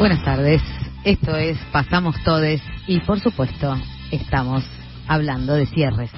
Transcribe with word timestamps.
Buenas 0.00 0.24
tardes, 0.24 0.62
esto 1.04 1.36
es 1.36 1.58
Pasamos 1.72 2.16
Todes 2.24 2.62
y 2.86 3.00
por 3.00 3.20
supuesto 3.20 3.76
estamos 4.10 4.64
hablando 5.06 5.52
de 5.52 5.66
cierres. 5.66 6.10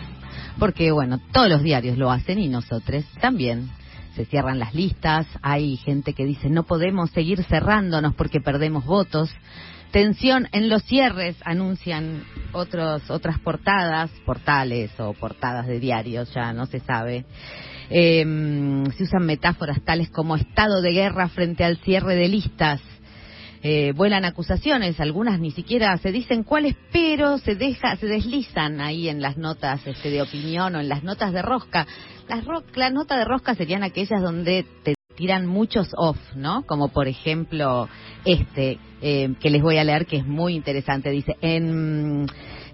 Porque 0.61 0.93
bueno, 0.93 1.21
todos 1.33 1.49
los 1.49 1.65
diarios 1.65 1.99
lo 1.99 2.13
hacen 2.13 2.39
y 2.39 2.47
nosotros 2.47 3.05
también. 3.21 3.69
Se 4.15 4.25
cierran 4.25 4.61
las 4.61 4.73
listas, 4.73 5.27
hay 5.43 5.79
gente 5.79 6.13
que 6.13 6.25
dice 6.25 6.49
no 6.49 6.63
podemos 6.63 7.11
seguir 7.11 7.43
cerrándonos 7.43 8.15
porque 8.15 8.41
perdemos 8.41 8.85
votos. 8.85 9.35
Tensión 9.91 10.47
en 10.53 10.69
los 10.69 10.85
cierres, 10.85 11.35
anuncian 11.45 12.23
otros, 12.53 13.11
otras 13.11 13.41
portadas, 13.41 14.13
portales 14.25 14.93
o 15.01 15.13
portadas 15.13 15.67
de 15.67 15.81
diarios, 15.81 16.33
ya 16.33 16.53
no 16.53 16.67
se 16.67 16.79
sabe. 16.79 17.25
Eh, 17.91 18.23
se 18.97 19.03
usan 19.03 19.27
metáforas 19.27 19.83
tales 19.83 20.09
como 20.11 20.37
estado 20.37 20.83
de 20.83 20.93
guerra 20.93 21.29
frente 21.31 21.65
al 21.65 21.79
cierre 21.79 22.15
de 22.15 22.29
listas 22.29 22.81
eh, 23.63 23.93
vuelan 23.95 24.25
acusaciones, 24.25 24.99
algunas 24.99 25.39
ni 25.39 25.53
siquiera 25.53 25.97
se 25.99 26.11
dicen 26.11 26.43
cuáles, 26.43 26.75
pero 26.93 27.39
se 27.39 27.55
deja, 27.55 27.95
se 27.97 28.07
deslizan 28.07 28.81
ahí 28.81 29.09
en 29.09 29.23
las 29.23 29.37
notas 29.37 29.87
este, 29.87 30.11
de 30.11 30.21
opinión 30.21 30.75
o 30.75 30.81
en 30.81 30.89
las 30.89 31.05
notas 31.05 31.33
de 31.33 31.43
rosca. 31.43 31.87
Las, 32.29 32.45
ro 32.45 32.65
las 32.75 32.93
notas 32.93 33.19
de 33.19 33.25
rosca 33.25 33.55
serían 33.55 33.85
aquellas 33.85 34.21
donde 34.21 34.67
te 34.83 34.95
tiran 35.15 35.47
muchos 35.47 35.91
off, 35.97 36.19
¿no? 36.35 36.65
Como 36.67 36.89
por 36.89 37.07
ejemplo 37.07 37.89
este, 38.25 38.79
eh, 39.01 39.35
que 39.41 39.51
les 39.51 39.63
voy 39.63 39.79
a 39.79 39.85
leer, 39.85 40.07
que 40.07 40.17
es 40.17 40.27
muy 40.27 40.55
interesante. 40.55 41.11
Dice, 41.11 41.37
en, 41.41 42.27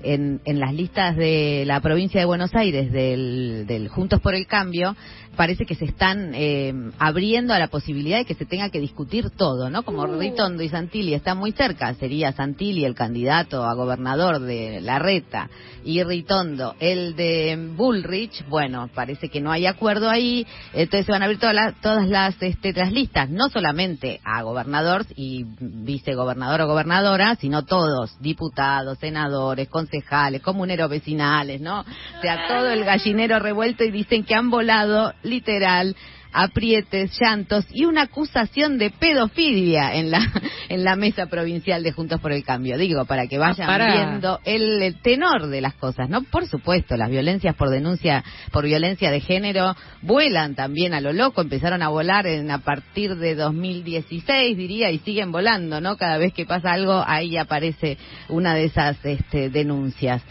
en, 0.03 0.41
en 0.45 0.61
las 0.61 0.73
listas 0.73 1.17
de 1.17 1.65
la 1.67 1.81
provincia 1.81 2.21
de 2.21 2.27
Buenos 2.27 2.55
Aires 2.55 2.93
del, 2.93 3.67
del 3.67 3.89
Juntos 3.89 4.21
por 4.21 4.35
el 4.35 4.47
Cambio, 4.47 4.97
parece 5.39 5.67
que 5.67 5.77
se 5.77 5.85
están 5.85 6.33
eh, 6.35 6.75
abriendo 6.99 7.55
a 7.55 7.61
la 7.61 7.69
posibilidad 7.69 8.19
de 8.19 8.25
que 8.25 8.35
se 8.35 8.45
tenga 8.45 8.71
que 8.71 8.81
discutir 8.81 9.31
todo, 9.31 9.71
¿no? 9.71 9.85
Como 9.85 10.03
uh. 10.03 10.19
Ritondo 10.19 10.65
y 10.65 10.69
Santilli 10.69 11.15
están 11.15 11.39
muy 11.39 11.53
cerca, 11.53 11.95
sería 11.95 12.33
Santilli 12.33 12.85
el 12.85 12.97
candidato 12.97 13.63
a 13.63 13.73
gobernador 13.75 14.41
de 14.41 14.81
La 14.81 14.99
Reta 14.99 15.49
y 15.85 16.03
Ritondo 16.03 16.75
el 16.81 17.15
de 17.15 17.57
Bullrich, 17.77 18.49
bueno, 18.49 18.91
parece 18.93 19.29
que 19.29 19.41
no 19.41 19.53
hay 19.53 19.67
acuerdo 19.67 20.11
ahí, 20.11 20.45
entonces 20.73 21.07
se 21.07 21.13
van 21.13 21.23
a 21.23 21.27
abrir 21.27 21.39
todas 21.39 21.55
las, 21.55 21.81
todas 21.81 22.09
las, 22.09 22.35
este, 22.43 22.73
las 22.73 22.93
listas, 22.93 23.31
no 23.31 23.49
solamente 23.49 24.21
a 24.25 24.43
gobernador 24.43 25.07
y 25.15 25.45
vicegobernador 25.61 26.63
o 26.63 26.67
gobernadora, 26.67 27.37
sino 27.37 27.65
todos, 27.65 28.21
diputados, 28.21 28.99
senadores, 28.99 29.69
concejales, 29.69 30.43
comuneros 30.43 30.91
vecinales, 30.91 31.61
¿no? 31.61 31.83
O 31.83 32.21
sea, 32.23 32.49
todo 32.49 32.71
el 32.71 32.85
gallinero 32.85 33.39
revuelto 33.39 33.85
y 33.85 33.93
dicen 33.93 34.25
que 34.25 34.35
han 34.35 34.51
volado 34.51 35.15
literal 35.29 35.95
aprietes, 36.33 37.19
llantos 37.19 37.65
y 37.73 37.85
una 37.85 38.03
acusación 38.03 38.79
de 38.79 38.91
pedofilia 38.91 39.95
en 39.95 40.11
la 40.11 40.21
en 40.69 40.85
la 40.85 40.97
mesa 40.97 41.27
provincial 41.27 41.83
de 41.83 41.93
Juntos 41.93 42.21
por 42.21 42.33
el 42.33 42.45
Cambio. 42.45 42.77
Digo, 42.77 43.05
para 43.07 43.27
que 43.27 43.39
vayan 43.39 43.69
viendo 43.93 44.41
el, 44.45 44.97
tenor 45.03 45.47
de 45.47 45.61
las 45.61 45.75
cosas, 45.75 46.09
¿no? 46.09 46.23
Por 46.23 46.47
supuesto, 46.47 46.97
las 46.97 47.11
violencias 47.11 47.55
por 47.57 47.71
denuncia 47.71 48.25
por 48.53 48.65
violencia 48.65 49.11
de 49.11 49.21
género 49.21 49.75
vuelan 50.03 50.55
también 50.55 50.95
a 50.95 51.01
lo 51.01 51.13
loco, 51.13 51.41
empezaron 51.41 51.83
a 51.83 51.89
volar 51.89 52.27
en, 52.27 52.51
a 52.51 52.59
partir 52.59 53.17
de 53.17 53.35
2016, 53.35 54.57
diría, 54.57 54.91
y 54.91 54.99
siguen 54.99 55.33
volando, 55.33 55.81
¿no? 55.81 55.97
Cada 55.97 56.19
vez 56.19 56.33
que 56.33 56.47
pasa 56.47 56.73
algo, 56.73 57.03
ahí 57.07 57.37
aparece 57.37 57.97
una 58.29 58.55
de 58.55 58.65
esas 58.65 59.03
este, 59.05 59.51
denuncias 59.51 60.23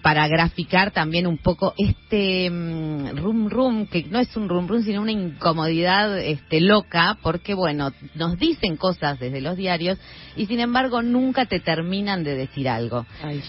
para 0.00 0.26
graficar 0.28 0.90
también 0.90 1.26
un 1.26 1.38
poco 1.38 1.74
este 1.76 2.50
mm, 2.50 3.16
rum 3.16 3.48
rum, 3.50 3.86
que 3.86 4.04
no 4.04 4.18
es 4.18 4.34
un 4.36 4.48
rum 4.48 4.66
rum, 4.66 4.82
sino 4.82 5.02
una 5.02 5.12
incomodidad 5.12 6.18
este, 6.18 6.60
loca, 6.60 7.18
porque 7.22 7.54
bueno, 7.54 7.92
nos 8.14 8.38
dicen 8.38 8.76
cosas 8.76 9.18
desde 9.18 9.40
los 9.40 9.56
diarios 9.56 9.98
y 10.36 10.46
sin 10.46 10.60
embargo 10.60 11.02
nunca 11.02 11.44
te 11.46 11.60
terminan 11.60 12.24
de 12.24 12.34
decir 12.34 12.68
algo. 12.68 13.04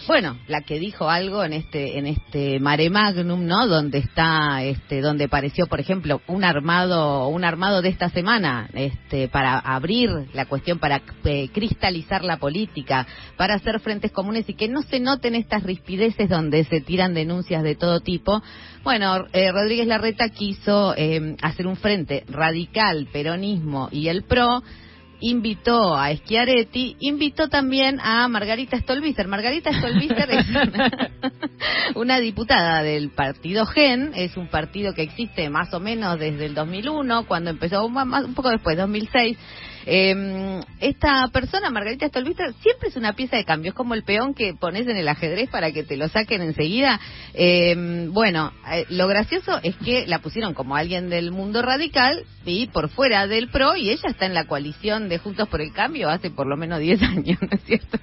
Bueno, 0.08 0.38
la 0.48 0.62
que 0.62 0.80
dijo 0.80 1.10
algo 1.10 1.44
en 1.44 1.54
este 1.54 1.98
en 1.98 2.08
este 2.08 2.60
mare 2.60 2.90
magnum, 2.90 3.46
¿no? 3.46 3.68
Donde 3.68 4.00
está 4.00 4.64
este 4.64 5.02
donde 5.02 5.30
pareció, 5.30 5.68
por 5.68 5.80
ejemplo, 5.80 6.22
un 6.28 6.44
armado 6.44 7.28
un 7.28 7.46
armado 7.46 7.82
de 7.82 7.90
esta 7.90 8.10
semana, 8.10 8.70
este 8.74 9.30
para 9.30 9.60
abrir 9.60 10.10
la 10.34 10.46
cuestión 10.46 10.80
para 10.80 11.02
eh, 11.24 11.50
cristalizar 11.54 12.24
la 12.24 12.38
política, 12.38 13.08
para 13.38 13.56
hacer 13.56 13.80
frentes 13.80 14.12
comunes 14.12 14.50
y 14.50 14.56
que 14.56 14.68
no 14.68 14.82
se 14.82 15.00
noten 15.00 15.36
estas 15.36 15.64
rispideces 15.64 16.33
donde 16.34 16.64
se 16.66 16.82
tiran 16.82 17.14
denuncias 17.14 17.64
de 17.64 17.76
todo 17.76 18.00
tipo. 18.00 18.42
Bueno, 18.84 19.26
eh, 19.32 19.52
Rodríguez 19.52 19.88
Larreta 19.88 20.30
quiso 20.30 20.94
eh, 20.98 21.36
hacer 21.42 21.68
un 21.68 21.76
frente 21.76 22.24
radical, 22.28 23.08
peronismo 23.12 23.90
y 23.92 24.08
el 24.08 24.24
PRO 24.24 24.64
invitó 25.22 25.96
a 25.96 26.14
Schiaretti, 26.14 26.98
invitó 27.00 27.48
también 27.48 28.00
a 28.02 28.28
Margarita 28.28 28.78
Stolbizer. 28.78 29.28
Margarita 29.28 29.72
Stolbizer 29.72 30.30
es 30.32 30.46
una, 31.96 32.20
diputada 32.20 32.84
del 32.84 33.12
partido 33.12 33.66
GEN, 33.66 34.12
es 34.16 34.36
un 34.36 34.48
partido 34.48 34.94
que 34.94 35.04
existe 35.04 35.50
más 35.50 35.74
o 35.74 35.80
menos 35.80 36.20
desde 36.20 36.46
el 36.46 36.54
2001, 36.54 37.26
cuando 37.26 37.52
empezó, 37.52 37.88
más, 37.88 38.26
un 38.26 38.34
poco 38.34 38.50
después, 38.50 38.76
2006 38.76 39.38
eh, 39.86 40.62
esta 40.80 41.28
persona, 41.30 41.70
Margarita 41.70 42.08
Stolbister, 42.08 42.54
siempre 42.62 42.90
es 42.90 42.96
una 42.96 43.14
pieza 43.14 43.38
de 43.38 43.46
cambio, 43.46 43.70
es 43.70 43.76
como 43.76 43.94
el 43.94 44.04
peón 44.04 44.34
que 44.34 44.54
pones 44.54 44.88
en 44.88 44.98
el 44.98 45.08
ajedrez 45.08 45.50
para 45.50 45.72
que 45.72 45.84
te 45.84 45.98
lo 45.98 46.08
saquen 46.10 46.42
enseguida. 46.42 47.00
Eh, 47.34 48.08
bueno, 48.10 48.52
eh, 48.72 48.86
lo 48.90 49.08
gracioso 49.08 49.60
es 49.64 49.76
que 49.78 50.06
la 50.08 50.20
pusieron 50.20 50.54
como 50.54 50.76
alguien 50.76 51.10
del 51.10 51.32
mundo 51.32 51.62
radical 51.62 52.26
y 52.46 52.68
por 52.68 52.90
fuera 52.90 53.28
del 53.28 53.50
PRO 53.50 53.76
y 53.76 53.90
ella 53.90 54.10
está 54.10 54.26
en 54.26 54.34
la 54.34 54.46
coalición 54.46 55.08
de 55.08 55.18
Juntos 55.18 55.48
por 55.48 55.62
el 55.62 55.72
Cambio 55.72 56.10
hace 56.10 56.30
por 56.30 56.48
lo 56.48 56.58
menos 56.58 56.80
10 56.80 57.02
años, 57.04 57.40
¿no 57.42 57.50
es 57.52 57.64
cierto? 57.64 57.98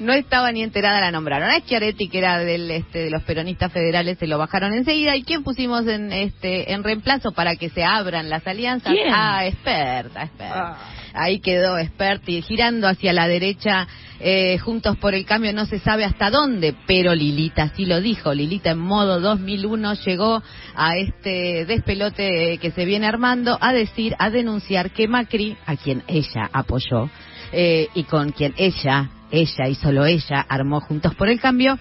No 0.00 0.12
estaba 0.12 0.50
ni 0.52 0.62
enterada, 0.62 1.00
la 1.00 1.12
nombraron. 1.12 1.50
A 1.50 1.60
Schiaretti, 1.60 2.08
que 2.08 2.18
era 2.18 2.38
del, 2.38 2.70
este, 2.70 3.04
de 3.04 3.10
los 3.10 3.22
peronistas 3.22 3.72
federales, 3.72 4.18
se 4.18 4.26
lo 4.26 4.38
bajaron 4.38 4.72
enseguida. 4.72 5.16
¿Y 5.16 5.22
quién 5.22 5.44
pusimos 5.44 5.86
en, 5.86 6.12
este, 6.12 6.72
en 6.72 6.82
reemplazo 6.82 7.32
para 7.32 7.56
que 7.56 7.70
se 7.70 7.84
abran 7.84 8.28
las 8.28 8.46
alianzas? 8.46 8.92
A 9.12 9.38
ah, 9.38 9.46
experta, 9.46 10.24
experta. 10.24 10.78
Ah 10.80 10.95
ahí 11.16 11.40
quedó 11.40 11.78
Esperti 11.78 12.42
girando 12.42 12.88
hacia 12.88 13.12
la 13.12 13.26
derecha, 13.28 13.86
eh, 14.20 14.58
juntos 14.58 14.96
por 14.96 15.14
el 15.14 15.24
cambio, 15.26 15.52
no 15.52 15.66
se 15.66 15.78
sabe 15.78 16.04
hasta 16.04 16.30
dónde, 16.30 16.74
pero 16.86 17.14
Lilita 17.14 17.70
sí 17.76 17.84
lo 17.84 18.00
dijo, 18.00 18.32
Lilita 18.32 18.70
en 18.70 18.78
modo 18.78 19.20
2001 19.20 19.94
llegó 19.94 20.42
a 20.74 20.96
este 20.96 21.64
despelote 21.66 22.58
que 22.58 22.70
se 22.70 22.84
viene 22.84 23.06
armando 23.06 23.58
a 23.60 23.72
decir, 23.72 24.14
a 24.18 24.30
denunciar 24.30 24.90
que 24.90 25.08
Macri, 25.08 25.56
a 25.66 25.76
quien 25.76 26.02
ella 26.06 26.48
apoyó, 26.52 27.10
eh, 27.52 27.88
y 27.94 28.04
con 28.04 28.30
quien 28.30 28.54
ella, 28.56 29.10
ella 29.30 29.68
y 29.68 29.74
solo 29.74 30.06
ella 30.06 30.44
armó 30.48 30.80
Juntos 30.80 31.14
por 31.14 31.28
el 31.28 31.40
Cambio, 31.40 31.78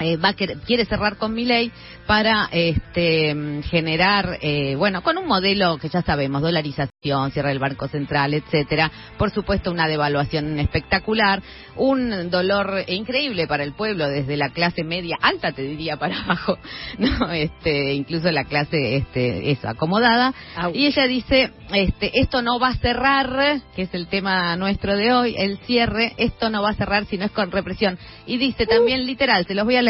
eh, 0.00 0.16
va 0.16 0.32
quiere 0.32 0.84
cerrar 0.84 1.16
con 1.16 1.34
mi 1.34 1.44
ley 1.44 1.72
para 2.06 2.48
este, 2.52 3.62
generar, 3.68 4.38
eh, 4.40 4.76
bueno, 4.76 5.02
con 5.02 5.18
un 5.18 5.26
modelo 5.26 5.76
que 5.78 5.88
ya 5.88 6.02
sabemos, 6.02 6.40
dolarización, 6.40 7.32
cierre 7.32 7.50
del 7.50 7.58
Banco 7.58 7.88
Central, 7.88 8.34
etcétera. 8.34 8.90
Por 9.18 9.30
supuesto, 9.30 9.70
una 9.70 9.88
devaluación 9.88 10.58
espectacular, 10.58 11.42
un 11.76 12.30
dolor 12.30 12.84
increíble 12.86 13.46
para 13.46 13.64
el 13.64 13.74
pueblo 13.74 14.08
desde 14.08 14.36
la 14.36 14.50
clase 14.50 14.84
media 14.84 15.18
alta, 15.20 15.52
te 15.52 15.62
diría, 15.62 15.96
para 15.96 16.18
abajo, 16.24 16.58
no, 16.98 17.30
este, 17.32 17.92
incluso 17.92 18.30
la 18.30 18.44
clase, 18.44 18.96
este, 18.96 19.50
eso, 19.50 19.68
acomodada. 19.68 20.32
Y 20.72 20.86
ella 20.86 21.06
dice, 21.06 21.50
este, 21.72 22.20
esto 22.20 22.40
no 22.40 22.58
va 22.58 22.68
a 22.68 22.76
cerrar, 22.76 23.60
que 23.76 23.82
es 23.82 23.92
el 23.92 24.06
tema 24.08 24.56
nuestro 24.56 24.96
de 24.96 25.12
hoy, 25.12 25.34
el 25.36 25.58
cierre, 25.58 26.14
esto 26.16 26.48
no 26.48 26.62
va 26.62 26.70
a 26.70 26.74
cerrar 26.74 27.04
si 27.06 27.18
no 27.18 27.26
es 27.26 27.32
con 27.32 27.50
represión. 27.50 27.98
Y 28.26 28.38
dice 28.38 28.66
también 28.66 29.04
literal, 29.04 29.46
se 29.46 29.54
los 29.54 29.64
voy 29.64 29.76
a 29.76 29.82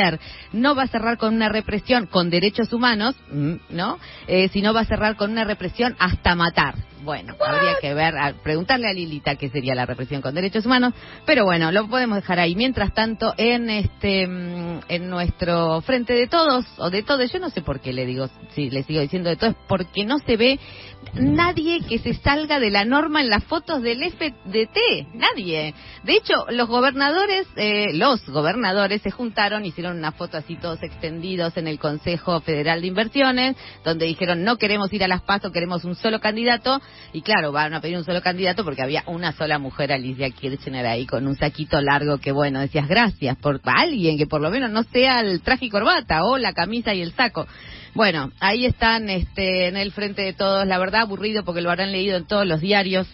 no 0.52 0.74
va 0.74 0.84
a 0.84 0.88
cerrar 0.88 1.18
con 1.18 1.34
una 1.34 1.48
represión 1.48 2.06
con 2.06 2.30
derechos 2.30 2.72
humanos, 2.72 3.14
mm, 3.30 3.54
¿no? 3.70 3.98
Eh, 4.26 4.48
sino 4.52 4.72
va 4.72 4.80
a 4.80 4.84
cerrar 4.84 5.16
con 5.16 5.30
una 5.30 5.44
represión 5.44 5.96
hasta 5.98 6.34
matar. 6.34 6.74
Bueno, 7.08 7.36
habría 7.40 7.78
que 7.80 7.94
ver, 7.94 8.12
preguntarle 8.42 8.86
a 8.86 8.92
Lilita 8.92 9.36
qué 9.36 9.48
sería 9.48 9.74
la 9.74 9.86
represión 9.86 10.20
con 10.20 10.34
derechos 10.34 10.66
humanos, 10.66 10.92
pero 11.24 11.46
bueno, 11.46 11.72
lo 11.72 11.88
podemos 11.88 12.16
dejar 12.16 12.38
ahí. 12.38 12.54
Mientras 12.54 12.92
tanto, 12.92 13.32
en 13.38 13.70
este, 13.70 14.26
mm, 14.26 14.80
en 14.90 15.08
nuestro 15.08 15.80
frente 15.80 16.12
de 16.12 16.26
todos 16.26 16.66
o 16.76 16.90
de 16.90 17.02
todos, 17.02 17.32
yo 17.32 17.38
no 17.38 17.48
sé 17.48 17.62
por 17.62 17.80
qué 17.80 17.94
le 17.94 18.04
digo, 18.04 18.28
si 18.54 18.68
le 18.68 18.82
sigo 18.82 19.00
diciendo 19.00 19.30
de 19.30 19.36
todos, 19.36 19.54
porque 19.66 20.04
no 20.04 20.18
se 20.18 20.36
ve 20.36 20.60
nadie 21.14 21.80
que 21.80 21.98
se 21.98 22.12
salga 22.14 22.60
de 22.60 22.70
la 22.70 22.84
norma 22.84 23.22
en 23.22 23.30
las 23.30 23.44
fotos 23.44 23.82
del 23.82 24.04
FDT, 24.04 25.14
nadie. 25.14 25.74
De 26.04 26.12
hecho, 26.12 26.44
los 26.50 26.68
gobernadores, 26.68 27.46
eh, 27.56 27.86
los 27.94 28.24
gobernadores 28.26 29.00
se 29.00 29.10
juntaron, 29.10 29.64
hicieron 29.64 29.96
una 29.96 30.12
foto 30.12 30.36
así 30.36 30.56
todos 30.56 30.82
extendidos 30.82 31.56
en 31.56 31.68
el 31.68 31.78
Consejo 31.78 32.40
Federal 32.40 32.82
de 32.82 32.86
Inversiones, 32.88 33.56
donde 33.84 34.06
dijeron 34.06 34.44
no 34.44 34.56
queremos 34.56 34.92
ir 34.92 35.04
a 35.04 35.08
las 35.08 35.22
PASO, 35.22 35.52
queremos 35.52 35.84
un 35.84 35.94
solo 35.94 36.20
candidato, 36.20 36.80
y 37.12 37.22
claro, 37.22 37.52
van 37.52 37.74
a 37.74 37.80
pedir 37.80 37.96
un 37.96 38.04
solo 38.04 38.20
candidato 38.20 38.64
porque 38.64 38.82
había 38.82 39.02
una 39.06 39.32
sola 39.32 39.58
mujer, 39.58 39.92
Alicia 39.92 40.30
Kirchner, 40.30 40.86
ahí 40.86 41.06
con 41.06 41.26
un 41.26 41.36
saquito 41.36 41.80
largo 41.80 42.18
que 42.18 42.32
bueno, 42.32 42.60
decías 42.60 42.88
gracias 42.88 43.36
por 43.36 43.60
alguien 43.64 44.18
que 44.18 44.26
por 44.26 44.40
lo 44.40 44.50
menos 44.50 44.70
no 44.70 44.82
sea 44.84 45.20
el 45.20 45.40
traje 45.40 45.66
y 45.66 45.70
corbata 45.70 46.24
o 46.24 46.38
la 46.38 46.52
camisa 46.52 46.94
y 46.94 47.02
el 47.02 47.12
saco. 47.12 47.46
Bueno, 47.94 48.30
ahí 48.40 48.66
están 48.66 49.08
este, 49.08 49.66
en 49.66 49.76
el 49.76 49.92
frente 49.92 50.22
de 50.22 50.32
todos, 50.32 50.66
la 50.66 50.78
verdad 50.78 51.02
aburrido 51.02 51.44
porque 51.44 51.60
lo 51.60 51.70
habrán 51.70 51.92
leído 51.92 52.16
en 52.16 52.26
todos 52.26 52.46
los 52.46 52.60
diarios 52.60 53.08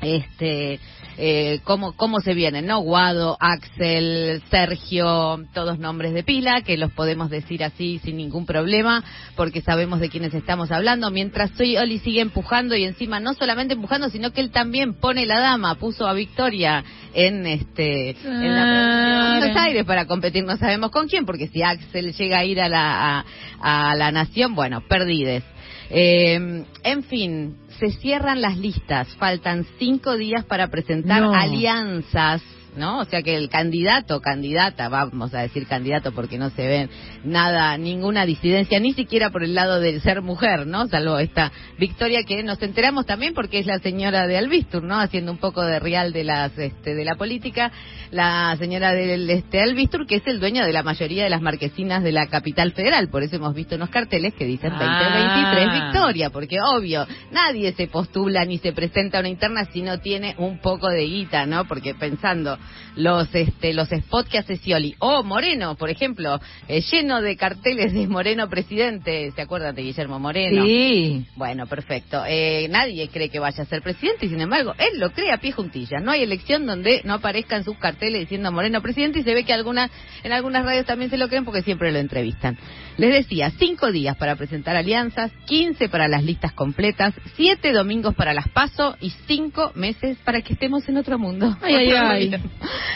este 0.00 0.80
eh, 1.16 1.60
cómo, 1.64 1.92
cómo 1.96 2.20
se 2.20 2.34
vienen, 2.34 2.66
¿no? 2.66 2.80
Guado, 2.80 3.36
Axel, 3.40 4.42
Sergio, 4.50 5.44
todos 5.52 5.78
nombres 5.78 6.12
de 6.12 6.24
pila, 6.24 6.62
que 6.62 6.76
los 6.76 6.92
podemos 6.92 7.30
decir 7.30 7.62
así 7.62 8.00
sin 8.04 8.16
ningún 8.16 8.46
problema, 8.46 9.04
porque 9.36 9.60
sabemos 9.60 10.00
de 10.00 10.08
quiénes 10.08 10.34
estamos 10.34 10.70
hablando. 10.70 11.10
Mientras 11.10 11.50
soy 11.56 11.76
Oli 11.76 11.98
sigue 11.98 12.20
empujando 12.20 12.74
y 12.76 12.84
encima 12.84 13.20
no 13.20 13.34
solamente 13.34 13.74
empujando, 13.74 14.08
sino 14.10 14.32
que 14.32 14.40
él 14.40 14.50
también 14.50 14.94
pone 14.94 15.26
la 15.26 15.40
dama, 15.40 15.76
puso 15.76 16.06
a 16.06 16.14
Victoria 16.14 16.84
en 17.14 17.46
este 17.46 18.10
en 18.10 18.54
la 18.54 19.34
de 19.34 19.38
Buenos 19.40 19.56
Aires 19.56 19.84
para 19.84 20.06
competir, 20.06 20.44
no 20.44 20.56
sabemos 20.56 20.90
con 20.90 21.08
quién, 21.08 21.26
porque 21.26 21.48
si 21.48 21.62
Axel 21.62 22.12
llega 22.12 22.38
a 22.38 22.44
ir 22.44 22.60
a 22.60 22.68
la, 22.68 23.24
a, 23.60 23.90
a 23.90 23.94
la 23.94 24.10
nación, 24.10 24.54
bueno, 24.54 24.82
perdides. 24.88 25.44
Eh, 25.90 26.64
en 26.82 27.02
fin, 27.04 27.56
se 27.90 27.98
cierran 27.98 28.40
las 28.40 28.56
listas. 28.56 29.08
Faltan 29.16 29.66
cinco 29.78 30.16
días 30.16 30.44
para 30.46 30.68
presentar 30.68 31.20
No. 31.20 31.34
alianzas. 31.34 32.42
¿No? 32.76 33.00
O 33.00 33.04
sea 33.04 33.22
que 33.22 33.36
el 33.36 33.48
candidato, 33.48 34.20
candidata, 34.20 34.88
vamos 34.88 35.32
a 35.32 35.42
decir 35.42 35.66
candidato 35.66 36.12
porque 36.12 36.38
no 36.38 36.50
se 36.50 36.66
ve 36.66 36.88
nada, 37.24 37.76
ninguna 37.78 38.26
disidencia, 38.26 38.80
ni 38.80 38.92
siquiera 38.94 39.30
por 39.30 39.44
el 39.44 39.54
lado 39.54 39.78
de 39.78 40.00
ser 40.00 40.22
mujer, 40.22 40.66
¿no? 40.66 40.88
Salvo 40.88 41.18
esta 41.18 41.52
victoria 41.78 42.24
que 42.24 42.42
nos 42.42 42.60
enteramos 42.62 43.06
también 43.06 43.32
porque 43.32 43.60
es 43.60 43.66
la 43.66 43.78
señora 43.78 44.26
de 44.26 44.38
Albistur, 44.38 44.82
¿no? 44.82 44.98
Haciendo 44.98 45.30
un 45.30 45.38
poco 45.38 45.62
de 45.62 45.78
real 45.78 46.12
de 46.12 46.24
las, 46.24 46.56
este, 46.58 46.94
de 46.94 47.04
la 47.04 47.14
política, 47.14 47.70
la 48.10 48.56
señora 48.58 48.92
del 48.92 49.30
este 49.30 49.60
Albistur, 49.60 50.06
que 50.06 50.16
es 50.16 50.26
el 50.26 50.40
dueño 50.40 50.64
de 50.64 50.72
la 50.72 50.82
mayoría 50.82 51.24
de 51.24 51.30
las 51.30 51.42
marquesinas 51.42 52.02
de 52.02 52.12
la 52.12 52.26
capital 52.26 52.72
federal. 52.72 53.08
Por 53.08 53.22
eso 53.22 53.36
hemos 53.36 53.54
visto 53.54 53.76
unos 53.76 53.90
carteles 53.90 54.34
que 54.34 54.46
dicen 54.46 54.70
2023 54.70 55.68
Ah. 55.68 55.84
victoria, 55.84 56.30
porque 56.30 56.58
obvio, 56.60 57.06
nadie 57.30 57.72
se 57.72 57.86
postula 57.86 58.44
ni 58.44 58.58
se 58.58 58.72
presenta 58.72 59.18
a 59.18 59.20
una 59.20 59.28
interna 59.28 59.64
si 59.72 59.82
no 59.82 60.00
tiene 60.00 60.34
un 60.38 60.58
poco 60.58 60.88
de 60.88 61.04
guita, 61.04 61.46
¿no? 61.46 61.64
Porque 61.66 61.94
pensando 61.94 62.58
los 62.96 63.34
este 63.34 63.72
los 63.74 63.88
spots 63.88 64.28
que 64.28 64.38
hace 64.38 64.56
Scioli 64.56 64.94
o 64.98 65.22
Moreno, 65.22 65.74
por 65.76 65.90
ejemplo, 65.90 66.40
eh, 66.68 66.80
lleno 66.80 67.20
de 67.20 67.36
carteles 67.36 67.92
de 67.92 68.06
Moreno 68.06 68.48
presidente, 68.48 69.32
¿se 69.32 69.42
acuerdan 69.42 69.74
de 69.74 69.82
Guillermo 69.82 70.18
Moreno? 70.18 70.64
Sí. 70.64 71.26
Bueno, 71.36 71.66
perfecto. 71.66 72.22
Eh, 72.26 72.68
nadie 72.70 73.08
cree 73.08 73.28
que 73.28 73.38
vaya 73.38 73.62
a 73.62 73.66
ser 73.66 73.82
presidente 73.82 74.26
y 74.26 74.28
sin 74.28 74.40
embargo 74.40 74.74
él 74.78 74.98
lo 74.98 75.10
cree 75.10 75.32
a 75.32 75.38
pie 75.38 75.52
juntillas. 75.52 76.02
No 76.02 76.10
hay 76.10 76.22
elección 76.22 76.66
donde 76.66 77.02
no 77.04 77.14
aparezcan 77.14 77.64
sus 77.64 77.76
carteles 77.78 78.20
diciendo 78.20 78.52
Moreno 78.52 78.80
presidente 78.80 79.20
y 79.20 79.22
se 79.22 79.34
ve 79.34 79.44
que 79.44 79.52
algunas 79.52 79.90
en 80.22 80.32
algunas 80.32 80.64
radios 80.64 80.86
también 80.86 81.10
se 81.10 81.16
lo 81.16 81.28
creen 81.28 81.44
porque 81.44 81.62
siempre 81.62 81.92
lo 81.92 81.98
entrevistan. 81.98 82.56
Les 82.96 83.12
decía, 83.12 83.50
cinco 83.58 83.90
días 83.90 84.16
para 84.16 84.36
presentar 84.36 84.76
alianzas, 84.76 85.32
15 85.46 85.88
para 85.88 86.06
las 86.06 86.22
listas 86.22 86.52
completas, 86.52 87.12
siete 87.34 87.72
domingos 87.72 88.14
para 88.14 88.32
las 88.32 88.48
PASO 88.48 88.96
y 89.00 89.10
cinco 89.26 89.72
meses 89.74 90.16
para 90.24 90.42
que 90.42 90.52
estemos 90.52 90.88
en 90.88 90.96
otro 90.96 91.18
mundo. 91.18 91.56
Ay, 91.60 91.74
ay, 91.74 91.90
ay. 91.96 92.40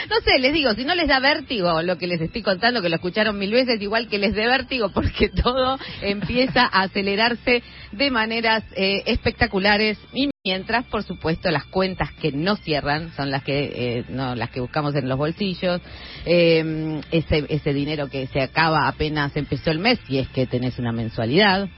No 0.09 0.15
sé, 0.23 0.39
les 0.39 0.53
digo, 0.53 0.73
si 0.73 0.85
no 0.85 0.95
les 0.95 1.07
da 1.07 1.19
vértigo 1.19 1.81
lo 1.81 1.97
que 1.97 2.07
les 2.07 2.21
estoy 2.21 2.41
contando, 2.41 2.81
que 2.81 2.89
lo 2.89 2.95
escucharon 2.95 3.37
mil 3.37 3.51
veces, 3.51 3.81
igual 3.81 4.07
que 4.07 4.17
les 4.17 4.33
dé 4.33 4.47
vértigo, 4.47 4.89
porque 4.89 5.29
todo 5.43 5.77
empieza 6.01 6.63
a 6.63 6.83
acelerarse 6.83 7.61
de 7.91 8.11
maneras 8.11 8.63
eh, 8.75 9.03
espectaculares 9.05 9.97
y 10.13 10.29
mientras, 10.43 10.85
por 10.85 11.03
supuesto, 11.03 11.51
las 11.51 11.65
cuentas 11.65 12.11
que 12.13 12.31
no 12.31 12.55
cierran 12.55 13.11
son 13.15 13.29
las 13.29 13.43
que 13.43 13.71
eh, 13.99 14.05
no 14.09 14.35
las 14.35 14.49
que 14.49 14.61
buscamos 14.61 14.95
en 14.95 15.07
los 15.07 15.17
bolsillos, 15.17 15.81
eh, 16.25 17.01
ese 17.11 17.45
ese 17.49 17.73
dinero 17.73 18.09
que 18.09 18.27
se 18.27 18.41
acaba 18.41 18.87
apenas 18.87 19.35
empezó 19.35 19.71
el 19.71 19.79
mes, 19.79 19.99
si 20.07 20.17
es 20.17 20.27
que 20.29 20.47
tenés 20.47 20.79
una 20.79 20.91
mensualidad. 20.91 21.69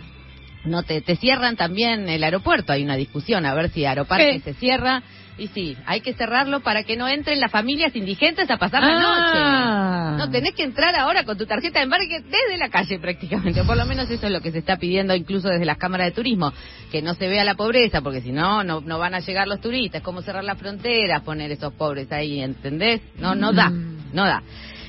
No 0.65 0.83
te, 0.83 1.01
te 1.01 1.15
cierran 1.15 1.55
también 1.55 2.07
el 2.07 2.23
aeropuerto, 2.23 2.71
hay 2.73 2.83
una 2.83 2.95
discusión 2.95 3.45
a 3.45 3.53
ver 3.53 3.69
si 3.69 3.85
Aeroparque 3.85 4.39
se 4.41 4.53
cierra. 4.53 5.01
Y 5.37 5.47
sí, 5.47 5.75
hay 5.87 6.01
que 6.01 6.13
cerrarlo 6.13 6.59
para 6.59 6.83
que 6.83 6.95
no 6.97 7.07
entren 7.07 7.39
las 7.39 7.49
familias 7.51 7.95
indigentes 7.95 8.51
a 8.51 8.57
pasar 8.57 8.83
la 8.83 8.97
Ah. 8.99 10.11
noche. 10.11 10.17
No, 10.25 10.29
tenés 10.29 10.53
que 10.53 10.61
entrar 10.63 10.93
ahora 10.95 11.23
con 11.23 11.35
tu 11.37 11.47
tarjeta 11.47 11.79
de 11.79 11.85
embarque 11.85 12.19
desde 12.21 12.57
la 12.59 12.69
calle 12.69 12.99
prácticamente. 12.99 13.63
Por 13.63 13.75
lo 13.77 13.85
menos 13.85 14.07
eso 14.11 14.27
es 14.27 14.31
lo 14.31 14.41
que 14.41 14.51
se 14.51 14.59
está 14.59 14.77
pidiendo 14.77 15.15
incluso 15.15 15.47
desde 15.47 15.65
las 15.65 15.77
cámaras 15.77 16.07
de 16.07 16.11
turismo. 16.11 16.53
Que 16.91 17.01
no 17.01 17.15
se 17.15 17.27
vea 17.27 17.43
la 17.43 17.55
pobreza, 17.55 18.01
porque 18.01 18.21
si 18.21 18.31
no, 18.31 18.63
no, 18.63 18.81
no 18.81 18.99
van 18.99 19.15
a 19.15 19.19
llegar 19.19 19.47
los 19.47 19.61
turistas. 19.61 20.03
Cómo 20.03 20.21
cerrar 20.21 20.43
las 20.43 20.59
fronteras, 20.59 21.21
poner 21.23 21.49
esos 21.49 21.73
pobres 21.73 22.11
ahí, 22.11 22.39
¿entendés? 22.41 23.01
No, 23.17 23.33
no 23.33 23.51
da, 23.51 23.69
Mm. 23.69 24.09
no 24.13 24.25
da. 24.25 24.43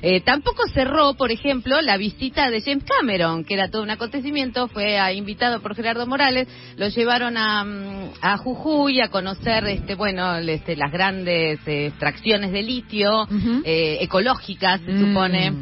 Eh, 0.04 0.20
tampoco 0.20 0.64
cerró, 0.74 1.14
por 1.14 1.30
ejemplo, 1.30 1.80
la 1.80 1.96
visita 1.96 2.50
de 2.50 2.60
James 2.60 2.82
Cameron, 2.84 3.44
que 3.44 3.54
era 3.54 3.70
todo 3.70 3.82
un 3.82 3.90
acontecimiento, 3.90 4.66
fue 4.66 4.98
ah, 4.98 5.12
invitado 5.12 5.60
por 5.60 5.76
Gerardo 5.76 6.06
Morales, 6.08 6.48
lo 6.76 6.88
llevaron 6.88 7.36
a, 7.36 7.62
mm, 7.64 8.10
a 8.20 8.36
Jujuy 8.36 9.00
a 9.00 9.08
conocer, 9.08 9.64
este, 9.68 9.94
bueno, 9.94 10.36
este, 10.38 10.74
las 10.74 10.90
grandes 10.90 11.60
eh, 11.66 11.86
extracciones 11.86 12.50
de 12.50 12.62
litio 12.64 13.28
eh, 13.64 13.98
ecológicas, 14.00 14.80
se 14.80 14.90
Mm. 14.92 15.00
supone. 15.08 15.52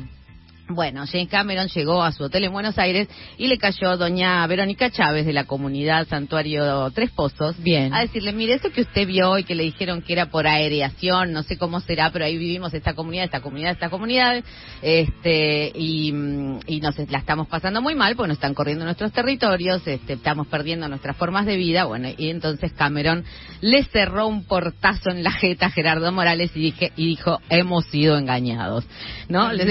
Bueno, 0.72 1.04
James 1.10 1.28
Cameron 1.28 1.66
llegó 1.66 2.02
a 2.02 2.12
su 2.12 2.22
hotel 2.22 2.44
en 2.44 2.52
Buenos 2.52 2.78
Aires 2.78 3.08
y 3.36 3.48
le 3.48 3.58
cayó 3.58 3.96
doña 3.96 4.46
Verónica 4.46 4.88
Chávez 4.88 5.26
de 5.26 5.32
la 5.32 5.44
comunidad 5.44 6.06
Santuario 6.06 6.90
Tres 6.92 7.10
Pozos 7.10 7.60
Bien. 7.60 7.92
a 7.92 8.00
decirle, 8.02 8.32
mire, 8.32 8.54
eso 8.54 8.70
que 8.70 8.82
usted 8.82 9.04
vio 9.04 9.36
y 9.36 9.42
que 9.42 9.56
le 9.56 9.64
dijeron 9.64 10.00
que 10.00 10.12
era 10.12 10.26
por 10.26 10.46
aereación, 10.46 11.32
no 11.32 11.42
sé 11.42 11.58
cómo 11.58 11.80
será, 11.80 12.10
pero 12.12 12.24
ahí 12.24 12.38
vivimos 12.38 12.72
esta 12.72 12.94
comunidad, 12.94 13.24
esta 13.24 13.40
comunidad, 13.40 13.72
esta 13.72 13.90
comunidad, 13.90 14.44
este, 14.80 15.72
y, 15.74 16.14
y 16.66 16.80
nos 16.80 16.96
la 17.10 17.18
estamos 17.18 17.48
pasando 17.48 17.82
muy 17.82 17.96
mal 17.96 18.14
porque 18.14 18.28
nos 18.28 18.36
están 18.36 18.54
corriendo 18.54 18.84
nuestros 18.84 19.10
territorios, 19.10 19.84
este, 19.86 20.12
estamos 20.12 20.46
perdiendo 20.46 20.86
nuestras 20.86 21.16
formas 21.16 21.46
de 21.46 21.56
vida, 21.56 21.84
bueno, 21.84 22.10
y 22.16 22.30
entonces 22.30 22.72
Cameron 22.74 23.24
le 23.60 23.82
cerró 23.84 24.28
un 24.28 24.44
portazo 24.44 25.10
en 25.10 25.24
la 25.24 25.32
jeta 25.32 25.66
a 25.66 25.70
Gerardo 25.70 26.12
Morales 26.12 26.52
y 26.54 26.60
dije, 26.60 26.92
y 26.96 27.06
dijo, 27.06 27.40
hemos 27.48 27.86
sido 27.86 28.16
engañados, 28.16 28.86
¿no? 29.28 29.52
Les-. 29.52 29.66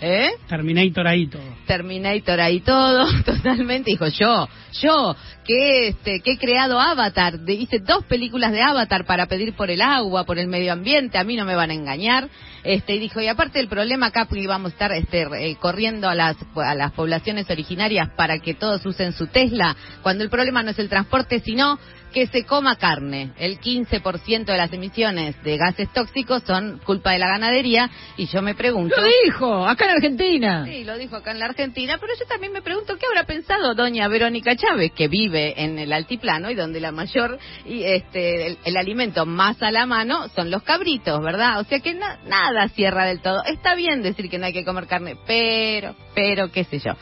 ¿Eh? 0.00 0.30
Terminator 0.48 1.06
ahí 1.06 1.26
todo. 1.26 1.42
Terminator 1.66 2.40
ahí 2.40 2.60
todo, 2.60 3.06
totalmente. 3.24 3.90
Dijo 3.90 4.06
yo, 4.08 4.48
yo, 4.80 5.16
que 5.50 5.88
este, 5.88 6.20
que 6.20 6.32
he 6.32 6.38
creado 6.38 6.78
Avatar, 6.78 7.40
de- 7.40 7.54
hice 7.54 7.80
dos 7.80 8.04
películas 8.04 8.52
de 8.52 8.62
Avatar 8.62 9.04
para 9.04 9.26
pedir 9.26 9.54
por 9.54 9.68
el 9.68 9.80
agua, 9.82 10.24
por 10.24 10.38
el 10.38 10.46
medio 10.46 10.72
ambiente, 10.72 11.18
a 11.18 11.24
mí 11.24 11.34
no 11.34 11.44
me 11.44 11.56
van 11.56 11.70
a 11.70 11.74
engañar. 11.74 12.28
Este, 12.62 12.94
y 12.94 12.98
dijo, 13.00 13.20
y 13.20 13.26
aparte 13.26 13.58
el 13.58 13.68
problema 13.68 14.06
acá, 14.06 14.26
porque 14.26 14.46
vamos 14.46 14.70
a 14.70 14.74
estar 14.74 14.92
este, 14.92 15.22
eh, 15.22 15.56
corriendo 15.58 16.08
a 16.08 16.14
las, 16.14 16.36
a 16.54 16.74
las 16.76 16.92
poblaciones 16.92 17.50
originarias 17.50 18.10
para 18.16 18.38
que 18.38 18.54
todos 18.54 18.84
usen 18.86 19.12
su 19.12 19.26
Tesla, 19.26 19.74
cuando 20.02 20.22
el 20.22 20.30
problema 20.30 20.62
no 20.62 20.70
es 20.70 20.78
el 20.78 20.88
transporte, 20.88 21.40
sino 21.40 21.78
que 22.12 22.26
se 22.26 22.44
coma 22.44 22.74
carne. 22.76 23.30
El 23.38 23.60
15% 23.60 24.44
de 24.44 24.56
las 24.56 24.72
emisiones 24.72 25.40
de 25.44 25.56
gases 25.56 25.88
tóxicos 25.92 26.42
son 26.44 26.80
culpa 26.84 27.12
de 27.12 27.20
la 27.20 27.28
ganadería, 27.28 27.88
y 28.16 28.26
yo 28.26 28.42
me 28.42 28.54
pregunto... 28.54 28.96
Lo 29.00 29.06
dijo, 29.24 29.66
acá 29.66 29.84
en 29.86 29.90
Argentina. 29.92 30.64
Sí, 30.66 30.84
lo 30.84 30.98
dijo 30.98 31.16
acá 31.16 31.30
en 31.30 31.38
la 31.38 31.46
Argentina, 31.46 31.96
pero 32.00 32.12
yo 32.18 32.26
también 32.26 32.52
me 32.52 32.62
pregunto 32.62 32.96
qué 32.98 33.06
habrá 33.06 33.24
pensado 33.24 33.74
doña 33.74 34.06
Verónica 34.08 34.54
Chávez, 34.56 34.90
que 34.92 35.06
vive 35.08 35.39
en 35.56 35.78
el 35.78 35.92
altiplano 35.92 36.50
y 36.50 36.54
donde 36.54 36.80
la 36.80 36.92
mayor 36.92 37.38
y 37.64 37.82
este 37.82 38.58
el, 38.64 38.76
alimento 38.76 39.26
más 39.26 39.62
a 39.62 39.70
la 39.70 39.86
mano 39.86 40.28
son 40.34 40.50
los 40.50 40.62
cabritos, 40.62 41.20
¿verdad? 41.22 41.60
O 41.60 41.64
sea 41.64 41.80
que 41.80 41.94
na- 41.94 42.18
nada 42.26 42.68
cierra 42.68 43.04
del 43.04 43.20
todo. 43.20 43.42
Está 43.44 43.74
bien 43.74 44.02
decir 44.02 44.28
que 44.30 44.38
no 44.38 44.46
hay 44.46 44.52
que 44.52 44.64
comer 44.64 44.86
carne, 44.86 45.16
pero, 45.26 45.94
pero 46.14 46.50
qué 46.50 46.64
sé 46.64 46.78
yo. 46.78 46.92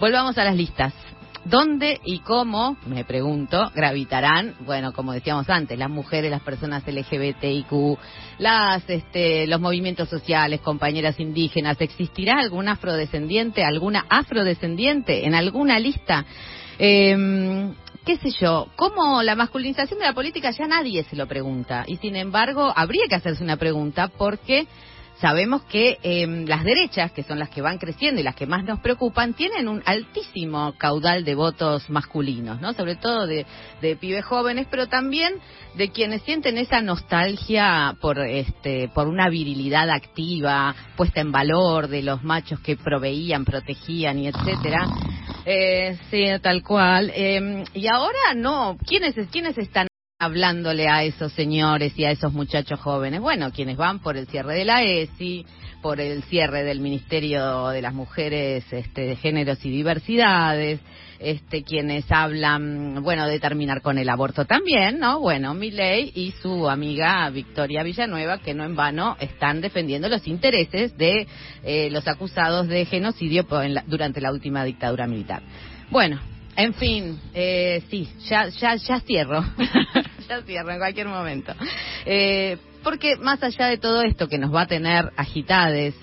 Volvamos 0.00 0.36
a 0.38 0.44
las 0.44 0.56
listas. 0.56 0.92
¿Dónde 1.44 2.00
y 2.04 2.20
cómo, 2.20 2.78
me 2.86 3.04
pregunto, 3.04 3.70
gravitarán, 3.74 4.54
bueno, 4.60 4.94
como 4.94 5.12
decíamos 5.12 5.50
antes, 5.50 5.78
las 5.78 5.90
mujeres, 5.90 6.30
las 6.30 6.40
personas 6.40 6.84
LGBTIQ, 6.86 7.98
las, 8.38 8.88
este, 8.88 9.46
los 9.46 9.60
movimientos 9.60 10.08
sociales, 10.08 10.60
compañeras 10.62 11.20
indígenas? 11.20 11.78
¿Existirá 11.82 12.40
algún 12.40 12.68
afrodescendiente, 12.68 13.62
alguna 13.62 14.06
afrodescendiente 14.08 15.26
en 15.26 15.34
alguna 15.34 15.78
lista? 15.78 16.24
Eh, 16.78 17.14
qué 18.04 18.16
sé 18.18 18.30
yo, 18.40 18.68
cómo 18.76 19.22
la 19.22 19.34
masculinización 19.34 19.98
de 19.98 20.06
la 20.06 20.12
política 20.12 20.50
ya 20.50 20.66
nadie 20.66 21.04
se 21.04 21.16
lo 21.16 21.26
pregunta. 21.26 21.84
Y 21.86 21.96
sin 21.96 22.16
embargo, 22.16 22.72
habría 22.74 23.06
que 23.08 23.14
hacerse 23.14 23.42
una 23.42 23.56
pregunta 23.56 24.08
porque 24.08 24.66
sabemos 25.20 25.62
que 25.62 25.98
eh, 26.02 26.26
las 26.46 26.64
derechas, 26.64 27.12
que 27.12 27.22
son 27.22 27.38
las 27.38 27.48
que 27.48 27.62
van 27.62 27.78
creciendo 27.78 28.20
y 28.20 28.24
las 28.24 28.34
que 28.34 28.46
más 28.46 28.64
nos 28.64 28.80
preocupan, 28.80 29.32
tienen 29.32 29.68
un 29.68 29.82
altísimo 29.86 30.74
caudal 30.76 31.24
de 31.24 31.34
votos 31.34 31.88
masculinos, 31.88 32.60
¿no? 32.60 32.74
Sobre 32.74 32.96
todo 32.96 33.26
de, 33.26 33.46
de 33.80 33.96
pibes 33.96 34.24
jóvenes, 34.24 34.66
pero 34.70 34.86
también 34.86 35.34
de 35.74 35.90
quienes 35.90 36.22
sienten 36.22 36.58
esa 36.58 36.82
nostalgia 36.82 37.96
por 38.00 38.18
este 38.18 38.90
por 38.94 39.08
una 39.08 39.28
virilidad 39.28 39.88
activa, 39.88 40.74
puesta 40.96 41.20
en 41.20 41.32
valor 41.32 41.88
de 41.88 42.02
los 42.02 42.22
machos 42.22 42.60
que 42.60 42.76
proveían, 42.76 43.44
protegían 43.44 44.18
y 44.18 44.28
etcétera. 44.28 44.86
Eh, 45.46 45.96
sí, 46.10 46.24
tal 46.42 46.62
cual. 46.62 47.10
Eh, 47.14 47.64
y 47.74 47.86
ahora 47.88 48.34
no, 48.34 48.78
¿quiénes 48.86 49.14
quiénes 49.30 49.58
están 49.58 49.88
hablándole 50.24 50.88
a 50.88 51.04
esos 51.04 51.32
señores 51.32 51.92
y 51.96 52.04
a 52.04 52.10
esos 52.10 52.32
muchachos 52.32 52.80
jóvenes? 52.80 53.20
Bueno, 53.20 53.52
quienes 53.52 53.76
van 53.76 54.00
por 54.00 54.16
el 54.16 54.26
cierre 54.26 54.54
de 54.54 54.64
la 54.64 54.82
ESI, 54.82 55.44
por 55.82 56.00
el 56.00 56.22
cierre 56.24 56.64
del 56.64 56.80
Ministerio 56.80 57.68
de 57.68 57.82
las 57.82 57.92
Mujeres 57.92 58.64
este, 58.70 59.02
de 59.02 59.16
Géneros 59.16 59.64
y 59.64 59.70
Diversidades, 59.70 60.80
este, 61.18 61.62
quienes 61.62 62.10
hablan, 62.10 63.02
bueno, 63.02 63.26
de 63.26 63.38
terminar 63.38 63.82
con 63.82 63.98
el 63.98 64.08
aborto 64.08 64.46
también, 64.46 64.98
¿no? 64.98 65.20
Bueno, 65.20 65.52
Milei 65.54 66.10
y 66.14 66.32
su 66.42 66.68
amiga 66.68 67.28
Victoria 67.30 67.82
Villanueva, 67.82 68.38
que 68.38 68.54
no 68.54 68.64
en 68.64 68.76
vano 68.76 69.16
están 69.20 69.60
defendiendo 69.60 70.08
los 70.08 70.26
intereses 70.26 70.96
de 70.96 71.26
eh, 71.62 71.90
los 71.90 72.08
acusados 72.08 72.66
de 72.68 72.86
genocidio 72.86 73.46
durante 73.86 74.20
la 74.20 74.32
última 74.32 74.64
dictadura 74.64 75.06
militar. 75.06 75.42
Bueno, 75.90 76.18
en 76.56 76.72
fin, 76.74 77.20
eh, 77.34 77.82
sí, 77.90 78.08
ya, 78.28 78.48
ya, 78.48 78.76
ya 78.76 79.00
cierro. 79.00 79.44
ya 80.28 80.42
cierro 80.42 80.70
en 80.70 80.78
cualquier 80.78 81.08
momento. 81.08 81.54
Eh, 82.06 82.58
porque 82.82 83.16
más 83.16 83.42
allá 83.42 83.66
de 83.66 83.78
todo 83.78 84.02
esto 84.02 84.28
que 84.28 84.38
nos 84.38 84.54
va 84.54 84.62
a 84.62 84.66
tener 84.66 85.10
agitades 85.16 85.94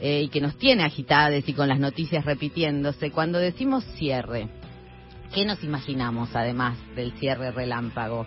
eh, 0.00 0.22
y 0.22 0.28
que 0.28 0.40
nos 0.40 0.56
tiene 0.56 0.84
agitades 0.84 1.48
y 1.48 1.52
con 1.52 1.68
las 1.68 1.80
noticias 1.80 2.24
repitiéndose, 2.24 3.10
cuando 3.10 3.38
decimos 3.38 3.84
cierre, 3.96 4.48
¿qué 5.34 5.44
nos 5.44 5.62
imaginamos 5.64 6.30
además 6.34 6.78
del 6.94 7.12
cierre 7.14 7.50
relámpago? 7.50 8.26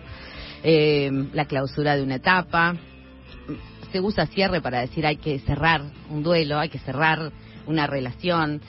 Eh, 0.64 1.10
la 1.34 1.46
clausura 1.46 1.96
de 1.96 2.04
una 2.04 2.16
etapa, 2.16 2.76
se 3.92 4.00
usa 4.00 4.28
cierre 4.28 4.62
para 4.62 4.82
decir 4.82 5.06
hay 5.06 5.18
que 5.18 5.40
cerrar 5.40 5.82
un 6.10 6.24
duelo, 6.24 6.60
hay 6.60 6.70
que 6.70 6.80
cerrar 6.80 7.32
una 7.66 7.88
relación, 7.88 8.62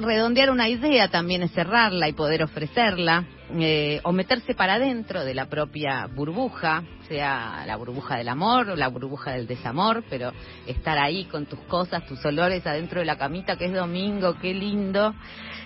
redondear 0.00 0.50
una 0.50 0.68
idea 0.68 1.08
también 1.08 1.42
es 1.42 1.52
cerrarla 1.52 2.08
y 2.08 2.12
poder 2.12 2.42
ofrecerla, 2.42 3.24
eh, 3.58 4.00
o 4.04 4.12
meterse 4.12 4.54
para 4.54 4.74
adentro 4.74 5.24
de 5.24 5.34
la 5.34 5.46
propia 5.46 6.06
burbuja, 6.06 6.82
sea 7.08 7.64
la 7.66 7.76
burbuja 7.76 8.16
del 8.16 8.28
amor 8.28 8.70
o 8.70 8.76
la 8.76 8.88
burbuja 8.88 9.32
del 9.32 9.46
desamor, 9.46 10.04
pero 10.08 10.32
estar 10.66 10.98
ahí 10.98 11.24
con 11.24 11.46
tus 11.46 11.58
cosas, 11.60 12.06
tus 12.06 12.24
olores 12.24 12.66
adentro 12.66 13.00
de 13.00 13.06
la 13.06 13.18
camita, 13.18 13.56
que 13.56 13.66
es 13.66 13.72
domingo, 13.72 14.38
qué 14.40 14.54
lindo. 14.54 15.14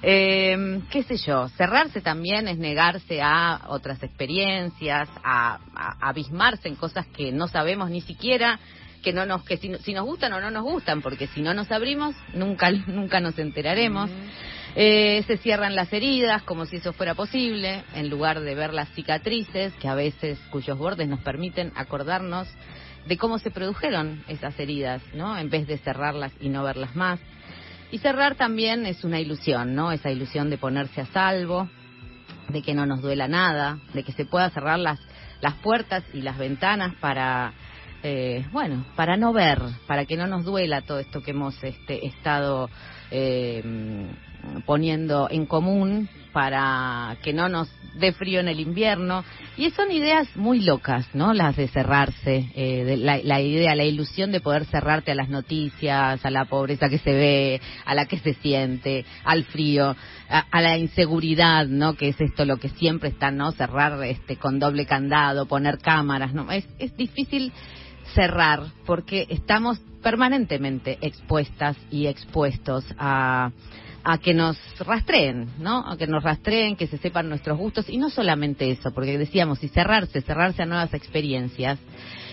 Eh, 0.02 0.80
qué 0.90 1.02
sé 1.02 1.16
yo, 1.16 1.48
cerrarse 1.50 2.00
también 2.00 2.48
es 2.48 2.58
negarse 2.58 3.20
a 3.22 3.62
otras 3.68 4.02
experiencias, 4.02 5.08
a 5.22 5.58
abismarse 6.00 6.68
en 6.68 6.76
cosas 6.76 7.06
que 7.06 7.32
no 7.32 7.48
sabemos 7.48 7.90
ni 7.90 8.00
siquiera 8.00 8.58
que 9.04 9.12
no 9.12 9.26
nos 9.26 9.44
que 9.44 9.58
si, 9.58 9.68
nos 9.68 10.04
gustan 10.04 10.32
o 10.32 10.40
no 10.40 10.50
nos 10.50 10.64
gustan 10.64 11.02
porque 11.02 11.26
si 11.28 11.42
no 11.42 11.54
nos 11.54 11.70
abrimos 11.70 12.16
nunca 12.32 12.70
nunca 12.86 13.20
nos 13.20 13.38
enteraremos. 13.38 14.10
Eh, 14.76 15.22
se 15.28 15.36
cierran 15.36 15.76
las 15.76 15.92
heridas 15.92 16.42
como 16.42 16.66
si 16.66 16.76
eso 16.76 16.92
fuera 16.92 17.14
posible 17.14 17.84
en 17.94 18.10
lugar 18.10 18.40
de 18.40 18.56
ver 18.56 18.74
las 18.74 18.88
cicatrices 18.88 19.72
que 19.74 19.86
a 19.86 19.94
veces 19.94 20.36
cuyos 20.50 20.76
bordes 20.76 21.06
nos 21.06 21.20
permiten 21.20 21.70
acordarnos 21.76 22.48
de 23.06 23.16
cómo 23.16 23.38
se 23.38 23.52
produjeron 23.52 24.24
esas 24.26 24.58
heridas 24.58 25.00
no 25.14 25.38
en 25.38 25.48
vez 25.48 25.68
de 25.68 25.78
cerrarlas 25.78 26.32
y 26.40 26.48
no 26.48 26.64
verlas 26.64 26.96
más. 26.96 27.20
Y 27.92 27.98
cerrar 27.98 28.34
también 28.34 28.86
es 28.86 29.04
una 29.04 29.20
ilusión 29.20 29.76
no 29.76 29.92
esa 29.92 30.10
ilusión 30.10 30.50
de 30.50 30.58
ponerse 30.58 31.02
a 31.02 31.06
salvo 31.06 31.68
de 32.48 32.62
que 32.62 32.74
no 32.74 32.86
nos 32.86 33.00
duela 33.00 33.28
nada 33.28 33.78
de 33.92 34.02
que 34.02 34.12
se 34.12 34.24
pueda 34.24 34.50
cerrar 34.50 34.78
las 34.78 34.98
las 35.44 35.54
puertas 35.56 36.02
y 36.14 36.22
las 36.22 36.38
ventanas 36.38 36.94
para 37.00 37.52
eh, 38.06 38.44
bueno, 38.52 38.84
para 38.96 39.16
no 39.16 39.32
ver, 39.32 39.58
para 39.86 40.04
que 40.04 40.18
no 40.18 40.26
nos 40.26 40.44
duela 40.44 40.82
todo 40.82 40.98
esto 40.98 41.22
que 41.22 41.30
hemos 41.30 41.62
este, 41.64 42.06
estado 42.06 42.68
eh, 43.10 43.62
poniendo 44.66 45.28
en 45.30 45.46
común, 45.46 46.10
para 46.30 47.16
que 47.22 47.32
no 47.32 47.48
nos 47.48 47.70
dé 47.94 48.12
frío 48.12 48.40
en 48.40 48.48
el 48.48 48.60
invierno. 48.60 49.24
Y 49.56 49.70
son 49.70 49.90
ideas 49.90 50.28
muy 50.36 50.60
locas, 50.60 51.06
¿no? 51.14 51.32
Las 51.32 51.56
de 51.56 51.68
cerrarse, 51.68 52.50
eh, 52.54 52.84
de 52.84 52.96
la, 52.98 53.40
idea, 53.40 53.74
la 53.74 53.84
ilusión 53.84 54.32
de 54.32 54.40
poder 54.40 54.66
cerrarte 54.66 55.12
a 55.12 55.14
las 55.14 55.30
noticias, 55.30 56.26
a 56.26 56.30
la 56.30 56.44
pobreza 56.44 56.90
que 56.90 56.98
se 56.98 57.12
ve, 57.12 57.60
a 57.86 57.94
la 57.94 58.04
que 58.04 58.18
se 58.18 58.34
siente, 58.34 59.06
al 59.24 59.44
frío, 59.44 59.96
a, 60.28 60.60
la 60.60 60.76
inseguridad, 60.76 61.68
¿no? 61.68 61.94
Que 61.94 62.08
es 62.08 62.20
esto 62.20 62.44
lo 62.44 62.58
que 62.58 62.68
siempre 62.68 63.08
está, 63.08 63.30
¿no? 63.30 63.52
Cerrar 63.52 64.04
este, 64.04 64.36
con 64.36 64.58
doble 64.58 64.84
candado, 64.84 65.46
poner 65.46 65.78
cámaras, 65.78 66.34
¿no? 66.34 66.50
Es, 66.50 66.66
es 66.78 66.94
difícil 66.96 67.52
cerrar 68.14 68.62
porque 68.86 69.26
estamos 69.28 69.78
permanentemente 70.02 70.98
expuestas 71.00 71.76
y 71.90 72.06
expuestos 72.06 72.84
a, 72.98 73.50
a 74.04 74.18
que 74.18 74.34
nos 74.34 74.58
rastreen, 74.80 75.48
¿no? 75.58 75.88
A 75.88 75.96
que 75.96 76.06
nos 76.06 76.22
rastreen, 76.22 76.76
que 76.76 76.86
se 76.86 76.98
sepan 76.98 77.28
nuestros 77.28 77.58
gustos 77.58 77.88
y 77.88 77.96
no 77.96 78.10
solamente 78.10 78.70
eso, 78.70 78.92
porque 78.92 79.18
decíamos, 79.18 79.64
y 79.64 79.68
cerrarse, 79.68 80.20
cerrarse 80.20 80.62
a 80.62 80.66
nuevas 80.66 80.92
experiencias, 80.92 81.78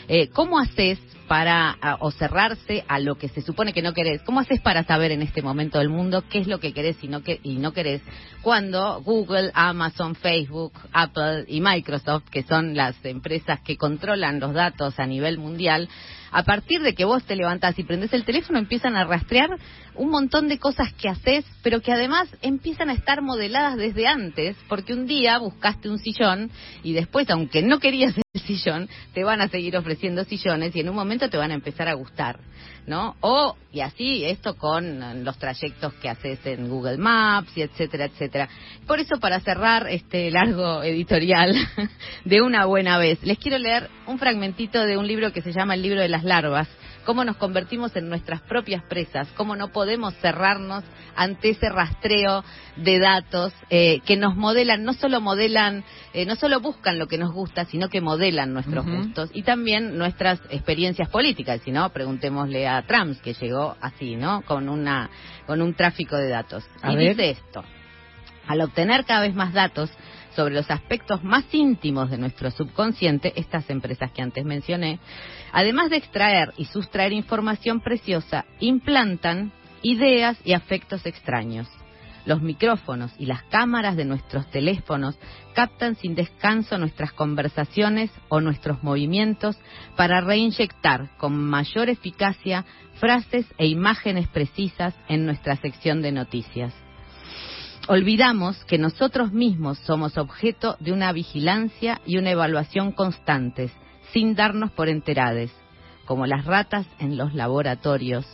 eh, 0.08 0.28
¿cómo 0.28 0.60
haces 0.60 1.00
para 1.28 1.78
o 2.00 2.12
cerrarse 2.12 2.84
a 2.88 3.00
lo 3.00 3.16
que 3.16 3.30
se 3.30 3.42
supone 3.42 3.74
que 3.74 3.82
no 3.82 3.94
querés. 3.94 4.22
¿Cómo 4.24 4.40
haces 4.40 4.60
para 4.62 4.84
saber 4.84 5.12
en 5.12 5.22
este 5.22 5.42
momento 5.42 5.80
del 5.80 5.90
mundo 5.90 6.24
qué 6.30 6.40
es 6.40 6.48
lo 6.48 6.60
que 6.60 6.74
querés 6.74 7.04
y 7.04 7.08
no, 7.08 7.24
que, 7.24 7.40
no 7.44 7.74
querés? 7.74 8.02
Cuando 8.42 9.02
Google, 9.02 9.52
Amazon, 9.54 10.16
Facebook, 10.16 10.74
Apple 10.92 11.46
y 11.48 11.62
Microsoft, 11.62 12.30
que 12.30 12.44
son 12.44 12.76
las 12.76 12.96
empresas 13.06 13.62
que 13.62 13.78
controlan 13.78 14.40
los 14.40 14.54
datos 14.54 15.00
a 15.00 15.06
nivel 15.06 15.38
mundial, 15.38 15.88
a 16.32 16.44
partir 16.44 16.82
de 16.82 16.96
que 16.96 17.06
vos 17.06 17.24
te 17.24 17.36
levantás 17.36 17.78
y 17.78 17.84
prendes 17.84 18.14
el 18.14 18.24
teléfono, 18.24 18.58
empiezan 18.58 18.96
a 18.96 19.04
rastrear 19.04 19.50
un 19.96 20.10
montón 20.10 20.48
de 20.48 20.58
cosas 20.58 20.94
que 20.94 21.10
haces, 21.10 21.46
pero 21.62 21.82
que 21.82 21.92
además 21.92 22.30
empiezan 22.42 22.90
a 22.90 22.94
estar 22.94 23.22
modeladas 23.22 23.78
desde 23.78 24.08
antes, 24.08 24.56
porque 24.70 24.94
un 24.94 25.06
día 25.06 25.38
buscaste 25.38 25.90
un 25.90 26.00
sillón 26.00 26.50
y 26.84 26.94
después, 26.94 27.30
aunque 27.30 27.62
no 27.62 27.80
querías 27.80 28.16
el 28.34 28.42
sillón, 28.42 28.90
te 29.14 29.26
van 29.26 29.42
a 29.42 29.50
seguir 29.50 29.76
ofreciendo 29.76 30.24
sillones 30.24 30.74
y 30.74 30.80
en 30.80 30.90
un 30.90 30.96
momento 30.96 31.21
te 31.30 31.38
van 31.38 31.52
a 31.52 31.56
empezar 31.56 31.88
a 31.88 31.94
gustar, 31.94 32.40
¿no? 32.88 33.16
O, 33.22 33.56
y 33.72 33.82
así, 33.82 34.26
esto 34.26 34.56
con 34.56 35.24
los 35.24 35.38
trayectos 35.38 35.94
que 35.96 36.10
haces 36.10 36.40
en 36.46 36.70
Google 36.70 36.98
Maps 36.98 37.56
y 37.56 37.62
etcétera, 37.62 38.06
etcétera. 38.06 38.50
Por 38.88 39.00
eso, 39.00 39.20
para 39.20 39.40
cerrar 39.40 39.88
este 39.88 40.32
largo 40.32 40.84
editorial 40.84 41.56
de 42.26 42.42
una 42.42 42.66
buena 42.66 42.98
vez, 42.98 43.22
les 43.24 43.38
quiero 43.38 43.58
leer 43.58 43.90
un 44.08 44.20
fragmentito 44.20 44.86
de 44.86 44.98
un 44.98 45.08
libro 45.08 45.32
que 45.32 45.42
se 45.42 45.54
llama 45.54 45.76
El 45.76 45.82
libro 45.82 46.02
de 46.02 46.10
las 46.10 46.24
larvas, 46.24 46.68
cómo 47.06 47.24
nos 47.24 47.38
convertimos 47.38 47.96
en 47.96 48.10
nuestras 48.10 48.42
propias 48.42 48.84
presas, 48.84 49.28
cómo 49.36 49.56
no 49.56 49.70
podemos 49.70 50.14
cerrarnos 50.16 50.84
ante 51.16 51.50
ese 51.50 51.70
rastreo 51.70 52.44
de 52.78 53.00
datos 53.00 53.54
eh, 53.70 54.00
que 54.06 54.18
nos 54.18 54.36
modelan, 54.36 54.84
no 54.84 54.94
solo 54.94 55.22
modelan, 55.22 55.84
eh, 56.14 56.26
no 56.26 56.36
solo 56.36 56.60
buscan 56.60 57.00
lo 57.00 57.08
que 57.08 57.18
nos 57.18 57.32
gusta, 57.34 57.66
sino 57.66 57.90
que 57.90 58.02
modelan 58.02 58.54
nuestros 58.54 58.86
gustos 58.86 59.30
y 59.34 59.44
también 59.44 59.98
nuestras 59.98 60.40
experiencias 60.50 61.10
políticas. 61.10 61.62
Si 61.64 61.72
no, 61.72 61.90
preguntémosle 61.90 62.68
a 62.68 62.82
Trump, 62.84 63.20
que 63.22 63.34
llegó 63.34 63.76
así, 63.82 64.16
¿no? 64.16 64.42
Con, 64.44 64.70
una, 64.70 65.10
con 65.46 65.62
un 65.62 65.74
tráfico 65.74 66.16
de 66.16 66.30
datos. 66.30 66.64
y 66.84 66.96
dice 66.96 67.32
esto. 67.32 67.64
Al 68.48 68.62
obtener 68.62 69.06
cada 69.06 69.22
vez 69.22 69.36
más 69.36 69.54
datos, 69.54 69.92
sobre 70.36 70.56
los 70.56 70.70
aspectos 70.72 71.24
más 71.24 71.46
íntimos 71.54 72.10
de 72.10 72.18
nuestro 72.18 72.52
subconsciente, 72.52 73.34
estas 73.36 73.70
empresas 73.70 74.12
que 74.12 74.22
antes 74.22 74.46
mencioné, 74.46 75.00
además 75.52 75.90
de 75.90 75.98
extraer 75.98 76.54
y 76.58 76.66
sustraer 76.66 77.14
información 77.14 77.82
preciosa, 77.82 78.46
implantan 78.60 79.52
ideas 79.82 80.38
y 80.44 80.54
afectos 80.54 81.06
extraños. 81.06 81.68
Los 82.26 82.42
micrófonos 82.42 83.12
y 83.18 83.26
las 83.26 83.42
cámaras 83.44 83.98
de 83.98 84.06
nuestros 84.06 84.46
teléfonos 84.52 85.18
captan 85.56 85.96
sin 85.96 86.14
descanso 86.14 86.78
nuestras 86.78 87.14
conversaciones 87.14 88.12
o 88.30 88.42
nuestros 88.42 88.84
movimientos 88.84 89.58
para 89.98 90.22
reinyectar 90.22 91.10
con 91.18 91.36
mayor 91.36 91.90
eficacia 91.90 92.64
frases 93.00 93.48
e 93.58 93.66
imágenes 93.66 94.28
precisas 94.28 94.94
en 95.08 95.26
nuestra 95.26 95.56
sección 95.56 96.04
de 96.04 96.12
noticias 96.12 96.74
olvidamos 97.92 98.64
que 98.64 98.78
nosotros 98.78 99.34
mismos 99.34 99.78
somos 99.80 100.18
objeto 100.18 100.78
de 100.80 100.94
una 100.94 101.12
vigilancia 101.12 102.00
y 102.06 102.16
una 102.16 102.32
evaluación 102.32 102.94
constantes, 102.94 103.70
sin 104.14 104.34
darnos 104.34 104.72
por 104.72 104.88
enterades. 104.88 105.52
Como 106.06 106.26
las 106.26 106.46
ratas 106.46 106.88
en 107.00 107.18
los 107.18 107.34
laboratorios, 107.34 108.26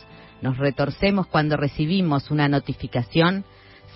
nos 0.42 0.58
retorcemos 0.58 1.26
cuando 1.26 1.56
recibimos 1.56 2.30
una 2.30 2.46
notificación 2.48 3.44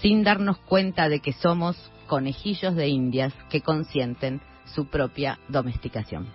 sin 0.00 0.24
darnos 0.24 0.58
cuenta 0.58 1.08
de 1.08 1.20
que 1.20 1.32
somos 1.32 1.76
conejillos 2.08 2.74
de 2.74 2.88
indias 2.88 3.32
que 3.48 3.60
consienten 3.60 4.42
su 4.64 4.86
propia 4.86 5.38
domesticación. 5.48 6.26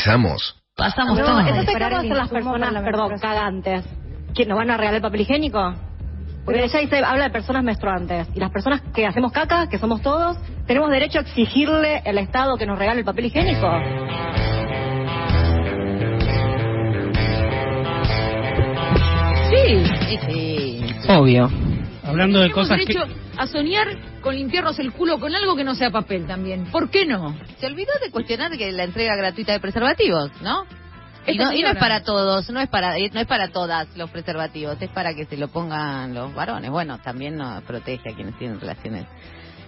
Organizamos. 0.00 0.56
Pasamos 0.76 1.18
No, 1.18 1.24
todos. 1.24 1.40
entonces, 1.46 1.74
¿cómo 1.78 2.00
son 2.02 2.16
las 2.16 2.28
personas, 2.28 2.72
la 2.72 2.82
perdón, 2.82 3.18
cagantes? 3.20 3.84
¿Que 4.34 4.46
nos 4.46 4.56
van 4.56 4.70
a 4.70 4.76
regalar 4.76 4.96
el 4.96 5.02
papel 5.02 5.20
higiénico? 5.22 5.74
Porque 6.44 6.64
ella 6.64 6.78
dice, 6.80 7.04
habla 7.04 7.24
de 7.24 7.30
personas 7.30 7.62
menstruantes. 7.62 8.28
Y 8.34 8.40
las 8.40 8.50
personas 8.50 8.80
que 8.94 9.06
hacemos 9.06 9.30
caca, 9.32 9.68
que 9.68 9.78
somos 9.78 10.00
todos, 10.00 10.38
tenemos 10.66 10.90
derecho 10.90 11.18
a 11.18 11.22
exigirle 11.22 11.98
al 12.04 12.18
Estado 12.18 12.56
que 12.56 12.66
nos 12.66 12.78
regale 12.78 13.00
el 13.00 13.04
papel 13.04 13.26
higiénico. 13.26 13.68
Sí. 19.50 19.84
Sí, 20.08 20.18
sí. 20.26 20.84
Obvio. 21.08 21.50
Hablando 22.04 22.40
de 22.40 22.50
cosas 22.50 22.78
que... 22.86 22.96
a 23.36 23.46
soñar 23.46 23.88
con 24.20 24.34
limpiarnos 24.34 24.78
el 24.78 24.92
culo 24.92 25.18
con 25.18 25.34
algo 25.34 25.56
que 25.56 25.64
no 25.64 25.74
sea 25.74 25.90
papel 25.90 26.26
también. 26.26 26.66
¿Por 26.66 26.90
qué 26.90 27.06
no? 27.06 27.36
Se 27.58 27.66
olvidó 27.66 27.92
de 28.02 28.10
cuestionar 28.10 28.56
que 28.56 28.72
la 28.72 28.84
entrega 28.84 29.16
gratuita 29.16 29.52
de 29.52 29.60
preservativos, 29.60 30.30
¿no? 30.42 30.64
Y 31.26 31.36
no, 31.36 31.52
y 31.52 31.62
no 31.62 31.68
es 31.68 31.76
para 31.76 32.02
todos, 32.02 32.48
no 32.50 32.60
es 32.60 32.68
para 32.68 32.96
eh, 32.96 33.10
no 33.12 33.20
es 33.20 33.26
para 33.26 33.48
todas 33.48 33.94
los 33.96 34.10
preservativos, 34.10 34.80
es 34.80 34.88
para 34.88 35.14
que 35.14 35.26
se 35.26 35.36
lo 35.36 35.48
pongan 35.48 36.14
los 36.14 36.34
varones. 36.34 36.70
Bueno, 36.70 36.98
también 36.98 37.36
nos 37.36 37.62
protege 37.64 38.10
a 38.10 38.14
quienes 38.14 38.36
tienen 38.38 38.58
relaciones. 38.58 39.04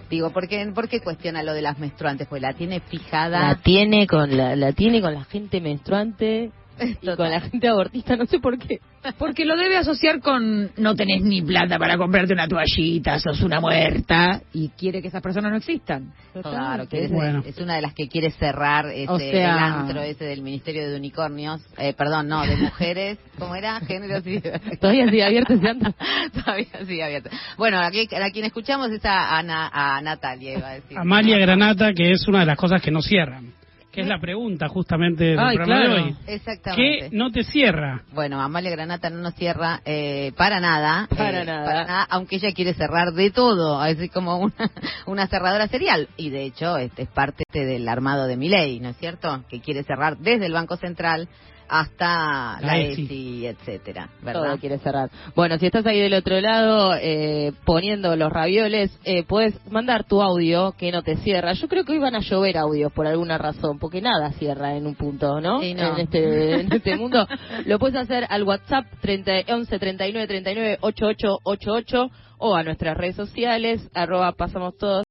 Digo, 0.09 0.31
¿por 0.31 0.47
qué, 0.47 0.65
¿por 0.73 0.89
qué 0.89 0.99
cuestiona 0.99 1.43
lo 1.43 1.53
de 1.53 1.61
las 1.61 1.77
menstruantes? 1.77 2.27
Pues 2.27 2.41
la 2.41 2.53
tiene 2.53 2.79
fijada. 2.81 3.47
La 3.47 3.55
tiene 3.55 4.07
con 4.07 4.35
la, 4.35 4.55
la 4.55 4.73
tiene 4.73 5.01
con 5.01 5.13
la 5.13 5.23
gente 5.23 5.61
menstruante 5.61 6.51
y 6.81 6.93
Total. 6.95 7.17
con 7.17 7.29
la 7.29 7.41
gente 7.41 7.67
abortista, 7.67 8.15
no 8.15 8.25
sé 8.25 8.39
por 8.39 8.57
qué. 8.57 8.79
Porque 9.17 9.43
lo 9.45 9.57
debe 9.57 9.75
asociar 9.77 10.21
con 10.21 10.71
no 10.77 10.95
tenés 10.95 11.21
ni 11.23 11.41
plata 11.41 11.77
para 11.77 11.97
comprarte 11.97 12.33
una 12.33 12.47
toallita, 12.47 13.19
sos 13.19 13.41
una 13.41 13.59
muerta 13.59 14.41
y 14.53 14.69
quiere 14.69 15.01
que 15.01 15.09
esas 15.09 15.21
personas 15.21 15.51
no 15.51 15.57
existan. 15.57 16.13
Claro, 16.41 16.87
que 16.87 17.05
es, 17.05 17.11
Bueno. 17.11 17.43
es 17.45 17.57
una 17.59 17.75
de 17.75 17.81
las 17.81 17.93
que 17.93 18.07
quiere 18.07 18.31
cerrar 18.31 18.87
ese 18.87 19.11
O 19.11 19.19
sea- 19.19 19.29
el 19.29 19.63
antro 19.63 20.01
ese 20.01 20.23
del 20.25 20.41
Ministerio 20.41 20.89
de 20.89 20.95
Unicornios, 20.95 21.61
eh, 21.77 21.93
perdón, 21.93 22.27
no, 22.29 22.45
de 22.45 22.55
mujeres, 22.55 23.17
¿cómo 23.37 23.55
era? 23.55 23.79
Géneros 23.81 24.23
y 24.27 24.39
Todavía 24.77 25.05
sigue 25.09 25.23
abierto 25.23 25.53
ese 25.53 25.67
antro. 25.67 25.93
Todavía 26.43 26.85
sigue 26.85 27.03
abierto. 27.03 27.29
Bueno, 27.57 27.79
aquí, 27.79 28.07
a 28.15 28.29
quien 28.31 28.45
escuchamos 28.45 28.89
es 28.91 29.03
a, 29.05 29.37
Ana, 29.37 29.69
a 29.73 30.01
Natalia, 30.01 30.57
iba 30.57 30.69
a 30.69 30.73
decir. 30.75 30.97
Amalia 30.97 31.37
Granata, 31.39 31.93
que 31.93 32.11
es 32.11 32.25
una 32.27 32.39
de 32.41 32.45
las 32.45 32.57
cosas 32.57 32.81
que 32.81 32.89
no 32.91 33.01
cierran. 33.01 33.53
Que 33.93 34.01
es 34.01 34.07
la 34.07 34.19
pregunta 34.19 34.67
justamente 34.69 35.23
del 35.23 35.39
Ay, 35.39 35.55
programa 35.55 35.85
claro. 35.85 35.95
de 35.95 36.01
hoy. 36.01 36.15
Exactamente. 36.25 37.09
¿Qué 37.09 37.15
no 37.15 37.31
te 37.31 37.43
cierra? 37.43 38.01
Bueno, 38.11 38.41
Amalia 38.41 38.71
Granata 38.71 39.11
no 39.11 39.17
nos 39.17 39.35
cierra 39.35 39.81
eh, 39.85 40.31
para 40.35 40.59
nada. 40.59 41.07
Para 41.15 41.43
eh, 41.43 41.45
nada. 41.45 41.63
Para 41.63 41.85
nada, 41.85 42.07
aunque 42.09 42.37
ella 42.37 42.51
quiere 42.53 42.73
cerrar 42.73 43.13
de 43.13 43.29
todo, 43.29 43.79
así 43.79 44.09
como 44.09 44.37
una, 44.37 44.71
una 45.05 45.27
cerradora 45.27 45.67
serial. 45.67 46.09
Y 46.17 46.31
de 46.31 46.43
hecho, 46.45 46.75
este 46.77 47.03
es 47.03 47.09
parte 47.09 47.43
este 47.47 47.65
del 47.65 47.87
armado 47.87 48.25
de 48.25 48.35
Milei, 48.35 48.79
¿no 48.79 48.89
es 48.89 48.97
cierto? 48.97 49.43
Que 49.47 49.61
quiere 49.61 49.83
cerrar 49.83 50.17
desde 50.17 50.47
el 50.47 50.53
Banco 50.53 50.75
Central 50.75 51.29
hasta 51.73 52.59
la, 52.61 52.67
La 52.67 52.77
ESI, 52.77 53.03
ESI. 53.03 53.45
etcétera, 53.47 54.09
Todo 54.19 54.41
¿verdad? 54.43 54.59
quiere 54.59 54.77
cerrar. 54.77 55.09
Bueno, 55.35 55.57
si 55.57 55.65
estás 55.65 55.85
ahí 55.87 55.99
del 55.99 56.13
otro 56.13 56.39
lado 56.39 56.93
eh, 57.01 57.51
poniendo 57.65 58.15
los 58.15 58.31
ravioles, 58.31 58.97
eh, 59.03 59.23
puedes 59.23 59.55
mandar 59.71 60.03
tu 60.03 60.21
audio 60.21 60.73
que 60.77 60.91
no 60.91 61.01
te 61.01 61.17
cierra. 61.17 61.53
Yo 61.53 61.67
creo 61.67 61.83
que 61.83 61.93
hoy 61.93 61.99
van 61.99 62.15
a 62.15 62.19
llover 62.19 62.57
audios 62.57 62.91
por 62.93 63.07
alguna 63.07 63.37
razón, 63.39 63.79
porque 63.79 64.01
nada 64.01 64.31
cierra 64.33 64.75
en 64.75 64.85
un 64.85 64.93
punto, 64.95 65.41
¿no? 65.41 65.61
Sí, 65.61 65.73
no. 65.73 65.93
En, 65.95 65.99
este, 66.01 66.61
en 66.61 66.71
este 66.71 66.95
mundo. 66.97 67.27
Lo 67.65 67.79
puedes 67.79 67.95
hacer 67.95 68.25
al 68.29 68.43
WhatsApp 68.43 68.85
30, 69.01 69.31
11 69.53 69.79
39 69.79 70.27
39 70.27 70.77
88 70.81 71.39
88 71.43 72.09
o 72.37 72.55
a 72.55 72.63
nuestras 72.63 72.95
redes 72.97 73.15
sociales, 73.15 73.89
arroba 73.93 74.31
pasamos 74.33 74.77
todos. 74.77 75.02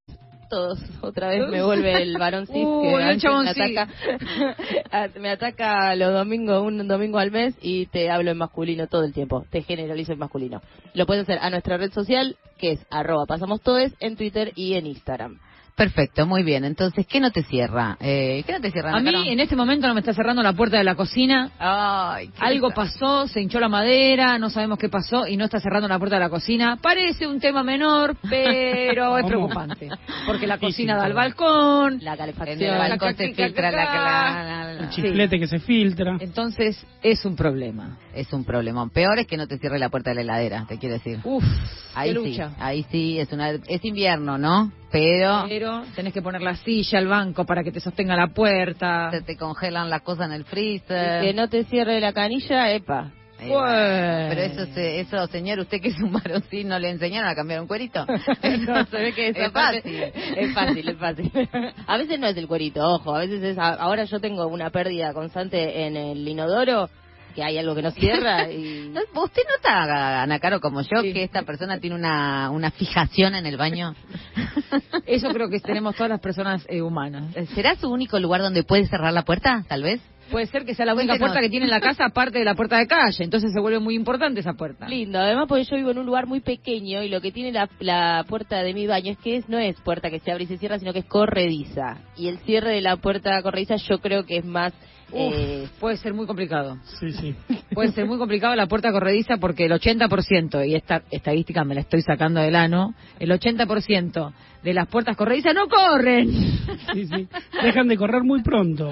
Todos, 0.53 0.79
otra 1.01 1.31
vez 1.31 1.49
me 1.49 1.63
vuelve 1.63 2.03
el 2.03 2.19
varón 2.19 2.47
cis 2.47 2.57
que 2.57 2.93
el 2.93 3.19
me 3.23 3.49
ataca, 3.49 3.89
me 5.19 5.31
ataca 5.31 5.97
los 5.97 6.13
domingos, 6.13 6.63
un 6.63 6.87
domingo 6.87 7.19
al 7.19 7.31
mes 7.31 7.55
y 7.63 7.87
te 7.87 8.11
hablo 8.11 8.33
en 8.33 8.37
masculino 8.37 8.87
todo 8.87 9.05
el 9.05 9.15
tiempo, 9.15 9.47
te 9.49 9.63
generalizo 9.63 10.13
en 10.13 10.19
masculino. 10.19 10.61
Lo 10.93 11.07
puedes 11.07 11.23
hacer 11.23 11.39
a 11.41 11.49
nuestra 11.49 11.79
red 11.79 11.91
social 11.93 12.37
que 12.59 12.73
es 12.73 12.87
arroba 12.91 13.25
pasamos 13.25 13.63
todes 13.63 13.95
en 13.99 14.15
Twitter 14.17 14.53
y 14.55 14.75
en 14.75 14.85
Instagram. 14.89 15.39
Perfecto, 15.75 16.27
muy 16.27 16.43
bien. 16.43 16.65
Entonces, 16.65 17.07
¿qué 17.07 17.19
no 17.19 17.31
te 17.31 17.43
cierra? 17.45 17.97
Eh, 18.01 18.43
¿Qué 18.47 18.53
no 18.53 18.61
te 18.61 18.71
cierra? 18.71 18.95
A 18.95 19.01
mí 19.01 19.29
en 19.31 19.41
este 19.41 19.57
momento 19.57 19.87
no 19.89 19.95
me 19.95 20.01
está 20.01 20.13
cerrando 20.13 20.43
la 20.43 20.53
puerta 20.53 20.77
de 20.77 20.85
la 20.85 20.95
cocina. 20.95 21.51
Ay, 21.59 22.29
qué 22.29 22.35
Algo 22.41 22.71
pasó, 22.71 23.27
se 23.27 23.41
hinchó 23.41 23.59
la 23.59 23.69
madera, 23.71 24.39
no 24.39 24.51
sabemos 24.51 24.79
qué 24.79 24.89
pasó 24.91 25.27
y 25.27 25.37
no 25.37 25.45
está 25.47 25.61
cerrando 25.61 25.89
la 25.89 25.99
puerta 25.99 26.17
de 26.17 26.21
la 26.21 26.29
cocina. 26.29 26.77
Parece 26.81 27.27
un 27.27 27.41
tema 27.41 27.63
menor, 27.63 28.17
pero 28.31 29.17
es 29.19 29.25
preocupante. 29.27 29.89
Porque 30.27 30.47
la 30.47 30.59
cocina 30.59 30.97
da 30.97 31.05
al 31.05 31.15
balcón. 31.15 31.99
La 32.03 32.17
calefacción. 32.17 32.61
el 32.75 32.79
balcón 32.79 33.17
se 33.17 33.33
filtra 33.35 33.71
la, 33.71 33.85
ca. 33.87 33.95
la- 33.95 34.45
la- 34.45 34.73
la- 34.75 34.81
El 34.83 34.89
chiflete 34.91 35.39
que 35.39 35.47
se 35.47 35.59
filtra. 35.59 36.17
Entonces 36.21 36.85
es 37.03 37.25
un 37.25 37.35
problema. 37.35 37.97
Es 38.15 38.33
un 38.33 38.45
problemón. 38.45 38.91
Peor 38.91 39.19
es 39.19 39.27
que 39.27 39.37
no 39.37 39.47
te 39.47 39.59
cierre 39.59 39.79
la 39.79 39.89
puerta 39.89 40.11
de 40.11 40.17
la 40.17 40.21
heladera, 40.23 40.67
te 40.69 40.79
quiero 40.79 40.95
decir. 40.95 41.19
Uf, 41.25 41.43
Ahí 41.95 42.15
sí, 42.15 42.39
ahí 42.59 42.87
sí, 42.91 43.19
es 43.19 43.33
una 43.33 43.51
es 43.51 43.85
invierno, 43.85 44.39
¿no? 44.39 44.73
Pero 44.91 45.45
Pero 45.49 45.83
tenés 45.95 46.13
que 46.13 46.21
poner 46.23 46.43
la 46.43 46.55
silla 46.57 46.99
al 46.99 47.07
banco 47.09 47.45
para 47.47 47.63
que 47.65 47.73
te 47.73 47.81
sostenga 47.81 48.17
la 48.17 48.29
puerta. 48.29 49.11
se 49.11 49.23
te 49.23 49.37
congelan 49.37 49.89
las 49.91 50.03
cosas 50.03 50.27
en 50.27 50.33
el 50.33 50.41
Y 50.43 50.45
freezer. 50.45 51.23
que 51.23 51.35
no 51.35 51.49
te 51.49 51.65
cierre 51.65 52.01
la 52.01 52.13
canilla, 52.13 52.71
epa. 52.73 53.11
Eh. 53.45 54.27
Pero 54.29 54.41
eso, 54.41 54.67
se- 54.73 55.01
eso, 55.01 55.27
señor, 55.27 55.59
usted 55.59 55.81
que 55.81 55.89
es 55.89 55.99
un 56.01 56.13
varoncín, 56.13 56.69
¿no 56.69 56.79
le 56.79 56.91
enseñaron 56.91 57.29
a 57.29 57.35
cambiar 57.35 57.61
un 57.61 57.67
cuerito? 57.67 58.07
No, 58.69 58.85
se 58.87 58.97
ve 58.97 59.13
que 59.13 59.29
esa 59.31 59.47
es 59.47 59.53
fácil. 59.53 60.03
Es 60.37 60.55
fácil, 60.55 60.89
es 60.89 60.97
fácil. 60.97 61.33
A 61.89 61.97
veces 61.97 62.21
no 62.21 62.29
es 62.29 62.37
el 62.37 62.47
cuerito, 62.47 62.81
ojo, 62.89 63.15
a 63.17 63.19
veces 63.21 63.43
es... 63.43 63.59
Ahora 63.59 64.05
yo 64.05 64.21
tengo 64.21 64.47
una 64.47 64.71
pérdida 64.71 65.13
constante 65.13 65.87
en 65.87 65.97
el 65.97 66.27
inodoro, 66.29 66.89
que 67.33 67.43
hay 67.43 67.59
algo 67.59 67.75
que 67.75 67.83
no 67.83 67.91
cierra 67.91 68.51
y... 68.51 68.89
No, 68.93 69.23
¿Usted 69.23 69.43
nota, 69.57 70.23
Ana 70.23 70.39
Caro, 70.39 70.61
como 70.61 70.83
yo, 70.83 71.01
Sí. 71.03 71.13
que 71.13 71.25
esta 71.25 71.43
persona 71.43 71.79
tiene 71.79 71.97
una, 71.97 72.51
una 72.51 72.71
fijación 72.71 73.35
en 73.35 73.47
el 73.47 73.57
baño? 73.57 73.95
Eso 75.07 75.29
creo 75.31 75.49
que 75.49 75.61
tenemos 75.61 75.95
todas 75.95 76.11
las 76.11 76.21
personas 76.21 76.65
eh, 76.69 76.83
humanas. 76.83 77.35
¿Será 77.55 77.75
su 77.77 77.91
único 77.91 78.19
lugar 78.19 78.43
donde 78.43 78.65
puede 78.65 78.87
cerrar 78.87 79.13
la 79.13 79.23
puerta, 79.23 79.65
tal 79.69 79.83
vez? 79.83 80.01
Puede 80.31 80.47
ser 80.47 80.65
que 80.65 80.75
sea 80.75 80.87
la 80.87 80.95
única 80.95 81.17
puerta 81.17 81.41
que 81.41 81.51
tiene 81.51 81.67
en 81.67 81.71
la 81.71 81.81
casa 81.81 82.07
aparte 82.07 82.39
de 82.39 82.45
la 82.45 82.55
puerta 82.55 82.79
de 82.79 82.87
calle, 82.87 83.23
entonces 83.23 83.53
se 83.53 83.61
vuelve 83.61 83.81
muy 83.81 83.95
importante 83.95 84.41
esa 84.41 84.55
puerta. 84.55 84.89
Lindo, 84.89 85.19
además 85.19 85.45
porque 85.47 85.65
yo 85.65 85.77
vivo 85.77 85.91
en 85.91 85.99
un 85.99 86.07
lugar 86.07 86.27
muy 86.27 86.41
pequeño 86.41 87.03
y 87.03 87.11
lo 87.11 87.21
que 87.21 87.33
tiene 87.33 87.53
la, 87.53 87.69
la 87.81 88.25
puerta 88.27 88.63
de 88.63 88.73
mi 88.73 88.87
baño 88.87 89.13
es 89.13 89.19
que 89.19 89.37
es, 89.37 89.49
no 89.51 89.59
es 89.59 89.79
puerta 89.83 90.09
que 90.09 90.21
se 90.21 90.33
abre 90.33 90.45
y 90.45 90.47
se 90.47 90.57
cierra, 90.57 90.79
sino 90.79 90.95
que 90.95 91.01
es 91.01 91.05
corrediza. 91.05 91.99
Y 92.17 92.29
el 92.29 92.39
cierre 92.39 92.71
de 92.71 92.81
la 92.81 92.97
puerta 92.97 93.43
corrediza 93.43 93.77
yo 93.77 93.99
creo 93.99 94.25
que 94.25 94.39
es 94.39 94.45
más... 94.45 94.73
Uf, 95.13 95.35
eh, 95.37 95.69
puede 95.79 95.97
ser 95.99 96.15
muy 96.15 96.27
complicado. 96.27 96.79
Sí, 97.01 97.13
sí. 97.13 97.35
Puede 97.75 97.93
ser 97.93 98.07
muy 98.07 98.19
complicado 98.19 98.55
la 98.55 98.67
puerta 98.67 98.93
corrediza 98.93 99.37
porque 99.39 99.65
el 99.65 99.73
80%, 99.73 100.67
y 100.69 100.75
esta 100.75 101.03
estadística 101.11 101.65
me 101.65 101.75
la 101.75 101.81
estoy 101.83 102.03
sacando 102.03 102.41
del 102.41 102.55
ano, 102.57 102.95
el 103.19 103.31
80% 103.31 104.33
de 104.63 104.75
las 104.75 104.87
puertas 104.89 105.17
corredizas 105.17 105.55
no 105.55 105.69
corren. 105.69 106.31
Sí, 106.93 107.07
sí. 107.07 107.29
Dejan 107.63 107.89
de 107.89 107.97
correr 107.97 108.23
muy 108.23 108.43
pronto. 108.43 108.91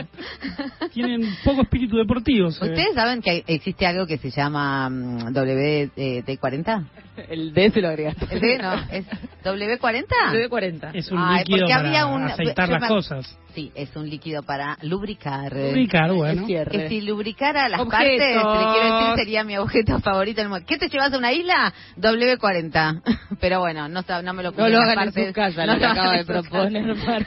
Tienen 0.92 1.22
poco 1.44 1.62
espíritu 1.62 1.96
deportivo. 1.98 2.50
se 2.50 2.64
ve. 2.64 2.70
¿Ustedes 2.72 2.94
saben 2.94 3.20
que 3.22 3.44
existe 3.46 3.86
algo 3.86 4.06
que 4.06 4.16
se 4.18 4.30
llama 4.30 4.88
mm, 4.90 5.18
WD40? 5.34 6.84
el 7.28 7.52
D 7.52 7.70
se 7.70 7.80
lo 7.82 7.88
agregaste. 7.88 8.26
¿El 8.30 8.40
D 8.40 8.58
no? 8.58 8.72
¿Es 8.90 9.06
W40? 9.44 10.06
W40. 10.32 10.90
Es 10.94 11.10
un 11.12 11.18
Ay, 11.18 11.40
líquido 11.44 11.58
porque 11.66 11.74
para 11.74 11.88
había 11.88 12.06
un- 12.06 12.22
aceitar 12.24 12.66
yo 12.68 12.72
las 12.72 12.82
me- 12.82 12.88
cosas. 12.88 13.38
Sí, 13.54 13.72
es 13.74 13.94
un 13.96 14.08
líquido 14.08 14.42
para 14.42 14.76
lubricar. 14.82 15.52
Lubricar, 15.52 16.12
bueno. 16.12 16.42
El 16.42 16.46
cierre. 16.46 16.70
Que 16.70 16.88
si 16.88 17.00
lubricara 17.00 17.68
las 17.68 17.80
Objetos. 17.80 17.98
partes, 17.98 18.36
le 18.36 18.72
quiero 18.72 18.96
decir, 18.98 19.14
sería 19.16 19.44
mi 19.44 19.56
objeto 19.58 19.98
favorito. 20.00 20.42
¿Qué 20.66 20.78
te 20.78 20.88
llevas 20.88 21.12
a 21.12 21.18
una 21.18 21.32
isla? 21.32 21.72
W40. 21.98 23.02
Pero 23.40 23.60
bueno, 23.60 23.88
no, 23.88 24.02
sab- 24.02 24.22
no 24.22 24.32
me 24.32 24.42
lo 24.42 24.52
No 24.52 24.68
lo 24.68 24.78
hagan 24.80 25.08
en 25.08 25.12
su 25.26 25.32
casa, 25.32 25.66
No 25.66 25.72
lo 25.74 25.78
que 25.78 25.84
hagan 25.84 25.98
acaba 25.98 26.16
de 26.16 26.24
proponer. 26.24 26.96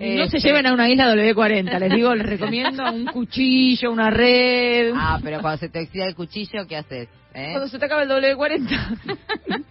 No 0.00 0.26
se 0.28 0.38
Este, 0.38 0.40
lleven 0.40 0.66
a 0.66 0.72
una 0.72 0.88
isla 0.88 1.14
W40, 1.14 1.78
les 1.78 1.92
digo, 1.92 2.14
les 2.14 2.26
recomiendo 2.26 2.90
un 2.92 3.04
cuchillo, 3.06 3.92
una 3.92 4.10
red. 4.10 4.92
Ah, 4.96 5.18
pero 5.22 5.40
cuando 5.40 5.58
se 5.58 5.68
te 5.68 5.82
oxida 5.82 6.06
el 6.06 6.14
cuchillo, 6.14 6.66
¿qué 6.66 6.76
haces? 6.76 7.08
¿Eh? 7.34 7.48
Cuando 7.52 7.68
se 7.68 7.78
te 7.78 7.84
acaba 7.86 8.02
el 8.02 8.08
W40. 8.10 9.62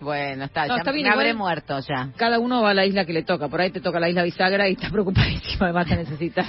Bueno, 0.00 0.44
está, 0.44 0.66
No, 0.66 0.74
ya 0.74 0.78
está 0.78 0.92
bien, 0.92 1.06
me 1.08 1.12
habré 1.12 1.30
igual- 1.30 1.38
muerto 1.38 1.80
ya. 1.80 2.10
Cada 2.16 2.38
uno 2.38 2.62
va 2.62 2.70
a 2.70 2.74
la 2.74 2.86
isla 2.86 3.04
que 3.04 3.12
le 3.12 3.22
toca. 3.24 3.48
Por 3.48 3.60
ahí 3.60 3.70
te 3.70 3.80
toca 3.80 3.98
la 4.00 4.08
isla 4.08 4.22
bisagra 4.22 4.68
y 4.68 4.72
estás 4.72 4.90
preocupadísimo, 4.92 5.64
además 5.64 5.86
te 5.86 5.96
necesitas. 5.96 6.46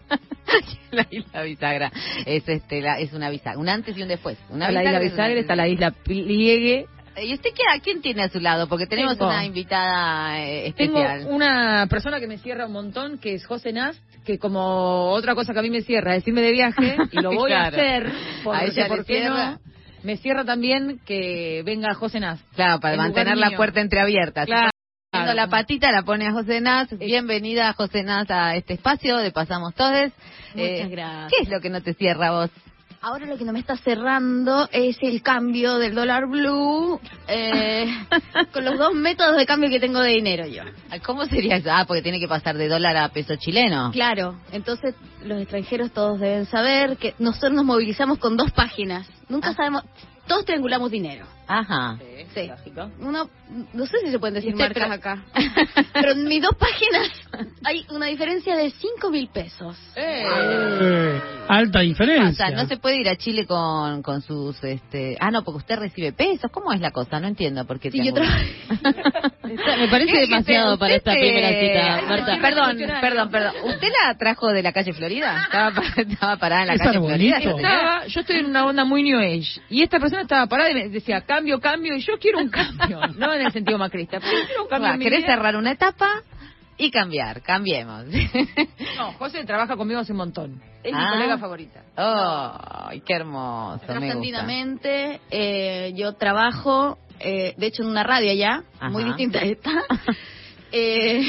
la 0.90 1.06
isla 1.10 1.42
bisagra 1.42 1.92
es 2.26 2.48
este 2.48 2.80
la, 2.80 2.98
es 2.98 3.12
una 3.12 3.30
bisagra, 3.30 3.58
un 3.58 3.68
antes 3.68 3.96
y 3.96 4.02
un 4.02 4.08
después. 4.08 4.38
Una 4.50 4.66
Está 4.68 4.72
la 4.72 4.80
isla 4.84 4.90
una- 4.98 5.00
bisagra, 5.00 5.40
está 5.40 5.56
la 5.56 5.68
isla 5.68 5.90
pliegue. 5.90 6.86
¿Y 7.22 7.34
usted 7.34 7.50
qué, 7.54 7.62
a 7.76 7.80
quién 7.80 8.00
tiene 8.00 8.22
a 8.22 8.28
su 8.28 8.40
lado? 8.40 8.68
Porque 8.68 8.86
tenemos 8.86 9.18
Tengo- 9.18 9.30
una 9.30 9.44
invitada 9.44 10.40
eh, 10.40 10.72
Tengo 10.76 10.98
especial. 10.98 11.26
una 11.32 11.86
persona 11.88 12.20
que 12.20 12.26
me 12.26 12.38
cierra 12.38 12.66
un 12.66 12.72
montón, 12.72 13.18
que 13.18 13.34
es 13.34 13.44
José 13.44 13.72
Nast, 13.72 13.98
que 14.24 14.38
como 14.38 15.10
otra 15.10 15.34
cosa 15.34 15.52
que 15.52 15.58
a 15.58 15.62
mí 15.62 15.70
me 15.70 15.82
cierra 15.82 16.14
es 16.16 16.26
irme 16.26 16.40
de 16.42 16.52
viaje, 16.52 16.96
y 17.10 17.20
lo 17.20 17.32
voy 17.32 17.50
Claro. 17.50 17.76
a 17.76 17.80
hacer, 17.80 18.12
por, 18.44 18.56
A 18.56 18.64
ella 18.64 18.86
por 18.86 19.04
qué 19.04 19.18
cierra. 19.20 19.50
no. 19.52 19.69
Me 20.02 20.16
cierra 20.16 20.44
también 20.44 21.00
que 21.04 21.62
venga 21.64 21.94
José 21.94 22.20
Nast. 22.20 22.42
Claro, 22.54 22.80
para 22.80 22.96
mantener 22.96 23.36
la 23.36 23.50
puerta 23.52 23.80
entreabierta. 23.80 24.46
Claro. 24.46 24.70
Levantando 25.12 25.34
la 25.34 25.48
patita, 25.48 25.90
la 25.90 26.02
pone 26.02 26.28
a 26.28 26.32
José 26.32 26.60
Naz. 26.60 26.88
Bienvenida, 26.96 27.72
José 27.72 28.04
Naz, 28.04 28.30
a 28.30 28.54
este 28.54 28.74
espacio 28.74 29.16
de 29.18 29.32
Pasamos 29.32 29.74
Todes. 29.74 30.12
Muchas 30.54 30.88
gracias. 30.88 31.32
¿Qué 31.32 31.42
es 31.42 31.48
lo 31.48 31.60
que 31.60 31.68
no 31.68 31.82
te 31.82 31.94
cierra 31.94 32.30
vos? 32.30 32.50
Ahora 33.02 33.24
lo 33.24 33.38
que 33.38 33.46
no 33.46 33.52
me 33.54 33.60
está 33.60 33.78
cerrando 33.78 34.68
es 34.72 34.98
el 35.00 35.22
cambio 35.22 35.78
del 35.78 35.94
dólar 35.94 36.26
blue 36.26 37.00
eh, 37.28 37.86
con 38.52 38.62
los 38.62 38.76
dos 38.78 38.92
métodos 38.92 39.38
de 39.38 39.46
cambio 39.46 39.70
que 39.70 39.80
tengo 39.80 40.00
de 40.00 40.10
dinero 40.10 40.46
yo. 40.46 40.64
¿Cómo 41.06 41.24
sería 41.24 41.56
eso? 41.56 41.70
Ah, 41.72 41.86
porque 41.86 42.02
tiene 42.02 42.20
que 42.20 42.28
pasar 42.28 42.58
de 42.58 42.68
dólar 42.68 42.98
a 42.98 43.08
peso 43.08 43.36
chileno. 43.36 43.90
Claro, 43.92 44.38
entonces 44.52 44.94
los 45.24 45.40
extranjeros 45.40 45.92
todos 45.92 46.20
deben 46.20 46.44
saber 46.44 46.98
que 46.98 47.14
nosotros 47.18 47.52
nos 47.52 47.64
movilizamos 47.64 48.18
con 48.18 48.36
dos 48.36 48.50
páginas. 48.52 49.08
Nunca 49.30 49.50
Ah. 49.50 49.54
sabemos, 49.54 49.82
todos 50.26 50.44
triangulamos 50.44 50.90
dinero. 50.90 51.24
Ajá. 51.52 51.98
Sí. 52.34 52.46
Lógico. 52.46 52.90
Uno, 53.00 53.28
no 53.72 53.86
sé 53.86 53.98
si 54.04 54.10
se 54.12 54.18
pueden 54.20 54.34
decir 54.34 54.54
marcas 54.54 54.74
pero- 54.84 54.92
acá. 54.94 55.24
Pero 55.92 56.12
en 56.12 56.24
mis 56.24 56.40
dos 56.40 56.54
páginas 56.56 57.10
hay 57.64 57.84
una 57.90 58.06
diferencia 58.06 58.56
de 58.56 58.70
5 58.70 59.10
mil 59.10 59.28
pesos. 59.28 59.76
Eh, 59.96 61.20
alta 61.48 61.80
O 61.80 61.82
diferencia. 61.82 62.46
sea, 62.48 62.56
no 62.56 62.68
se 62.68 62.76
puede 62.76 63.00
ir 63.00 63.08
a 63.08 63.16
Chile 63.16 63.46
con, 63.46 64.02
con 64.02 64.22
sus... 64.22 64.62
este 64.62 65.16
Ah, 65.20 65.30
no, 65.32 65.42
porque 65.42 65.58
usted 65.58 65.76
recibe 65.80 66.12
pesos. 66.12 66.50
¿Cómo 66.52 66.72
es 66.72 66.80
la 66.80 66.92
cosa? 66.92 67.18
No 67.18 67.26
entiendo 67.26 67.66
por 67.66 67.80
qué 67.80 67.90
Sí, 67.90 67.98
yo. 68.04 68.12
Me 69.42 69.88
parece 69.88 70.18
demasiado 70.20 70.78
para 70.78 70.94
esta 70.94 71.12
se- 71.12 71.18
primera 71.18 71.48
cita, 71.60 72.02
Marta. 72.08 72.38
Perdón, 72.40 72.76
perdón, 73.00 73.30
perdón. 73.30 73.52
¿Usted 73.64 73.88
la 74.06 74.16
trajo 74.16 74.48
de 74.48 74.62
la 74.62 74.72
calle 74.72 74.92
Florida? 74.92 75.42
Estaba, 75.44 75.70
pa- 75.72 75.82
estaba 76.02 76.36
parada 76.36 76.62
en 76.62 76.68
la 76.68 76.74
Es 76.74 76.80
calle 76.80 76.96
arbolito. 76.98 77.36
Florida. 77.40 77.56
Estaba, 77.68 78.06
yo 78.06 78.20
estoy 78.20 78.36
en 78.36 78.46
una 78.46 78.64
onda 78.66 78.84
muy 78.84 79.02
New 79.02 79.18
Age. 79.18 79.60
Y 79.68 79.82
esta 79.82 79.98
persona 79.98 80.22
estaba 80.22 80.46
parada 80.46 80.70
y 80.70 80.74
me 80.74 80.88
decía, 80.88 81.22
cambio, 81.40 81.60
cambio. 81.60 81.94
Y 81.96 82.00
yo 82.00 82.18
quiero 82.18 82.38
un 82.38 82.48
cambio. 82.50 83.00
No 83.16 83.32
en 83.32 83.42
el 83.42 83.52
sentido 83.52 83.78
macrista, 83.78 84.20
pero 84.20 84.32
yo 84.38 84.46
quiero 84.46 84.62
un 84.64 84.68
cambio. 84.68 84.98
¿Querés 85.10 85.24
cerrar 85.24 85.56
una 85.56 85.72
etapa? 85.72 86.22
Y 86.78 86.90
cambiar, 86.90 87.42
cambiemos. 87.42 88.06
No, 88.96 89.12
José 89.14 89.44
trabaja 89.44 89.76
conmigo 89.76 90.00
hace 90.00 90.12
un 90.12 90.18
montón. 90.18 90.62
Es 90.82 90.92
Ah. 90.94 91.04
mi 91.06 91.10
colega 91.12 91.38
favorita. 91.38 91.82
¡Oh, 91.96 92.90
qué 93.04 93.14
hermoso! 93.14 93.80
Trascendidamente, 93.86 95.20
eh, 95.30 95.92
yo 95.94 96.14
trabajo, 96.14 96.98
eh, 97.18 97.54
de 97.56 97.66
hecho, 97.66 97.82
en 97.82 97.88
una 97.90 98.02
radio 98.02 98.30
allá, 98.30 98.62
muy 98.90 99.04
distinta 99.04 99.38
a 99.40 99.42
esta. 99.42 99.70
Eh, 100.72 101.22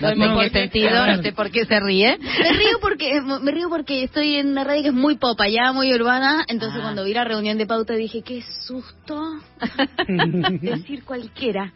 No 0.00 0.08
en 0.10 0.38
qué 0.38 0.50
sentido, 0.50 1.06
no 1.06 1.22
sé 1.22 1.32
por 1.32 1.50
qué 1.50 1.64
se 1.64 1.80
ríe. 1.80 2.18
me 2.18 2.52
río 2.52 2.78
porque 2.80 3.20
me 3.20 3.50
río 3.50 3.68
porque 3.68 4.04
estoy 4.04 4.36
en 4.36 4.48
una 4.48 4.64
radio 4.64 4.82
que 4.82 4.88
es 4.88 4.94
muy 4.94 5.16
pop 5.16 5.40
allá, 5.40 5.72
muy 5.72 5.92
urbana. 5.94 6.44
Entonces, 6.48 6.78
Ah. 6.80 6.82
cuando 6.84 7.04
vi 7.04 7.14
la 7.14 7.24
reunión 7.24 7.58
de 7.58 7.66
pauta 7.66 7.94
dije, 7.94 8.22
qué 8.22 8.42
susto 8.66 9.20
decir 10.60 11.04
cualquiera. 11.04 11.72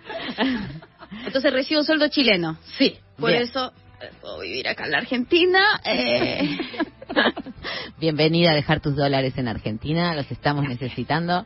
Entonces 1.26 1.52
recibo 1.52 1.82
sueldo 1.82 2.08
chileno, 2.08 2.56
sí. 2.78 2.96
Por 3.18 3.30
Bien. 3.30 3.42
eso 3.42 3.72
eh, 4.00 4.10
puedo 4.20 4.40
vivir 4.40 4.68
acá 4.68 4.84
en 4.84 4.90
la 4.92 4.98
Argentina. 4.98 5.60
eh, 5.84 6.56
Bienvenida 7.98 8.52
a 8.52 8.54
dejar 8.54 8.80
tus 8.80 8.94
dólares 8.96 9.34
en 9.36 9.48
Argentina, 9.48 10.14
los 10.14 10.30
estamos 10.30 10.64
necesitando. 10.66 11.44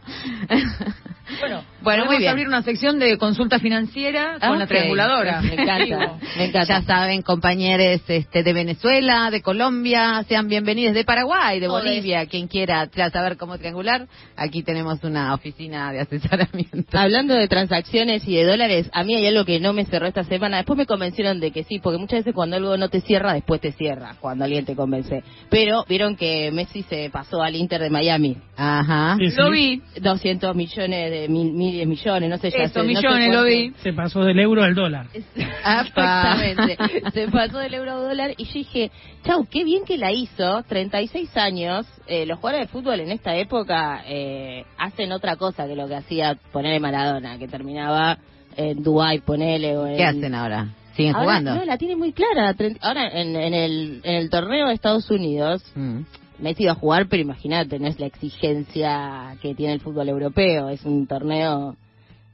Bueno, 1.41 1.65
Bueno, 1.85 2.07
muy 2.07 2.19
bien. 2.19 2.31
abrir 2.31 2.49
una 2.49 2.63
sección 2.63 2.99
de 2.99 3.17
consulta 3.19 3.59
financiera 3.59 4.39
con 4.41 4.59
la 4.59 4.65
Ok. 4.65 4.71
trianguladora. 4.71 5.43
Me 5.43 5.53
encanta, 5.55 6.15
me 6.37 6.45
encanta. 6.47 6.81
Ya 6.81 6.83
saben, 6.83 7.23
compañeros 7.23 8.01
este, 8.09 8.43
de 8.43 8.53
Venezuela, 8.53 9.31
de 9.31 9.43
Colombia, 9.43 10.25
sean 10.29 10.49
bienvenidos 10.49 10.95
de 10.95 11.05
Paraguay, 11.05 11.61
de 11.61 11.69
Bolivia, 11.69 12.27
quien 12.27 12.49
quiera 12.49 12.89
saber 13.13 13.37
cómo 13.37 13.59
triangular, 13.59 14.07
aquí 14.37 14.63
tenemos 14.63 15.03
una 15.05 15.35
oficina 15.35 15.93
de 15.93 16.01
asesoramiento. 16.01 16.99
Hablando 16.99 17.35
de 17.35 17.47
transacciones 17.49 18.27
y 18.27 18.35
de 18.37 18.45
dólares, 18.45 18.89
a 18.93 19.05
mí 19.05 19.15
hay 19.15 19.27
algo 19.27 19.45
que 19.45 19.61
no 19.61 19.73
me 19.73 19.85
cerró 19.85 20.07
esta 20.07 20.25
semana. 20.25 20.57
Después 20.59 20.77
me 20.79 20.87
convencieron 20.87 21.39
de 21.41 21.51
que 21.51 21.65
sí, 21.65 21.79
porque 21.81 21.99
muchas 21.99 22.21
veces 22.21 22.35
cuando 22.35 22.57
algo 22.57 22.77
no 22.77 22.89
te 22.89 23.01
cierra, 23.01 23.35
después 23.35 23.61
te 23.61 23.73
cierra, 23.73 24.17
cuando 24.21 24.45
alguien 24.45 24.65
te 24.65 24.75
convence. 24.75 25.23
Pero 25.51 25.85
vieron 25.89 26.17
que 26.17 26.51
Messi 26.53 26.83
se 26.83 27.11
pasó 27.11 27.43
al 27.43 27.55
Inter 27.57 27.81
de 27.83 27.91
Miami. 27.91 28.37
Ajá. 28.57 29.17
Sí, 29.19 29.31
sí. 29.31 29.37
Lo 29.37 29.51
vi. 29.51 29.83
200 30.01 30.55
millones 30.55 31.11
de 31.11 31.29
mil, 31.29 31.53
miles 31.75 31.89
millones, 31.89 32.31
no 32.31 32.39
sé 32.39 32.51
ya 32.51 32.65
Eso, 32.65 32.75
sé, 32.75 32.79
no 32.81 32.85
sé 32.85 32.95
millones, 32.95 33.35
lo 33.35 33.45
vi. 33.45 33.73
Se 33.83 33.93
pasó 33.93 34.23
del 34.25 34.39
euro 34.39 34.63
al 34.63 34.75
dólar. 34.75 35.07
Exactamente. 35.13 36.77
Se 37.13 37.29
pasó 37.29 37.59
del 37.59 37.75
euro 37.75 37.93
a 37.93 37.97
dólar 37.97 38.35
y 38.37 38.45
yo 38.45 38.53
dije, 38.55 38.91
chau, 39.25 39.47
qué 39.51 39.65
bien 39.65 39.85
que 39.85 39.97
la 39.97 40.13
hizo. 40.13 40.63
36 40.69 41.37
años. 41.37 41.87
Eh, 42.07 42.27
los 42.27 42.39
jugadores 42.39 42.67
de 42.69 42.73
fútbol 42.73 43.01
en 43.01 43.11
esta 43.11 43.37
época 43.37 44.03
eh, 44.07 44.65
hacen 44.79 45.13
otra 45.13 45.37
cosa 45.37 45.67
que 45.67 45.75
lo 45.75 45.89
que 45.89 45.97
hacía 45.97 46.37
ponerle 46.53 46.81
Maradona, 46.81 47.39
que 47.39 47.49
terminaba 47.49 48.19
en 48.57 48.83
Dubai, 48.83 49.21
ponele. 49.21 49.77
O 49.77 49.87
en... 49.87 49.97
¿Qué 49.97 50.05
hacen 50.05 50.35
ahora? 50.35 50.69
¿Siguen 50.95 51.15
Ahora, 51.15 51.25
jugando? 51.25 51.55
No, 51.57 51.65
la 51.65 51.77
tiene 51.77 51.97
muy 51.97 52.13
clara. 52.13 52.55
Ahora, 52.81 53.09
en, 53.09 53.35
en 53.35 53.53
el, 53.55 54.01
en 54.05 54.15
el 54.15 54.31
torneo 54.31 54.69
de 54.69 54.75
Estados 54.75 55.11
Unidos, 55.11 55.63
Mm. 55.75 56.03
Messi 56.39 56.65
iba 56.65 56.73
a 56.73 56.77
jugar, 56.77 57.07
pero 57.09 57.23
imagínate, 57.23 57.79
no 57.79 57.87
es 57.87 57.99
la 58.01 58.07
exigencia 58.07 59.37
que 59.41 59.55
tiene 59.55 59.73
el 59.75 59.81
fútbol 59.81 60.09
europeo. 60.09 60.69
Es 60.69 60.85
un 60.85 61.07
torneo 61.07 61.77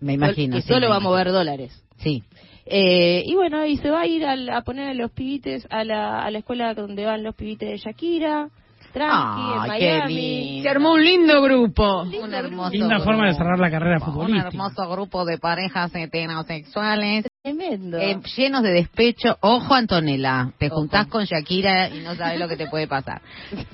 Me 0.01 0.15
imagino. 0.15 0.57
que 0.57 0.63
sí, 0.63 0.69
solo 0.69 0.87
me 0.87 0.91
va 0.91 0.97
a 0.97 1.01
mover 1.01 1.31
dólares. 1.33 1.85
Sí. 1.99 2.23
Eh, 2.67 3.23
y 3.27 3.35
bueno, 3.35 3.67
y 3.67 3.77
se 3.79 3.91
va 3.91 4.03
a 4.03 4.07
ir 4.07 4.25
al- 4.25 4.49
a, 4.49 4.63
poner 4.63 4.89
a 4.91 4.95
los 4.95 5.11
pibites 5.11 5.67
a 5.71 5.85
la, 5.85 6.23
a 6.25 6.31
la 6.31 6.39
escuela 6.39 6.73
donde 6.75 7.05
van 7.05 7.23
los 7.23 7.35
pibites 7.35 7.69
de 7.69 7.77
Shakira, 7.79 8.49
tranqui, 8.93 9.41
en 9.63 9.69
Miami. 9.69 10.15
lindo. 10.15 10.63
Se 10.63 10.69
armó 10.69 10.93
un 10.93 11.05
lindo 11.05 11.43
grupo. 11.43 12.03
Un 12.03 12.33
hermoso 12.35 12.71
Linda 12.71 12.95
grupo. 12.97 13.05
forma 13.05 13.27
de 13.27 13.35
cerrar 13.35 13.59
la 13.59 13.71
carrera 13.71 13.97
Un 13.99 14.05
futbolística. 14.05 14.49
hermoso 14.49 14.89
grupo 14.89 15.25
de 15.25 15.39
parejas 15.39 15.93
heterosexuales 15.95 17.27
Tremendo. 17.51 17.97
eh, 17.99 18.19
llenos 18.37 18.63
de 18.63 18.71
despecho. 18.71 19.39
Ojo, 19.41 19.75
Antonella, 19.75 20.51
te 20.59 20.67
Ojo. 20.67 20.77
juntás 20.81 21.07
con 21.07 21.25
Shakira 21.25 21.89
y 21.89 22.01
no 22.01 22.15
sabes 22.15 22.39
lo 22.39 22.47
que 22.47 22.57
te 22.59 22.67
puede 22.67 22.87
pasar. 22.87 23.23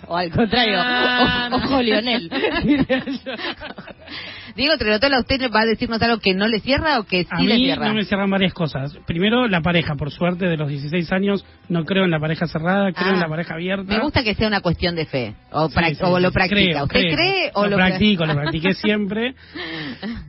o 0.06 0.16
al 0.16 0.30
contrario, 0.30 0.76
Ah. 0.78 1.48
o- 1.50 1.56
ojo 1.56 1.82
Lionel. 1.82 2.30
Digo, 4.54 4.76
Trelotola, 4.78 5.18
¿usted 5.18 5.50
va 5.50 5.62
a 5.62 5.66
decirnos 5.66 6.00
algo 6.00 6.18
que 6.18 6.32
no 6.32 6.46
le 6.46 6.60
cierra 6.60 7.00
o 7.00 7.02
que 7.02 7.24
sí 7.24 7.28
A 7.30 7.40
le 7.42 7.54
mí 7.56 7.64
cierra? 7.64 7.88
no 7.88 7.94
me 7.94 8.04
cierran 8.04 8.30
varias 8.30 8.54
cosas. 8.54 8.96
Primero, 9.04 9.48
la 9.48 9.60
pareja. 9.60 9.96
Por 9.96 10.12
suerte, 10.12 10.46
de 10.46 10.56
los 10.56 10.68
16 10.68 11.10
años, 11.12 11.44
no 11.68 11.84
creo 11.84 12.04
en 12.04 12.12
la 12.12 12.20
pareja 12.20 12.46
cerrada, 12.46 12.92
creo 12.92 13.08
Ah. 13.10 13.14
en 13.14 13.20
la 13.20 13.28
pareja 13.28 13.54
abierta. 13.54 13.82
Me 13.92 13.98
gusta 13.98 14.22
que 14.22 14.34
sea 14.36 14.46
una 14.46 14.60
cuestión 14.60 14.94
de 14.94 15.06
fe. 15.06 15.34
O, 15.50 15.68
Sí, 15.68 15.74
o 16.02 16.20
lo 16.20 16.30
practica. 16.30 16.56
creo, 16.56 16.84
¿Usted 16.84 17.00
creo. 17.00 17.16
cree 17.16 17.50
o 17.54 17.64
lo, 17.64 17.70
lo, 17.70 17.76
pra- 17.76 17.86
practico? 17.88 18.24
Lo 18.24 18.34
practiqué 18.34 18.74
siempre, 18.74 19.34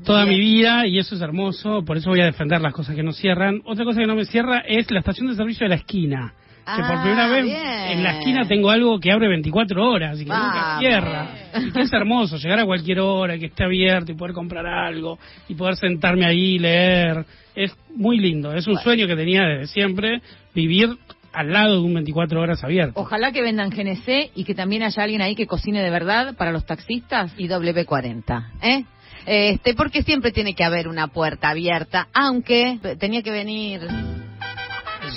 toda 0.04 0.26
mi 0.26 0.40
vida, 0.40 0.88
y 0.88 0.98
eso 0.98 1.14
es 1.16 1.22
hermoso. 1.22 1.84
Por 1.86 1.98
eso 1.98 2.10
voy 2.10 2.22
a 2.22 2.26
defender 2.26 2.60
las 2.62 2.74
cosas 2.74 2.96
que 2.96 3.04
no 3.04 3.12
cierran. 3.14 3.27
Otra 3.66 3.86
cosa 3.86 4.00
que 4.00 4.08
no 4.08 4.16
me 4.16 4.26
cierra 4.26 4.60
es 4.68 4.90
la 4.92 5.00
estación 5.00 5.28
de 5.28 5.36
servicio 5.36 5.66
de 5.66 5.70
la 5.70 5.76
esquina. 5.76 6.34
Que 6.66 6.82
por 6.82 6.98
Ah, 6.98 7.02
primera 7.02 7.28
vez 7.30 7.46
bien. 7.46 7.58
en 7.98 8.04
la 8.04 8.18
esquina 8.18 8.46
tengo 8.46 8.70
algo 8.70 9.00
que 9.00 9.10
abre 9.12 9.30
24 9.30 9.90
horas 9.90 10.20
y 10.20 10.26
que 10.26 10.30
nunca 10.32 10.52
Vamos. 10.54 10.80
cierra. 10.82 11.28
Y 11.66 11.72
que 11.72 11.82
es 11.82 11.94
hermoso 11.94 12.36
llegar 12.38 12.60
a 12.60 12.66
cualquier 12.66 13.00
hora, 13.00 13.38
que 13.38 13.46
esté 13.46 13.64
abierto 13.64 14.12
y 14.12 14.16
poder 14.16 14.34
comprar 14.34 14.66
algo 14.66 15.18
y 15.48 15.56
poder 15.56 15.78
sentarme 15.78 16.26
ahí 16.26 16.56
y 16.56 16.60
leer. 16.60 17.26
Es 17.56 17.74
muy 17.96 18.18
lindo. 18.20 18.54
Es 18.54 18.68
un 18.68 18.78
sueño 18.80 19.08
que 19.08 19.16
tenía 19.16 19.44
desde 19.44 19.68
siempre, 19.68 20.22
vivir 20.54 20.90
al 21.32 21.54
lado 21.54 21.76
de 21.80 21.80
un 21.86 21.94
24 21.94 22.42
horas 22.42 22.62
abierto. 22.64 23.00
Ojalá 23.00 23.32
que 23.32 23.42
vendan 23.42 23.70
GNC 23.70 24.32
y 24.36 24.44
que 24.44 24.54
también 24.54 24.84
haya 24.84 25.04
alguien 25.04 25.22
ahí 25.22 25.36
que 25.36 25.48
cocine 25.48 25.82
de 25.82 25.90
verdad 25.90 26.36
para 26.36 26.52
los 26.52 26.66
taxistas. 26.66 27.34
y 27.38 27.48
W40, 27.48 28.44
¿eh? 28.62 28.84
Este, 29.28 29.74
porque 29.74 30.04
siempre 30.04 30.32
tiene 30.32 30.56
que 30.56 30.64
haber 30.64 30.88
una 30.88 31.08
puerta 31.08 31.50
abierta, 31.50 32.08
aunque 32.14 32.80
tenía 32.98 33.22
que 33.22 33.32
venir 33.32 33.82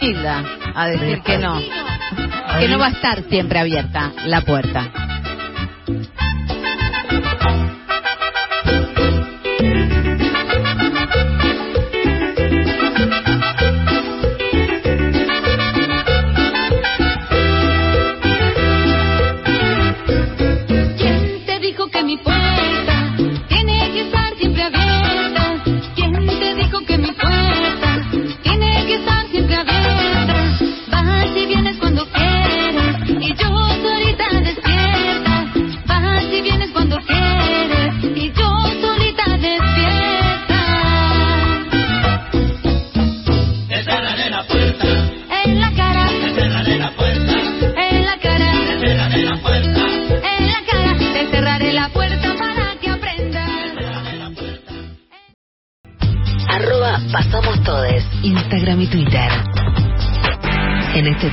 Gilda 0.00 0.44
a 0.74 0.88
decir 0.88 1.22
que 1.22 1.38
no, 1.38 1.60
que 2.58 2.68
no 2.68 2.80
va 2.80 2.88
a 2.88 2.90
estar 2.90 3.22
siempre 3.28 3.60
abierta 3.60 4.12
la 4.26 4.40
puerta. 4.40 4.90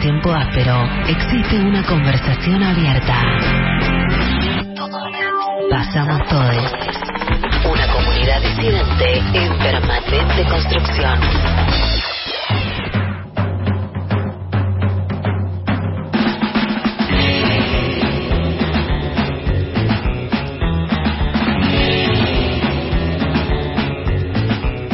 Tiempo 0.02 0.32
áspero 0.32 0.88
existe 1.08 1.60
una 1.60 1.84
conversación 1.84 2.62
abierta. 2.62 3.16
Pasamos 5.72 6.20
todes. 6.30 6.72
Una 7.66 7.88
comunidad 7.92 8.42
disidente 8.42 9.18
en 9.34 9.58
permanente 9.58 10.46
construcción. 10.50 11.20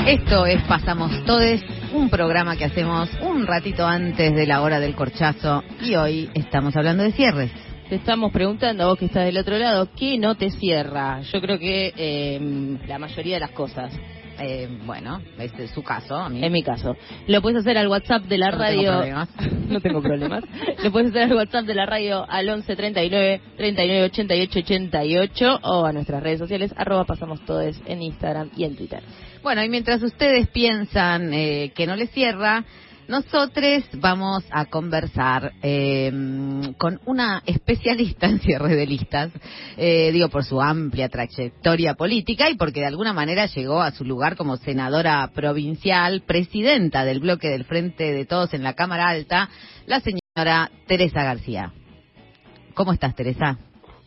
Esto 0.08 0.46
es 0.46 0.62
Pasamos 0.64 1.12
Todes, 1.26 1.64
un 2.04 2.10
programa 2.10 2.58
que 2.58 2.66
hacemos 2.66 3.10
un 3.22 3.48
ratito 3.48 3.88
antes 3.88 4.36
de 4.36 4.46
la 4.46 4.62
hora 4.62 4.78
del 4.82 4.94
corchazo 4.94 5.64
y 5.82 5.96
hoy 5.96 6.30
estamos 6.34 6.76
hablando 6.76 7.02
de 7.02 7.14
cierres. 7.14 7.50
Te 7.88 7.96
estamos 7.96 8.34
preguntando, 8.34 8.84
a 8.84 8.88
vos 8.88 9.00
que 9.00 9.06
estás 9.06 9.24
del 9.24 9.38
otro 9.38 9.58
lado, 9.58 9.88
¿qué 9.96 10.18
no 10.18 10.36
te 10.36 10.50
cierra? 10.50 11.22
Yo 11.22 11.40
creo 11.40 11.58
que 11.58 11.94
eh, 11.96 12.78
la 12.88 13.00
mayoría 13.00 13.36
de 13.36 13.40
las 13.40 13.52
cosas. 13.52 13.94
Eh, 14.38 14.68
bueno, 14.86 15.22
este 15.40 15.64
es 15.66 15.72
su 15.72 15.82
caso. 15.82 16.18
A 16.18 16.28
mí. 16.28 16.44
En 16.44 16.52
mi 16.52 16.62
caso. 16.62 16.98
Lo 17.28 17.42
puedes 17.42 17.60
hacer 17.60 17.78
al 17.78 17.88
WhatsApp 17.88 18.24
de 18.24 18.38
la 18.38 18.52
No 18.52 18.58
radio. 18.58 18.82
tengo 18.82 18.98
problemas. 19.00 19.30
no 19.70 19.80
tengo 19.80 20.02
problemas. 20.02 20.44
Lo 20.84 20.92
puedes 20.92 21.12
hacer 21.12 21.22
al 21.24 21.34
WhatsApp 21.36 21.66
de 21.66 21.76
la 21.76 21.86
radio 21.86 22.26
al 22.30 22.50
11 22.50 22.76
39 22.76 23.42
39 23.56 24.04
88 24.08 24.60
88 24.60 25.60
o 25.64 25.86
a 25.86 25.94
nuestras 25.94 26.22
redes 26.22 26.40
sociales, 26.40 26.74
arroba 26.76 27.06
pasamos 27.06 27.46
todes 27.46 27.82
en 27.86 28.02
Instagram 28.02 28.50
y 28.58 28.66
en 28.66 28.76
Twitter. 28.76 29.02
Bueno, 29.44 29.62
y 29.62 29.68
mientras 29.68 30.02
ustedes 30.02 30.48
piensan 30.48 31.34
eh, 31.34 31.74
que 31.76 31.86
no 31.86 31.98
les 31.98 32.10
cierra, 32.12 32.64
nosotros 33.10 33.84
vamos 33.96 34.46
a 34.50 34.68
conversar 34.68 35.52
eh, 35.62 36.10
con 36.78 37.02
una 37.06 37.44
especialista 37.46 38.28
en 38.28 38.40
cierre 38.40 38.74
de 38.74 38.88
listas, 38.88 39.32
eh, 39.76 40.14
digo 40.14 40.30
por 40.30 40.46
su 40.46 40.62
amplia 40.62 41.10
trayectoria 41.10 41.96
política 41.96 42.50
y 42.50 42.56
porque 42.56 42.80
de 42.80 42.86
alguna 42.86 43.12
manera 43.12 43.48
llegó 43.48 43.82
a 43.82 43.92
su 43.92 44.06
lugar 44.06 44.38
como 44.38 44.56
senadora 44.56 45.30
provincial, 45.36 46.22
presidenta 46.22 47.04
del 47.04 47.20
bloque 47.20 47.50
del 47.50 47.66
Frente 47.66 48.14
de 48.14 48.26
Todos 48.26 48.54
en 48.54 48.64
la 48.64 48.76
Cámara 48.76 49.10
Alta, 49.10 49.50
la 49.88 50.00
señora 50.00 50.72
Teresa 50.88 51.22
García. 51.22 51.74
¿Cómo 52.76 52.94
estás, 52.94 53.14
Teresa? 53.14 53.60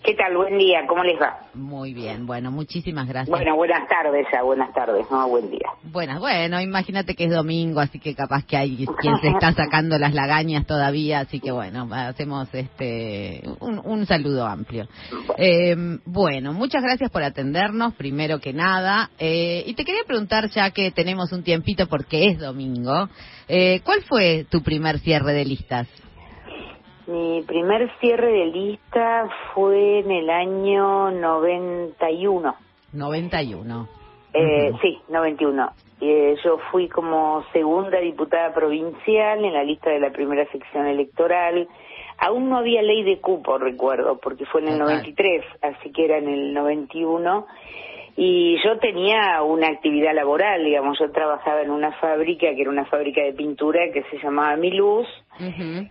¿Qué 0.06 0.14
tal? 0.14 0.36
Buen 0.36 0.56
día, 0.56 0.86
¿cómo 0.86 1.02
les 1.02 1.20
va? 1.20 1.36
Muy 1.52 1.92
bien, 1.92 2.26
bueno, 2.26 2.52
muchísimas 2.52 3.08
gracias. 3.08 3.28
Bueno, 3.28 3.56
buenas 3.56 3.88
tardes 3.88 4.24
ya, 4.32 4.40
buenas 4.44 4.72
tardes, 4.72 5.04
no, 5.10 5.28
buen 5.28 5.50
día. 5.50 5.68
Buenas, 5.82 6.20
bueno, 6.20 6.60
imagínate 6.60 7.16
que 7.16 7.24
es 7.24 7.32
domingo, 7.32 7.80
así 7.80 7.98
que 7.98 8.14
capaz 8.14 8.46
que 8.46 8.56
hay 8.56 8.86
quien 9.00 9.18
se 9.18 9.30
está 9.30 9.52
sacando 9.52 9.98
las 9.98 10.14
lagañas 10.14 10.64
todavía, 10.64 11.18
así 11.18 11.40
que 11.40 11.50
bueno, 11.50 11.88
hacemos 11.92 12.48
este 12.54 13.42
un, 13.58 13.80
un 13.84 14.06
saludo 14.06 14.46
amplio. 14.46 14.86
Eh, 15.38 15.74
bueno, 16.04 16.52
muchas 16.52 16.84
gracias 16.84 17.10
por 17.10 17.24
atendernos, 17.24 17.94
primero 17.94 18.38
que 18.38 18.52
nada, 18.52 19.10
eh, 19.18 19.64
y 19.66 19.74
te 19.74 19.84
quería 19.84 20.04
preguntar 20.06 20.48
ya 20.50 20.70
que 20.70 20.92
tenemos 20.92 21.32
un 21.32 21.42
tiempito 21.42 21.88
porque 21.88 22.28
es 22.28 22.38
domingo, 22.38 23.08
eh, 23.48 23.80
¿cuál 23.82 24.02
fue 24.02 24.46
tu 24.48 24.62
primer 24.62 25.00
cierre 25.00 25.32
de 25.32 25.44
listas? 25.44 25.88
Mi 27.06 27.42
primer 27.46 27.90
cierre 28.00 28.32
de 28.32 28.46
lista 28.46 29.28
fue 29.54 30.00
en 30.00 30.10
el 30.10 30.28
año 30.28 31.10
91. 31.12 32.54
91. 32.92 33.88
Eh, 34.32 34.72
Sí, 34.82 34.98
91. 35.08 35.70
Eh, 36.00 36.36
yo 36.44 36.58
fui 36.70 36.88
como 36.88 37.44
segunda 37.52 37.98
diputada 38.00 38.52
provincial 38.52 39.44
en 39.44 39.52
la 39.52 39.62
lista 39.62 39.90
de 39.90 40.00
la 40.00 40.10
primera 40.10 40.44
sección 40.50 40.86
electoral. 40.86 41.68
Aún 42.18 42.48
no 42.48 42.58
había 42.58 42.82
ley 42.82 43.02
de 43.02 43.18
cupo, 43.18 43.58
recuerdo, 43.58 44.18
porque 44.18 44.44
fue 44.46 44.62
en 44.62 44.68
el 44.68 44.78
Total. 44.78 44.96
93, 44.96 45.44
así 45.62 45.92
que 45.92 46.04
era 46.04 46.18
en 46.18 46.28
el 46.28 46.54
91. 46.54 47.46
Y 48.18 48.56
yo 48.64 48.78
tenía 48.78 49.42
una 49.42 49.68
actividad 49.68 50.14
laboral, 50.14 50.64
digamos, 50.64 50.98
yo 50.98 51.10
trabajaba 51.10 51.60
en 51.60 51.70
una 51.70 51.92
fábrica 51.92 52.46
que 52.54 52.62
era 52.62 52.70
una 52.70 52.86
fábrica 52.86 53.22
de 53.22 53.34
pintura 53.34 53.90
que 53.92 54.04
se 54.04 54.18
llamaba 54.18 54.56
Mi 54.56 54.70
Luz 54.70 55.06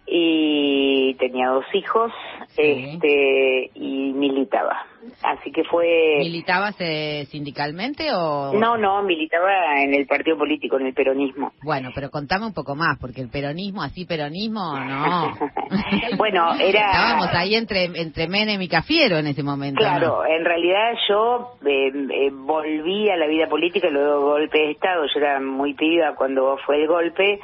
y 0.08 1.14
tenía 1.20 1.50
dos 1.50 1.66
hijos 1.74 2.12
Sí. 2.48 2.90
este 2.94 3.70
y 3.76 4.12
militaba. 4.14 4.88
Así 5.24 5.52
que 5.52 5.63
fue 5.63 6.18
¿Militabas 6.20 6.76
eh, 6.80 7.26
sindicalmente 7.30 8.08
o...? 8.13 8.54
no, 8.54 8.78
no, 8.78 9.04
militaba 9.04 9.82
en 9.82 9.94
el 9.94 10.06
partido 10.08 10.38
político, 10.38 10.80
en 10.80 10.88
el 10.88 10.94
peronismo. 10.94 11.52
Bueno, 11.63 11.89
pero 11.96 12.10
contame 12.10 12.46
un 12.46 12.54
poco 12.54 12.76
más, 12.76 12.98
porque 13.00 13.22
el 13.22 13.30
peronismo, 13.30 13.82
así 13.84 14.06
peronismo, 14.06 14.78
no. 14.80 15.36
Bueno, 16.18 16.54
era- 16.60 16.86
Estábamos 16.91 17.28
ahí 17.34 17.56
entre, 17.56 17.86
entre 17.86 18.28
Menem 18.28 18.62
y 18.62 18.68
Cafiero 18.68 19.18
en 19.18 19.28
ese 19.28 19.44
momento. 19.44 19.80
Claro, 19.80 20.24
¿no? 20.24 20.26
en 20.26 20.46
realidad 20.46 20.94
yo 21.10 21.58
eh, 21.65 21.91
eh, 22.12 22.30
volví 22.32 23.10
a 23.10 23.15
la 23.18 23.28
vida 23.28 23.48
política 23.48 23.89
luego 23.89 24.22
golpe 24.32 24.58
de 24.60 24.72
Estado. 24.72 25.04
Yo 25.06 25.20
era 25.20 25.39
muy 25.39 25.74
piba 25.74 26.15
cuando 26.15 26.58
fue 26.65 26.82
el 26.82 26.88
golpe 26.88 27.39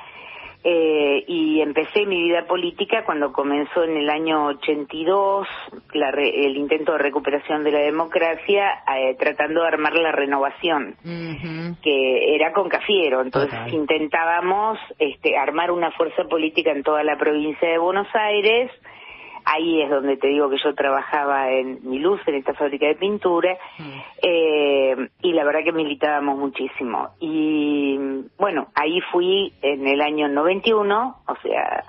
eh, 0.63 1.23
y 1.27 1.61
empecé 1.61 2.05
mi 2.05 2.21
vida 2.23 2.45
política 2.45 3.03
cuando 3.05 3.31
comenzó 3.33 3.83
en 3.83 3.97
el 3.97 4.09
año 4.09 4.45
82 4.47 5.47
la 5.93 6.11
re- 6.11 6.45
el 6.45 6.55
intento 6.57 6.91
de 6.93 6.99
recuperación 6.99 7.63
de 7.63 7.71
la 7.71 7.79
democracia 7.79 8.83
eh, 8.95 9.15
tratando 9.19 9.61
de 9.61 9.67
armar 9.67 9.95
la 9.95 10.11
renovación. 10.11 10.95
Que 11.81 12.35
era 12.35 12.53
con 12.53 12.69
Cafiero, 12.69 13.21
entonces 13.21 13.57
intentábamos 13.73 14.77
este, 14.99 15.37
armar 15.37 15.71
una 15.71 15.91
fuerza 15.91 16.23
política 16.25 16.71
en 16.71 16.83
toda 16.83 17.03
la 17.03 17.17
provincia 17.17 17.67
de 17.69 17.77
Buenos 17.77 18.07
Aires, 18.13 18.71
ahí 19.53 19.81
es 19.81 19.89
donde 19.89 20.17
te 20.17 20.27
digo 20.27 20.49
que 20.49 20.57
yo 20.63 20.73
trabajaba 20.75 21.49
en 21.51 21.79
mi 21.89 21.99
luz, 21.99 22.21
en 22.27 22.35
esta 22.35 22.53
fábrica 22.53 22.87
de 22.87 22.95
pintura, 22.95 23.57
eh, 24.21 24.95
y 25.21 25.33
la 25.33 25.43
verdad 25.43 25.61
que 25.63 25.71
militábamos 25.71 26.37
muchísimo. 26.37 27.09
Y 27.19 27.97
bueno, 28.37 28.67
ahí 28.75 28.99
fui 29.11 29.53
en 29.61 29.87
el 29.87 30.01
año 30.01 30.27
91, 30.27 31.17
o 31.27 31.35
sea, 31.41 31.83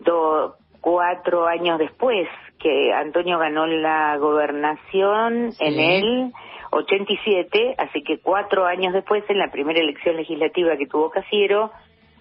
do- 0.00 0.54
cuatro 0.80 1.46
años 1.46 1.78
después 1.78 2.28
que 2.58 2.92
Antonio 2.92 3.38
ganó 3.38 3.66
la 3.66 4.16
gobernación 4.18 5.52
Sí. 5.52 5.64
en 5.64 5.80
el 5.80 6.32
87, 6.70 7.74
así 7.78 8.02
que 8.02 8.18
cuatro 8.18 8.66
años 8.66 8.92
después, 8.92 9.24
en 9.28 9.38
la 9.38 9.50
primera 9.50 9.80
elección 9.80 10.16
legislativa 10.16 10.76
que 10.76 10.86
tuvo 10.86 11.10
Casiero, 11.10 11.70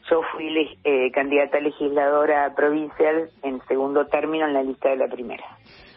yo 0.10 0.22
fui 0.34 0.48
eh, 0.84 1.12
candidata 1.12 1.60
legisladora 1.60 2.54
provincial 2.56 3.30
en 3.42 3.62
segundo 3.68 4.08
término 4.08 4.46
en 4.48 4.54
la 4.54 4.64
lista 4.64 4.90
de 4.90 4.98
la 4.98 5.08
primera. 5.08 5.44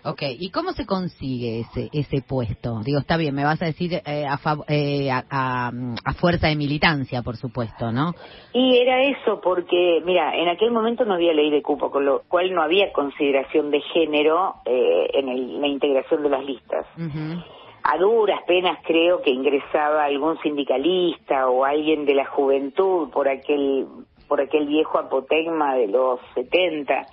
Ok, 0.05 0.23
¿y 0.39 0.51
cómo 0.53 0.71
se 0.73 0.87
consigue 0.87 1.61
ese 1.61 1.89
ese 1.93 2.23
puesto? 2.23 2.79
Digo, 2.85 3.01
está 3.01 3.17
bien, 3.17 3.35
me 3.35 3.43
vas 3.43 3.61
a 3.61 3.65
decir 3.67 3.93
eh, 3.95 4.25
a, 4.25 4.39
eh, 4.69 5.11
a, 5.11 5.25
a- 5.29 5.73
a 6.05 6.13
fuerza 6.15 6.47
de 6.47 6.55
militancia, 6.55 7.23
por 7.23 7.37
supuesto, 7.37 7.91
¿no? 7.91 8.15
Y 8.53 8.79
era 8.79 9.03
eso 9.03 9.41
porque, 9.43 10.01
mira, 10.05 10.37
en 10.37 10.49
aquel 10.49 10.71
momento 10.71 11.05
no 11.05 11.15
había 11.15 11.33
ley 11.33 11.51
de 11.51 11.61
cupo, 11.61 11.91
con 11.91 12.05
lo 12.05 12.23
cual 12.29 12.55
no 12.55 12.63
había 12.63 12.93
consideración 12.93 13.73
de 13.73 13.81
género 13.81 14.55
eh, 14.65 15.09
en 15.15 15.29
el- 15.29 15.61
la 15.61 15.67
integración 15.67 16.23
de 16.23 16.29
las 16.31 16.45
listas. 16.45 16.87
Ujú. 16.97 17.43
A 17.89 17.99
duras 17.99 18.41
penas 18.47 18.79
creo 18.85 19.23
que 19.23 19.31
ingresaba 19.31 20.05
algún 20.05 20.39
sindicalista 20.41 21.49
o 21.49 21.65
alguien 21.65 22.05
de 22.05 22.15
la 22.15 22.27
juventud 22.27 23.11
por 23.11 23.29
aquel 23.29 23.87
por 24.29 24.41
aquel 24.41 24.67
viejo 24.67 24.99
apotegma 24.99 25.75
de 25.77 25.87
los 25.89 26.19
70 26.35 27.07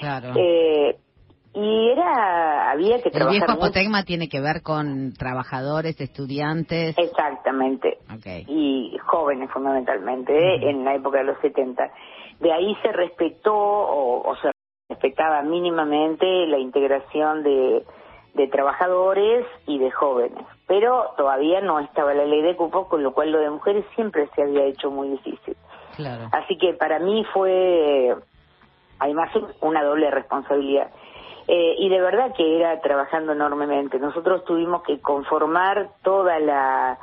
Claro. 0.00 0.32
eh, 0.36 0.96
y 1.56 1.88
era 1.90 2.70
había 2.72 3.00
que 3.00 3.10
el 3.10 3.12
trabajar 3.14 3.32
viejo 3.32 3.52
mucho. 3.52 3.64
apotegma 3.66 4.02
tiene 4.04 4.28
que 4.28 4.40
ver 4.40 4.62
con 4.62 5.12
trabajadores, 5.12 6.00
estudiantes. 6.00 6.96
exactamente 6.98 7.98
Ok. 8.12 8.26
y 8.48 8.96
jóvenes 9.06 9.50
fundamentalmente 9.52 10.32
¿eh? 10.32 10.70
en 10.70 10.84
la 10.84 10.94
época 10.94 11.18
de 11.18 11.24
los 11.24 11.38
70 11.40 11.90
de 12.40 12.52
ahí 12.52 12.74
se 12.82 12.90
respetó 12.92 13.54
o, 13.54 14.28
o 14.28 14.36
se 14.36 14.50
respetaba 14.88 15.42
mínimamente 15.42 16.24
la 16.48 16.58
integración 16.58 17.42
de 17.42 17.84
de 18.34 18.48
trabajadores 18.48 19.46
y 19.66 19.78
de 19.78 19.90
jóvenes, 19.90 20.44
pero 20.66 21.14
todavía 21.16 21.60
no 21.60 21.78
estaba 21.80 22.14
la 22.14 22.24
ley 22.24 22.42
de 22.42 22.56
cupo, 22.56 22.88
con 22.88 23.02
lo 23.02 23.12
cual 23.12 23.30
lo 23.30 23.38
de 23.38 23.50
mujeres 23.50 23.84
siempre 23.94 24.28
se 24.34 24.42
había 24.42 24.64
hecho 24.64 24.90
muy 24.90 25.08
difícil. 25.08 25.56
Claro. 25.96 26.28
Así 26.32 26.58
que 26.58 26.74
para 26.74 26.98
mí 26.98 27.24
fue, 27.32 28.14
además, 28.98 29.30
una 29.60 29.84
doble 29.84 30.10
responsabilidad. 30.10 30.90
Eh, 31.46 31.74
y 31.78 31.88
de 31.88 32.00
verdad 32.00 32.32
que 32.36 32.56
era 32.56 32.80
trabajando 32.80 33.32
enormemente. 33.32 33.98
Nosotros 33.98 34.44
tuvimos 34.44 34.82
que 34.82 35.00
conformar 35.00 35.90
toda 36.02 36.38
la 36.40 36.98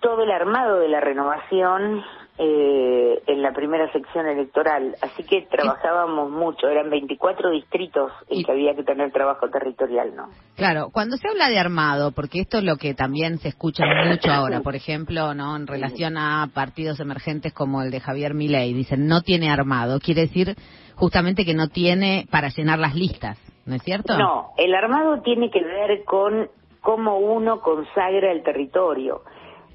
todo 0.00 0.22
el 0.22 0.30
armado 0.30 0.80
de 0.80 0.88
la 0.88 1.00
renovación 1.00 2.04
eh, 2.36 3.22
en 3.28 3.42
la 3.42 3.52
primera 3.52 3.90
sección 3.92 4.26
electoral, 4.26 4.96
así 5.02 5.22
que 5.22 5.42
trabajábamos 5.42 6.30
mucho, 6.30 6.66
eran 6.68 6.90
24 6.90 7.50
distritos 7.50 8.10
en 8.28 8.40
Y- 8.40 8.44
que 8.44 8.50
había 8.52 8.74
que 8.74 8.82
tener 8.82 9.12
trabajo 9.12 9.48
territorial, 9.50 10.16
¿no? 10.16 10.28
Claro, 10.56 10.88
cuando 10.92 11.16
se 11.16 11.28
habla 11.28 11.48
de 11.48 11.58
armado, 11.58 12.10
porque 12.12 12.40
esto 12.40 12.58
es 12.58 12.64
lo 12.64 12.76
que 12.76 12.94
también 12.94 13.38
se 13.38 13.48
escucha 13.48 13.84
mucho 14.08 14.32
ahora, 14.32 14.60
por 14.62 14.74
ejemplo, 14.74 15.32
no 15.34 15.54
en 15.56 15.66
relación 15.68 16.16
a 16.18 16.48
partidos 16.52 16.98
emergentes 16.98 17.52
como 17.52 17.82
el 17.82 17.90
de 17.92 18.00
Javier 18.00 18.34
Milei, 18.34 18.72
dicen 18.72 19.06
no 19.06 19.20
tiene 19.22 19.50
armado, 19.50 20.00
quiere 20.00 20.22
decir 20.22 20.56
justamente 20.96 21.44
que 21.44 21.54
no 21.54 21.68
tiene 21.68 22.26
para 22.30 22.48
llenar 22.48 22.78
las 22.80 22.94
listas, 22.96 23.38
¿no 23.66 23.76
es 23.76 23.82
cierto? 23.82 24.16
No, 24.18 24.48
el 24.58 24.74
armado 24.74 25.22
tiene 25.22 25.50
que 25.50 25.62
ver 25.62 26.04
con 26.04 26.48
cómo 26.80 27.18
uno 27.18 27.60
consagra 27.60 28.32
el 28.32 28.42
territorio. 28.42 29.22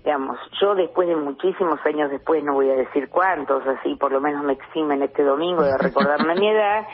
Digamos, 0.03 0.39
yo 0.62 0.75
después 0.75 1.07
de 1.07 1.15
muchísimos 1.15 1.79
años 1.85 2.09
después, 2.09 2.43
no 2.43 2.53
voy 2.53 2.69
a 2.69 2.75
decir 2.75 3.09
cuántos, 3.09 3.65
así 3.67 3.95
por 3.95 4.12
lo 4.12 4.21
menos 4.21 4.43
me 4.43 4.53
eximen 4.53 5.03
este 5.03 5.23
domingo 5.23 5.62
de 5.62 5.77
recordarme 5.77 6.35
mi 6.35 6.47
edad, 6.47 6.88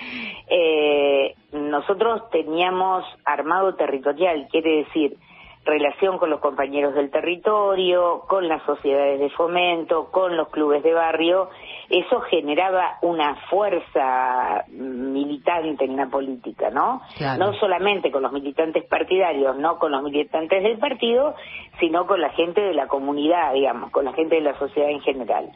eh, 0.49 1.35
nosotros 1.51 2.29
teníamos 2.31 3.05
armado 3.23 3.75
territorial, 3.75 4.47
quiere 4.49 4.85
decir 4.85 5.17
relación 5.65 6.17
con 6.19 6.29
los 6.29 6.39
compañeros 6.39 6.93
del 6.93 7.09
territorio, 7.09 8.23
con 8.27 8.47
las 8.47 8.63
sociedades 8.63 9.19
de 9.19 9.29
fomento, 9.31 10.11
con 10.11 10.37
los 10.37 10.49
clubes 10.49 10.83
de 10.83 10.93
barrio, 10.93 11.49
eso 11.89 12.21
generaba 12.21 12.97
una 13.01 13.35
fuerza 13.49 14.63
militante 14.69 15.85
en 15.85 15.97
la 15.97 16.07
política, 16.07 16.69
¿no? 16.69 17.01
Claro. 17.17 17.45
No 17.45 17.59
solamente 17.59 18.11
con 18.11 18.21
los 18.23 18.31
militantes 18.31 18.85
partidarios, 18.85 19.57
no 19.57 19.77
con 19.79 19.91
los 19.91 20.03
militantes 20.03 20.63
del 20.63 20.77
partido, 20.77 21.35
sino 21.79 22.05
con 22.05 22.21
la 22.21 22.29
gente 22.29 22.61
de 22.61 22.73
la 22.73 22.87
comunidad, 22.87 23.53
digamos, 23.53 23.91
con 23.91 24.05
la 24.05 24.13
gente 24.13 24.35
de 24.35 24.41
la 24.41 24.57
sociedad 24.57 24.89
en 24.89 25.01
general. 25.01 25.49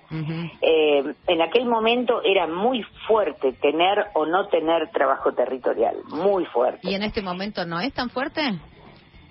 Eh, 0.62 1.14
en 1.28 1.42
aquel 1.42 1.66
momento 1.66 2.22
era 2.24 2.48
muy 2.48 2.84
fuerte 3.08 3.54
tener 3.54 4.08
o 4.14 4.26
no 4.26 4.48
tener 4.48 4.90
trabajo 4.92 5.34
territorial, 5.34 5.98
muy 6.10 6.46
fuerte. 6.46 6.80
¿Y 6.84 6.96
en 6.96 7.04
este 7.04 7.22
momento 7.22 7.66
no 7.66 7.80
es 7.80 7.94
tan 7.94 8.10
fuerte? 8.10 8.42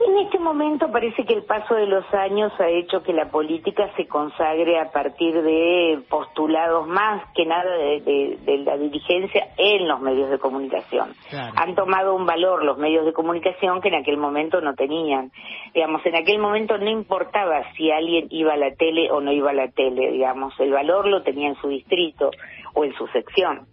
En 0.00 0.16
este 0.18 0.38
momento 0.38 0.92
parece 0.92 1.24
que 1.24 1.34
el 1.34 1.42
paso 1.42 1.74
de 1.74 1.86
los 1.86 2.04
años 2.14 2.52
ha 2.60 2.68
hecho 2.68 3.02
que 3.02 3.12
la 3.12 3.30
política 3.30 3.90
se 3.96 4.06
consagre 4.06 4.78
a 4.78 4.92
partir 4.92 5.42
de 5.42 5.98
postulados 6.08 6.86
más 6.86 7.24
que 7.34 7.44
nada 7.44 7.68
de, 7.76 8.00
de- 8.02 8.38
de 8.44 8.58
la 8.58 8.76
dirigencia 8.76 9.48
en 9.56 9.88
los 9.88 10.00
medios 10.00 10.30
de 10.30 10.38
comunicación. 10.38 11.14
Claro. 11.30 11.52
Han 11.56 11.74
tomado 11.74 12.14
un 12.14 12.26
valor 12.26 12.64
los 12.64 12.78
medios 12.78 13.04
de 13.06 13.12
comunicación 13.12 13.80
que 13.80 13.88
en 13.88 13.96
aquel 13.96 14.18
momento 14.18 14.60
no 14.60 14.74
tenían. 14.74 15.32
Digamos, 15.74 16.06
en 16.06 16.14
aquel 16.14 16.38
momento 16.38 16.78
no 16.78 16.88
importaba 16.88 17.64
si 17.76 17.90
alguien 17.90 18.28
iba 18.30 18.52
a 18.52 18.56
la 18.56 18.70
tele 18.76 19.10
o 19.10 19.20
no 19.20 19.32
iba 19.32 19.50
a 19.50 19.54
la 19.54 19.68
tele, 19.68 20.12
digamos, 20.12 20.54
el 20.60 20.70
valor 20.70 21.08
lo 21.08 21.22
tenía 21.22 21.48
en 21.48 21.56
su 21.56 21.68
distrito 21.68 22.30
o 22.74 22.84
en 22.84 22.92
su 22.94 23.08
sección. 23.08 23.66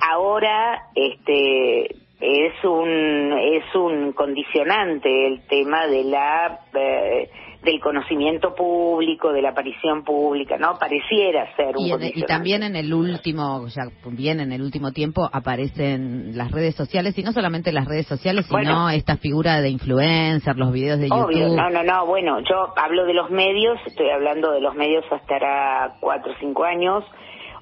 Ahora, 0.00 0.82
este, 0.94 1.96
es 2.20 2.52
un 2.64 3.32
es 3.38 3.74
un 3.74 4.12
condicionante 4.12 5.26
el 5.26 5.46
tema 5.46 5.86
de 5.86 6.04
la 6.04 6.60
eh, 6.74 7.30
del 7.62 7.80
conocimiento 7.80 8.54
público, 8.54 9.32
de 9.32 9.40
la 9.40 9.48
aparición 9.50 10.04
pública, 10.04 10.58
¿no? 10.58 10.74
Pareciera 10.78 11.54
ser 11.56 11.74
un 11.78 11.86
Y, 11.86 11.92
en- 11.92 12.12
y 12.14 12.22
también 12.24 12.62
en 12.62 12.76
el 12.76 12.92
último, 12.92 13.66
ya 13.68 13.84
bien 14.04 14.40
en 14.40 14.52
el 14.52 14.60
último 14.60 14.92
tiempo 14.92 15.30
aparecen 15.32 16.36
las 16.36 16.50
redes 16.52 16.74
sociales 16.74 17.16
y 17.18 17.22
no 17.22 17.32
solamente 17.32 17.72
las 17.72 17.86
redes 17.86 18.06
sociales, 18.06 18.44
sino 18.46 18.58
Bueno. 18.58 18.90
esta 18.90 19.16
figura 19.16 19.62
de 19.62 19.70
influencer, 19.70 20.56
los 20.56 20.72
videos 20.72 20.98
de 21.00 21.08
Obvio, 21.10 21.38
YouTube. 21.38 21.56
no, 21.56 21.70
no, 21.70 21.82
no, 21.82 22.06
bueno, 22.06 22.40
yo 22.40 22.74
hablo 22.76 23.06
de 23.06 23.14
los 23.14 23.30
medios, 23.30 23.78
estoy 23.86 24.10
hablando 24.10 24.50
de 24.52 24.60
los 24.60 24.74
medios 24.74 25.04
hasta 25.10 25.36
hará 25.36 25.94
cuatro 26.00 26.32
o 26.32 26.36
cinco 26.40 26.64
años. 26.64 27.02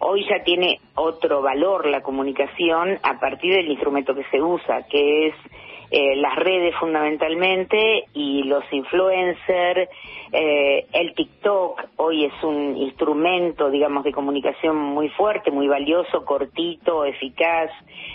Hoy 0.05 0.27
ya 0.29 0.43
tiene 0.43 0.81
otro 0.97 1.43
valor 1.43 1.87
la 1.87 2.03
comunicación 2.03 2.99
a 3.05 3.21
partir 3.21 3.55
del 3.55 3.71
instrumento 3.71 4.17
que 4.17 4.25
se 4.33 4.43
usa, 4.43 4.83
que 4.89 5.29
es 5.29 5.35
eh, 5.93 6.17
las 6.17 6.35
redes 6.35 6.75
fundamentalmente 6.81 8.07
y 8.13 8.43
los 8.43 8.65
influencers, 8.73 9.89
eh, 10.33 10.87
el 10.93 11.15
TikTok 11.15 11.85
hoy 11.99 12.25
es 12.25 12.33
un 12.43 12.77
instrumento, 12.79 13.71
digamos, 13.71 14.03
de 14.03 14.11
comunicación 14.11 14.77
muy 14.77 15.09
fuerte, 15.11 15.53
muy 15.53 15.69
valioso, 15.69 16.25
cortito, 16.25 17.05
eficaz, 17.05 17.71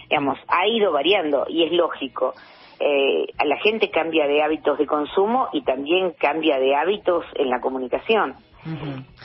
digamos, 0.09 0.37
ha 0.49 0.67
ido 0.67 0.91
variando 0.91 1.45
y 1.47 1.63
es 1.63 1.71
lógico. 1.71 2.33
Eh, 2.81 3.27
la 3.45 3.57
gente 3.59 3.89
cambia 3.91 4.27
de 4.27 4.43
hábitos 4.43 4.77
de 4.77 4.85
consumo 4.85 5.47
y 5.53 5.61
también 5.61 6.11
cambia 6.19 6.59
de 6.59 6.75
hábitos 6.75 7.23
en 7.35 7.49
la 7.49 7.61
comunicación. 7.61 8.35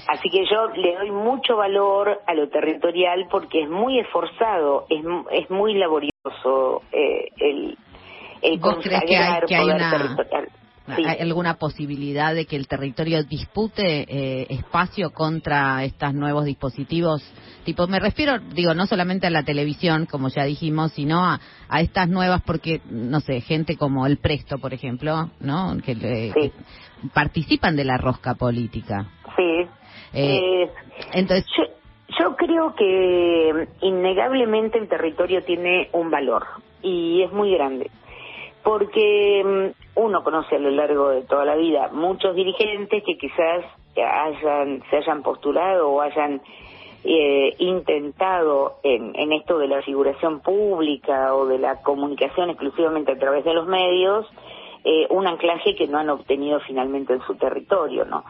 Así 0.08 0.28
que 0.30 0.44
yo 0.46 0.68
le 0.74 0.96
doy 0.96 1.10
mucho 1.10 1.56
valor 1.56 2.20
a 2.26 2.34
lo 2.34 2.48
territorial 2.48 3.26
porque 3.30 3.62
es 3.62 3.68
muy 3.68 3.98
esforzado, 4.00 4.86
es, 4.88 5.02
es 5.32 5.50
muy 5.50 5.74
laborioso 5.74 6.82
eh, 6.92 7.28
el, 7.38 7.76
el 8.42 8.58
¿Vos 8.60 8.76
crees 8.82 9.02
que 9.04 9.16
hay- 9.16 9.40
consagrar 9.40 9.46
que 9.46 9.54
hay 9.56 9.62
poder 9.62 9.76
una- 9.76 9.90
territorial. 9.90 10.48
Sí. 10.96 11.04
¿Hay 11.06 11.20
alguna 11.20 11.54
posibilidad 11.54 12.34
de 12.34 12.44
que 12.44 12.56
el 12.56 12.66
territorio 12.66 13.22
dispute 13.22 14.04
eh, 14.08 14.46
espacio 14.50 15.10
contra 15.12 15.84
estos 15.84 16.12
nuevos 16.12 16.44
dispositivos? 16.44 17.22
Tipo, 17.64 17.86
me 17.86 18.00
refiero, 18.00 18.38
digo, 18.40 18.74
no 18.74 18.86
solamente 18.86 19.28
a 19.28 19.30
la 19.30 19.44
televisión, 19.44 20.06
como 20.06 20.28
ya 20.28 20.42
dijimos, 20.44 20.90
sino 20.92 21.24
a, 21.24 21.40
a 21.68 21.80
estas 21.80 22.08
nuevas, 22.08 22.42
porque, 22.42 22.80
no 22.90 23.20
sé, 23.20 23.40
gente 23.40 23.76
como 23.76 24.06
el 24.06 24.16
Presto, 24.16 24.58
por 24.58 24.74
ejemplo, 24.74 25.30
¿no? 25.38 25.76
Que, 25.84 25.94
le- 25.94 26.32
Sí. 26.32 26.40
que 26.40 26.52
participan 27.14 27.76
de 27.76 27.84
la 27.84 27.96
rosca 27.96 28.34
política. 28.34 29.06
Sí. 29.36 29.66
Eh, 30.14 30.64
Eh, 30.64 30.70
Entonces, 31.14 31.46
Yo, 31.56 31.64
yo 32.18 32.36
creo 32.36 32.74
que 32.74 33.68
mm, 33.80 33.84
innegablemente 33.86 34.78
el 34.78 34.88
territorio 34.88 35.42
tiene 35.44 35.88
un 35.92 36.10
valor 36.10 36.44
y 36.82 37.22
es 37.22 37.32
muy 37.32 37.52
grande. 37.54 37.90
Porque 38.62 39.42
mm, 39.44 40.00
uno 40.00 40.22
conoce 40.22 40.56
a 40.56 40.58
lo 40.58 40.70
largo 40.70 41.10
de 41.10 41.22
toda 41.22 41.44
la 41.44 41.56
vida 41.56 41.90
muchos 41.92 42.34
dirigentes 42.34 43.02
que 43.04 43.16
quizás 43.16 43.64
hayan, 43.96 44.82
se 44.88 44.96
hayan 44.96 45.22
postulado 45.22 45.90
o 45.90 46.00
hayan 46.00 46.40
eh, 47.04 47.54
intentado 47.58 48.76
en, 48.82 49.12
en 49.16 49.32
esto 49.32 49.58
de 49.58 49.68
la 49.68 49.82
figuración 49.82 50.40
pública 50.40 51.34
o 51.34 51.46
de 51.46 51.58
la 51.58 51.82
comunicación 51.82 52.50
exclusivamente 52.50 53.12
a 53.12 53.18
través 53.18 53.44
de 53.44 53.54
los 53.54 53.66
medios 53.66 54.26
eh, 54.84 55.06
un 55.10 55.26
anclaje 55.26 55.76
que 55.76 55.86
no 55.86 55.98
han 55.98 56.10
obtenido 56.10 56.58
finalmente 56.60 57.12
en 57.12 57.20
su 57.20 57.36
territorio, 57.36 58.04
¿no? 58.04 58.24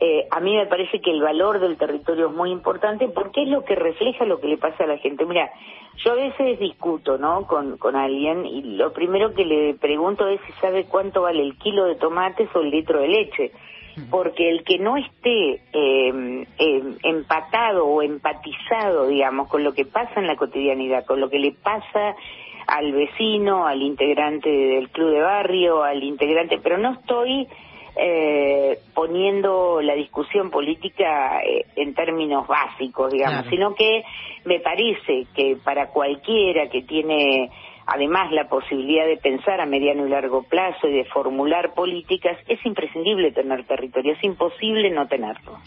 Eh, 0.00 0.26
a 0.30 0.40
mí 0.40 0.56
me 0.56 0.66
parece 0.66 1.00
que 1.00 1.12
el 1.12 1.22
valor 1.22 1.60
del 1.60 1.76
territorio 1.76 2.26
es 2.26 2.32
muy 2.34 2.50
importante 2.50 3.08
porque 3.08 3.42
es 3.42 3.48
lo 3.48 3.64
que 3.64 3.76
refleja 3.76 4.24
lo 4.24 4.40
que 4.40 4.48
le 4.48 4.58
pasa 4.58 4.82
a 4.84 4.88
la 4.88 4.98
gente. 4.98 5.24
Mira, 5.24 5.50
yo 5.98 6.12
a 6.12 6.16
veces 6.16 6.58
discuto, 6.58 7.18
¿no? 7.18 7.46
Con, 7.46 7.76
con 7.78 7.94
alguien 7.94 8.44
y 8.46 8.62
lo 8.76 8.92
primero 8.92 9.32
que 9.32 9.44
le 9.44 9.74
pregunto 9.74 10.26
es 10.26 10.40
si 10.46 10.52
sabe 10.54 10.86
cuánto 10.86 11.22
vale 11.22 11.42
el 11.42 11.56
kilo 11.58 11.84
de 11.84 11.94
tomates 11.94 12.48
o 12.54 12.60
el 12.60 12.70
litro 12.70 13.00
de 13.00 13.08
leche. 13.08 13.52
Porque 14.10 14.48
el 14.48 14.64
que 14.64 14.78
no 14.78 14.96
esté 14.96 15.60
eh, 15.74 16.46
eh, 16.58 16.82
empatado 17.02 17.84
o 17.84 18.00
empatizado, 18.00 19.06
digamos, 19.06 19.48
con 19.48 19.62
lo 19.62 19.74
que 19.74 19.84
pasa 19.84 20.18
en 20.18 20.26
la 20.26 20.36
cotidianidad, 20.36 21.04
con 21.04 21.20
lo 21.20 21.28
que 21.28 21.38
le 21.38 21.52
pasa 21.52 22.16
al 22.66 22.92
vecino, 22.92 23.66
al 23.66 23.82
integrante 23.82 24.48
del 24.48 24.88
club 24.90 25.10
de 25.10 25.20
barrio, 25.20 25.82
al 25.82 26.02
integrante, 26.02 26.58
pero 26.62 26.78
no 26.78 26.92
estoy 26.92 27.46
eh, 27.96 28.78
poniendo 28.94 29.80
la 29.82 29.94
discusión 29.94 30.50
política 30.50 31.40
eh, 31.42 31.66
en 31.76 31.94
términos 31.94 32.46
básicos, 32.46 33.12
digamos, 33.12 33.42
Claro. 33.42 33.50
sino 33.50 33.74
que 33.74 34.02
me 34.44 34.60
parece 34.60 35.26
que 35.34 35.56
para 35.62 35.88
cualquiera 35.88 36.68
que 36.68 36.82
tiene 36.82 37.50
además 37.86 38.30
la 38.32 38.48
posibilidad 38.48 39.06
de 39.06 39.16
pensar 39.16 39.60
a 39.60 39.66
mediano 39.66 40.06
y 40.06 40.10
largo 40.10 40.44
plazo 40.44 40.88
y 40.88 40.92
de 40.92 41.04
formular 41.06 41.74
políticas, 41.74 42.38
es 42.48 42.64
imprescindible 42.64 43.32
tener 43.32 43.66
territorio, 43.66 44.12
es 44.12 44.22
imposible 44.24 44.90
no 44.90 45.06
tenerlo. 45.08 45.58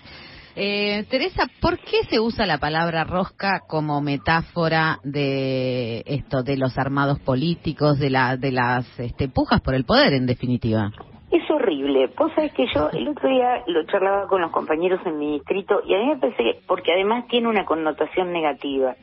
Eh, 0.56 1.06
Teresa, 1.10 1.48
¿por 1.62 1.78
qué 1.80 2.04
se 2.10 2.20
usa 2.20 2.46
la 2.46 2.58
palabra 2.58 3.04
rosca 3.04 3.62
como 3.68 4.02
metáfora 4.02 5.00
de 5.04 6.04
esto, 6.06 6.44
de 6.44 6.58
los 6.58 6.78
armados 6.78 7.20
políticos, 7.20 8.00
de, 8.00 8.10
la, 8.10 8.38
de 8.38 8.52
las 8.52 9.00
este, 9.00 9.28
pujas 9.28 9.62
por 9.62 9.76
el 9.76 9.86
poder, 9.86 10.14
en 10.14 10.26
definitiva? 10.26 10.92
Es 11.32 11.50
horrible. 11.50 12.10
Vos 12.18 12.32
sabés 12.36 12.54
que 12.54 12.66
yo 12.74 12.90
el 12.92 13.08
otro 13.08 13.30
día 13.30 13.64
lo 13.68 13.86
charlaba 13.86 14.28
con 14.28 14.42
los 14.42 14.52
compañeros 14.52 15.00
en 15.06 15.20
mi 15.20 15.34
distrito 15.34 15.82
y 15.86 15.94
a 15.94 15.98
mí 16.00 16.06
me 16.08 16.18
parece 16.18 16.44
que, 16.44 16.60
porque 16.68 16.94
además 16.94 17.28
tiene 17.28 17.50
una 17.50 17.66
connotación 17.66 18.32
negativa. 18.32 18.96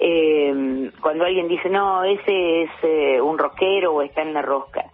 Eh, 0.00 0.90
cuando 1.00 1.24
alguien 1.24 1.46
dice, 1.46 1.68
no, 1.68 2.02
ese 2.02 2.62
es 2.62 2.70
eh, 2.82 3.20
un 3.20 3.38
rockero 3.38 3.94
o 3.94 4.02
está 4.02 4.22
en 4.22 4.34
la 4.34 4.42
rosca. 4.42 4.91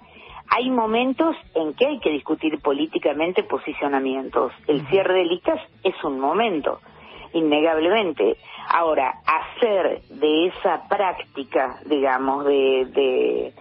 Hay 0.50 0.70
momentos 0.70 1.36
en 1.54 1.74
que 1.74 1.86
hay 1.86 2.00
que 2.00 2.10
discutir 2.10 2.60
políticamente 2.60 3.42
posicionamientos. 3.42 4.52
El 4.66 4.86
cierre 4.88 5.14
de 5.14 5.24
listas 5.24 5.60
es 5.84 5.94
un 6.04 6.18
momento, 6.18 6.80
innegablemente. 7.32 8.36
Ahora, 8.68 9.14
hacer 9.26 10.02
de 10.10 10.46
esa 10.46 10.88
práctica, 10.88 11.78
digamos, 11.86 12.44
de, 12.44 12.86
de 12.92 13.54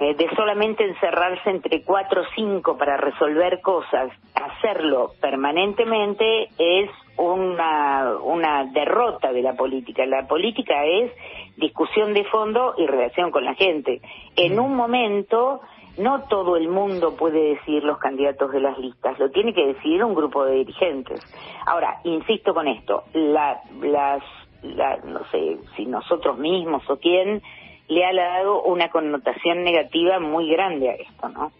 eh, 0.00 0.14
de 0.14 0.34
solamente 0.34 0.82
encerrarse 0.82 1.50
entre 1.50 1.82
cuatro 1.82 2.22
o 2.22 2.24
cinco 2.34 2.78
para 2.78 2.96
resolver 2.96 3.60
cosas, 3.60 4.10
hacerlo 4.34 5.12
permanentemente 5.20 6.48
es 6.56 6.88
una, 7.18 8.14
una 8.22 8.64
derrota 8.64 9.30
de 9.30 9.42
la 9.42 9.52
política. 9.52 10.06
La 10.06 10.26
política 10.26 10.86
es 10.86 11.12
discusión 11.58 12.14
de 12.14 12.24
fondo 12.24 12.74
y 12.78 12.86
relación 12.86 13.30
con 13.30 13.44
la 13.44 13.54
gente. 13.54 14.00
En 14.36 14.58
un 14.58 14.74
momento, 14.74 15.60
no 16.00 16.24
todo 16.24 16.56
el 16.56 16.68
mundo 16.68 17.14
puede 17.14 17.54
decir 17.54 17.84
los 17.84 17.98
candidatos 17.98 18.50
de 18.52 18.60
las 18.60 18.78
listas, 18.78 19.18
lo 19.18 19.30
tiene 19.30 19.52
que 19.52 19.66
decidir 19.66 20.02
un 20.02 20.14
grupo 20.14 20.44
de 20.44 20.56
dirigentes. 20.56 21.20
Ahora, 21.66 22.00
insisto 22.04 22.54
con 22.54 22.66
esto, 22.68 23.04
la, 23.12 23.60
las, 23.82 24.22
la, 24.62 24.96
no 25.04 25.20
sé 25.30 25.58
si 25.76 25.84
nosotros 25.86 26.38
mismos 26.38 26.88
o 26.88 26.96
quién 26.96 27.42
le 27.88 28.04
ha 28.04 28.14
dado 28.14 28.62
una 28.62 28.88
connotación 28.88 29.62
negativa 29.62 30.20
muy 30.20 30.48
grande 30.50 30.90
a 30.90 30.94
esto, 30.94 31.28
¿no? 31.28 31.52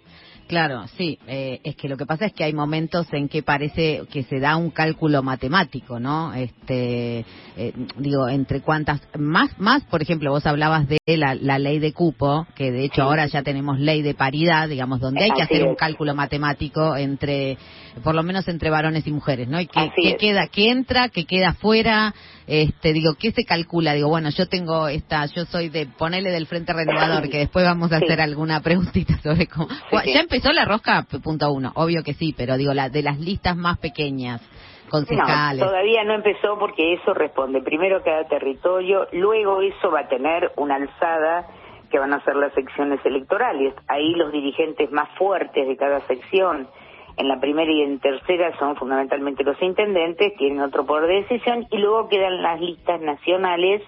Claro, 0.50 0.84
sí. 0.98 1.16
Eh, 1.28 1.60
es 1.62 1.76
que 1.76 1.88
lo 1.88 1.96
que 1.96 2.06
pasa 2.06 2.26
es 2.26 2.32
que 2.32 2.42
hay 2.42 2.52
momentos 2.52 3.06
en 3.12 3.28
que 3.28 3.40
parece 3.40 4.02
que 4.10 4.24
se 4.24 4.40
da 4.40 4.56
un 4.56 4.70
cálculo 4.70 5.22
matemático, 5.22 6.00
¿no? 6.00 6.34
Este, 6.34 7.24
eh, 7.56 7.72
digo, 7.96 8.28
entre 8.28 8.60
cuántas 8.60 9.00
más, 9.16 9.56
más, 9.60 9.84
por 9.84 10.02
ejemplo, 10.02 10.32
vos 10.32 10.44
hablabas 10.46 10.88
de 10.88 10.98
la, 11.06 11.36
la 11.36 11.60
ley 11.60 11.78
de 11.78 11.92
cupo, 11.92 12.48
que 12.56 12.72
de 12.72 12.84
hecho 12.84 13.04
ahora 13.04 13.26
ya 13.26 13.44
tenemos 13.44 13.78
ley 13.78 14.02
de 14.02 14.14
paridad, 14.14 14.68
digamos, 14.68 14.98
donde 14.98 15.22
hay 15.22 15.30
que 15.30 15.42
Así 15.42 15.54
hacer 15.54 15.68
un 15.68 15.76
cálculo 15.76 16.16
matemático 16.16 16.96
entre, 16.96 17.56
por 18.02 18.16
lo 18.16 18.24
menos 18.24 18.48
entre 18.48 18.70
varones 18.70 19.06
y 19.06 19.12
mujeres, 19.12 19.46
¿no? 19.46 19.60
Y 19.60 19.68
qué 19.68 19.92
es. 20.04 20.16
queda, 20.18 20.48
qué 20.48 20.72
entra, 20.72 21.10
qué 21.10 21.26
queda 21.26 21.52
fuera, 21.52 22.12
este, 22.50 22.92
digo, 22.92 23.14
¿qué 23.18 23.30
se 23.30 23.44
calcula? 23.44 23.92
Digo, 23.94 24.08
bueno, 24.08 24.28
yo 24.30 24.48
tengo 24.48 24.88
esta, 24.88 25.24
yo 25.26 25.44
soy 25.44 25.68
de, 25.68 25.86
ponele 25.86 26.30
del 26.30 26.46
Frente 26.48 26.72
Renovador, 26.72 27.28
que 27.30 27.38
después 27.38 27.64
vamos 27.64 27.92
a 27.92 27.98
Sí. 28.00 28.04
hacer 28.06 28.20
alguna 28.20 28.60
preguntita 28.60 29.16
sobre 29.22 29.46
cómo. 29.46 29.68
sí. 29.68 30.12
Ya 30.12 30.20
empezó 30.20 30.52
la 30.52 30.64
rosca 30.64 31.06
punto 31.22 31.52
uno, 31.52 31.70
obvio 31.76 32.02
que 32.02 32.14
sí, 32.14 32.34
pero 32.36 32.56
digo, 32.56 32.74
la 32.74 32.88
de 32.88 33.02
las 33.02 33.18
listas 33.20 33.56
más 33.56 33.78
pequeñas, 33.78 34.42
concejales. 34.90 35.60
No, 35.60 35.66
todavía 35.68 36.02
no 36.04 36.14
empezó 36.14 36.58
porque 36.58 36.94
eso 36.94 37.14
responde 37.14 37.62
primero 37.62 38.02
cada 38.02 38.24
territorio, 38.26 39.06
luego 39.12 39.62
eso 39.62 39.90
va 39.90 40.00
a 40.00 40.08
tener 40.08 40.50
una 40.56 40.74
alzada 40.74 41.46
que 41.90 41.98
van 41.98 42.12
a 42.12 42.24
ser 42.24 42.36
las 42.36 42.52
secciones 42.54 42.98
electorales. 43.04 43.74
Ahí 43.88 44.14
los 44.14 44.32
dirigentes 44.32 44.90
más 44.90 45.08
fuertes 45.16 45.66
de 45.66 45.76
cada 45.76 46.00
sección, 46.08 46.68
en 47.16 47.28
la 47.28 47.40
primera 47.40 47.70
y 47.70 47.82
en 47.82 47.98
tercera 47.98 48.56
son 48.58 48.76
fundamentalmente 48.76 49.44
los 49.44 49.60
intendentes, 49.62 50.36
tienen 50.36 50.60
otro 50.60 50.84
poder 50.86 51.08
de 51.08 51.14
decisión, 51.22 51.66
y 51.70 51.78
luego 51.78 52.08
quedan 52.08 52.42
las 52.42 52.60
listas 52.60 53.00
nacionales, 53.00 53.82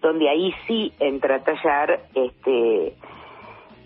donde 0.00 0.28
ahí 0.28 0.54
sí 0.66 0.92
entra 0.98 1.36
a 1.36 1.44
tallar 1.44 2.00
este 2.14 2.94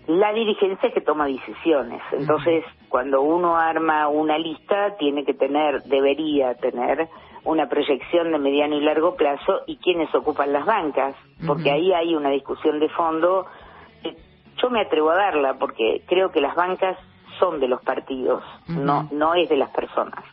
la 0.07 0.31
dirigencia 0.31 0.91
que 0.93 1.01
toma 1.01 1.27
decisiones. 1.27 2.01
Entonces, 2.13 2.63
cuando 2.87 3.21
uno 3.21 3.57
arma 3.57 4.07
una 4.07 4.37
lista, 4.37 4.95
tiene 4.97 5.25
que 5.25 5.33
tener, 5.33 5.83
debería 5.83 6.55
tener, 6.55 7.09
una 7.47 7.69
proyección 7.69 8.31
de 8.31 8.39
mediano 8.39 8.75
y 8.75 8.81
largo 8.81 9.15
plazo 9.15 9.61
y 9.67 9.77
quiénes 9.77 10.13
ocupan 10.13 10.51
las 10.51 10.65
bancas, 10.65 11.15
porque 11.45 11.71
ahí 11.71 11.93
hay 11.93 12.13
una 12.13 12.29
discusión 12.29 12.79
de 12.79 12.89
fondo. 12.89 13.45
que 14.03 14.15
Yo 14.61 14.69
me 14.69 14.81
atrevo 14.81 15.11
a 15.11 15.15
darla 15.15 15.53
porque 15.57 16.01
creo 16.07 16.29
que 16.31 16.41
las 16.41 16.55
bancas 16.55 16.97
son 17.39 17.59
de 17.59 17.67
los 17.67 17.81
partidos, 17.81 18.43
no 18.67 19.07
no 19.11 19.33
es 19.35 19.49
de 19.49 19.57
las 19.57 19.69
personas. 19.71 20.23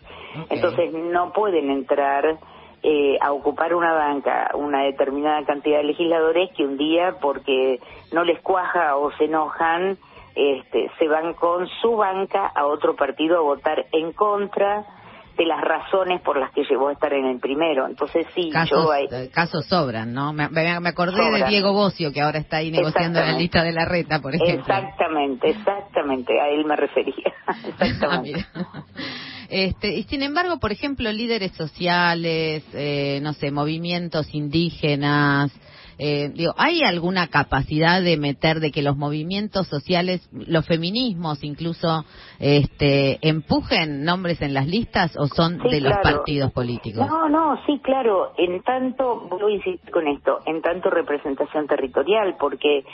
Entonces 0.51 0.93
no 0.93 1.33
pueden 1.33 1.71
entrar 1.71 2.39
eh, 2.83 3.17
a 3.21 3.33
ocupar 3.33 3.75
una 3.75 3.93
banca 3.93 4.51
una 4.55 4.83
determinada 4.83 5.45
cantidad 5.45 5.79
de 5.79 5.85
legisladores 5.85 6.51
que 6.57 6.65
un 6.65 6.77
día 6.77 7.17
porque 7.21 7.81
no 8.13 8.25
les 8.25 8.41
cuaja 8.41 8.97
o 8.97 9.11
se 9.13 9.25
enojan 9.25 9.97
este, 10.35 10.91
se 10.99 11.09
van 11.09 11.35
con 11.35 11.69
su 11.81 11.97
banca 11.97 12.51
a 12.55 12.67
otro 12.67 12.97
partido 12.97 13.39
a 13.39 13.43
votar 13.43 13.87
en 13.93 14.13
contra 14.13 14.85
de 15.37 15.47
las 15.47 15.61
razones 15.61 16.21
por 16.23 16.39
las 16.39 16.53
que 16.53 16.63
llegó 16.65 16.89
a 16.89 16.93
estar 16.93 17.13
en 17.13 17.25
el 17.27 17.41
primero. 17.41 17.87
Entonces 17.87 18.27
sí, 18.35 18.51
Casos, 18.51 18.87
yo 19.11 19.17
eh, 19.17 19.31
casos 19.33 19.67
sobran, 19.67 20.13
¿no? 20.13 20.33
Me, 20.33 20.49
me- 20.49 20.89
acordé 20.89 21.17
de. 21.31 21.45
Diego 21.49 21.73
Bocio, 21.73 22.13
que 22.13 22.21
ahora 22.21 22.39
está 22.39 22.59
ahí 22.59 22.71
negociando 22.71 23.19
la 23.21 23.27
Exactamente. 23.27 23.43
lista 23.43 23.63
de 23.65 23.73
la 23.73 23.85
reta, 23.85 24.21
por 24.21 24.35
ejemplo. 24.35 24.75
exactamente, 24.75 25.51
exactamente, 25.51 26.41
a 26.41 26.49
él 26.49 26.65
me 26.65 26.77
refería. 26.77 27.15
Ah, 27.47 27.55
exactamente. 27.69 28.33
mira. 28.33 28.49
Este, 29.51 29.95
y 29.95 30.03
sin 30.05 30.23
embargo, 30.23 30.59
por 30.59 30.73
ejemplo, 30.73 31.13
líderes 31.13 31.53
sociales, 31.53 32.65
eh, 32.73 33.21
no 33.23 33.35
sé, 33.35 33.51
movimientos 33.51 34.35
indígenas, 34.35 35.53
eh, 35.99 36.31
digo, 36.35 36.53
¿hay 36.57 36.83
alguna 36.83 37.29
capacidad 37.29 38.03
de 38.03 38.17
meter 38.17 38.61
de 38.61 38.71
que 38.71 38.83
los 38.83 38.97
movimientos 38.97 39.69
sociales, 39.69 40.29
los 40.33 40.67
feminismos 40.67 41.45
incluso, 41.45 42.05
este, 42.41 43.19
empujen 43.23 44.05
nombres 44.05 44.43
en 44.43 44.55
las 44.55 44.67
listas 44.67 45.17
o 45.17 45.27
son 45.27 45.61
Sí, 45.63 45.69
de 45.69 45.81
los 45.81 45.95
partidos 46.03 46.53
políticos? 46.53 47.07
No, 47.07 47.29
no, 47.29 47.59
sí, 47.67 47.81
claro. 47.83 48.33
En 48.37 48.63
tanto, 48.63 49.29
voy 49.29 49.53
a 49.53 49.57
insistir 49.57 49.91
con 49.91 50.09
esto, 50.09 50.41
en 50.47 50.63
tanto 50.63 50.91
representación 50.91 51.67
territorial, 51.67 52.37
porque 52.39 52.85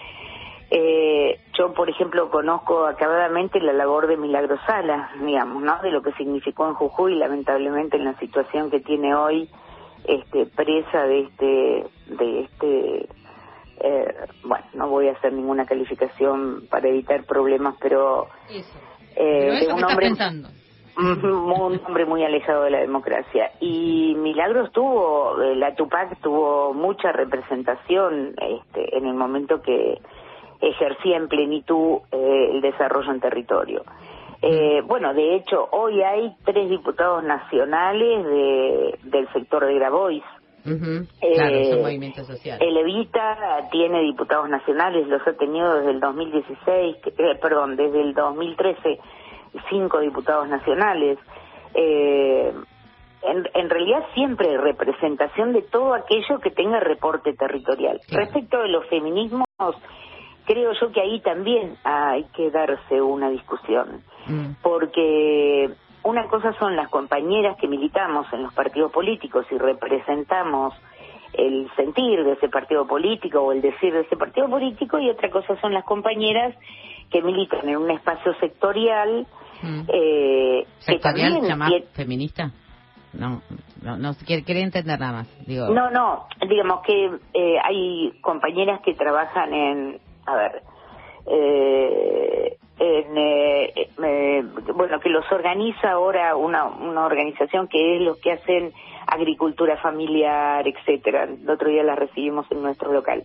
eh, 0.71 1.41
yo, 1.59 1.73
por 1.75 1.91
ejemplo, 1.91 2.31
conozco 2.31 2.87
acabadamente 2.87 3.61
la 3.61 3.73
labor 3.73 4.07
de 4.07 4.17
Milagro 4.17 4.57
Sala, 4.67 5.11
digamos, 5.21 5.63
¿no? 5.63 5.81
De 5.83 5.91
lo 5.91 6.01
que 6.03 6.13
significó 6.13 6.69
en 6.69 6.75
Jujuy, 6.75 7.17
lamentablemente 7.17 7.97
en 7.97 8.05
la 8.05 8.17
situación 8.19 8.71
que 8.71 8.81
tiene 8.81 9.15
hoy, 9.15 9.49
este, 10.05 10.47
presa 10.47 11.05
de 11.05 11.21
este, 11.21 11.85
de 12.07 12.41
este, 12.41 13.09
eh, 13.81 14.15
bueno, 14.45 14.65
no 14.75 14.89
voy 14.89 15.09
a 15.09 15.13
hacer 15.13 15.33
ninguna 15.33 15.67
calificación 15.67 16.67
para 16.71 16.89
evitar 16.89 17.25
problemas, 17.25 17.75
pero 17.81 18.29
eh, 19.17 19.49
Pero 19.51 19.55
de 19.55 19.73
un 19.73 19.85
hombre 19.85 20.13
un 20.97 21.81
hombre 21.87 22.05
muy 22.05 22.25
alejado 22.25 22.65
de 22.65 22.71
la 22.71 22.81
democracia. 22.81 23.53
Y 23.61 24.15
Milagros 24.19 24.73
tuvo, 24.73 25.41
eh, 25.41 25.55
la 25.57 25.75
Tupac 25.75 26.21
tuvo 26.21 26.75
mucha 26.75 27.13
representación 27.13 28.35
este, 28.37 28.97
en 28.97 29.07
el 29.07 29.15
momento 29.15 29.63
que 29.63 29.99
ejercía 30.61 31.17
en 31.17 31.29
plenitud 31.29 32.01
eh, 32.13 32.51
el 32.53 32.61
desarrollo 32.61 33.13
en 33.13 33.21
territorio. 33.21 33.83
Eh, 34.43 34.81
bueno, 34.87 35.13
de 35.13 35.37
hecho, 35.37 35.69
hoy 35.73 36.03
hay 36.03 36.35
tres 36.45 36.71
diputados 36.71 37.23
nacionales 37.25 38.25
de, 38.25 38.99
del 39.05 39.29
sector 39.33 39.67
de 39.67 39.75
Grabois. 39.75 40.23
Eh, 40.65 41.33
Claro, 41.35 41.65
son 41.65 41.83
movimientos 41.83 42.27
sociales. 42.27 42.67
El 42.67 42.77
Evita 42.77 43.69
tiene 43.71 44.01
diputados 44.03 44.49
nacionales, 44.49 45.07
los 45.09 45.27
ha 45.27 45.33
tenido 45.35 45.75
desde 45.77 45.91
el 45.93 46.01
2016, 46.01 46.97
que- 47.03 47.11
eh, 47.11 47.35
perdón, 47.41 47.77
desde 47.77 48.01
el 48.01 48.15
2013, 48.15 48.99
cinco 49.69 50.01
diputados 50.01 50.49
nacionales. 50.49 51.19
Eh, 51.75 52.53
en, 53.23 53.49
en 53.55 53.71
realidad 53.71 54.05
siempre 54.15 54.49
hay 54.49 54.57
representación 54.57 55.53
de 55.53 55.63
todo 55.63 55.95
aquello 55.95 56.39
que 56.43 56.51
tenga 56.51 56.81
reporte 56.81 57.35
territorial. 57.35 58.01
Claro. 58.07 58.25
Respecto 58.25 58.59
de 58.61 58.69
los 58.69 58.87
feminismos, 58.89 59.47
creo 60.51 60.73
yo 60.73 60.91
que 60.91 61.01
ahí 61.01 61.21
también 61.21 61.77
hay 61.85 62.25
que 62.35 62.51
darse 62.51 63.01
una 63.01 63.31
discusión 63.31 64.03
Mm. 64.27 64.55
porque 64.63 65.71
una 66.03 66.27
cosa 66.29 66.53
son 66.59 66.75
las 66.77 66.89
compañeras 66.89 67.57
que 67.61 67.69
militamos 67.69 68.27
en 68.33 68.43
los 68.43 68.53
partidos 68.55 68.91
políticos 68.93 69.47
y 69.51 69.57
representamos 69.59 70.75
el 71.35 71.71
sentir 71.77 72.25
de 72.25 72.33
ese 72.33 72.49
partido 72.49 72.87
político 72.87 73.41
o 73.41 73.53
el 73.53 73.61
decir 73.63 73.93
de 73.93 74.01
ese 74.01 74.17
partido 74.17 74.49
político 74.49 74.99
y 74.99 75.09
otra 75.09 75.31
cosa 75.31 75.59
son 75.61 75.73
las 75.73 75.85
compañeras 75.85 76.55
que 77.11 77.23
militan 77.23 77.69
en 77.69 77.77
un 77.77 77.91
espacio 77.91 78.35
sectorial 78.41 79.27
Mm. 79.63 79.81
eh, 79.89 80.65
que 80.87 80.93
¿Sectorial 80.93 81.33
también 81.33 81.51
llamás 81.51 81.71
tie- 81.71 81.85
feminista? 81.93 82.51
No, 83.13 83.43
no, 83.83 83.97
no 83.99 84.13
quería 84.27 84.63
entender 84.65 84.99
nada 84.99 85.13
más. 85.13 85.47
Digo, 85.47 85.69
No, 85.69 85.91
no, 85.91 86.27
digamos 86.49 86.81
que 86.87 87.11
eh, 87.35 87.57
hay 87.63 88.13
compañeras 88.23 88.81
que 88.81 88.95
trabajan 88.95 89.53
en, 89.53 90.01
a 90.31 90.37
ver, 90.37 90.63
eh, 91.27 92.57
en, 92.79 93.19
eh, 93.19 93.89
eh, 94.03 94.45
bueno, 94.75 95.01
que 95.01 95.11
los 95.11 95.31
organiza 95.31 95.93
ahora 95.93 96.35
una, 96.37 96.65
una 96.65 97.05
organización 97.05 97.69
que 97.69 97.97
es 97.97 98.03
los 98.03 98.19
que 98.19 98.33
hacen 98.33 98.73
agricultura 99.07 99.77
familiar, 99.79 100.67
etcétera. 100.67 101.25
El 101.25 101.49
otro 101.49 101.69
día 101.69 101.83
las 101.83 101.99
recibimos 101.99 102.51
en 102.51 102.63
nuestro 102.63 102.93
local. 102.93 103.25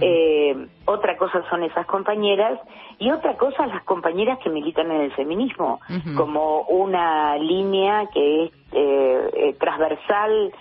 Eh, 0.00 0.66
otra 0.84 1.16
cosa 1.16 1.42
son 1.48 1.62
esas 1.62 1.86
compañeras 1.86 2.60
y 2.98 3.10
otra 3.10 3.36
cosa 3.36 3.66
las 3.66 3.82
compañeras 3.84 4.38
que 4.40 4.50
militan 4.50 4.90
en 4.90 5.00
el 5.02 5.12
feminismo, 5.12 5.80
como 6.16 6.62
una 6.62 7.36
línea 7.38 8.06
que 8.12 8.44
es 8.44 8.52
eh, 8.72 9.30
eh, 9.32 9.56
transversal 9.58 10.52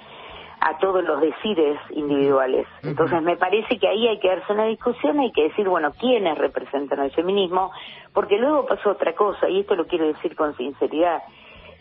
a 0.59 0.77
todos 0.79 1.03
los 1.03 1.21
decires 1.21 1.79
individuales. 1.91 2.67
Entonces 2.83 3.21
me 3.21 3.37
parece 3.37 3.77
que 3.77 3.87
ahí 3.87 4.07
hay 4.07 4.19
que 4.19 4.29
darse 4.29 4.53
una 4.53 4.65
discusión, 4.65 5.19
hay 5.19 5.31
que 5.31 5.43
decir, 5.43 5.67
bueno, 5.67 5.91
quiénes 5.99 6.37
representan 6.37 6.99
el 6.99 7.11
feminismo, 7.11 7.71
porque 8.13 8.37
luego 8.37 8.65
pasó 8.65 8.91
otra 8.91 9.13
cosa, 9.13 9.49
y 9.49 9.59
esto 9.59 9.75
lo 9.75 9.85
quiero 9.85 10.07
decir 10.07 10.35
con 10.35 10.55
sinceridad. 10.57 11.21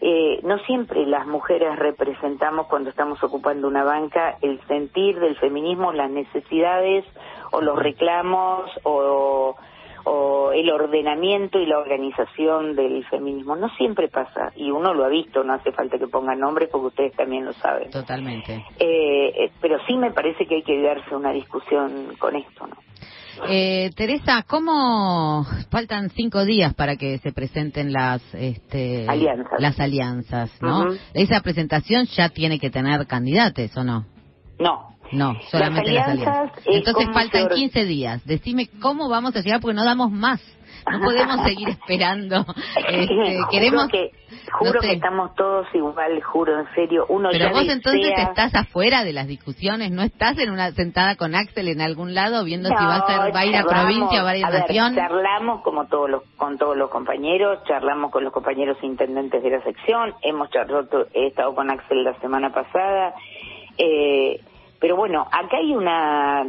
Eh, 0.01 0.41
no 0.43 0.59
siempre 0.61 1.07
las 1.07 1.27
mujeres 1.27 1.79
representamos 1.79 2.67
cuando 2.67 2.91
estamos 2.91 3.23
ocupando 3.25 3.67
una 3.67 3.83
banca 3.83 4.37
el 4.43 4.61
sentir 4.67 5.19
del 5.19 5.37
feminismo, 5.37 5.93
las 5.93 6.11
necesidades 6.11 7.05
o 7.51 7.63
los 7.63 7.79
reclamos 7.79 8.71
o, 8.83 9.57
o 10.09 10.53
el 10.53 10.71
ordenamiento 10.71 11.59
y 11.59 11.67
la 11.67 11.79
organización 11.79 12.77
del 12.77 13.05
feminismo. 13.07 13.57
No 13.57 13.69
siempre 13.71 14.09
pasa, 14.09 14.53
y 14.55 14.71
uno 14.71 14.95
lo 14.95 15.05
ha 15.05 15.09
visto, 15.09 15.43
no 15.43 15.55
hace 15.55 15.73
falta 15.73 15.99
que 15.99 16.07
ponga 16.07 16.37
nombres 16.37 16.69
porque 16.71 16.87
ustedes 16.87 17.13
también 17.17 17.45
lo 17.45 17.53
saben. 17.55 17.91
Totalmente. 17.91 18.65
Eh, 18.79 19.33
eh, 19.37 19.51
pero 19.61 19.79
sí 19.85 19.97
me 19.97 20.13
parece 20.13 20.47
que 20.47 20.57
hay 20.57 20.63
que 20.63 20.81
darse 20.81 21.13
una 21.15 21.33
discusión 21.33 22.15
con 22.21 22.37
esto, 22.37 22.69
¿no? 22.69 22.77
Eh, 23.49 23.91
Teresa, 23.97 24.45
¿cómo 24.47 25.45
faltan 25.71 26.09
cinco 26.11 26.45
días 26.45 26.73
para 26.75 26.97
que 26.97 27.19
se 27.19 27.33
presenten 27.33 27.93
las 27.93 28.23
este, 28.33 29.07
Alianzas. 29.09 29.61
las 29.61 29.79
alianzas, 29.81 30.63
¿no? 30.63 30.87
Esa 31.15 31.41
presentación 31.41 32.07
ya 32.07 32.29
tiene 32.29 32.59
que 32.61 32.71
tener 32.71 33.07
candidatos, 33.07 33.77
¿o 33.77 33.85
no? 33.85 34.07
No. 34.59 34.96
No, 35.13 35.35
solamente 35.51 35.93
las 35.93 36.09
alianzas 36.09 36.35
alianzas. 36.37 36.67
es 36.67 36.77
Entonces 36.77 37.07
faltan 37.13 37.41
se 37.43 37.47
or- 37.47 37.55
15 37.55 37.85
días. 37.85 38.25
Decime 38.27 38.69
cómo 38.81 39.09
vamos 39.09 39.35
a 39.37 39.41
llegar 39.41 39.61
porque 39.61 39.75
no 39.75 39.85
damos 39.85 40.11
más. 40.11 40.41
No 40.91 41.01
podemos 41.01 41.43
seguir 41.45 41.69
esperando. 41.81 42.45
Este, 42.77 43.07
Juro 43.15 43.49
queremos 43.51 43.89
que, 43.89 44.11
juro 44.53 44.75
no 44.75 44.81
sé. 44.83 44.87
que 44.89 44.95
estamos 44.95 45.35
todos 45.35 45.67
igual, 45.75 46.23
juro, 46.23 46.61
en 46.61 46.75
serio. 46.77 47.07
Uno 47.09 47.31
Pero 47.33 47.47
ya 47.47 47.53
vos 47.53 47.69
entonces 47.69 48.03
desea- 48.11 48.29
estás 48.29 48.55
afuera 48.55 49.03
de 49.03 49.13
las 49.13 49.27
discusiones, 49.27 49.91
no 49.91 50.03
estás 50.03 50.39
en 50.39 50.51
una 50.51 50.71
sentada 50.73 51.17
con 51.17 51.35
Axel 51.35 51.67
en 51.69 51.81
algún 51.81 52.15
lado 52.15 52.45
viendo 52.45 52.69
si 52.69 52.75
va 52.77 52.97
a 52.99 53.07
ser 53.07 53.35
va 53.35 53.41
a 53.41 53.47
ir 53.47 53.57
a 53.57 53.65
provincia 53.65 54.23
o 54.23 54.25
va 54.25 54.31
a 54.31 54.37
ir 54.37 54.45
a 54.45 54.51
nación. 54.51 54.95
charlamos 54.95 55.63
como 55.63 55.87
todos 55.87 56.09
los, 56.09 56.23
con 56.37 56.57
todos 56.57 56.77
los 56.77 56.89
compañeros, 56.91 57.59
charlamos 57.67 58.13
con 58.13 58.23
los 58.23 58.33
compañeros 58.33 58.77
intendentes 58.83 59.43
de 59.43 59.51
la 59.51 59.63
sección, 59.65 60.15
hemos 60.23 60.51
charlado, 60.51 61.09
he 61.15 61.29
estado 61.29 61.53
con 61.55 61.69
Axel 61.69 62.05
la 62.05 62.15
semana 62.21 62.53
pasada, 62.53 63.13
eh, 63.79 64.41
pero 64.81 64.97
bueno, 64.97 65.27
acá 65.31 65.59
hay 65.59 65.75
una, 65.75 66.45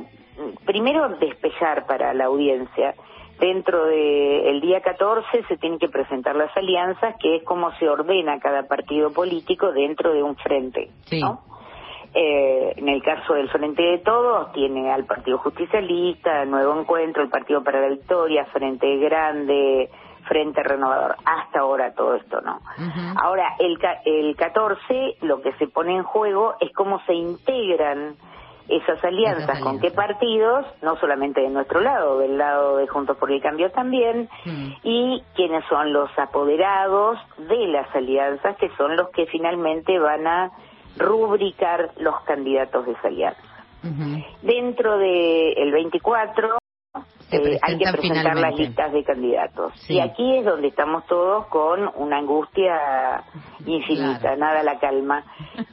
primero 0.66 1.10
despejar 1.18 1.86
para 1.86 2.14
la 2.14 2.26
audiencia. 2.26 2.96
Dentro 3.40 3.86
del 3.86 4.60
día 4.62 4.82
14 4.82 5.44
se 5.48 5.58
tienen 5.58 5.78
que 5.78 5.90
presentar 5.90 6.36
las 6.36 6.56
alianzas, 6.58 7.16
que 7.20 7.36
es 7.36 7.44
como 7.44 7.72
se 7.74 7.88
ordena 7.88 8.40
cada 8.40 8.68
partido 8.68 9.14
político 9.14 9.72
dentro 9.72 10.12
de 10.12 10.24
un 10.24 10.36
frente. 10.38 10.90
Sí. 11.06 11.22
¿no? 11.22 11.42
Eh, 12.14 12.74
en 12.78 12.90
el 12.90 13.04
caso 13.04 13.36
del 13.36 13.50
Frente 13.50 13.84
de 13.84 14.00
Todos, 14.00 14.52
tiene 14.54 14.92
al 14.92 15.06
Partido 15.06 15.38
Justicialista, 15.38 16.46
Nuevo 16.46 16.80
Encuentro, 16.80 17.22
el 17.22 17.30
Partido 17.30 17.64
para 17.64 17.80
la 17.80 17.90
Victoria, 17.90 18.46
Frente 18.46 18.98
Grande, 18.98 19.90
Frente 20.28 20.62
Renovador. 20.64 21.16
Hasta 21.26 21.60
ahora 21.60 21.94
todo 21.94 22.16
esto, 22.16 22.42
¿no? 22.42 22.60
Ahora, 23.22 23.56
el, 23.60 23.78
el 24.06 24.36
14, 24.36 25.18
lo 25.22 25.42
que 25.42 25.54
se 25.54 25.68
pone 25.68 25.96
en 25.96 26.04
juego 26.04 26.56
es 26.60 26.72
cómo 26.74 27.00
se 27.06 27.14
integran 27.14 28.16
esas 28.70 29.02
alianzas, 29.04 29.44
Esas 29.44 29.60
con 29.62 29.80
qué 29.80 29.92
partidos, 29.92 30.66
no 30.82 30.98
solamente 30.98 31.40
de 31.40 31.50
nuestro 31.50 31.80
lado, 31.80 32.20
del 32.20 32.38
lado 32.38 32.76
de 32.78 32.88
Juntos 32.88 33.16
por 33.18 33.32
el 33.32 33.42
Cambio 33.42 33.72
también, 33.72 34.28
Mm. 34.46 34.68
y 34.84 35.24
quiénes 35.36 35.64
son 35.70 35.94
los 35.94 36.10
apoderados 36.20 37.18
de 37.38 37.68
las 37.68 37.94
alianzas, 37.96 38.58
que 38.58 38.70
son 38.76 38.98
los 38.98 39.10
que 39.12 39.26
finalmente 39.28 39.98
van 40.00 40.28
a 40.28 40.52
rubricar 40.98 41.92
los 41.98 42.20
candidatos 42.22 42.86
de 42.86 42.92
esa 42.92 43.08
alianza. 43.08 43.42
Dentro 44.42 44.98
del 44.98 45.72
24 45.72 46.58
Se 46.60 46.67
eh, 47.32 47.60
hay 47.62 47.78
que 47.78 47.92
presentar 47.92 48.38
las 48.38 48.56
listas 48.56 48.92
de 48.94 49.04
candidatos. 49.04 49.74
Sí. 49.82 49.96
Y 49.96 50.00
aquí 50.00 50.38
es 50.38 50.46
donde 50.46 50.70
estamos 50.70 51.06
todos 51.08 51.48
con 51.48 51.90
una 51.96 52.18
angustia 52.20 53.24
infinita, 53.66 54.20
Claro. 54.22 54.38
nada 54.38 54.64
la 54.64 54.80
calma. 54.80 55.24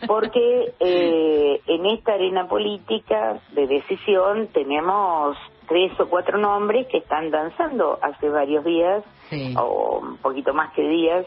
Porque 0.07 0.75
eh, 0.81 1.61
en 1.67 1.87
esta 1.87 2.15
arena 2.15 2.49
política 2.49 3.41
de 3.53 3.67
decisión 3.67 4.49
tenemos 4.49 5.37
tres 5.69 5.99
o 6.01 6.09
cuatro 6.09 6.39
nombres 6.39 6.87
que 6.89 6.99
están 6.99 7.31
danzando 7.31 7.99
hace 8.03 8.29
varios 8.29 8.65
días, 8.65 9.05
Sí. 9.31 9.55
o 9.59 10.01
un 10.03 10.19
poquito 10.19 10.53
más 10.53 10.73
que 10.75 10.83
días, 10.83 11.25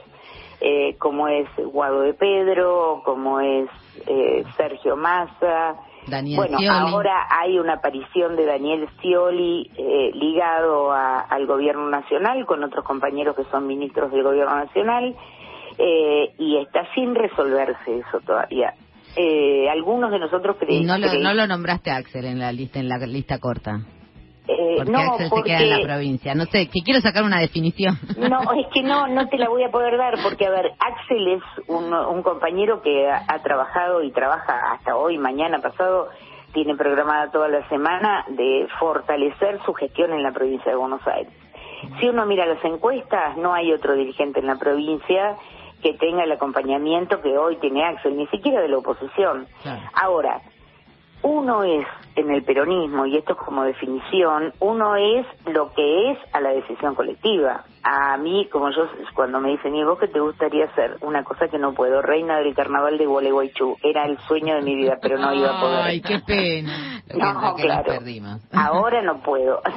eh, 0.62 0.96
como 0.98 1.28
es 1.28 1.48
Guado 1.58 2.02
de 2.02 2.14
Pedro, 2.14 3.02
como 3.06 3.40
es 3.40 3.70
eh, 4.08 4.44
Sergio 4.58 4.96
Massa, 4.96 5.76
Daniel 6.08 6.38
bueno, 6.38 6.58
Scioli. 6.58 6.78
ahora 6.92 7.28
hay 7.30 7.60
una 7.60 7.74
aparición 7.74 8.36
de 8.36 8.46
Daniel 8.46 8.88
Scioli 9.00 9.70
eh, 9.78 10.12
ligado 10.14 10.92
a- 10.92 11.20
al 11.22 11.46
gobierno 11.46 11.90
nacional 11.90 12.46
con 12.46 12.64
otros 12.64 12.86
compañeros 12.86 13.36
que 13.36 13.44
son 13.46 13.68
ministros 13.68 14.12
del 14.12 14.24
gobierno 14.24 14.56
nacional 14.56 15.16
eh, 15.78 16.34
y 16.38 16.58
está 16.58 16.86
sin 16.96 17.14
resolverse 17.16 18.00
eso 18.00 18.20
todavía. 18.26 18.74
Eh, 19.16 19.70
algunos 19.70 20.12
de 20.12 20.20
nosotros 20.20 20.58
creemos 20.60 20.86
no 20.86 20.98
no 20.98 21.34
lo 21.34 21.48
nombraste 21.48 21.92
Axel 21.92 22.26
en 22.26 22.40
la 22.40 22.52
lista 22.52 22.80
en 22.80 22.88
la 22.90 22.98
lista 22.98 23.40
corta. 23.40 23.82
Porque 24.48 24.92
no, 24.92 25.00
Axel 25.00 25.30
porque 25.30 25.52
se 25.52 25.58
queda 25.58 25.76
en 25.76 25.82
la 25.82 25.88
provincia. 25.88 26.36
No 26.36 26.46
sé, 26.46 26.68
que 26.68 26.82
quiero 26.84 27.02
sacar 27.02 27.24
una 27.24 27.40
definición. 27.40 28.00
No, 28.18 28.54
es 28.54 28.68
que 28.74 28.82
no, 28.82 29.08
no 29.08 29.28
te 29.28 29.38
la 29.38 29.50
voy 29.50 29.64
a 29.64 29.70
poder 29.70 29.98
dar 29.98 30.16
porque, 30.24 30.46
a 30.46 30.50
ver, 30.50 30.72
Axel 30.80 31.28
es 31.28 31.44
un, 31.68 31.94
un 31.94 32.24
compañero 32.24 32.82
que 32.82 33.10
ha, 33.10 33.24
ha 33.28 33.44
trabajado 33.44 34.04
y 34.04 34.12
trabaja 34.12 34.72
hasta 34.72 34.96
hoy, 34.96 35.18
mañana, 35.18 35.60
pasado, 35.60 36.10
tiene 36.54 36.76
programada 36.76 37.30
toda 37.32 37.50
la 37.50 37.68
semana 37.70 38.26
de 38.30 38.68
fortalecer 38.80 39.60
su 39.66 39.74
gestión 39.74 40.14
en 40.14 40.24
la 40.24 40.32
provincia 40.32 40.72
de 40.72 40.78
Buenos 40.78 41.06
Aires. 41.06 41.32
Si 42.00 42.08
uno 42.08 42.26
mira 42.26 42.46
las 42.46 42.64
encuestas, 42.64 43.38
no 43.38 43.54
hay 43.54 43.72
otro 43.72 43.94
dirigente 43.94 44.40
en 44.40 44.48
la 44.48 44.56
provincia 44.56 45.36
que 45.82 45.94
tenga 45.94 46.24
el 46.24 46.32
acompañamiento 46.32 47.22
que 47.22 47.38
hoy 47.38 47.58
tiene 47.58 47.86
Axel, 47.86 48.18
ni 48.18 48.28
siquiera 48.28 48.62
de 48.62 48.70
la 48.70 48.80
oposición. 48.80 49.48
Claro. 49.62 49.82
Ahora, 49.94 50.42
uno 51.22 51.64
es 51.64 51.86
en 52.18 52.32
el 52.32 52.44
peronismo, 52.44 53.06
y 53.06 53.18
esto 53.18 53.34
es 53.34 53.40
como 53.40 53.64
definición, 53.64 54.54
uno 54.60 54.96
es 54.96 55.26
lo 55.54 55.72
que 55.74 56.12
es 56.12 56.18
a 56.34 56.42
la 56.42 56.50
decisión 56.52 56.96
colectiva. 56.96 57.64
A 57.84 58.18
mí, 58.18 58.50
como 58.52 58.70
yo, 58.72 58.86
cuando 59.14 59.40
me 59.40 59.52
dicen, 59.52 59.74
¿y 59.74 59.84
vos 59.84 59.98
qué 59.98 60.08
te 60.10 60.20
gustaría 60.20 60.66
hacer? 60.66 60.98
Una 61.02 61.24
cosa 61.24 61.48
que 61.48 61.58
no 61.58 61.74
puedo, 61.74 62.02
reina 62.02 62.38
del 62.40 62.54
carnaval 62.54 62.98
de 62.98 63.06
Gualeguaychú. 63.06 63.78
Era 63.82 64.06
el 64.06 64.18
sueño 64.28 64.56
de 64.56 64.62
mi 64.62 64.76
vida, 64.76 64.98
pero 65.02 65.18
no 65.18 65.34
iba 65.34 65.58
a 65.58 65.62
poder. 65.62 65.80
Ay, 65.86 66.02
qué 66.02 66.20
pena. 66.28 67.02
No, 67.18 67.56
que 67.56 67.64
claro. 67.64 67.86
perdimos. 67.86 68.42
Ahora 68.52 69.02
no 69.04 69.22
puedo. 69.22 69.62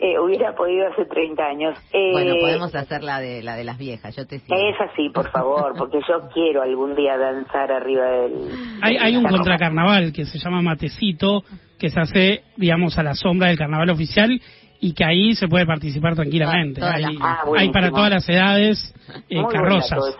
Eh, 0.00 0.16
hubiera 0.20 0.54
podido 0.54 0.86
hace 0.86 1.06
30 1.06 1.42
años. 1.44 1.76
Eh, 1.92 2.12
Bueno, 2.12 2.34
podemos 2.40 2.72
hacer 2.72 3.02
la 3.02 3.18
de 3.18 3.42
la 3.42 3.56
de 3.56 3.64
las 3.64 3.78
viejas. 3.78 4.14
Yo 4.14 4.26
te 4.28 4.38
sigo. 4.38 4.56
Es 4.56 4.80
así, 4.80 5.08
por 5.10 5.28
favor, 5.32 5.74
porque 5.76 5.98
yo 6.08 6.28
quiero 6.32 6.62
algún 6.62 6.94
día 6.94 7.18
danzar 7.18 7.72
arriba 7.72 8.04
del... 8.08 8.48
Hay, 8.80 8.96
hay 8.96 9.16
un 9.16 9.24
carnaval. 9.24 9.32
contracarnaval 9.40 10.12
que 10.12 10.24
se 10.24 10.38
llama 10.38 10.62
Que 11.78 11.90
se 11.90 12.00
hace, 12.00 12.42
digamos, 12.56 12.98
a 12.98 13.02
la 13.02 13.14
sombra 13.14 13.48
del 13.48 13.58
carnaval 13.58 13.90
oficial 13.90 14.40
y 14.80 14.94
que 14.94 15.04
ahí 15.04 15.34
se 15.34 15.48
puede 15.48 15.66
participar 15.66 16.14
tranquilamente. 16.14 16.80
Ah, 16.82 17.42
hay 17.56 17.70
para 17.70 17.90
todas 17.90 18.10
las 18.10 18.28
edades 18.28 18.94
eh, 19.28 19.42
carrozas. 19.50 20.16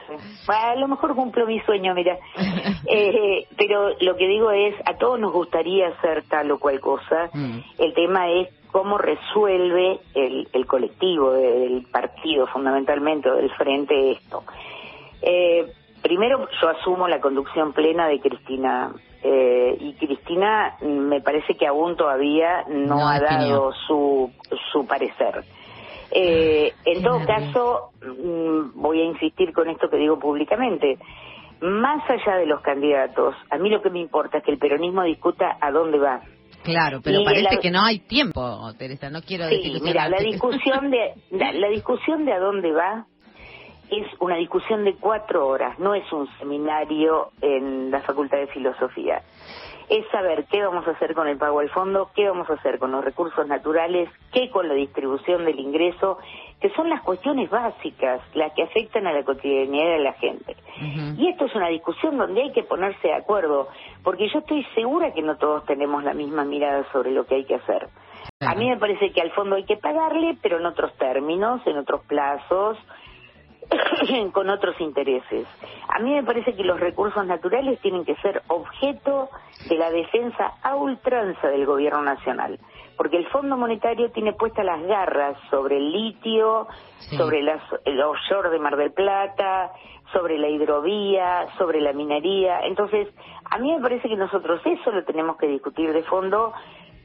a 0.48 0.74
lo 0.76 0.88
mejor 0.88 1.14
cumplo 1.14 1.46
mi 1.46 1.60
sueño, 1.60 1.94
mira. 1.94 2.16
Eh, 2.90 3.46
pero 3.56 3.90
lo 4.00 4.16
que 4.16 4.26
digo 4.26 4.50
es, 4.50 4.74
a 4.86 4.96
todos 4.96 5.20
nos 5.20 5.32
gustaría 5.32 5.88
hacer 5.88 6.24
tal 6.28 6.50
o 6.50 6.58
cual 6.58 6.80
cosa. 6.80 7.28
Mm. 7.34 7.58
El 7.78 7.92
tema 7.92 8.30
es 8.30 8.48
cómo 8.72 8.96
resuelve 8.96 9.98
el, 10.14 10.48
el 10.52 10.66
colectivo 10.66 11.32
del 11.32 11.86
partido, 11.92 12.46
fundamentalmente, 12.46 13.28
o 13.28 13.36
del 13.36 13.50
frente, 13.50 14.12
esto. 14.12 14.42
Eh, 15.20 15.66
primero, 16.02 16.48
yo 16.60 16.68
asumo 16.68 17.08
la 17.08 17.20
conducción 17.20 17.72
plena 17.72 18.06
de 18.08 18.20
Cristina. 18.20 18.92
eh, 19.22 19.76
y 19.80 19.94
Cristina 19.94 20.76
mm, 20.80 20.86
me 20.86 21.20
parece 21.20 21.54
que 21.56 21.66
aún 21.66 21.96
todavía 21.96 22.64
no, 22.68 22.96
No 22.96 23.08
ha 23.08 23.18
dado 23.20 23.72
su, 23.86 24.30
su 24.72 24.86
parecer. 24.86 25.44
Eh, 26.10 26.72
en 26.84 27.02
todo 27.02 27.24
caso, 27.26 27.90
mm, 28.02 28.80
voy 28.80 29.00
a 29.02 29.04
insistir 29.04 29.52
con 29.52 29.68
esto 29.68 29.88
que 29.90 29.96
digo 29.96 30.18
públicamente. 30.18 30.98
Más 31.60 32.08
allá 32.08 32.36
de 32.36 32.46
los 32.46 32.60
candidatos, 32.60 33.34
a 33.50 33.58
mí 33.58 33.68
lo 33.68 33.82
que 33.82 33.90
me 33.90 33.98
importa 33.98 34.38
es 34.38 34.44
que 34.44 34.52
el 34.52 34.58
peronismo 34.58 35.02
discuta 35.02 35.58
a 35.60 35.70
dónde 35.72 35.98
va. 35.98 36.22
Claro, 36.62 37.00
pero 37.02 37.20
Y 37.20 37.24
parece 37.24 37.54
la- 37.56 37.60
que 37.60 37.70
no 37.70 37.80
hay 37.84 37.98
tiempo, 38.00 38.40
Teresa. 38.78 39.10
No 39.10 39.20
quiero 39.22 39.48
Sí, 39.48 39.56
decir 39.56 39.82
mira, 39.82 40.08
la 40.08 40.18
discusión 40.18 40.90
de 40.90 41.14
la, 41.30 41.52
la 41.52 41.68
discusión 41.68 42.24
de 42.24 42.32
a 42.32 42.38
dónde 42.38 42.72
va 42.72 43.06
es 43.90 44.06
una 44.20 44.36
discusión 44.36 44.84
de 44.84 44.94
cuatro 44.94 45.46
horas, 45.46 45.78
no 45.78 45.94
es 45.94 46.10
un 46.12 46.28
seminario 46.38 47.30
en 47.40 47.90
la 47.90 48.00
Facultad 48.00 48.38
de 48.38 48.46
Filosofía. 48.48 49.22
Es 49.88 50.06
saber 50.10 50.44
qué 50.50 50.62
vamos 50.62 50.86
a 50.86 50.90
hacer 50.90 51.14
con 51.14 51.28
el 51.28 51.38
pago 51.38 51.60
al 51.60 51.70
fondo, 51.70 52.10
qué 52.14 52.28
vamos 52.28 52.48
a 52.50 52.54
hacer 52.54 52.78
con 52.78 52.92
los 52.92 53.02
recursos 53.02 53.46
naturales, 53.46 54.10
qué 54.32 54.50
con 54.50 54.68
la 54.68 54.74
distribución 54.74 55.46
del 55.46 55.58
ingreso, 55.58 56.18
que 56.60 56.68
son 56.70 56.90
las 56.90 57.02
cuestiones 57.02 57.48
básicas, 57.48 58.20
las 58.34 58.52
que 58.52 58.64
afectan 58.64 59.06
a 59.06 59.12
la 59.12 59.24
cotidianidad 59.24 59.92
de 59.92 59.98
la 60.00 60.12
gente. 60.14 60.56
Y 61.16 61.28
esto 61.28 61.46
es 61.46 61.54
una 61.54 61.68
discusión 61.68 62.18
donde 62.18 62.42
hay 62.42 62.52
que 62.52 62.64
ponerse 62.64 63.08
de 63.08 63.14
acuerdo, 63.14 63.68
porque 64.02 64.28
yo 64.28 64.40
estoy 64.40 64.62
segura 64.74 65.12
que 65.14 65.22
no 65.22 65.36
todos 65.36 65.64
tenemos 65.64 66.04
la 66.04 66.12
misma 66.12 66.44
mirada 66.44 66.84
sobre 66.92 67.12
lo 67.12 67.24
que 67.24 67.36
hay 67.36 67.44
que 67.44 67.54
hacer. 67.54 67.88
A 68.40 68.54
mí 68.54 68.68
me 68.68 68.76
parece 68.76 69.10
que 69.10 69.20
al 69.20 69.32
fondo 69.32 69.56
hay 69.56 69.64
que 69.64 69.76
pagarle, 69.76 70.36
pero 70.42 70.58
en 70.58 70.66
otros 70.66 70.92
términos, 70.96 71.60
en 71.66 71.78
otros 71.78 72.04
plazos, 72.06 72.76
con 74.32 74.48
otros 74.50 74.80
intereses. 74.80 75.46
A 75.88 75.98
mí 76.00 76.12
me 76.14 76.22
parece 76.22 76.54
que 76.54 76.64
los 76.64 76.78
recursos 76.80 77.24
naturales 77.26 77.80
tienen 77.80 78.04
que 78.04 78.14
ser 78.16 78.42
objeto 78.48 79.28
de 79.68 79.76
la 79.76 79.90
defensa 79.90 80.54
a 80.62 80.74
ultranza 80.76 81.48
del 81.48 81.66
gobierno 81.66 82.02
nacional. 82.02 82.58
porque 82.96 83.16
el 83.16 83.28
Fondo 83.28 83.56
Monetario 83.56 84.10
tiene 84.10 84.32
puestas 84.32 84.64
las 84.64 84.82
garras 84.82 85.36
sobre 85.50 85.76
el 85.76 85.92
litio, 85.92 86.66
Sí. 86.98 87.16
sobre 87.16 87.42
las, 87.42 87.62
el 87.84 88.02
offshore 88.02 88.50
de 88.50 88.58
Mar 88.58 88.76
del 88.76 88.90
Plata, 88.92 89.70
sobre 90.12 90.36
la 90.36 90.48
hidrovía, 90.48 91.46
sobre 91.58 91.80
la 91.80 91.92
minería. 91.92 92.58
Entonces, 92.62 93.06
a 93.48 93.58
mí 93.58 93.72
me 93.72 93.80
parece 93.80 94.08
que 94.08 94.16
nosotros 94.16 94.60
eso 94.64 94.90
lo 94.90 95.04
tenemos 95.04 95.36
que 95.36 95.46
discutir 95.46 95.92
de 95.92 96.02
fondo 96.02 96.52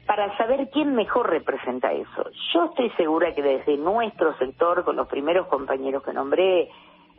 para 0.06 0.36
saber 0.36 0.68
quién 0.70 0.94
mejor 0.94 1.30
representa 1.30 1.92
eso. 1.92 2.30
Yo 2.52 2.66
estoy 2.66 2.90
segura 2.90 3.34
que 3.34 3.42
desde 3.42 3.76
nuestro 3.76 4.36
sector, 4.38 4.84
con 4.84 4.96
los 4.96 5.08
primeros 5.08 5.46
compañeros 5.46 6.02
que 6.02 6.12
nombré, 6.12 6.68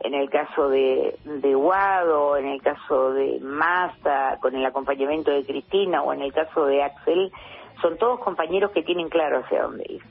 en 0.00 0.14
el 0.14 0.28
caso 0.30 0.68
de, 0.68 1.16
de 1.24 1.54
Guado, 1.54 2.36
en 2.36 2.46
el 2.46 2.62
caso 2.62 3.12
de 3.12 3.40
Massa, 3.40 4.38
con 4.40 4.54
el 4.54 4.64
acompañamiento 4.64 5.30
de 5.30 5.44
Cristina 5.44 6.02
o 6.02 6.12
en 6.12 6.22
el 6.22 6.32
caso 6.32 6.66
de 6.66 6.82
Axel, 6.82 7.32
son 7.80 7.98
todos 7.98 8.20
compañeros 8.20 8.70
que 8.70 8.82
tienen 8.82 9.08
claro 9.08 9.38
hacia 9.38 9.62
dónde 9.62 9.84
ir. 9.88 10.02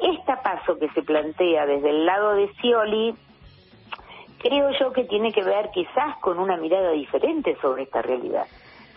Este 0.00 0.36
paso 0.42 0.78
que 0.78 0.88
se 0.90 1.02
plantea 1.02 1.66
desde 1.66 1.90
el 1.90 2.06
lado 2.06 2.34
de 2.34 2.48
Scioli, 2.54 3.14
creo 4.38 4.70
yo 4.78 4.92
que 4.92 5.04
tiene 5.04 5.32
que 5.32 5.42
ver 5.42 5.70
quizás 5.72 6.16
con 6.20 6.38
una 6.38 6.56
mirada 6.56 6.90
diferente 6.92 7.56
sobre 7.60 7.84
esta 7.84 8.02
realidad. 8.02 8.46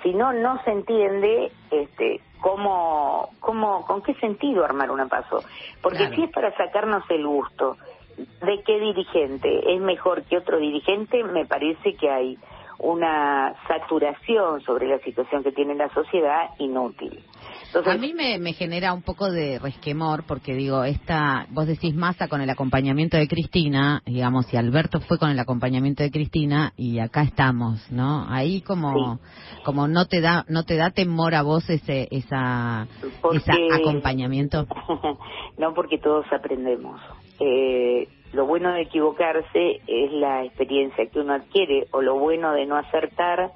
Si 0.03 0.13
no, 0.13 0.33
no 0.33 0.61
se 0.63 0.71
entiende 0.71 1.51
este, 1.69 2.21
cómo, 2.41 3.29
cómo, 3.39 3.85
con 3.85 4.01
qué 4.01 4.13
sentido 4.15 4.65
armar 4.65 4.91
una 4.91 5.07
paso. 5.07 5.43
Porque 5.81 5.99
Claro. 5.99 6.15
si 6.15 6.23
es 6.23 6.31
para 6.31 6.55
sacarnos 6.57 7.03
el 7.09 7.25
gusto 7.25 7.77
de 8.17 8.61
qué 8.63 8.79
dirigente 8.79 9.73
es 9.73 9.79
mejor 9.79 10.23
que 10.23 10.37
otro 10.37 10.57
dirigente, 10.57 11.23
me 11.23 11.45
parece 11.45 11.95
que 11.95 12.09
hay 12.09 12.37
una 12.83 13.53
saturación 13.67 14.61
sobre 14.61 14.87
la 14.87 14.99
situación 14.99 15.43
que 15.43 15.51
tiene 15.51 15.75
la 15.75 15.89
sociedad 15.93 16.49
inútil. 16.59 17.23
Entonces, 17.67 17.93
A 17.93 17.97
mí 17.97 18.13
me, 18.13 18.37
me 18.37 18.53
genera 18.53 18.91
un 18.93 19.01
poco 19.01 19.31
de 19.31 19.59
resquemor 19.59 20.23
porque 20.27 20.53
digo, 20.53 20.83
esta, 20.83 21.45
vos 21.51 21.67
decís 21.67 21.95
masa 21.95 22.27
con 22.27 22.41
el 22.41 22.49
acompañamiento 22.49 23.17
de 23.17 23.27
Cristina, 23.27 24.01
digamos, 24.05 24.51
y 24.53 24.57
Alberto 24.57 24.99
fue 25.01 25.17
con 25.17 25.29
el 25.29 25.39
acompañamiento 25.39 26.03
de 26.03 26.11
Cristina 26.11 26.73
y 26.75 26.99
acá 26.99 27.21
estamos, 27.23 27.89
¿no? 27.91 28.25
Ahí 28.29 28.61
como, 28.61 29.19
como 29.63 29.87
no 29.87 30.05
te 30.07 30.19
da, 30.19 30.43
no 30.49 30.63
te 30.63 30.75
da 30.75 30.89
temor 30.91 31.33
a 31.35 31.43
vos 31.43 31.69
ese, 31.69 32.07
esa, 32.11 32.87
Porque- 33.21 33.37
ese 33.37 33.51
acompañamiento. 33.73 34.65
no 35.57 35.73
porque 35.73 35.97
todos 35.97 36.25
aprendemos. 36.31 36.99
Eh, 37.39 38.07
lo 38.33 38.45
bueno 38.45 38.71
de 38.73 38.81
equivocarse 38.81 39.81
es 39.87 40.11
la 40.13 40.43
experiencia 40.43 41.05
que 41.07 41.19
uno 41.19 41.33
adquiere, 41.33 41.87
o 41.91 42.01
lo 42.01 42.15
bueno 42.15 42.53
de 42.53 42.65
no 42.65 42.77
acertar, 42.77 43.51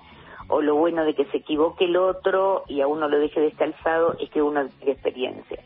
o 0.47 0.61
lo 0.61 0.75
bueno 0.75 1.05
de 1.05 1.15
que 1.15 1.25
se 1.25 1.37
equivoque 1.37 1.85
el 1.85 1.97
otro 1.97 2.63
y 2.67 2.81
a 2.81 2.87
uno 2.87 3.07
lo 3.07 3.19
deje 3.19 3.39
descalzado, 3.39 4.15
es 4.19 4.29
que 4.29 4.41
uno 4.41 4.61
adquiere 4.61 4.91
experiencia. 4.91 5.59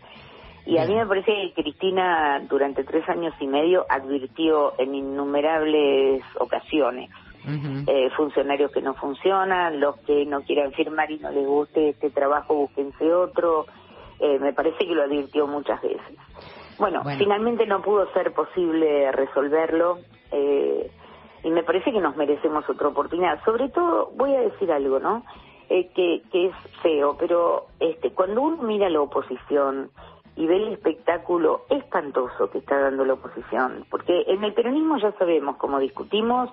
Y 0.66 0.78
a 0.78 0.86
mí 0.86 0.94
me 0.94 1.06
parece 1.06 1.32
que 1.32 1.64
Cristina 1.64 2.40
durante 2.48 2.84
tres 2.84 3.08
años 3.10 3.34
y 3.40 3.48
medio 3.48 3.86
advirtió 3.90 4.74
en 4.78 4.94
innumerables 4.94 6.22
ocasiones 6.38 7.10
eh, 7.88 8.10
funcionarios 8.16 8.72
que 8.72 8.82
no 8.82 8.94
funcionan, 8.94 9.80
los 9.80 9.98
que 10.02 10.26
no 10.26 10.42
quieran 10.42 10.72
firmar 10.74 11.10
y 11.10 11.18
no 11.18 11.32
les 11.32 11.48
guste 11.48 11.90
este 11.90 12.12
trabajo, 12.12 12.54
búsquense 12.54 13.12
otro. 13.12 13.66
Eh, 14.20 14.38
me 14.40 14.54
parece 14.54 14.86
que 14.86 14.94
lo 14.94 15.04
advirtió 15.04 15.48
muchas 15.48 15.82
veces. 15.82 16.18
Bueno, 16.80 17.04
Bueno. 17.04 17.20
finalmente 17.20 17.66
no 17.66 17.82
pudo 17.82 18.12
ser 18.14 18.34
posible 18.34 19.12
resolverlo 19.12 20.00
eh, 20.32 20.90
y 21.44 21.50
me 21.52 21.64
parece 21.64 21.92
que 21.92 22.00
nos 22.00 22.16
merecemos 22.16 22.68
otra 22.70 22.88
oportunidad. 22.88 23.44
Sobre 23.46 23.70
todo, 23.70 24.12
voy 24.16 24.36
a 24.36 24.42
decir 24.42 24.72
algo, 24.72 25.00
¿no? 25.00 25.24
Eh, 25.70 25.90
que, 25.94 26.24
que 26.32 26.48
es 26.48 26.56
feo, 26.82 27.16
pero 27.20 27.68
este, 27.80 28.12
cuando 28.12 28.42
uno 28.42 28.64
mira 28.64 28.90
la 28.90 29.02
oposición 29.02 29.92
y 30.36 30.48
ve 30.48 30.56
el 30.56 30.70
espectáculo 30.74 31.66
espantoso 31.70 32.50
que 32.50 32.58
está 32.60 32.80
dando 32.80 33.06
la 33.06 33.14
oposición, 33.14 33.86
porque 33.92 34.24
en 34.28 34.44
el 34.44 34.54
peronismo 34.54 34.98
ya 34.98 35.12
sabemos 35.20 35.58
cómo 35.58 35.78
discutimos, 35.80 36.50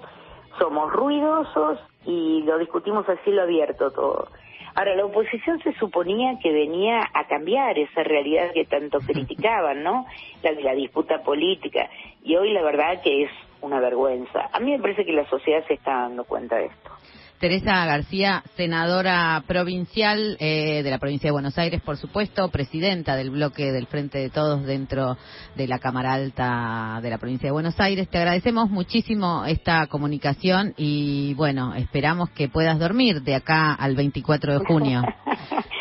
somos 0.59 0.93
ruidosos 0.93 1.79
y 2.05 2.43
lo 2.43 2.59
discutimos 2.59 3.09
a 3.09 3.17
cielo 3.25 3.43
abierto 3.43 3.91
todo. 3.93 4.29
Ahora, 4.77 4.95
la 4.95 5.07
oposición 5.07 5.59
se 5.63 5.73
suponía 5.79 6.39
que 6.43 6.53
venía 6.53 7.01
a 7.15 7.27
cambiar 7.27 7.79
esa 7.79 8.03
realidad 8.03 8.53
que 8.53 8.67
tanto 8.67 8.99
criticaban, 9.07 9.83
¿no? 9.83 10.07
La 10.43 10.53
de 10.53 10.63
la 10.63 10.75
disputa 10.75 11.23
política. 11.23 11.89
Y 12.23 12.37
hoy 12.37 12.53
la 12.53 12.63
verdad 12.63 13.01
que 13.03 13.25
es 13.25 13.31
una 13.63 13.81
vergüenza. 13.81 14.51
A 14.53 14.61
mí 14.61 14.73
me 14.73 14.79
parece 14.79 15.07
que 15.07 15.13
la 15.13 15.27
sociedad 15.31 15.67
se 15.67 15.75
está 15.75 16.03
dando 16.03 16.25
cuenta 16.25 16.57
de 16.57 16.67
esto. 16.67 16.91
Teresa 17.39 17.85
García, 17.85 18.43
senadora 18.57 19.43
provincial 19.47 20.37
eh, 20.41 20.83
de 20.83 20.91
la 20.91 20.99
provincia 20.99 21.29
de 21.29 21.33
Buenos 21.33 21.59
Aires, 21.59 21.83
por 21.83 21.97
supuesto, 21.99 22.49
presidenta 22.49 23.15
del 23.15 23.31
bloque 23.31 23.73
del 23.73 23.87
Frente 23.87 24.19
de 24.19 24.31
Todos 24.31 24.65
dentro 24.65 25.17
de 25.55 25.69
la 25.69 25.79
Cámara 25.79 26.15
Alta 26.15 26.99
de 27.03 27.11
la 27.11 27.19
provincia 27.19 27.49
de 27.49 27.53
Buenos 27.53 27.79
Aires. 27.79 28.09
Te 28.09 28.19
agradecemos 28.19 28.71
muchísimo 28.71 29.45
esta 29.45 29.87
comunicación 29.87 30.73
y 30.79 31.35
bueno, 31.35 31.75
esperamos 31.75 32.31
que 32.31 32.49
puedas 32.49 32.79
dormir 32.79 33.23
de 33.23 33.35
acá 33.35 33.75
al 33.75 33.95
24 33.97 34.59
de 34.59 34.65
junio. 34.67 35.03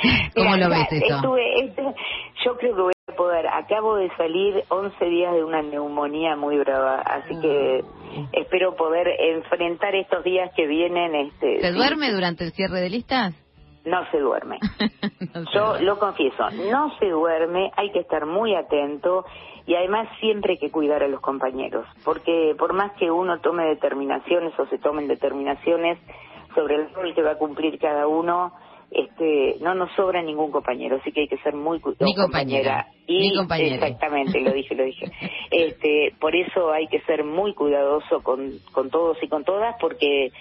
¿Cómo 0.35 0.55
Mira, 0.55 0.67
lo 0.67 0.69
ves 0.75 0.87
eso? 0.91 1.15
estuve- 1.15 1.65
este- 1.65 1.83
yo 2.45 2.57
creo 2.57 2.75
que 2.75 2.94
poder. 3.15 3.47
Acabo 3.47 3.95
de 3.95 4.09
salir 4.17 4.63
11 4.69 5.05
días 5.05 5.33
de 5.33 5.43
una 5.43 5.61
neumonía 5.61 6.35
muy 6.35 6.57
brava, 6.57 7.01
así 7.01 7.39
que 7.39 7.83
Mm. 8.15 8.27
espero 8.33 8.75
poder 8.75 9.07
enfrentar 9.19 9.93
estos 9.95 10.23
días 10.23 10.49
que 10.55 10.67
vienen. 10.67 11.15
Este, 11.15 11.59
¿Se 11.61 11.71
duerme 11.73 12.11
durante 12.13 12.43
el 12.45 12.51
cierre 12.53 12.79
de 12.81 12.89
listas? 12.89 13.33
No 13.85 14.05
se 14.11 14.19
duerme. 14.19 14.57
No 15.33 15.43
se 15.45 15.53
Yo 15.53 15.65
duerme. 15.69 15.85
lo 15.85 15.99
confieso, 15.99 16.49
no 16.71 16.95
se 16.97 17.09
duerme, 17.09 17.71
hay 17.75 17.91
que 17.91 17.99
estar 17.99 18.25
muy 18.25 18.55
atento 18.55 19.25
y 19.65 19.75
además 19.75 20.07
siempre 20.19 20.53
hay 20.53 20.59
que 20.59 20.71
cuidar 20.71 21.03
a 21.03 21.07
los 21.07 21.19
compañeros, 21.21 21.85
porque 22.05 22.55
por 22.57 22.73
más 22.73 22.91
que 22.93 23.09
uno 23.11 23.39
tome 23.41 23.65
determinaciones 23.65 24.57
o 24.59 24.65
se 24.67 24.77
tomen 24.77 25.07
determinaciones 25.07 25.97
sobre 26.53 26.75
el 26.75 26.93
rol 26.93 27.13
que 27.13 27.21
va 27.23 27.31
a 27.31 27.37
cumplir 27.37 27.77
cada 27.79 28.07
uno, 28.07 28.53
este, 28.91 29.57
no 29.61 29.73
nos 29.75 29.91
sobra 29.95 30.21
ningún 30.21 30.51
compañero, 30.51 30.97
así 30.97 31.11
que 31.11 31.21
hay 31.21 31.27
que 31.27 31.37
ser 31.39 31.53
muy 31.53 31.77
o 31.77 32.15
compañera, 32.15 32.87
Y 33.07 33.33
exactamente, 33.37 34.39
lo 34.39 34.51
dije, 34.51 34.75
lo 34.75 34.83
dije. 34.83 35.11
Este, 35.51 36.13
por 36.19 36.35
eso 36.35 36.71
hay 36.71 36.87
que 36.87 36.99
ser 37.01 37.23
muy 37.23 37.53
cuidadoso 37.53 38.21
con, 38.23 38.59
con 38.71 38.89
todos 38.89 39.17
y 39.21 39.27
con 39.27 39.43
todas, 39.43 39.75
porque 39.79 40.31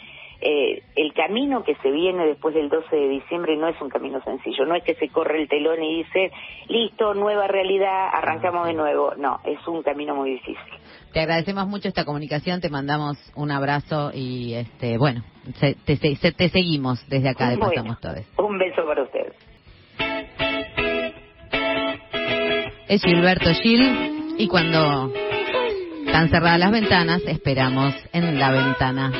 eh, 0.41 0.83
el 0.97 1.15
camino 1.15 1.63
que 1.65 1.75
se 1.77 1.91
viene 1.91 2.27
después 2.27 2.55
del 2.55 2.69
12 2.69 2.95
de 2.95 3.09
diciembre 3.09 3.57
no 3.57 3.69
es 3.69 3.81
un 3.81 3.89
camino 3.89 4.23
sencillo. 4.23 4.67
No 4.67 4.75
es 4.75 4.85
que 4.85 4.95
se 4.95 5.09
corre 5.09 5.41
el 5.41 5.49
telón 5.49 5.83
y 5.83 6.03
dice, 6.03 6.33
listo, 6.69 7.15
nueva 7.15 7.47
realidad, 7.47 8.09
arrancamos 8.13 8.67
de 8.67 8.75
nuevo. 8.75 9.15
No, 9.17 9.41
es 9.45 9.67
un 9.67 9.83
camino 9.83 10.15
muy 10.15 10.33
difícil. 10.33 10.79
Te 11.15 11.21
agradecemos 11.21 11.67
mucho 11.69 11.87
esta 11.89 12.05
comunicación, 12.05 12.61
te 12.61 12.69
mandamos 12.69 13.17
un 13.37 13.53
abrazo 13.53 14.11
y 14.13 14.55
este 14.55 14.99
bueno, 14.99 15.23
se- 15.61 15.77
te, 15.87 15.97
se- 15.97 16.33
te 16.33 16.49
seguimos 16.49 17.09
desde 17.09 17.29
acá 17.29 17.51
de 17.51 17.57
Bueno, 17.57 17.71
Pasamos 17.73 18.01
Todes. 18.01 18.27
Un 18.37 18.59
beso 18.59 18.85
para 18.85 19.03
ustedes. 19.05 19.33
Es 22.89 23.01
Gilberto 23.03 23.51
Gil 23.63 24.35
y 24.39 24.49
cuando 24.49 25.13
están 26.05 26.29
cerradas 26.31 26.59
las 26.59 26.73
ventanas, 26.73 27.23
esperamos 27.27 27.95
en 28.13 28.39
la 28.39 28.51
ventana. 28.51 29.13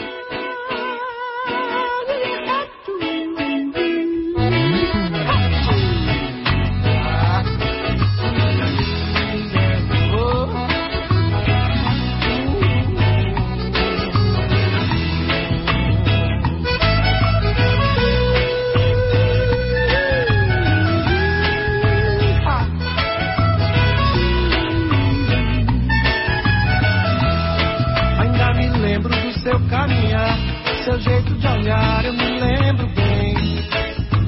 Seu 29.45 29.61
caminhar, 29.69 30.39
seu 30.85 30.99
jeito 31.01 31.35
de 31.35 31.47
olhar, 31.47 32.03
eu 32.03 32.15
me 32.15 32.41
lembro 32.41 32.87
bem. 32.95 33.35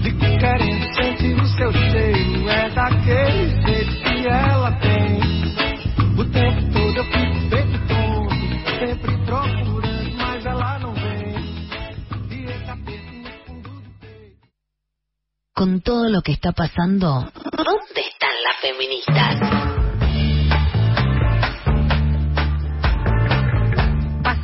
Fico 0.02 0.38
querendo 0.38 0.94
sentir 0.94 1.34
o 1.40 1.46
seu 1.56 1.72
cheiro, 1.72 2.48
é 2.50 2.68
daquele 2.68 3.48
jeito 3.62 4.02
que 4.02 4.28
ela 4.28 4.72
tem. 4.72 5.18
O 6.18 6.24
tempo 6.26 6.70
todo 6.70 6.98
eu 6.98 7.04
fico 7.04 7.48
feito 7.48 7.78
tonto, 7.88 8.78
sempre 8.78 9.16
procurando, 9.24 10.16
mas 10.18 10.44
ela 10.44 10.78
não 10.80 10.92
vem. 10.92 11.34
E 12.30 12.44
esse 12.44 12.70
aperto 12.70 13.12
no 13.14 13.30
fundo 13.46 13.70
do 13.70 13.90
peito. 13.98 14.36
Con 15.54 15.80
todo 15.80 16.10
lo 16.10 16.20
que 16.20 16.32
está 16.32 16.52
pasando, 16.52 17.32
¿dónde 17.56 18.00
están 18.00 18.36
las 18.44 18.56
feministas? 18.60 19.65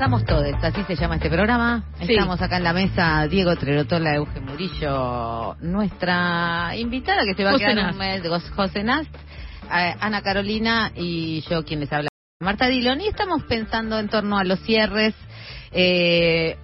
Pasamos 0.03 0.25
todos, 0.25 0.53
así 0.65 0.83
se 0.83 0.97
llama 0.97 1.15
este 1.15 1.31
programa. 1.31 1.85
Sí. 2.05 2.15
Estamos 2.15 2.43
acá 2.43 2.57
en 2.57 2.65
la 2.65 2.73
mesa 2.73 3.25
Diego 3.29 3.55
Trerotola, 3.55 4.17
Eugen 4.17 4.45
Murillo. 4.47 5.55
Nuestra 5.61 6.73
invitada 6.77 7.23
que 7.25 7.35
se 7.35 7.45
va 7.45 7.51
a 7.51 7.53
José 7.53 7.67
quedar 7.67 7.77
Nast. 7.77 7.93
un 7.93 7.99
mes, 7.99 8.23
Jos- 8.29 8.51
José 8.51 8.83
Nast, 8.83 9.15
eh, 9.73 9.95
Ana 10.01 10.21
Carolina 10.23 10.91
y 10.97 11.43
yo 11.49 11.65
quienes 11.65 11.93
habla 11.93 12.09
Marta 12.41 12.67
Dillon 12.67 13.01
y 13.01 13.07
estamos 13.07 13.45
pensando 13.45 13.97
en 14.01 14.09
torno 14.09 14.39
a 14.39 14.43
los 14.43 14.59
cierres 14.63 15.15
eh, 15.71 16.57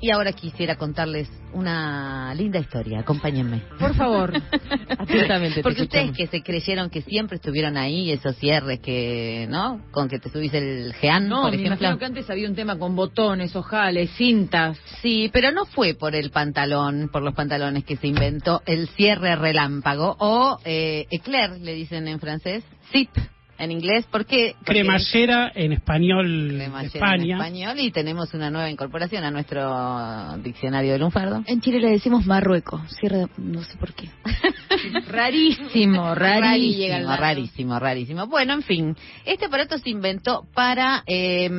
y 0.00 0.10
ahora 0.10 0.32
quisiera 0.32 0.76
contarles 0.76 1.28
una 1.52 2.34
linda 2.34 2.58
historia, 2.58 3.00
acompáñenme. 3.00 3.62
Por 3.78 3.94
favor. 3.94 4.32
Atentamente 4.98 5.56
te 5.56 5.62
Porque 5.62 5.82
ustedes 5.82 6.16
que 6.16 6.26
se 6.26 6.42
creyeron 6.42 6.90
que 6.90 7.02
siempre 7.02 7.36
estuvieron 7.36 7.76
ahí, 7.76 8.10
esos 8.10 8.36
cierres 8.36 8.80
que, 8.80 9.46
¿no? 9.48 9.82
Con 9.90 10.08
que 10.08 10.18
te 10.18 10.28
subís 10.30 10.52
el 10.54 10.92
GEAN, 10.94 11.28
No, 11.28 11.42
por 11.42 11.50
me 11.50 11.56
ejemplo. 11.56 11.76
imagino 11.76 11.98
que 11.98 12.04
antes 12.04 12.30
había 12.30 12.48
un 12.48 12.54
tema 12.54 12.78
con 12.78 12.94
botones, 12.96 13.54
ojales, 13.56 14.10
cintas. 14.16 14.78
Sí, 15.02 15.30
pero 15.32 15.52
no 15.52 15.64
fue 15.66 15.94
por 15.94 16.14
el 16.14 16.30
pantalón, 16.30 17.08
por 17.12 17.22
los 17.22 17.34
pantalones 17.34 17.84
que 17.84 17.96
se 17.96 18.06
inventó 18.06 18.62
el 18.66 18.88
cierre 18.88 19.36
relámpago 19.36 20.16
o 20.18 20.58
eh, 20.64 21.06
éclair, 21.10 21.52
le 21.60 21.74
dicen 21.74 22.08
en 22.08 22.20
francés, 22.20 22.64
zip 22.92 23.10
en 23.58 23.72
inglés, 23.72 24.06
porque 24.10 24.54
Cremallera 24.64 25.50
en 25.54 25.72
español 25.72 26.26
Cremallera 26.56 26.80
en 26.80 26.86
España. 26.86 27.36
español 27.36 27.80
y 27.80 27.90
tenemos 27.90 28.32
una 28.34 28.50
nueva 28.50 28.70
incorporación 28.70 29.24
a 29.24 29.30
nuestro 29.30 30.36
diccionario 30.42 30.92
de 30.92 30.98
lunfardo. 30.98 31.42
En 31.46 31.60
Chile 31.60 31.80
le 31.80 31.90
decimos 31.90 32.26
Marruecos. 32.26 32.80
Cierre, 33.00 33.26
no 33.36 33.62
sé 33.62 33.76
por 33.78 33.92
qué. 33.94 34.08
Rarísimo, 35.08 36.14
rarísimo. 36.14 36.14
Rarísimo, 36.14 37.16
rarísimo, 37.16 37.78
rarísimo. 37.78 38.26
Bueno, 38.26 38.52
en 38.54 38.62
fin, 38.62 38.96
este 39.24 39.46
aparato 39.46 39.78
se 39.78 39.90
inventó 39.90 40.46
para 40.54 41.02
eh, 41.06 41.50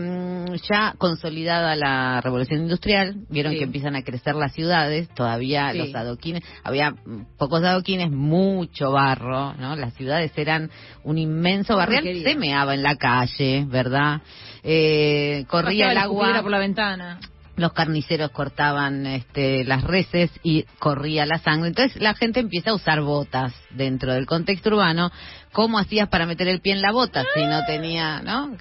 ya 0.69 0.93
consolidada 0.97 1.75
la 1.75 2.21
revolución 2.21 2.61
industrial. 2.61 3.15
Vieron 3.29 3.53
Sí. 3.53 3.57
que 3.59 3.63
empiezan 3.65 3.95
a 3.95 4.03
crecer 4.03 4.35
las 4.35 4.53
ciudades, 4.53 5.09
todavía 5.15 5.71
Sí. 5.71 5.77
los 5.79 5.95
adoquines, 5.95 6.43
había 6.63 6.93
pocos 7.37 7.63
adoquines, 7.63 8.11
mucho 8.11 8.91
barro, 8.91 9.53
¿no? 9.55 9.75
Las 9.75 9.93
ciudades 9.95 10.31
eran 10.37 10.69
un 11.03 11.17
inmenso 11.17 11.75
barrial, 11.89 12.03
Porquería. 12.03 12.29
se 12.31 12.37
meaba 12.37 12.73
en 12.73 12.83
la 12.83 12.95
calle, 12.95 13.65
¿verdad? 13.67 14.21
Eh, 14.63 15.45
corría 15.47 15.91
el 15.91 15.97
agua 15.97 16.41
por 16.41 16.51
la 16.51 16.59
ventana. 16.59 17.19
los 17.55 17.73
carniceros 17.73 18.31
cortaban 18.31 19.05
este, 19.05 19.65
las 19.65 19.83
reses 19.83 20.31
y 20.43 20.63
corría 20.79 21.25
la 21.25 21.39
sangre. 21.39 21.67
Entonces 21.69 22.01
la 22.01 22.13
gente 22.13 22.39
empieza 22.39 22.69
a 22.71 22.73
usar 22.73 23.01
botas 23.01 23.53
dentro 23.71 24.13
del 24.13 24.25
contexto 24.25 24.69
urbano. 24.69 25.11
¿Cómo 25.51 25.77
hacías 25.79 26.07
para 26.09 26.25
meter 26.25 26.47
el 26.47 26.61
pie 26.61 26.73
en 26.73 26.81
la 26.81 26.91
bota 26.91 27.25
si 27.33 27.43
no 27.43 27.65
tenía, 27.65 28.21
no? 28.21 28.55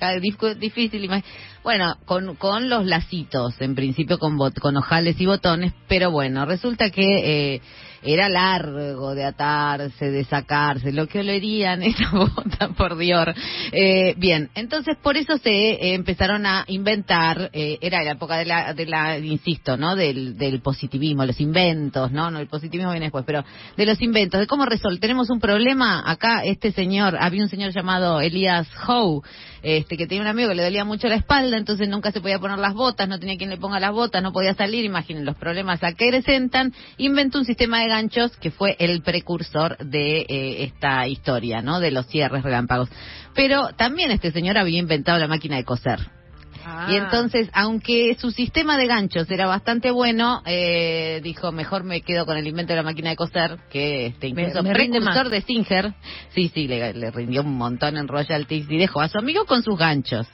Difícil. 0.59 1.09
Bueno, 1.63 1.97
con, 2.07 2.35
con 2.37 2.69
los 2.69 2.87
lacitos, 2.87 3.61
en 3.61 3.75
principio 3.75 4.19
con, 4.19 4.37
bot- 4.39 4.59
con 4.59 4.77
ojales 4.77 5.21
y 5.21 5.27
botones, 5.27 5.75
pero 5.87 6.11
bueno, 6.11 6.45
resulta 6.47 6.91
que 6.91 7.55
eh, 7.57 7.61
era 8.03 8.29
largo 8.29 9.15
de 9.15 9.25
atarse, 9.25 10.11
de 10.11 10.25
sacarse, 10.25 10.93
lo 10.93 11.07
que 11.07 11.21
olerían 11.21 11.83
esa 11.83 12.11
bota, 12.11 12.69
por 12.77 12.97
Dios. 12.97 13.27
Eh, 13.73 14.15
bien, 14.17 14.51
entonces 14.55 14.97
por 15.03 15.17
eso 15.17 15.39
se 15.39 15.51
eh, 15.51 15.95
empezaron 15.95 16.47
a 16.47 16.65
inventar, 16.69 17.51
eh, 17.53 17.79
era 17.81 18.03
la 18.03 18.13
época 18.13 18.37
de 18.37 18.45
la, 18.45 18.75
de 18.75 18.87
la 18.87 19.19
insisto, 19.19 19.77
¿no? 19.77 19.97
Del, 19.97 20.37
del 20.37 20.61
positivismo, 20.61 21.25
los 21.25 21.41
inventos, 21.41 22.13
¿no? 22.13 22.31
No, 22.31 22.39
el 22.39 22.49
positivismo 22.49 22.91
viene 22.93 23.07
después, 23.07 23.25
pero 23.27 23.45
de 23.77 23.87
los 23.87 24.01
inventos, 24.01 24.41
de 24.41 24.47
cómo 24.47 24.65
resolver. 24.65 25.01
Tenemos 25.01 25.31
un 25.31 25.41
problema 25.41 26.03
acá, 26.11 26.45
este 26.45 26.73
señor, 26.73 27.17
había 27.21 27.43
un 27.43 27.49
señor 27.49 27.73
llamado 27.73 28.21
Elías 28.21 28.69
Howe, 28.87 29.23
este, 29.63 29.97
que 29.97 30.07
tenía 30.07 30.23
un 30.23 30.29
amigo 30.29 30.49
que 30.49 30.55
le 30.55 30.65
dolía 30.65 30.85
mucho 30.85 31.09
la 31.09 31.17
espalda, 31.17 31.57
entonces 31.57 31.89
nunca 31.89 32.13
se 32.13 32.21
podía 32.21 32.39
poner 32.39 32.59
las 32.59 32.75
botas, 32.75 33.09
no 33.09 33.19
tenía 33.19 33.37
quien 33.37 33.51
le 33.51 33.57
ponga 33.57 33.81
las 33.81 33.93
botas, 33.93 34.23
no 34.23 34.33
podía 34.33 34.55
salir, 34.55 34.85
imaginen 34.85 35.25
los 35.25 35.37
problemas 35.37 35.83
a 35.83 35.93
que 35.93 36.09
presentan, 36.09 36.73
inventó 36.97 37.39
un 37.39 37.45
sistema 37.45 37.81
de 37.81 37.89
ganchos 37.89 38.37
que 38.37 38.51
fue 38.51 38.77
el 38.79 39.03
precursor 39.03 39.79
de 39.79 40.21
eh, 40.21 40.65
esta 40.65 41.07
historia, 41.07 41.63
¿no? 41.63 41.81
De 41.81 41.91
los 41.91 42.07
cierres 42.07 42.43
relámpagos. 42.43 42.89
Pero 43.35 43.69
también 43.77 44.11
este 44.11 44.33
señor 44.33 44.59
había 44.59 44.79
inventado 44.79 45.19
la 45.19 45.29
máquina 45.29 45.57
de 45.57 45.65
coser. 45.65 46.18
Ah. 46.71 46.87
Y 46.91 46.97
entonces, 46.97 47.49
aunque 47.55 48.15
su 48.21 48.31
sistema 48.31 48.77
de 48.77 48.87
ganchos 48.87 49.31
era 49.31 49.47
bastante 49.47 49.91
bueno, 49.91 50.43
eh, 50.45 51.21
dijo, 51.25 51.51
mejor 51.51 51.83
me 51.85 52.03
quedo 52.03 52.27
con 52.27 52.37
el 52.37 52.47
invento 52.47 52.73
de 52.73 52.77
la 52.77 52.83
máquina 52.83 53.11
de 53.11 53.17
coser, 53.17 53.59
que 53.71 54.07
este, 54.07 54.33
Me- 54.35 54.43
incluso 54.43 54.63
me 54.63 54.75
rinde 54.75 54.99
precursor 55.01 55.31
de 55.31 55.41
Singer. 55.41 55.95
Sí, 56.35 56.51
sí, 56.53 56.69
le, 56.69 56.93
le 56.93 57.11
rindió 57.11 57.41
un 57.43 57.57
montón 57.57 57.97
en 57.97 58.07
royalties 58.07 58.67
y 58.71 58.77
dejó 58.77 59.01
a 59.01 59.09
su 59.09 59.19
amigo 59.19 59.47
con 59.47 59.63
sus 59.63 59.79
ganchos. 59.79 60.27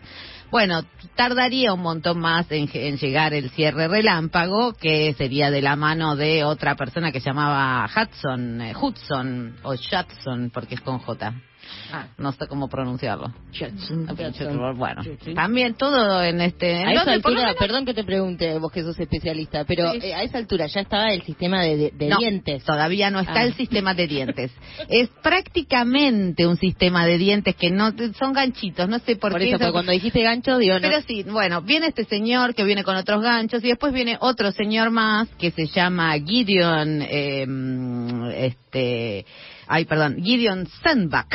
Bueno, 0.51 0.83
tardaría 1.17 1.73
un 1.73 1.81
montón 1.81 2.21
más 2.21 2.51
en, 2.53 2.69
en 2.75 2.97
llegar 2.99 3.35
el 3.35 3.51
cierre 3.51 3.89
relámpago, 3.89 4.73
que 4.75 5.13
sería 5.15 5.51
de 5.51 5.63
la 5.63 5.75
mano 5.75 6.15
de 6.17 6.45
otra 6.45 6.77
persona 6.77 7.11
que 7.11 7.21
se 7.21 7.31
llamaba 7.31 7.89
Hudson, 7.89 8.61
eh, 8.61 8.73
Hudson 8.81 9.57
o 9.65 9.71
Judson, 9.75 10.51
porque 10.53 10.75
es 10.77 10.81
con 10.81 10.99
J. 10.99 11.33
Ah. 11.93 12.07
No 12.19 12.33
sé 12.33 12.47
cómo 12.49 12.69
pronunciarlo. 12.69 13.33
Bueno, 14.77 15.03
también 15.35 15.75
todo 15.75 16.23
en 16.23 16.41
este... 16.41 16.81
en 16.81 16.89
A 16.89 16.93
esa 16.93 17.13
altura, 17.13 17.55
perdón 17.59 17.85
que 17.87 17.95
te 17.95 18.05
pregunte, 18.05 18.59
vos 18.59 18.71
que 18.73 18.83
sos 18.83 18.99
especialista, 18.99 19.65
pero 19.65 19.93
Sí. 19.93 19.99
eh, 20.03 20.15
a 20.15 20.23
esa 20.23 20.39
altura 20.39 20.67
ya 20.67 20.81
estaba 20.81 21.13
el 21.13 21.23
sistema 21.23 21.63
de, 21.63 21.77
de- 21.77 21.91
de 21.95 22.09
No, 22.09 22.19
dientes. 22.19 22.65
Todavía 22.65 23.11
no 23.11 23.21
está 23.21 23.41
Ah. 23.41 23.45
el 23.45 23.55
sistema 23.55 23.95
de 23.95 24.07
dientes. 24.07 24.51
Es 24.89 25.09
prácticamente 25.23 26.47
un 26.47 26.57
sistema 26.57 27.07
de 27.07 27.19
dientes 27.19 27.55
que 27.57 27.71
no 27.71 27.93
son 28.19 28.33
ganchitos, 28.33 28.89
no 28.89 28.99
sé 29.01 29.17
por, 29.17 29.33
Por 29.33 29.41
qué. 29.41 29.49
eso, 29.51 29.59
porque 29.59 29.73
cuando 29.73 29.93
dijiste 29.93 30.23
gancho, 30.23 30.59
digo, 30.59 30.75
no. 30.75 30.81
Pero 30.81 31.01
sí, 31.03 31.23
bueno, 31.25 31.63
viene 31.63 31.87
este 31.89 32.05
señor 32.05 32.55
que 32.55 32.65
viene 32.65 32.83
con 32.85 32.97
otros 32.97 33.23
ganchos 33.23 33.63
y 33.65 33.69
después 33.69 33.93
viene 33.93 34.17
otro 34.21 34.51
señor 34.53 34.91
más 34.91 35.29
que 35.39 35.51
se 35.51 35.67
llama 35.67 36.13
Gideon, 36.19 37.03
eh, 37.03 37.47
este, 38.37 39.27
ay, 39.67 39.85
perdón, 39.85 40.23
Gideon 40.23 40.67
Sandbach, 40.83 41.29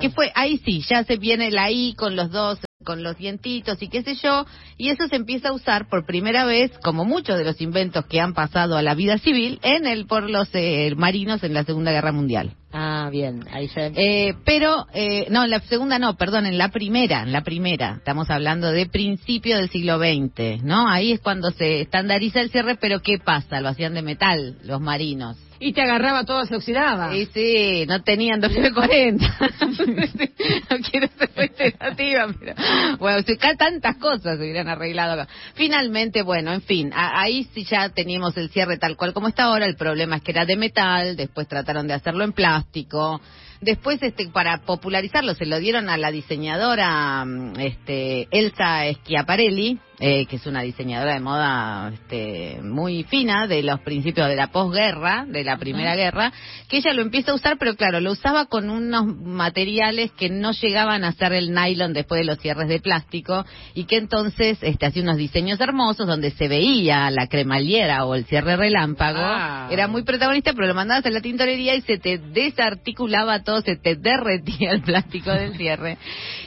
que 0.00 0.10
fue, 0.10 0.32
ahí 0.34 0.58
sí, 0.64 0.82
ya 0.88 1.04
se 1.04 1.16
viene 1.16 1.50
la 1.50 1.70
I 1.70 1.94
con 1.94 2.16
los 2.16 2.30
dos 2.30 2.58
con 2.82 3.02
los 3.02 3.16
dientitos 3.16 3.80
y 3.82 3.88
qué 3.88 4.02
sé 4.02 4.14
yo, 4.16 4.44
y 4.76 4.90
eso 4.90 5.06
se 5.08 5.16
empieza 5.16 5.48
a 5.48 5.52
usar 5.52 5.88
por 5.88 6.04
primera 6.04 6.44
vez, 6.44 6.72
como 6.82 7.04
muchos 7.04 7.38
de 7.38 7.44
los 7.44 7.60
inventos 7.60 8.06
que 8.06 8.20
han 8.20 8.34
pasado 8.34 8.76
a 8.76 8.82
la 8.82 8.94
vida 8.94 9.18
civil, 9.18 9.58
en 9.62 9.86
el 9.86 10.06
por 10.06 10.28
los 10.28 10.48
eh, 10.52 10.92
marinos 10.96 11.42
en 11.42 11.54
la 11.54 11.64
Segunda 11.64 11.92
Guerra 11.92 12.12
Mundial. 12.12 12.54
Ah, 12.72 13.08
bien, 13.10 13.44
ahí 13.52 13.68
ya... 13.68 13.86
Eh, 13.94 14.34
pero, 14.44 14.86
eh, 14.94 15.26
no, 15.30 15.44
en 15.44 15.50
la 15.50 15.60
segunda 15.60 15.98
no, 15.98 16.16
perdón, 16.16 16.46
en 16.46 16.56
la 16.56 16.70
primera, 16.70 17.22
en 17.22 17.32
la 17.32 17.42
primera. 17.42 17.96
Estamos 17.98 18.30
hablando 18.30 18.72
de 18.72 18.86
principio 18.86 19.58
del 19.58 19.68
siglo 19.68 19.98
XX, 19.98 20.62
¿no? 20.62 20.88
Ahí 20.88 21.12
es 21.12 21.20
cuando 21.20 21.50
se 21.50 21.82
estandariza 21.82 22.40
el 22.40 22.50
cierre, 22.50 22.76
pero 22.76 23.00
¿qué 23.00 23.18
pasa? 23.18 23.60
Lo 23.60 23.68
hacían 23.68 23.94
de 23.94 24.02
metal, 24.02 24.56
los 24.62 24.80
marinos. 24.80 25.36
Y 25.64 25.72
te 25.72 25.82
agarraba 25.82 26.24
todo, 26.24 26.44
se 26.44 26.56
oxidaba. 26.56 27.12
Sí, 27.12 27.28
sí, 27.32 27.84
no 27.86 28.02
tenían 28.02 28.42
W40. 28.42 29.20
no 30.70 30.76
quiero 30.90 31.08
ser 31.16 31.30
reiterativa, 31.36 32.26
pero 32.38 32.54
bueno, 32.98 33.22
si 33.22 33.36
tantas 33.36 33.96
cosas 33.98 34.38
se 34.38 34.42
hubieran 34.42 34.68
arreglado 34.68 35.12
acá. 35.12 35.28
Finalmente, 35.54 36.22
bueno, 36.22 36.52
en 36.52 36.62
fin, 36.62 36.90
a- 36.92 37.20
ahí 37.20 37.48
sí 37.54 37.64
ya 37.64 37.90
teníamos 37.90 38.36
el 38.36 38.50
cierre 38.50 38.76
tal 38.78 38.96
cual 38.96 39.12
como 39.12 39.28
está 39.28 39.44
ahora. 39.44 39.66
El 39.66 39.76
problema 39.76 40.16
es 40.16 40.22
que 40.22 40.32
era 40.32 40.44
de 40.44 40.56
metal, 40.56 41.14
después 41.16 41.46
trataron 41.46 41.86
de 41.86 41.94
hacerlo 41.94 42.24
en 42.24 42.32
plástico. 42.32 43.20
Después, 43.62 44.02
este, 44.02 44.28
para 44.28 44.58
popularizarlo, 44.58 45.34
se 45.34 45.46
lo 45.46 45.60
dieron 45.60 45.88
a 45.88 45.96
la 45.96 46.10
diseñadora 46.10 47.24
mm, 47.24 47.60
este, 47.60 48.26
Elsa 48.32 48.92
Schiaparelli, 48.92 49.78
eh, 50.04 50.26
que 50.26 50.34
es 50.34 50.46
una 50.46 50.62
diseñadora 50.62 51.14
de 51.14 51.20
moda 51.20 51.92
este, 51.94 52.60
muy 52.60 53.04
fina 53.04 53.46
de 53.46 53.62
los 53.62 53.78
principios 53.82 54.26
de 54.26 54.34
la 54.34 54.48
posguerra, 54.48 55.24
de 55.28 55.44
la 55.44 55.58
Primera 55.58 55.94
Guerra, 55.94 56.32
que 56.68 56.78
ella 56.78 56.92
lo 56.92 57.02
empieza 57.02 57.30
a 57.30 57.36
usar, 57.36 57.56
pero 57.56 57.76
claro, 57.76 58.00
lo 58.00 58.10
usaba 58.10 58.46
con 58.46 58.68
unos 58.68 59.06
materiales 59.06 60.10
que 60.10 60.28
no 60.28 60.50
llegaban 60.50 61.04
a 61.04 61.12
ser 61.12 61.34
el 61.34 61.54
nylon 61.54 61.92
después 61.92 62.18
de 62.18 62.24
los 62.24 62.40
cierres 62.40 62.66
de 62.66 62.80
plástico 62.80 63.44
y 63.74 63.84
que 63.84 63.98
entonces 63.98 64.58
este, 64.62 64.86
hacía 64.86 65.04
unos 65.04 65.18
diseños 65.18 65.60
hermosos 65.60 66.08
donde 66.08 66.32
se 66.32 66.48
veía 66.48 67.08
la 67.12 67.28
cremaliera 67.28 68.04
o 68.04 68.16
el 68.16 68.24
cierre 68.24 68.56
relámpago. 68.56 69.20
Ah. 69.22 69.68
Era 69.70 69.86
muy 69.86 70.02
protagonista, 70.02 70.52
pero 70.52 70.66
lo 70.66 70.74
mandabas 70.74 71.06
a 71.06 71.10
la 71.10 71.20
tintorería 71.20 71.76
y 71.76 71.82
se 71.82 71.98
te 71.98 72.18
desarticulaba 72.18 73.44
todo, 73.44 73.51
se 73.60 73.76
te 73.76 73.96
derretía 73.96 74.70
el 74.72 74.82
plástico 74.82 75.30
del 75.30 75.56
cierre. 75.56 75.98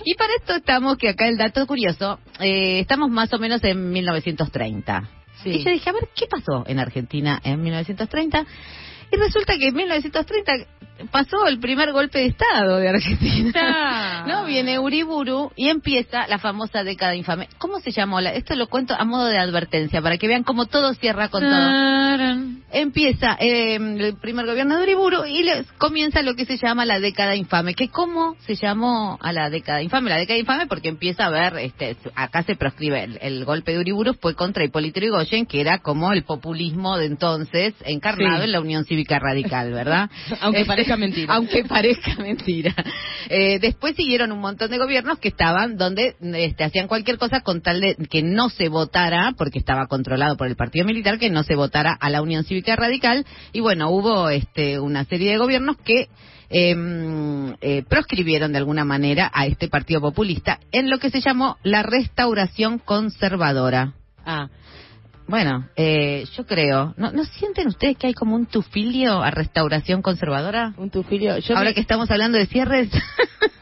Y 0.03 0.15
para 0.15 0.33
esto 0.39 0.55
estamos, 0.55 0.97
que 0.97 1.09
acá 1.09 1.27
el 1.27 1.37
dato 1.37 1.65
curioso, 1.67 2.19
eh, 2.39 2.79
estamos 2.79 3.09
más 3.09 3.31
o 3.33 3.39
menos 3.39 3.63
en 3.63 3.91
1930. 3.91 5.09
Sí. 5.43 5.49
Y 5.49 5.63
yo 5.63 5.71
dije, 5.71 5.89
a 5.89 5.93
ver, 5.93 6.09
¿qué 6.15 6.25
pasó 6.27 6.63
en 6.67 6.79
Argentina 6.79 7.39
en 7.43 7.61
1930? 7.61 8.45
Y 9.11 9.17
resulta 9.17 9.57
que 9.57 9.67
en 9.67 9.75
1930 9.75 10.53
pasó 11.11 11.45
el 11.47 11.59
primer 11.59 11.91
golpe 11.91 12.19
de 12.19 12.25
Estado 12.27 12.77
de 12.77 12.89
Argentina. 12.89 13.47
Está. 13.49 14.11
No, 14.25 14.45
viene 14.45 14.79
Uriburu 14.79 15.51
y 15.55 15.69
empieza 15.69 16.25
la 16.27 16.39
famosa 16.39 16.83
década 16.83 17.15
infame. 17.15 17.47
¿Cómo 17.59 17.79
se 17.79 17.91
llamó? 17.91 18.21
la- 18.21 18.33
Esto 18.33 18.55
lo 18.55 18.67
cuento 18.67 18.95
a 18.97 19.05
modo 19.05 19.27
de 19.27 19.37
advertencia, 19.37 20.01
para 20.01 20.17
que 20.17 20.27
vean 20.27 20.41
cómo 20.43 20.65
todo 20.65 20.93
cierra 20.95 21.29
con 21.29 21.43
todo. 21.43 22.55
Empieza 22.71 23.37
eh, 23.39 23.75
el 23.75 24.15
primer 24.19 24.45
gobierno 24.47 24.77
de 24.77 24.83
Uriburu 24.83 25.25
y 25.25 25.43
les 25.43 25.71
comienza 25.73 26.23
lo 26.23 26.33
que 26.35 26.45
se 26.45 26.57
llama 26.57 26.85
la 26.85 26.99
década 26.99 27.35
infame. 27.35 27.75
¿Que 27.75 27.89
¿Cómo 27.89 28.35
se 28.39 28.55
llamó 28.55 29.17
a 29.21 29.31
la 29.31 29.49
década 29.51 29.81
infame? 29.83 30.09
La 30.09 30.17
década 30.17 30.39
infame 30.39 30.65
porque 30.65 30.89
empieza 30.89 31.25
a 31.25 31.29
ver, 31.29 31.57
este, 31.59 31.95
acá 32.15 32.41
se 32.43 32.55
proscribe, 32.55 33.03
el, 33.03 33.19
el 33.21 33.45
golpe 33.45 33.73
de 33.73 33.79
Uriburu 33.79 34.15
fue 34.15 34.33
contra 34.35 34.63
Hipólito 34.63 34.99
Yrigoyen, 34.99 35.45
que 35.45 35.61
era 35.61 35.77
como 35.79 36.11
el 36.13 36.23
populismo 36.23 36.97
de 36.97 37.05
entonces, 37.05 37.75
encarnado 37.85 38.39
Sí. 38.39 38.45
en 38.45 38.51
la 38.51 38.59
Unión 38.59 38.85
Cívica 38.95 39.19
Radical, 39.19 39.73
¿verdad? 39.73 40.09
Aunque 40.41 40.61
Este, 40.61 40.67
parezca 40.69 40.95
mentira. 40.95 41.33
Aunque 41.35 41.65
parezca 41.65 42.15
mentira. 42.15 42.73
Eh, 43.29 43.59
después 43.59 43.93
siguieron 43.95 44.31
un 44.31 44.39
montón 44.39 44.71
de 44.71 44.77
gobiernos 44.77 45.19
que 45.19 45.27
estaban 45.27 45.75
donde 45.75 46.15
este, 46.21 46.63
hacían 46.63 46.87
cualquier 46.87 47.17
cosa 47.17 47.41
con 47.41 47.61
tal 47.61 47.81
de 47.81 47.95
que 48.09 48.23
no 48.23 48.49
se 48.49 48.69
votara, 48.69 49.33
porque 49.37 49.59
estaba 49.59 49.87
controlado 49.87 50.37
por 50.37 50.47
el 50.47 50.55
partido 50.55 50.85
militar, 50.85 51.19
que 51.19 51.29
no 51.29 51.43
se 51.43 51.55
votara 51.55 51.91
a 51.91 52.09
la 52.09 52.21
Unión 52.21 52.45
Cívica 52.45 52.77
Radical. 52.77 53.25
Y 53.51 53.59
bueno, 53.59 53.89
hubo 53.89 54.29
este, 54.29 54.79
una 54.79 55.03
serie 55.03 55.31
de 55.31 55.37
gobiernos 55.37 55.75
que 55.77 56.07
em, 56.49 57.53
eh, 57.59 57.83
proscribieron 57.89 58.53
de 58.53 58.59
alguna 58.59 58.85
manera 58.85 59.29
a 59.33 59.45
este 59.45 59.67
partido 59.67 59.99
populista 59.99 60.59
en 60.71 60.89
lo 60.89 60.99
que 60.99 61.09
se 61.09 61.19
llamó 61.19 61.57
la 61.63 61.83
restauración 61.83 62.79
conservadora. 62.79 63.93
Ah, 64.25 64.47
Bueno, 65.28 65.67
eh, 65.76 66.26
yo 66.38 66.45
creo, 66.45 66.93
¿no, 66.97 67.11
¿no 67.11 67.23
sienten 67.26 67.67
ustedes 67.67 67.97
que 67.97 68.07
hay 68.07 68.13
como 68.13 68.36
un 68.36 68.45
tufilio 68.45 69.21
a 69.23 69.32
restauración 69.32 70.01
conservadora? 70.01 70.73
un 70.78 70.89
tufilio. 70.91 71.38
Yo 71.39 71.55
Ahora 71.57 71.69
me- 71.69 71.73
que 71.73 71.82
estamos 71.82 72.09
hablando 72.11 72.38
de 72.38 72.45
cierres, 72.45 72.89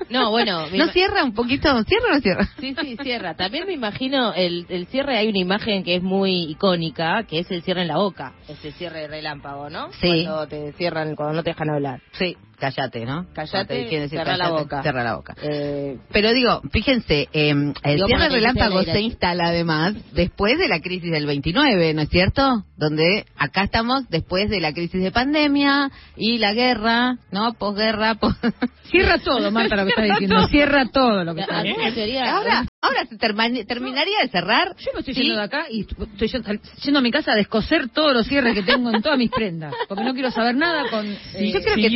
No, 0.09 0.30
bueno, 0.30 0.68
¿no 0.74 0.88
cierra 0.89 1.24
un 1.24 1.34
poquito? 1.34 1.82
¿Cierra 1.86 2.05
o 2.11 2.14
no 2.16 2.20
cierra? 2.20 2.49
Sí, 2.59 2.76
sí, 2.80 2.97
cierra. 3.01 3.36
También 3.36 3.66
me 3.66 3.74
imagino 3.74 4.34
el, 4.34 4.66
el 4.70 4.88
cierre, 4.88 5.18
hay 5.18 5.30
una 5.30 5.39
imagen 5.39 5.84
que 5.84 5.95
es 5.95 6.03
muy 6.03 6.51
icónica, 6.51 7.24
que 7.24 7.39
es 7.39 7.49
el 7.49 7.64
cierre 7.64 7.82
en 7.84 7.88
la 7.88 7.97
boca, 7.97 8.34
ese 8.47 8.72
cierre 8.74 9.01
de 9.01 9.07
relámpago, 9.07 9.70
¿no? 9.70 9.91
Sí. 10.01 10.26
Cuando 10.26 10.47
te 10.47 10.74
cierran, 10.74 11.16
cuando 11.16 11.36
no 11.36 11.43
te 11.43 11.51
dejan 11.51 11.70
hablar. 11.70 12.01
Sí, 12.11 12.36
cállate, 12.64 13.05
¿no? 13.05 13.26
Cállate, 13.34 13.88
quieren 13.88 14.03
decir 14.03 14.20
cerrá 14.20 14.38
la 14.38 14.49
boca. 14.49 14.82
Cerra 14.84 15.03
la 15.03 15.16
boca. 15.16 15.36
Eh, 15.41 15.97
Pero 16.14 16.32
digo, 16.32 16.61
fíjense, 16.72 17.28
eh, 17.34 17.49
el 17.49 17.95
Digo, 17.95 18.07
cierre 18.07 18.30
relámpago 18.30 18.84
se 18.84 19.01
instala 19.01 19.47
además 19.47 19.95
después 20.14 20.57
de 20.57 20.70
la 20.70 20.80
crisis 20.80 21.11
del 21.11 21.26
29, 21.26 21.93
¿no 21.93 22.01
es 22.03 22.09
cierto? 22.09 22.64
Donde 22.78 23.26
acá 23.38 23.64
estamos 23.64 24.07
después 24.09 24.49
de 24.49 24.61
la 24.61 24.72
crisis 24.72 25.01
de 25.01 25.11
pandemia 25.11 25.91
y 26.16 26.38
la 26.38 26.53
guerra, 26.53 27.18
¿no? 27.32 27.53
Posguerra, 27.53 28.16
pos... 28.16 28.34
Cierra 28.89 29.18
todo, 29.18 29.49
Marta, 29.51 29.76
lo 29.76 29.84
que 29.86 29.89
estás 29.89 30.05
diciendo. 30.05 30.47
Cierra 30.47 30.86
todo 30.89 31.24
lo 31.24 31.34
que 31.36 31.41
estás 31.41 31.66
¿Alguna 31.66 31.89
diciendo. 31.89 32.30
Ahora, 32.30 32.66
ahora 32.82 33.05
se 33.05 33.18
terminaría 33.66 34.20
de 34.22 34.28
cerrar. 34.30 34.76
Yo 34.78 34.91
me 34.93 34.99
estoy 34.99 35.14
Sí. 35.16 35.22
yendo 35.24 35.38
de 35.38 35.43
acá 35.43 35.66
y 35.70 35.82
estoy 35.82 36.28
yendo, 36.28 36.99
a 36.99 37.01
mi 37.01 37.11
casa 37.11 37.32
a 37.32 37.36
descoser 37.36 37.89
todos 37.89 38.14
los 38.14 38.28
cierres 38.28 38.53
que 38.53 38.61
tengo 38.61 38.91
en 38.91 39.01
todas 39.01 39.18
mis 39.18 39.32
prendas. 39.32 39.74
Porque 39.88 40.03
no 40.03 40.14
quiero 40.14 40.32
saber 40.32 40.55
nada 40.55 40.89
con... 40.89 41.05
Sí, 41.05 41.51
yo 41.51 41.59
eh, 41.59 41.64
creo 41.64 41.76
que 41.76 41.89
sí. 41.89 41.95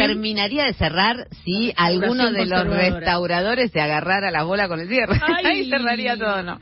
De 0.65 0.73
cerrar 0.73 1.27
si 1.43 1.73
alguno 1.75 2.31
de 2.31 2.45
los 2.45 2.67
restauradores 2.67 3.71
se 3.71 3.81
agarrara 3.81 4.31
la 4.31 4.43
bola 4.43 4.67
con 4.67 4.79
el 4.79 4.87
cierre. 4.87 5.19
Ay. 5.27 5.45
Ahí 5.45 5.69
cerraría 5.69 6.17
todo, 6.17 6.43
¿no? 6.43 6.59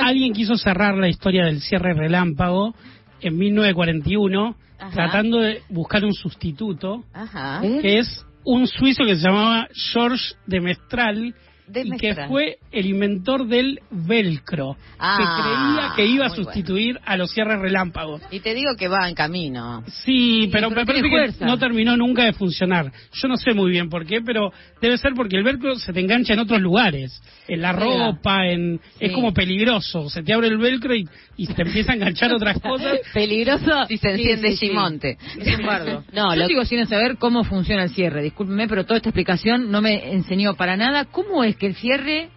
Alguien 0.00 0.32
quiso 0.32 0.56
cerrar 0.56 0.94
la 0.96 1.08
historia 1.08 1.44
del 1.44 1.60
cierre 1.60 1.94
relámpago 1.94 2.74
en 3.20 3.36
1941 3.36 4.56
Ajá. 4.78 4.90
tratando 4.92 5.40
de 5.40 5.62
buscar 5.68 6.04
un 6.04 6.14
sustituto 6.14 7.04
Ajá. 7.12 7.60
que 7.60 7.98
es 7.98 8.24
un 8.44 8.66
suizo 8.66 9.04
que 9.04 9.16
se 9.16 9.26
llamaba 9.26 9.68
George 9.92 10.34
de 10.46 10.60
Mestral 10.60 11.34
y 11.74 11.90
que 11.96 12.14
fue 12.28 12.58
el 12.72 12.86
inventor 12.86 13.46
del 13.46 13.80
velcro 13.90 14.76
Ah, 14.98 15.16
que 15.18 15.42
creía 15.42 15.92
que 15.96 16.14
iba 16.14 16.26
a 16.26 16.30
sustituir 16.30 16.98
a 17.04 17.16
los 17.16 17.30
cierres 17.30 17.60
relámpagos 17.60 18.20
Y 18.30 18.40
te 18.40 18.54
digo 18.54 18.74
que 18.76 18.88
va 18.88 19.08
en 19.08 19.14
camino. 19.14 19.82
Sí, 20.04 20.48
pero, 20.52 20.68
pero 20.70 20.80
me 20.80 20.86
parece 20.86 21.08
que 21.38 21.44
no 21.44 21.58
terminó 21.58 21.96
nunca 21.96 22.24
de 22.24 22.32
funcionar. 22.32 22.90
Yo 23.12 23.28
no 23.28 23.36
sé 23.36 23.52
muy 23.54 23.70
bien 23.70 23.88
por 23.88 24.06
qué, 24.06 24.20
pero 24.22 24.52
debe 24.80 24.98
ser 24.98 25.12
porque 25.14 25.36
el 25.36 25.44
velcro 25.44 25.76
se 25.76 25.92
te 25.92 26.00
engancha 26.00 26.32
en 26.34 26.40
otros 26.40 26.60
lugares. 26.60 27.20
En 27.46 27.62
la 27.62 27.72
ropa, 27.72 28.46
en 28.46 28.80
es 29.00 29.12
como 29.12 29.32
peligroso. 29.32 30.10
Se 30.10 30.22
te 30.22 30.32
abre 30.32 30.48
el 30.48 30.58
velcro 30.58 30.94
y, 30.94 31.08
y 31.36 31.46
te 31.46 31.62
empieza 31.62 31.92
a 31.92 31.94
enganchar 31.94 32.32
otras 32.34 32.60
cosas. 32.60 32.98
Peligroso 33.14 33.86
si 33.86 33.96
se 33.98 34.10
enciende 34.10 34.50
sí, 34.50 34.56
sí. 34.56 34.68
Gimonte. 34.68 35.16
Es. 35.38 35.58
No, 36.12 36.34
Yo 36.34 36.40
lo- 36.42 36.46
sigo 36.46 36.64
sin 36.64 36.86
saber 36.86 37.16
cómo 37.18 37.44
funciona 37.44 37.84
el 37.84 37.90
cierre. 37.90 38.22
Discúlpeme, 38.22 38.68
pero 38.68 38.84
toda 38.84 38.96
esta 38.98 39.08
explicación 39.10 39.70
no 39.70 39.80
me 39.80 40.12
enseñó 40.12 40.54
para 40.54 40.76
nada 40.76 41.04
cómo 41.06 41.44
es 41.44 41.56
que 41.58 41.66
el 41.66 41.74
cierre, 41.74 42.30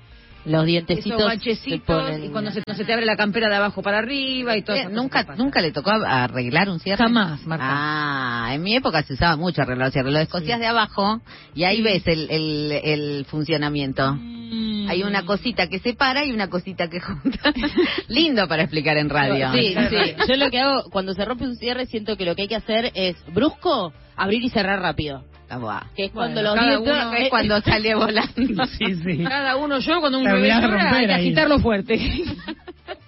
Los 0.45 0.53
esos 0.53 0.65
dientecitos 0.65 1.19
se 1.19 1.25
bachecitos, 1.25 2.03
ponen... 2.03 2.25
y 2.25 2.29
cuando 2.29 2.51
se, 2.51 2.63
no 2.65 2.73
se 2.73 2.83
te 2.83 2.93
abre 2.93 3.05
la 3.05 3.15
campera 3.15 3.49
de 3.49 3.55
abajo 3.55 3.81
para 3.81 3.99
arriba 3.99 4.57
y 4.57 4.63
todo. 4.63 4.75
Eh, 4.75 4.87
¿Nunca, 4.89 5.23
¿Nunca 5.37 5.61
le 5.61 5.71
tocó 5.71 5.91
arreglar 5.91 6.69
un 6.69 6.79
cierre? 6.79 7.03
Jamás, 7.03 7.45
Marta. 7.45 7.65
Ah, 7.67 8.53
en 8.53 8.63
mi 8.63 8.75
época 8.75 9.03
se 9.03 9.13
usaba 9.13 9.35
mucho 9.37 9.61
arreglar 9.61 9.87
el 9.87 9.93
cierre. 9.93 10.11
Lo 10.11 10.19
descosías 10.19 10.59
de 10.59 10.67
abajo 10.67 11.21
y 11.53 11.63
ahí 11.63 11.81
ves 11.81 12.05
el, 12.07 12.29
el, 12.29 12.71
el 12.83 13.25
funcionamiento. 13.25 14.15
Mm. 14.15 14.89
Hay 14.89 15.03
una 15.03 15.23
cosita 15.25 15.67
que 15.67 15.79
separa 15.79 16.25
y 16.25 16.31
una 16.31 16.49
cosita 16.49 16.89
que 16.89 16.99
junta. 16.99 17.53
Lindo 18.09 18.47
para 18.47 18.63
explicar 18.63 18.97
en 18.97 19.09
radio. 19.09 19.51
Sí, 19.53 19.73
sí. 19.89 20.15
Yo 20.27 20.35
lo 20.35 20.49
que 20.49 20.59
hago, 20.59 20.89
cuando 20.91 21.13
se 21.13 21.23
rompe 21.23 21.45
un 21.45 21.55
cierre, 21.55 21.85
siento 21.85 22.17
que 22.17 22.25
lo 22.25 22.35
que 22.35 22.41
hay 22.43 22.47
que 22.49 22.57
hacer 22.57 22.91
es 22.93 23.15
brusco, 23.33 23.93
abrir 24.17 24.43
y 24.43 24.49
cerrar 24.49 24.81
rápido. 24.81 25.23
Buah. 25.57 25.81
Que 25.95 26.05
es 26.05 26.13
Bueno, 26.13 26.33
cuando 26.33 26.41
los 26.41 26.55
cada 26.55 26.79
uno- 26.79 27.13
Es 27.17 27.29
cuando 27.29 27.61
sale 27.61 27.95
volando. 27.95 28.65
Sí, 28.77 28.95
sí. 28.95 29.23
Cada 29.23 29.55
uno, 29.57 29.79
yo 29.79 29.99
cuando 29.99 30.17
un 30.19 30.23
bebé 30.25 30.47
llora, 30.49 30.91
hay 30.95 31.05
que 31.07 31.13
ahí. 31.13 31.21
agitarlo 31.21 31.59
fuerte. 31.59 31.99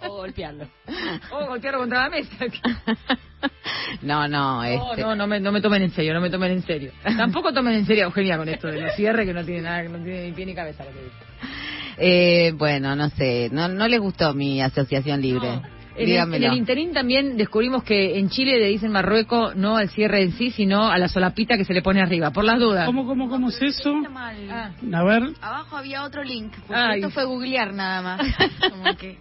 o 0.07 0.09
golpearlo. 0.17 0.67
o 1.31 1.45
golpearlo 1.47 1.79
contra 1.79 2.03
la 2.03 2.09
mesa. 2.09 2.29
No, 4.01 4.27
no, 4.27 4.61
No, 4.61 4.63
este. 4.63 5.01
no, 5.01 5.15
no 5.15 5.27
me, 5.27 5.39
no 5.39 5.51
me 5.51 5.59
tomen 5.61 5.83
en 5.83 5.91
serio, 5.91 6.13
no 6.13 6.21
me 6.21 6.29
tomen 6.29 6.51
en 6.51 6.61
serio. 6.63 6.91
Tampoco 7.03 7.51
tomen 7.53 7.73
en 7.73 7.85
serio 7.85 8.03
a 8.03 8.07
Eugenia 8.07 8.37
con 8.37 8.47
esto 8.47 8.67
de 8.67 8.81
los 8.81 8.95
cierres 8.95 9.25
que 9.27 9.33
no 9.33 9.43
tiene 9.43 9.61
nada, 9.61 9.83
que 9.83 9.89
no 9.89 9.97
tiene 10.01 10.25
ni 10.27 10.31
pie 10.31 10.45
ni 10.45 10.53
cabeza 10.55 10.83
lo 10.85 10.91
que 10.91 10.99
dice. 11.03 11.15
Eh, 11.97 12.53
bueno, 12.55 12.95
no 12.95 13.09
sé, 13.09 13.49
no, 13.51 13.67
no 13.67 13.87
les 13.87 13.99
gustó 13.99 14.33
mi 14.33 14.61
asociación 14.61 15.21
libre. 15.21 15.47
No. 15.47 15.61
En 15.95 16.01
el, 16.01 16.05
Dígamelo. 16.07 16.45
en 16.47 16.51
el 16.53 16.57
interín 16.57 16.93
también 16.93 17.37
descubrimos 17.37 17.83
que 17.83 18.17
en 18.17 18.29
Chile 18.29 18.57
le 18.59 18.67
dicen 18.67 18.91
Marruecos 18.91 19.55
no 19.55 19.77
al 19.77 19.89
cierre 19.89 20.23
en 20.23 20.31
sí, 20.33 20.49
sino 20.51 20.89
a 20.89 20.97
la 20.97 21.07
solapita 21.07 21.55
que 21.57 21.65
se 21.65 21.73
le 21.73 21.81
pone 21.81 22.01
arriba, 22.01 22.31
por 22.31 22.43
las 22.43 22.59
dudas. 22.59 22.85
¿Cómo, 22.85 23.05
cómo, 23.05 23.29
cómo 23.29 23.49
es 23.49 23.61
eso? 23.61 23.93
Ah. 24.49 24.71
A 24.93 25.03
ver, 25.03 25.23
Abajo 25.41 25.77
había 25.77 26.03
otro 26.03 26.23
link. 26.23 26.51
porque 26.67 26.73
Ay. 26.81 26.99
Esto 26.99 27.11
fue 27.11 27.25
googlear 27.25 27.73
nada 27.73 28.01
más. 28.01 28.21
Como 28.71 28.95
que- 28.97 29.17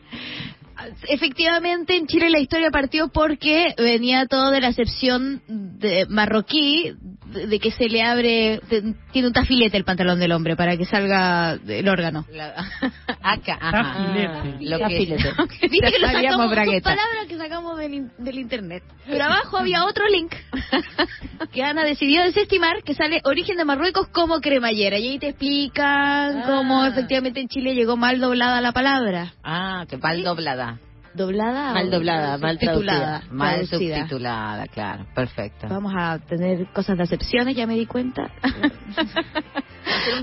Efectivamente, 1.09 1.97
en 1.97 2.07
Chile 2.07 2.31
la 2.31 2.39
historia 2.41 2.71
partió 2.71 3.09
porque 3.09 3.75
venía 3.79 4.27
todo 4.27 4.51
de 4.51 4.61
la 4.61 4.69
acepción 4.69 5.43
de 5.49 6.07
marroquí 6.09 6.93
de, 7.27 7.47
de 7.47 7.59
que 7.59 7.71
se 7.71 7.89
le 7.89 8.03
abre, 8.03 8.61
de- 8.69 8.95
tiene 9.13 9.29
un 9.29 9.33
tafilete 9.35 9.77
el 9.77 9.85
pantalón 9.85 10.19
del 10.21 10.33
hombre 10.33 10.55
para 10.57 10.77
que 10.77 10.85
salga 10.85 11.59
el 11.67 11.89
órgano. 11.89 12.27
La- 12.33 12.55
Acá, 13.23 13.59
ajá. 13.61 13.95
Tafilete. 13.95 14.65
Lo 14.65 14.77
que 14.79 14.83
Tafilete. 14.85 15.33
Viste 15.69 15.93
que 15.93 15.99
lo 15.99 16.07
sacamos, 16.09 16.55
palabras 16.83 17.27
que 17.29 17.37
sacamos 17.39 17.79
del 17.79 18.39
internet. 18.39 18.83
Pero 19.07 19.25
abajo 19.25 19.57
había 19.59 19.85
otro 19.85 20.07
link 20.09 20.33
que 21.53 21.63
Ana 21.63 21.85
decidió 21.85 22.23
desestimar 22.23 22.83
que 22.83 22.95
sale 22.95 23.21
origen 23.25 23.57
de 23.57 23.65
Marruecos 23.65 24.09
como 24.09 24.41
cremallera. 24.41 24.99
Y 24.99 25.07
ahí 25.09 25.19
te 25.19 25.29
explican 25.29 26.43
cómo 26.43 26.85
efectivamente 26.85 27.41
en 27.41 27.49
Chile 27.49 27.75
llegó 27.75 27.97
mal 27.97 28.21
doblada 28.21 28.61
la 28.61 28.73
palabra. 28.73 29.35
Ah, 29.45 29.85
que 29.89 29.97
mal 29.99 30.23
doblada. 30.25 30.79
¿Doblada? 31.15 31.75
Mal 31.75 31.91
doblada, 31.91 32.39
mal 32.39 32.59
subtitulada? 32.59 33.23
Mal 33.31 33.69
Traducida. 33.69 33.97
subtitulada, 33.99 34.67
claro. 34.69 35.07
Perfecto. 35.15 35.67
Vamos 35.69 35.93
a 35.95 36.19
tener 36.21 36.67
cosas 36.73 36.97
de 36.97 37.03
acepciones, 37.03 37.55
ya 37.55 37.67
me 37.67 37.75
di 37.75 37.87
cuenta. 37.87 38.31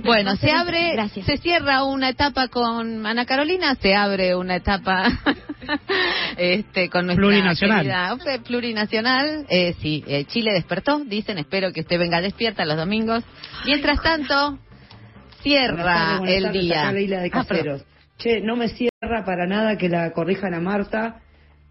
Bueno, 0.04 0.36
se 0.38 0.52
abre, 0.52 0.94
Gracias. 0.94 1.26
se 1.26 1.38
cierra 1.38 1.84
una 1.84 2.10
etapa 2.10 2.48
con 2.48 3.06
Ana 3.06 3.26
Carolina, 3.26 3.76
se 3.76 3.94
abre 3.94 4.34
una 4.36 4.56
etapa 4.56 5.12
este, 6.38 6.90
con 6.90 7.06
nuestra 7.06 7.22
Plurinacional. 7.26 7.82
querida- 7.86 8.44
plurinacional. 8.46 9.46
Eh, 9.50 9.76
sí, 9.82 10.04
eh, 10.08 10.26
Chile 10.26 10.52
despertó, 10.54 11.00
dicen, 11.06 11.38
espero 11.38 11.72
que 11.72 11.82
usted 11.82 12.00
venga 12.00 12.22
despierta 12.22 12.66
los 12.66 12.78
domingos. 12.78 13.24
Mientras 13.66 14.02
tanto, 14.02 14.60
cierra 15.42 15.74
Buenas 15.76 15.86
tardes, 15.86 16.20
buenas 16.20 16.36
el 16.38 16.44
tardes, 16.44 16.62
día. 16.62 16.82
acá 16.82 16.92
Leila 16.92 17.22
de 17.22 17.30
Ah, 17.34 17.78
che, 18.18 18.42
no 18.42 18.56
me 18.58 18.68
cierra 18.70 19.24
para 19.26 19.48
nada 19.48 19.78
que 19.78 19.88
la 19.90 20.12
corrijan 20.12 20.54
a 20.54 20.60
Marta 20.60 21.22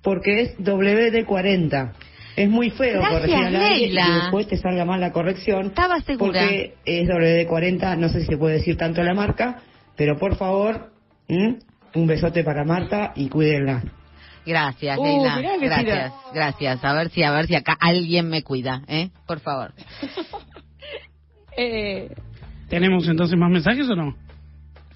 porque 0.03 0.41
es 0.43 0.57
WD40. 0.59 1.93
Es 2.37 2.49
muy 2.49 2.71
feo 2.71 3.01
Gracias, 3.01 3.21
corregir 3.21 3.37
al 3.47 3.57
aire 3.57 3.77
y 3.79 3.87
Leila. 3.91 4.21
después 4.23 4.47
te 4.47 4.57
salga 4.57 4.85
mal 4.85 5.01
la 5.01 5.13
corrección. 5.13 5.67
Estaba 5.67 6.01
segura. 6.03 6.41
Porque 6.41 6.75
es 6.85 7.09
WD40, 7.09 7.97
no 7.99 8.09
sé 8.09 8.21
si 8.21 8.27
se 8.27 8.37
puede 8.37 8.55
decir 8.59 8.77
tanto 8.77 9.03
la 9.03 9.13
marca, 9.13 9.61
pero 9.97 10.17
por 10.19 10.37
favor, 10.37 10.93
¿m? 11.27 11.59
Un 11.95 12.07
besote 12.07 12.45
para 12.45 12.65
Marta 12.65 13.13
y 13.17 13.29
cuídenla. 13.29 13.83
Gracias, 14.47 14.99
Uh, 14.99 15.05
Leila. 15.05 15.41
Gracias, 15.61 15.85
tira. 15.85 16.13
gracias. 16.33 16.85
A 16.85 16.93
ver 16.95 17.11
si, 17.11 17.23
a 17.23 17.31
ver 17.33 17.47
si 17.47 17.55
acá 17.55 17.77
alguien 17.79 18.29
me 18.31 18.43
cuida, 18.43 18.83
¿eh? 18.89 19.11
Por 19.27 19.41
favor. 19.41 19.73
Eh, 21.61 22.15
¿Tenemos 22.69 23.09
entonces 23.09 23.37
más 23.37 23.51
mensajes 23.51 23.89
o 23.89 23.97
no? 23.97 24.15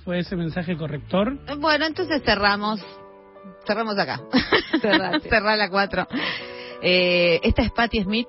¿Fue 0.04 0.20
ese 0.20 0.36
mensaje 0.36 0.76
corrector? 0.76 1.36
Bueno, 1.58 1.86
entonces 1.86 2.22
cerramos. 2.24 2.80
Cerramos 3.66 3.98
acá. 3.98 4.20
Cerrar 4.80 5.58
la 5.58 5.68
4. 5.68 6.06
Eh, 6.82 7.40
esta 7.42 7.62
es 7.62 7.72
Patti 7.72 8.02
Smith, 8.04 8.28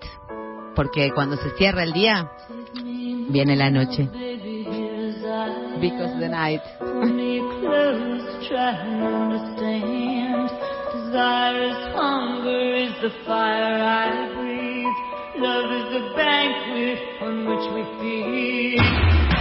porque 0.76 1.12
cuando 1.14 1.38
se 1.38 1.52
cierra 1.58 1.84
el 1.84 1.94
día, 1.94 2.28
viene 3.30 3.56
la 3.56 3.70
noche. 3.70 4.10
Because 5.80 6.18
the 6.20 6.30
night. 6.30 6.62
me 7.74 8.20
close, 8.20 8.48
try 8.48 8.72
and 8.72 9.04
understand. 9.04 10.50
Desire 10.94 11.64
is 11.64 11.96
hunger, 11.96 12.76
is 12.76 12.94
the 13.02 13.12
fire 13.26 13.82
I 13.82 14.34
breathe. 14.36 15.42
Love 15.42 15.72
is 15.72 15.88
the 15.94 16.14
banquet 16.16 17.00
on 17.22 17.36
which 17.48 17.66
we 17.74 17.84
feed. 18.00 19.33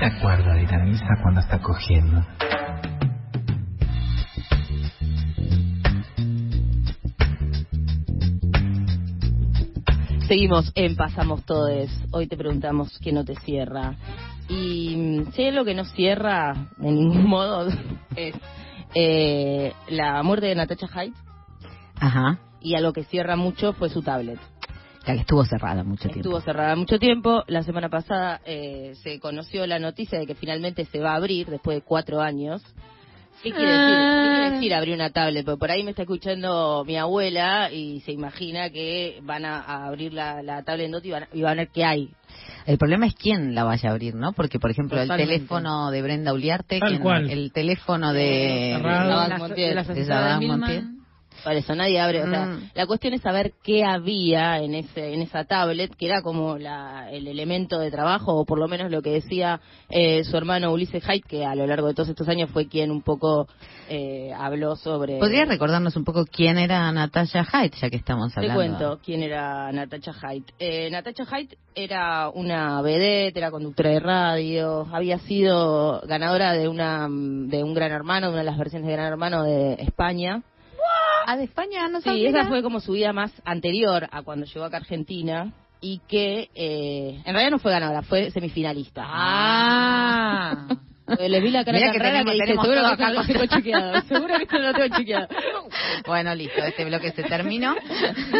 ¿Quién 0.00 0.12
se 0.12 0.16
acuerda 0.16 0.54
de 0.54 0.62
Iranisa 0.62 1.08
cuando 1.22 1.40
está 1.40 1.60
cogiendo? 1.60 2.24
Seguimos 10.26 10.72
en 10.74 10.96
Pasamos 10.96 11.44
Todes. 11.44 11.90
Hoy 12.12 12.26
te 12.28 12.38
preguntamos 12.38 12.98
qué 13.02 13.12
no 13.12 13.26
te 13.26 13.34
cierra. 13.40 13.96
Y 14.48 14.96
mm, 14.96 15.32
si 15.32 15.42
hay 15.42 15.48
algo 15.48 15.66
que 15.66 15.74
no 15.74 15.84
cierra 15.84 16.54
de 16.78 16.92
ningún 16.92 17.26
modo 17.28 17.68
es 18.16 18.34
eh, 18.94 19.74
la 19.88 20.22
muerte 20.22 20.46
de 20.46 20.54
Natasha 20.54 20.88
Hyde. 20.88 21.14
Ajá. 21.96 22.38
Y 22.62 22.74
algo 22.74 22.94
que 22.94 23.04
cierra 23.04 23.36
mucho 23.36 23.74
fue 23.74 23.90
su 23.90 24.00
tablet. 24.02 24.40
La 25.06 25.14
que 25.14 25.20
estuvo 25.20 25.44
cerrada 25.44 25.82
mucho 25.82 26.02
tiempo. 26.08 26.18
Estuvo 26.20 26.40
cerrada 26.40 26.76
mucho 26.76 26.98
tiempo. 26.98 27.42
La 27.46 27.62
semana 27.62 27.88
pasada 27.88 28.40
eh, 28.44 28.92
se 29.02 29.18
conoció 29.18 29.66
la 29.66 29.78
noticia 29.78 30.18
de 30.18 30.26
que 30.26 30.34
finalmente 30.34 30.84
se 30.84 31.00
va 31.00 31.12
a 31.12 31.16
abrir 31.16 31.46
después 31.48 31.76
de 31.78 31.82
cuatro 31.82 32.20
años. 32.20 32.62
¿Qué 33.42 33.52
quiere, 33.52 33.72
decir? 33.72 33.94
¿Qué 33.96 34.28
quiere 34.34 34.50
decir 34.56 34.74
abrir 34.74 34.94
una 34.94 35.08
tablet? 35.08 35.46
Porque 35.46 35.58
por 35.58 35.70
ahí 35.70 35.82
me 35.82 35.90
está 35.90 36.02
escuchando 36.02 36.84
mi 36.86 36.98
abuela 36.98 37.72
y 37.72 38.00
se 38.00 38.12
imagina 38.12 38.68
que 38.68 39.18
van 39.22 39.46
a, 39.46 39.60
a 39.60 39.86
abrir 39.86 40.12
la, 40.12 40.42
la 40.42 40.62
tablet 40.62 40.84
en 40.86 40.92
Doti 40.92 41.08
y 41.08 41.12
van, 41.12 41.22
a- 41.22 41.28
y 41.32 41.40
van 41.40 41.52
a 41.52 41.62
ver 41.62 41.70
qué 41.72 41.84
hay. 41.86 42.10
El 42.66 42.76
problema 42.76 43.06
es 43.06 43.14
quién 43.14 43.54
la 43.54 43.64
vaya 43.64 43.88
a 43.88 43.92
abrir, 43.92 44.14
¿no? 44.14 44.32
Porque, 44.34 44.58
por 44.60 44.70
ejemplo, 44.70 44.98
Totalmente. 45.00 45.32
el 45.32 45.38
teléfono 45.38 45.90
de 45.90 46.02
Brenda 46.02 46.34
Uliarte, 46.34 46.78
Tal 46.80 46.90
¿quién- 46.90 47.02
cual. 47.02 47.30
el 47.30 47.50
teléfono 47.52 48.12
de, 48.12 48.20
de 48.20 48.78
Montiel, 49.38 49.86
de 49.86 49.94
de 49.94 50.38
Milman. 50.38 50.60
Montiel. 50.60 50.84
Por 51.42 51.52
eso 51.52 51.74
nadie 51.74 52.00
abre. 52.00 52.22
O 52.22 52.30
sea, 52.30 52.46
Mm. 52.46 52.70
la 52.74 52.86
cuestión 52.86 53.14
es 53.14 53.20
saber 53.22 53.52
qué 53.62 53.84
había 53.84 54.58
en 54.58 54.74
ese 54.74 55.14
en 55.14 55.22
esa 55.22 55.44
tablet, 55.44 55.94
que 55.96 56.06
era 56.06 56.22
como 56.22 56.58
la, 56.58 57.10
el 57.10 57.26
elemento 57.28 57.78
de 57.78 57.90
trabajo, 57.90 58.34
o 58.34 58.44
por 58.44 58.58
lo 58.58 58.68
menos 58.68 58.90
lo 58.90 59.02
que 59.02 59.10
decía 59.10 59.60
eh, 59.88 60.22
su 60.24 60.36
hermano 60.36 60.72
Ulises 60.72 61.02
Haidt, 61.08 61.26
que 61.26 61.44
a 61.44 61.54
lo 61.54 61.66
largo 61.66 61.88
de 61.88 61.94
todos 61.94 62.08
estos 62.08 62.28
años 62.28 62.50
fue 62.50 62.68
quien 62.68 62.90
un 62.90 63.02
poco 63.02 63.48
eh, 63.88 64.32
habló 64.36 64.76
sobre. 64.76 65.18
¿Podría 65.18 65.44
recordarnos 65.44 65.96
un 65.96 66.04
poco 66.04 66.24
quién 66.24 66.58
era 66.58 66.90
Natasha 66.92 67.44
Hyde, 67.44 67.72
ya 67.80 67.90
que 67.90 67.96
estamos 67.96 68.32
Te 68.32 68.40
hablando? 68.40 68.54
cuento 68.60 69.00
quién 69.04 69.22
era 69.22 69.70
Natasha 69.72 70.12
Haidt. 70.22 70.50
Eh, 70.58 70.88
Natasha 70.90 71.24
Haidt 71.30 71.54
era 71.74 72.28
una 72.30 72.80
vedette, 72.82 73.36
era 73.38 73.50
conductora 73.50 73.90
de 73.90 74.00
radio, 74.00 74.86
había 74.92 75.18
sido 75.18 76.00
ganadora 76.06 76.52
de 76.52 76.68
una 76.68 77.08
de 77.08 77.62
un 77.64 77.74
Gran 77.74 77.92
Hermano, 77.92 78.26
de 78.28 78.32
una 78.34 78.40
de 78.42 78.46
las 78.50 78.58
versiones 78.58 78.86
de 78.86 78.92
Gran 78.92 79.06
Hermano 79.06 79.42
de 79.44 79.74
España. 79.74 80.42
Ah, 81.26 81.36
de 81.36 81.44
España, 81.44 81.88
no 81.88 81.98
Sí, 82.00 82.04
sabía. 82.04 82.28
esa 82.30 82.46
fue 82.48 82.62
como 82.62 82.80
su 82.80 82.92
vida 82.92 83.12
más 83.12 83.32
anterior 83.44 84.08
a 84.10 84.22
cuando 84.22 84.46
llegó 84.46 84.64
acá 84.64 84.78
a 84.78 84.80
Argentina 84.80 85.52
y 85.80 86.00
que 86.08 86.50
eh, 86.54 87.16
en 87.24 87.32
realidad 87.32 87.50
no 87.52 87.58
fue 87.58 87.72
ganadora, 87.72 88.02
fue 88.02 88.30
semifinalista. 88.30 89.04
Ah. 89.06 90.66
Vi 91.18 91.50
la 91.50 91.64
cara 91.64 91.78
Mira 91.78 91.86
tan 91.88 91.92
que 91.92 91.98
rara 91.98 92.24
tenemos- 92.24 92.32
que 92.38 92.46
seguro 92.46 92.96
que 92.96 93.02
no 93.02 93.12
lo 93.12 93.24
tengo 93.26 93.46
chequeado. 93.46 94.00
Seguro 94.08 94.34
que 94.38 94.58
no 94.58 94.64
lo 94.66 94.72
tengo 94.74 94.96
chequeado. 94.96 95.28
Bueno, 96.06 96.34
listo, 96.34 96.62
este 96.62 96.84
bloque 96.84 97.12
se 97.12 97.22
terminó. 97.24 97.74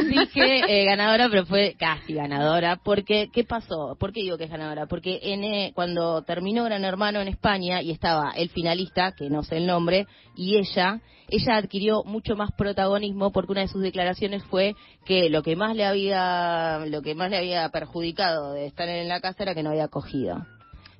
Dije 0.08 0.62
eh, 0.68 0.84
ganadora, 0.84 1.28
pero 1.30 1.46
fue 1.46 1.74
casi 1.78 2.14
ganadora. 2.14 2.76
Porque, 2.82 3.28
¿qué 3.32 3.44
pasó? 3.44 3.96
¿Por 3.98 4.12
qué 4.12 4.20
digo 4.20 4.38
que 4.38 4.44
es 4.44 4.50
ganadora? 4.50 4.86
Porque 4.86 5.18
en, 5.22 5.44
eh, 5.44 5.72
cuando 5.74 6.22
terminó 6.22 6.64
Gran 6.64 6.84
Hermano 6.84 7.20
en 7.20 7.28
España 7.28 7.82
y 7.82 7.90
estaba 7.90 8.32
el 8.36 8.50
finalista, 8.50 9.12
que 9.12 9.30
no 9.30 9.42
sé 9.42 9.56
el 9.58 9.66
nombre, 9.66 10.06
y 10.36 10.56
ella, 10.56 11.00
ella 11.28 11.56
adquirió 11.56 12.02
mucho 12.04 12.36
más 12.36 12.50
protagonismo 12.52 13.30
porque 13.32 13.52
una 13.52 13.60
de 13.62 13.68
sus 13.68 13.82
declaraciones 13.82 14.42
fue 14.44 14.74
que 15.04 15.28
lo 15.30 15.42
que 15.42 15.56
más 15.56 15.76
le 15.76 15.84
había, 15.84 16.80
lo 16.86 17.02
que 17.02 17.14
más 17.14 17.30
le 17.30 17.38
había 17.38 17.68
perjudicado 17.68 18.52
de 18.52 18.66
estar 18.66 18.88
en 18.88 19.08
la 19.08 19.20
casa 19.20 19.42
era 19.42 19.54
que 19.54 19.62
no 19.62 19.70
había 19.70 19.88
cogido. 19.88 20.46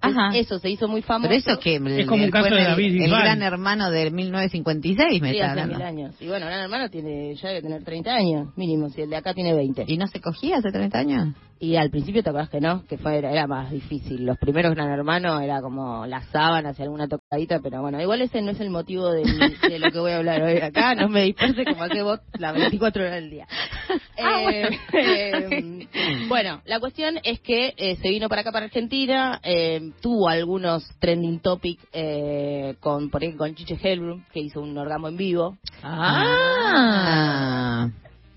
Ajá. 0.01 0.31
Eso 0.35 0.59
se 0.59 0.71
hizo 0.71 0.89
muy 0.89 1.03
famoso. 1.03 1.29
Pero 1.29 1.39
eso 1.39 1.59
que 1.61 1.77
Es 2.01 2.07
como 2.07 2.25
un 2.25 2.31
caso 2.31 2.55
de 2.55 2.59
el, 2.61 2.65
David 2.65 2.87
el 2.87 2.99
Bisbal. 3.01 3.23
gran 3.23 3.43
hermano 3.43 3.91
del 3.91 4.13
1956, 4.13 5.21
me 5.21 5.31
Sí, 5.31 5.39
está 5.39 5.53
hace 5.53 5.67
mil 5.67 5.83
años. 5.83 6.15
Y 6.21 6.27
bueno, 6.27 6.47
Gran 6.47 6.61
Hermano 6.61 6.89
tiene, 6.89 7.35
ya 7.35 7.49
debe 7.49 7.63
tener 7.63 7.85
30 7.85 8.11
años, 8.15 8.49
mínimo, 8.57 8.89
si 8.89 9.03
el 9.03 9.11
de 9.11 9.17
acá 9.17 9.35
tiene 9.35 9.55
20. 9.55 9.85
¿Y 9.87 9.97
no 9.99 10.07
se 10.07 10.21
cogía 10.21 10.57
hace 10.59 10.71
30 10.71 10.99
años? 10.99 11.29
Y 11.63 11.77
al 11.77 11.91
principio 11.91 12.23
te 12.23 12.31
acuerdas 12.31 12.49
que 12.49 12.59
no, 12.61 12.87
que 12.87 12.97
fue, 12.97 13.19
era, 13.19 13.31
era 13.33 13.47
más 13.47 13.71
difícil. 13.71 14.25
Los 14.25 14.39
primeros 14.39 14.75
Gran 14.75 14.89
Hermano 14.91 15.41
era 15.41 15.61
como 15.61 16.07
las 16.07 16.25
sábanas 16.29 16.79
y 16.79 16.83
alguna 16.83 17.07
tocadita, 17.07 17.59
pero 17.63 17.83
bueno, 17.83 18.01
igual 18.01 18.23
ese 18.23 18.41
no 18.41 18.53
es 18.53 18.61
el 18.61 18.71
motivo 18.71 19.11
de, 19.11 19.25
mi- 19.25 19.69
de 19.69 19.79
lo 19.79 19.91
que 19.93 19.99
voy 19.99 20.13
a 20.13 20.17
hablar 20.17 20.43
hoy 20.43 20.57
acá. 20.57 20.95
No 20.95 21.11
me 21.11 21.25
disperse 21.25 21.67
como 21.67 21.83
hace 21.83 22.03
vos 22.03 22.19
las 22.39 22.55
24 22.55 23.03
horas 23.03 23.15
del 23.17 23.31
día. 23.31 23.47
Eh, 24.23 24.69
eh, 24.93 25.89
bueno, 26.29 26.61
la 26.67 26.79
cuestión 26.79 27.15
es 27.25 27.41
que 27.41 27.73
eh, 27.79 27.97
se 28.03 28.11
vino 28.11 28.29
para 28.29 28.43
acá, 28.43 28.53
para 28.53 28.67
Argentina, 28.67 29.41
eh, 29.43 29.93
tuvo 30.03 30.29
algunos 30.29 30.85
trending 30.99 31.41
topics 31.41 31.83
eh, 31.95 32.75
con, 32.81 33.09
por 33.09 33.23
ejemplo, 33.23 33.47
con 33.47 33.55
Chiche 33.55 33.79
Hellblum, 33.83 34.23
que 34.31 34.41
hizo 34.41 34.61
un 34.61 34.77
orgasmo 34.77 35.09
en 35.09 35.17
vivo. 35.17 35.57
Ah. 35.83 37.89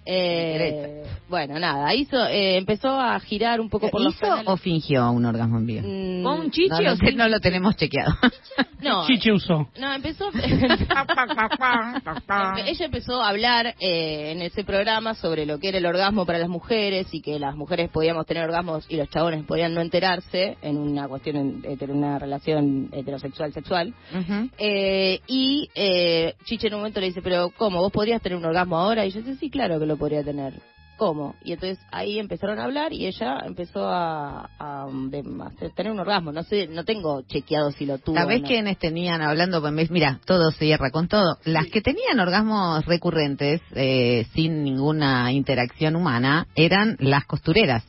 Eh, 0.05 1.03
bueno, 1.29 1.57
nada, 1.59 1.93
hizo, 1.93 2.17
eh, 2.27 2.57
empezó 2.57 2.89
a 2.89 3.19
girar 3.19 3.61
un 3.61 3.69
poco 3.69 3.89
por 3.89 4.01
los 4.01 4.13
¿Hizo 4.15 4.21
canales. 4.27 4.47
o 4.47 4.57
fingió 4.57 5.09
un 5.11 5.25
orgasmo 5.25 5.57
en 5.57 5.65
vivo? 5.65 5.87
Mm, 5.87 6.23
¿Con 6.23 6.39
un 6.41 6.51
chiche 6.51 6.83
no, 6.83 6.91
o 6.91 6.95
sin- 6.97 7.17
no 7.17 7.27
lo 7.29 7.39
tenemos 7.39 7.75
chequeado. 7.75 8.13
No, 8.83 9.07
Chiche 9.07 9.31
usó. 9.31 9.69
no, 9.79 9.93
empezó. 9.93 10.29
Ella 12.65 12.85
empezó 12.85 13.21
a 13.21 13.29
hablar 13.29 13.75
eh, 13.79 14.31
en 14.31 14.41
ese 14.41 14.63
programa 14.63 15.13
sobre 15.15 15.45
lo 15.45 15.59
que 15.59 15.69
era 15.69 15.77
el 15.77 15.85
orgasmo 15.85 16.25
para 16.25 16.39
las 16.39 16.49
mujeres 16.49 17.07
y 17.13 17.21
que 17.21 17.39
las 17.39 17.55
mujeres 17.55 17.89
podíamos 17.89 18.25
tener 18.25 18.43
orgasmos 18.43 18.85
y 18.89 18.97
los 18.97 19.09
chabones 19.09 19.45
podían 19.45 19.73
no 19.73 19.81
enterarse 19.81 20.57
en 20.61 20.77
una 20.77 21.07
cuestión, 21.07 21.61
en, 21.63 21.77
en 21.79 21.91
una 21.91 22.19
relación 22.19 22.89
heterosexual 22.91 23.53
sexual. 23.53 23.93
Ujú. 24.13 24.49
Eh, 24.57 25.19
y 25.27 25.69
eh, 25.75 26.35
Chiche 26.45 26.67
en 26.67 26.73
un 26.73 26.79
momento 26.81 26.99
le 26.99 27.07
dice, 27.07 27.21
pero 27.21 27.51
¿cómo? 27.55 27.79
¿Vos 27.79 27.91
podrías 27.91 28.21
tener 28.21 28.37
un 28.37 28.45
orgasmo 28.45 28.77
ahora? 28.77 29.05
Y 29.05 29.11
yo 29.11 29.21
dice, 29.21 29.35
sí, 29.35 29.49
claro 29.49 29.79
que 29.79 29.85
lo 29.85 29.92
podría 29.97 30.23
tener. 30.23 30.53
cómo. 30.95 31.35
Y 31.43 31.53
entonces 31.53 31.79
ahí 31.91 32.19
empezaron 32.19 32.59
a 32.59 32.65
hablar 32.65 32.93
y 32.93 33.07
ella 33.07 33.39
empezó 33.45 33.87
a, 33.87 34.49
a, 34.59 34.85
de- 35.09 35.23
a 35.41 35.69
tener 35.73 35.91
un 35.91 35.99
orgasmo. 35.99 36.31
No 36.31 36.43
sé, 36.43 36.67
no 36.67 36.85
tengo 36.85 37.23
chequeado 37.23 37.71
si 37.71 37.85
lo 37.85 37.97
tuvo. 37.97 38.15
¿Sabés 38.15 38.41
no. 38.41 38.47
quiénes 38.47 38.77
tenían, 38.77 39.21
hablando, 39.21 39.59
pues, 39.59 39.89
mira, 39.91 40.19
todo 40.25 40.51
se 40.51 40.59
cierra 40.59 40.91
con 40.91 41.07
todo, 41.07 41.39
las 41.45 41.65
que 41.65 41.81
tenían 41.81 42.19
orgasmos 42.19 42.85
recurrentes, 42.85 43.59
eh, 43.75 44.27
sin 44.33 44.63
ninguna 44.63 45.31
interacción 45.33 45.95
humana, 45.95 46.47
eran 46.55 46.95
las 46.99 47.25
costureras. 47.25 47.83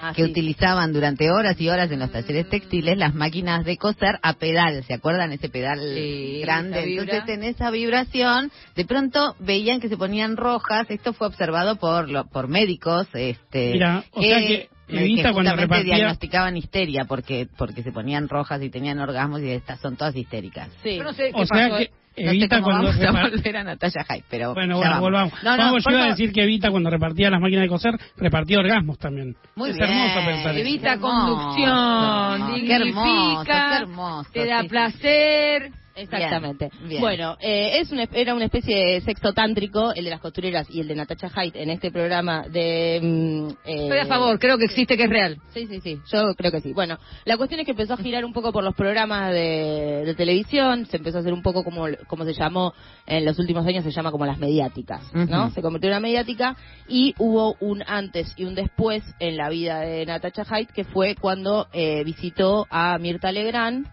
Ah, 0.00 0.12
que 0.14 0.24
sí. 0.24 0.30
utilizaban 0.30 0.92
durante 0.92 1.30
horas 1.30 1.60
y 1.60 1.68
horas 1.68 1.90
en 1.90 1.98
los 2.00 2.10
talleres 2.12 2.48
textiles 2.48 2.96
las 2.96 3.14
máquinas 3.14 3.64
de 3.64 3.76
coser 3.76 4.18
a 4.22 4.34
pedal, 4.34 4.84
¿se 4.84 4.94
acuerdan? 4.94 5.32
Ese 5.32 5.48
pedal 5.48 5.78
Sí, 5.94 6.40
grande. 6.42 6.84
Entonces, 6.84 7.22
en 7.28 7.42
esa 7.44 7.70
vibración, 7.70 8.50
de 8.76 8.84
pronto 8.84 9.34
veían 9.40 9.80
que 9.80 9.88
se 9.88 9.96
ponían 9.96 10.36
rojas. 10.36 10.86
Esto 10.90 11.12
fue 11.12 11.26
observado 11.26 11.76
por 11.76 12.08
lo- 12.08 12.26
por 12.26 12.48
médicos, 12.48 13.08
este, 13.14 13.72
Mira, 13.72 14.04
o 14.12 14.22
sea 14.22 14.38
que 14.38 14.68
Evita 14.90 15.32
cuando 15.34 15.50
justamente 15.50 15.60
repartía- 15.66 15.94
diagnosticaban 15.96 16.56
histeria 16.56 17.04
porque 17.04 17.46
porque 17.58 17.82
se 17.82 17.92
ponían 17.92 18.26
rojas 18.28 18.62
y 18.62 18.70
tenían 18.70 18.98
orgasmos 19.00 19.42
y 19.42 19.50
estas 19.50 19.80
son 19.80 19.96
todas 19.96 20.16
histéricas. 20.16 20.70
Sí. 20.82 20.96
Yo 20.96 21.04
no 21.04 21.12
sé 21.12 21.30
O 21.34 21.44
sea 21.44 21.76
que 21.76 21.90
No 22.24 22.30
sé 22.30 22.36
Evita 22.36 22.56
cómo 22.60 22.66
cuando 22.66 22.88
vamos 22.88 22.96
a 23.00 23.06
repar- 23.12 23.30
volver 23.30 23.56
a 23.56 23.64
Natalia 23.64 24.04
Hyde, 24.08 24.24
pero 24.30 24.54
Bueno, 24.54 24.76
bueno, 24.76 24.90
vamos. 24.90 25.00
volvamos. 25.00 25.32
No, 25.42 25.56
no, 25.56 25.62
Vamos, 25.64 25.84
yo 25.84 25.90
iba 25.96 26.04
a 26.04 26.08
decir 26.08 26.32
que 26.32 26.42
Evita 26.42 26.70
cuando 26.70 26.90
repartía 26.90 27.30
las 27.30 27.40
máquinas 27.40 27.62
de 27.62 27.68
coser, 27.68 27.92
repartía 28.16 28.58
orgasmos 28.58 28.98
también. 28.98 29.36
Muy 29.56 29.70
es 29.70 29.76
bien. 29.76 29.90
hermoso 29.90 30.26
pensar 30.26 30.50
eso. 30.54 30.60
Evita 30.60 30.98
conducción, 30.98 32.54
dignifica, 32.54 32.64
qué 32.64 32.74
hermoso, 32.74 33.44
qué 33.44 33.76
hermoso, 33.82 34.30
te 34.32 34.46
da 34.46 34.60
sí. 34.62 34.68
placer. 34.68 35.72
Exactamente. 35.98 36.70
Bien, 36.78 36.88
bien. 36.88 37.00
Bueno, 37.00 37.36
eh, 37.40 37.80
es 37.80 37.90
una, 37.90 38.04
era 38.12 38.34
una 38.34 38.44
especie 38.46 38.76
de 38.76 39.00
sexo 39.00 39.32
tántrico, 39.32 39.92
el 39.94 40.04
de 40.04 40.10
las 40.10 40.20
costureras 40.20 40.66
y 40.70 40.80
el 40.80 40.88
de 40.88 40.94
Natasha 40.94 41.28
Hyde 41.30 41.62
en 41.62 41.70
este 41.70 41.90
programa 41.90 42.46
de... 42.48 43.00
mm, 43.02 43.48
eh, 43.68 43.82
Estoy 43.82 43.98
a 43.98 44.06
favor, 44.06 44.38
creo 44.38 44.58
que 44.58 44.64
existe, 44.64 44.96
que 44.96 45.04
es 45.04 45.10
real. 45.10 45.38
Sí, 45.52 45.66
sí, 45.66 45.80
sí, 45.80 45.98
yo 46.12 46.34
creo 46.34 46.50
que 46.50 46.60
sí. 46.60 46.72
Bueno, 46.72 46.98
la 47.24 47.36
cuestión 47.36 47.60
es 47.60 47.66
que 47.66 47.72
empezó 47.72 47.94
a 47.94 47.96
girar 47.96 48.24
un 48.24 48.32
poco 48.32 48.52
por 48.52 48.64
los 48.64 48.74
programas 48.74 49.32
de, 49.32 50.02
de 50.04 50.14
televisión, 50.14 50.86
se 50.86 50.98
empezó 50.98 51.18
a 51.18 51.20
hacer 51.20 51.32
un 51.32 51.42
poco 51.42 51.64
como, 51.64 51.86
como 52.06 52.24
se 52.24 52.32
llamó 52.34 52.72
en 53.06 53.24
los 53.24 53.38
últimos 53.38 53.66
años, 53.66 53.84
se 53.84 53.90
llama 53.90 54.10
como 54.10 54.26
las 54.26 54.38
mediáticas, 54.38 55.12
¿no? 55.14 55.50
Se 55.50 55.62
convirtió 55.62 55.88
en 55.88 55.94
una 55.94 56.00
mediática 56.00 56.56
y 56.88 57.14
hubo 57.18 57.56
un 57.60 57.82
antes 57.86 58.32
y 58.36 58.44
un 58.44 58.54
después 58.54 59.02
en 59.18 59.36
la 59.36 59.48
vida 59.48 59.80
de 59.80 60.06
Natasha 60.06 60.44
Hyde, 60.44 60.72
que 60.74 60.84
fue 60.84 61.14
cuando 61.14 61.68
eh, 61.72 62.04
visitó 62.04 62.66
a 62.70 62.98
Mirta 62.98 63.32
Legrand 63.32 63.86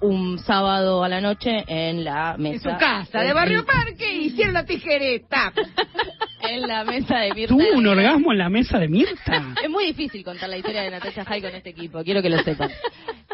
un 0.00 0.38
sábado 0.38 1.02
a 1.04 1.08
la 1.08 1.20
noche 1.20 1.64
en 1.66 2.04
la 2.04 2.36
mesa. 2.38 2.70
En 2.70 2.74
su 2.74 2.78
casa 2.78 3.20
de 3.20 3.32
Barrio 3.32 3.64
Parque 3.64 4.16
hicieron 4.16 4.54
la 4.54 4.64
tijereta. 4.64 5.52
En 6.46 6.60
la 6.68 6.84
mesa 6.84 7.20
de 7.20 7.32
Mirta. 7.32 7.54
¿Tuvo 7.54 7.78
un 7.78 7.86
orgasmo 7.86 8.30
en 8.32 8.36
la 8.36 8.50
mesa 8.50 8.78
de 8.78 8.86
Mirta? 8.86 9.54
Es 9.64 9.70
muy 9.70 9.86
difícil 9.86 10.22
contar 10.22 10.50
la 10.50 10.58
historia 10.58 10.82
de 10.82 10.90
Natasha 10.90 11.24
Hyde 11.24 11.40
con 11.40 11.54
este 11.54 11.70
equipo, 11.70 12.04
quiero 12.04 12.20
que 12.20 12.28
lo 12.28 12.38
sepan. 12.42 12.70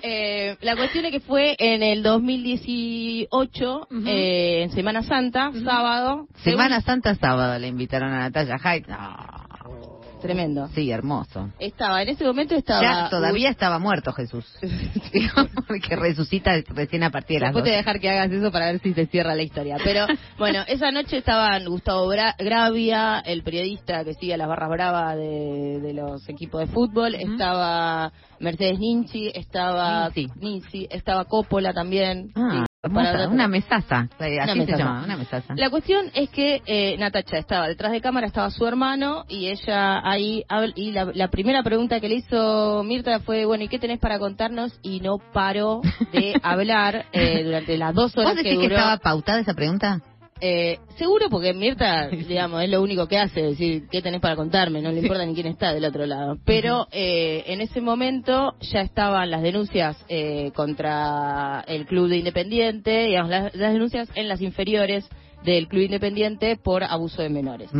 Eh, 0.01 0.57
la 0.61 0.77
cuestión 0.77 1.05
es 1.07 1.11
que 1.11 1.19
fue 1.19 1.57
en 1.59 1.83
el 1.83 2.05
2018, 2.05 3.89
eh, 4.07 4.63
en 4.63 4.71
Semana 4.71 5.03
Santa, 5.03 5.51
sábado. 5.65 6.29
Semana 6.45 6.81
Santa 6.83 7.17
sábado 7.17 7.59
le 7.59 7.67
invitaron 7.67 8.13
a 8.13 8.21
Natalia 8.21 8.59
Hyde. 8.59 8.87
No. 8.87 10.00
Tremendo. 10.21 10.69
Sí, 10.75 10.91
hermoso. 10.91 11.51
Estaba, 11.59 12.03
en 12.03 12.11
ese 12.11 12.25
momento 12.25 12.55
estaba... 12.55 12.83
Ya 12.83 13.09
todavía 13.11 13.51
estaba 13.51 13.79
muerto 13.79 14.13
Jesús. 14.13 14.45
Porque 15.69 15.97
resucita 15.97 16.53
recién 16.69 17.03
a 17.03 17.11
partir 17.11 17.37
de 17.39 17.47
las 17.47 17.49
Después 17.51 17.65
te 17.65 17.71
voy 17.71 17.75
a 17.75 17.79
dejar 17.79 18.01
que 18.01 18.11
hagas 18.11 18.31
eso 18.31 18.51
para 18.53 18.67
ver 18.67 18.81
si 18.81 18.93
se 18.95 19.07
cierra 19.07 19.35
la 19.35 19.43
historia. 19.43 19.77
Pero 19.83 20.07
bueno, 20.39 20.63
esa 20.69 20.91
noche 20.91 21.19
estaban 21.19 21.65
Gustavo 21.67 22.07
Bra- 22.13 22.35
Gravia, 22.39 23.21
el 23.21 23.43
periodista 23.43 24.05
que 24.05 24.15
sigue 24.15 24.35
a 24.35 24.37
las 24.37 24.49
barras 24.49 24.71
bravas 24.71 25.17
de, 25.17 25.81
de 25.81 25.93
los 25.95 26.29
equipos 26.29 26.61
de 26.61 26.67
fútbol, 26.67 27.15
estaba 27.15 28.13
Mercedes 28.39 28.79
Ninchi, 28.79 29.31
estaba 29.35 30.11
Ninchi, 30.37 30.87
estaba 30.91 31.25
Coppola 31.25 31.73
también. 31.73 32.31
Ah, 32.35 32.65
Sí, 32.67 32.70
hermosa, 32.83 33.29
una 33.29 33.49
mesaza. 33.49 34.09
Una 34.19 34.43
Así 34.45 34.53
se 34.53 34.59
mesaza. 34.67 34.79
llama, 34.79 35.05
una 35.05 35.17
mesaza. 35.17 35.55
La 35.57 35.71
cuestión 35.71 36.07
es 36.15 36.31
que 36.31 36.63
eh, 36.67 36.97
Natacha 36.99 37.37
estaba 37.39 37.69
detrás 37.69 37.93
de 37.93 38.01
cámara, 38.01 38.27
estaba 38.27 38.51
su 38.51 38.67
hermano 38.67 39.25
y 39.29 39.49
ella 39.49 40.01
ahí, 40.09 40.45
y 40.75 40.93
la, 40.93 41.11
la 41.15 41.29
primera 41.29 41.63
pregunta 41.63 42.01
que 42.01 42.09
le 42.09 42.17
hizo 42.17 42.83
Mirta 42.85 43.21
fue, 43.21 43.45
bueno, 43.45 43.65
¿y 43.65 43.69
qué 43.69 43.79
tenés 43.79 43.99
para 43.99 44.19
contarnos? 44.19 44.79
Y 44.83 45.01
no 45.01 45.19
paró 45.33 45.81
de 46.13 46.35
hablar 46.43 47.07
eh, 47.13 47.45
durante 47.45 47.77
las 47.77 47.95
dos 47.95 48.17
horas 48.17 48.35
¿Vos 48.35 48.43
que 48.43 48.49
decís 48.49 48.59
que, 48.61 48.69
duró. 48.69 48.77
estaba 48.77 48.97
pautada 48.99 49.41
esa 49.41 49.55
pregunta? 49.55 50.01
Eh, 50.41 50.79
seguro 50.97 51.29
porque 51.31 51.53
Mirta, 51.53 52.09
digamos, 52.29 52.63
es 52.63 52.71
lo 52.71 52.83
único 52.83 53.07
que 53.07 53.19
hace, 53.19 53.43
decir, 53.43 53.89
¿qué 53.91 54.03
tenés 54.03 54.21
para 54.21 54.37
contarme? 54.37 54.83
No 54.83 54.91
le 54.91 55.01
importa 55.01 55.25
ni 55.25 55.35
quién 55.35 55.47
está 55.47 55.73
del 55.73 55.85
otro 55.85 56.07
lado. 56.07 56.39
Pero 56.45 56.87
eh, 56.93 57.45
en 57.47 57.61
ese 57.61 57.81
momento 57.81 58.55
ya 58.61 58.81
estaban 58.81 59.31
las 59.31 59.43
denuncias 59.43 59.97
eh, 60.09 60.51
contra 60.55 61.65
el 61.67 61.87
Club 61.87 62.09
de 62.09 62.19
Independiente, 62.19 63.07
digamos, 63.07 63.31
las, 63.31 63.55
las 63.55 63.73
denuncias 63.73 64.09
en 64.15 64.29
las 64.29 64.41
inferiores 64.41 65.09
del 65.45 65.69
Club 65.69 65.83
Independiente 65.83 66.57
por 66.57 66.85
abuso 66.85 67.23
de 67.23 67.31
menores. 67.31 67.71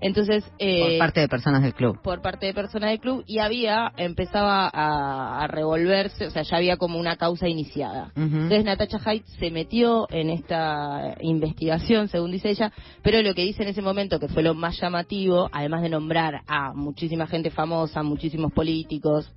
Entonces, 0.00 0.44
eh, 0.58 0.80
Por 0.80 0.98
parte 0.98 1.20
de 1.20 1.28
personas 1.28 1.62
del 1.62 1.74
club. 1.74 2.00
por 2.02 2.20
parte 2.20 2.46
de 2.46 2.54
personas 2.54 2.90
del 2.90 3.00
club 3.00 3.24
y 3.26 3.38
había, 3.38 3.92
empezaba 3.96 4.68
a, 4.72 5.42
a 5.42 5.46
revolverse, 5.46 6.26
o 6.26 6.30
sea, 6.30 6.42
ya 6.42 6.56
había 6.58 6.76
como 6.76 6.98
una 6.98 7.16
causa 7.16 7.48
iniciada. 7.48 8.12
Entonces 8.14 8.64
Natasha 8.64 8.98
Hyde 8.98 9.24
se 9.38 9.50
metió 9.50 10.06
en 10.10 10.30
esta 10.30 11.16
investigación, 11.20 12.08
según 12.08 12.32
dice 12.32 12.50
ella, 12.50 12.72
pero 13.02 13.22
lo 13.22 13.34
que 13.34 13.42
dice 13.42 13.62
en 13.62 13.68
ese 13.70 13.82
momento, 13.82 14.20
que 14.20 14.28
fue 14.28 14.42
lo 14.42 14.54
más 14.54 14.78
llamativo, 14.80 15.48
además 15.52 15.82
de 15.82 15.88
nombrar 15.88 16.42
a 16.46 16.72
muchísima 16.74 17.26
gente 17.26 17.50
famosa, 17.50 18.02
muchísimos 18.02 18.52
políticos, 18.52 19.32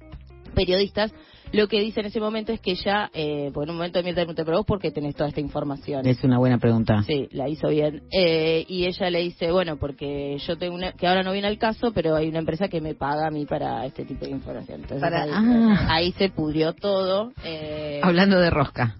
periodistas, 0.56 1.14
lo 1.52 1.68
que 1.68 1.80
dice 1.80 2.00
en 2.02 2.06
ese 2.08 2.20
momento 2.20 2.52
es 2.52 2.60
que 2.62 2.72
ella, 2.72 3.10
eh, 3.14 3.52
por 3.54 3.70
un 3.70 3.76
momento 3.76 4.02
Mirta 4.04 4.22
le 4.22 4.26
pregunta, 4.26 4.44
pero 4.46 4.58
vos 4.58 4.66
por 4.66 4.80
qué 4.80 4.92
tenés 4.92 5.16
toda 5.16 5.30
esta 5.30 5.42
información? 5.42 6.06
Es 6.08 6.24
una 6.24 6.38
buena 6.38 6.58
pregunta. 6.58 7.04
Sí, 7.04 7.28
la 7.32 7.48
hizo 7.50 7.70
bien. 7.70 8.04
Eh, 8.12 8.66
y 8.68 8.86
ella 8.86 9.10
le 9.10 9.20
dice, 9.22 9.52
bueno, 9.52 9.78
porque 9.78 10.38
yo 10.46 10.58
tengo 10.58 10.76
una, 10.76 10.92
que 10.94 11.08
ahora 11.08 11.24
no 11.24 11.32
viene 11.32 11.48
al 11.48 11.58
caso, 11.58 11.92
pero 11.94 12.16
hay 12.16 12.28
una 12.30 12.40
empresa 12.40 12.68
que 12.68 12.82
me 12.82 12.94
paga 12.96 13.28
a 13.28 13.32
mí 13.32 13.46
para 13.46 13.86
este 13.86 14.06
tipo 14.06 14.26
de 14.26 14.32
información. 14.32 14.82
Entonces 14.82 15.02
Para- 15.02 15.24
ahí, 15.24 15.30
ah. 15.34 15.88
ahí 15.90 16.12
se 16.14 16.30
pudrió 16.30 16.74
todo. 16.74 17.32
eh, 17.44 18.00
Hablando 18.04 18.40
de 18.40 18.50
rosca. 18.50 18.98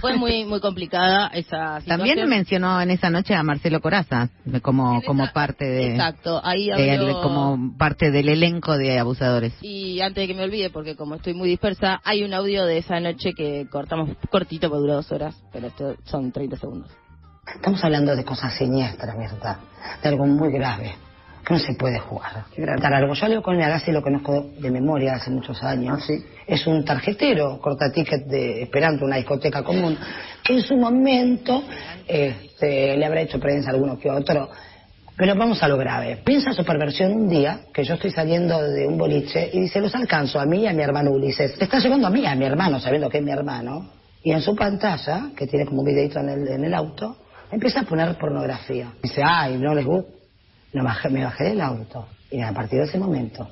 Fue 0.00 0.16
muy 0.16 0.44
muy 0.44 0.60
complicada 0.60 1.28
esa 1.28 1.80
situación. 1.80 1.98
También 1.98 2.28
mencionó 2.28 2.80
en 2.80 2.90
esa 2.90 3.10
noche 3.10 3.34
a 3.34 3.42
Marcelo 3.42 3.80
Coraza 3.80 4.30
como 4.62 5.02
como 5.02 5.30
parte 5.32 5.64
de 5.64 5.92
Exacto, 5.92 6.40
ahí 6.44 6.66
de- 6.68 7.14
como 7.22 7.74
parte 7.78 8.10
del 8.10 8.28
elenco 8.28 8.76
de 8.76 8.98
abusadores. 8.98 9.52
Y 9.62 10.00
antes 10.00 10.22
de 10.22 10.28
que 10.28 10.34
me 10.34 10.42
olvide, 10.44 10.70
porque 10.70 10.96
como 10.96 11.14
estoy 11.16 11.34
muy 11.34 11.48
dispersa, 11.64 12.00
hay 12.04 12.22
un 12.22 12.34
audio 12.34 12.66
de 12.66 12.76
esa 12.76 13.00
noche 13.00 13.32
que 13.34 13.66
cortamos 13.70 14.10
cortito 14.30 14.68
porque 14.68 14.82
duró 14.82 14.94
dos 14.96 15.10
horas, 15.12 15.34
pero 15.50 15.68
esto 15.68 15.96
son 16.04 16.30
30 16.30 16.58
segundos. 16.58 16.90
Estamos 17.54 17.82
hablando 17.82 18.14
de 18.14 18.22
cosas 18.22 18.54
siniestras, 18.54 19.16
¿verdad? 19.16 19.56
De 20.02 20.08
algo 20.10 20.26
muy 20.26 20.52
grave, 20.52 20.94
que 21.42 21.54
no 21.54 21.60
se 21.60 21.72
puede 21.74 21.98
jugar. 22.00 22.44
Dar 22.80 22.92
algo. 22.92 23.14
Yo 23.14 23.24
a 23.24 23.28
Leo 23.30 23.42
con 23.42 23.60
Agassi 23.62 23.92
lo 23.92 24.02
conozco 24.02 24.50
de 24.58 24.70
memoria 24.70 25.14
hace 25.14 25.30
muchos 25.30 25.62
años. 25.62 26.06
Es 26.46 26.66
un 26.66 26.84
tarjetero, 26.84 27.58
corta 27.58 27.90
ticket 27.90 28.26
de, 28.26 28.62
esperando 28.62 29.06
una 29.06 29.16
discoteca 29.16 29.62
común. 29.62 29.96
En 30.46 30.60
su 30.60 30.76
momento 30.76 31.64
este, 32.06 32.94
le 32.94 33.06
habrá 33.06 33.22
hecho 33.22 33.40
prensa 33.40 33.70
a 33.70 33.72
alguno 33.72 33.98
que 33.98 34.10
otro. 34.10 34.50
Pero 35.16 35.34
vamos 35.36 35.62
a 35.62 35.68
lo 35.68 35.76
grave. 35.76 36.16
Piensa 36.24 36.52
su 36.52 36.64
perversión 36.64 37.12
un 37.12 37.28
día, 37.28 37.60
que 37.72 37.84
yo 37.84 37.94
estoy 37.94 38.10
saliendo 38.10 38.60
de 38.62 38.86
un 38.86 38.98
boliche 38.98 39.48
y 39.52 39.60
dice, 39.60 39.80
los 39.80 39.94
alcanzo 39.94 40.40
a 40.40 40.44
mí 40.46 40.62
y 40.62 40.66
a 40.66 40.72
mi 40.72 40.82
hermano 40.82 41.12
Ulises. 41.12 41.56
Te 41.56 41.64
está 41.64 41.78
llevando 41.78 42.08
a 42.08 42.10
mí 42.10 42.26
a 42.26 42.34
mi 42.34 42.44
hermano, 42.44 42.80
sabiendo 42.80 43.08
que 43.08 43.18
es 43.18 43.24
mi 43.24 43.30
hermano. 43.30 43.90
Y 44.24 44.32
en 44.32 44.40
su 44.40 44.56
pantalla, 44.56 45.30
que 45.36 45.46
tiene 45.46 45.66
como 45.66 45.82
un 45.82 45.86
videito 45.86 46.18
en 46.18 46.30
el, 46.30 46.48
en 46.48 46.64
el 46.64 46.74
auto, 46.74 47.16
empieza 47.52 47.80
a 47.80 47.82
poner 47.84 48.16
pornografía. 48.18 48.92
Dice, 49.02 49.22
ay, 49.24 49.56
no 49.58 49.72
les 49.74 49.84
gusta. 49.84 50.10
No, 50.72 50.82
bajé- 50.82 51.10
me 51.10 51.22
bajé 51.22 51.44
del 51.44 51.60
auto. 51.60 52.08
Y 52.30 52.40
a 52.40 52.52
partir 52.52 52.80
de 52.80 52.86
ese 52.86 52.98
momento 52.98 53.48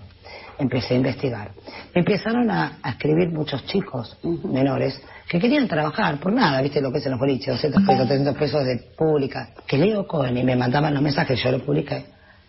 empecé 0.59 0.95
a 0.95 0.97
investigar. 0.97 1.51
Me 1.95 2.01
empezaron 2.01 2.51
a, 2.51 2.79
a 2.83 2.91
escribir 2.91 3.31
muchos 3.31 3.65
chicos 3.67 4.19
menores 4.45 5.01
que 5.33 5.39
querían 5.39 5.67
trabajar 5.67 6.21
por 6.21 6.31
nada, 6.31 6.61
viste 6.61 6.83
lo 6.83 6.93
que 6.93 6.99
es 6.99 7.07
en 7.07 7.13
los 7.13 7.19
boliches, 7.19 7.55
200 7.55 7.85
pesos, 7.85 8.07
300 8.07 8.37
pesos 8.37 8.65
de 8.67 8.77
pública. 8.99 9.49
Que 9.67 9.79
Leo 9.79 10.07
Cohen 10.07 10.37
y 10.37 10.45
me 10.45 10.55
mandaban 10.57 10.93
los 10.93 11.03
mensajes, 11.03 11.43
yo 11.43 11.51
lo 11.51 11.65
publiqué. 11.65 12.05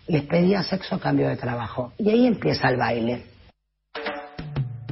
Les 0.06 0.24
pedía 0.24 0.62
sexo 0.62 0.96
a 0.96 1.00
cambio 1.00 1.30
de 1.30 1.36
trabajo. 1.36 1.94
Y 1.96 2.10
ahí 2.10 2.26
empieza 2.26 2.68
el 2.68 2.76
baile. 2.76 3.22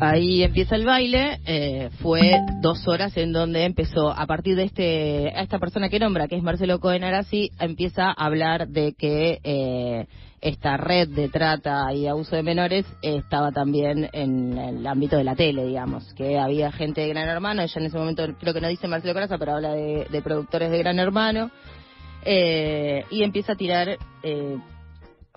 Ahí 0.01 0.43
empieza 0.43 0.74
el 0.74 0.86
baile, 0.86 1.40
eh, 1.44 1.90
fue 2.01 2.39
dos 2.62 2.89
horas 2.89 3.14
en 3.19 3.31
donde 3.31 3.66
empezó, 3.66 4.10
a 4.10 4.27
partir 4.27 4.56
de 4.56 4.64
este, 4.64 5.28
a 5.36 5.43
esta 5.43 5.59
persona 5.59 5.90
que 5.90 5.98
nombra, 5.98 6.28
que 6.28 6.36
es 6.36 6.43
Marcelo 6.43 6.81
Cohen 6.81 7.05
Arasi, 7.05 7.51
empieza 7.60 8.06
a 8.06 8.24
hablar 8.24 8.69
de 8.69 8.94
que 8.94 9.39
eh, 9.44 10.06
esta 10.43 10.77
red 10.77 11.09
de 11.09 11.28
trata 11.28 11.93
y 11.94 12.09
abuso 12.09 12.35
de 12.35 12.43
menores 12.43 12.85
estaba 13.01 13.52
también 13.52 14.10
en 14.12 14.59
el 14.59 14.86
ámbito 14.86 15.16
de 15.16 15.24
la 15.24 15.36
tele, 15.36 15.64
digamos, 15.64 16.12
que 16.14 16.39
había 16.39 16.73
gente 16.73 17.01
de 17.01 17.09
Gran 17.09 17.28
Hermano, 17.28 17.62
ella 17.62 17.81
en 17.81 17.86
ese 17.86 17.97
momento 17.97 18.27
creo 18.39 18.52
que 18.52 18.60
no 18.60 18.69
dice 18.69 18.89
Marcelo 18.89 19.14
Coraza, 19.14 19.39
pero 19.39 19.55
habla 19.55 19.73
de, 19.73 20.06
de 20.10 20.20
productores 20.23 20.70
de 20.70 20.78
Gran 20.78 20.98
Hermano, 20.98 21.51
eh, 22.24 23.05
y 23.10 23.23
empieza 23.23 23.52
a 23.52 23.56
tirar 23.56 23.97
eh, 24.23 24.59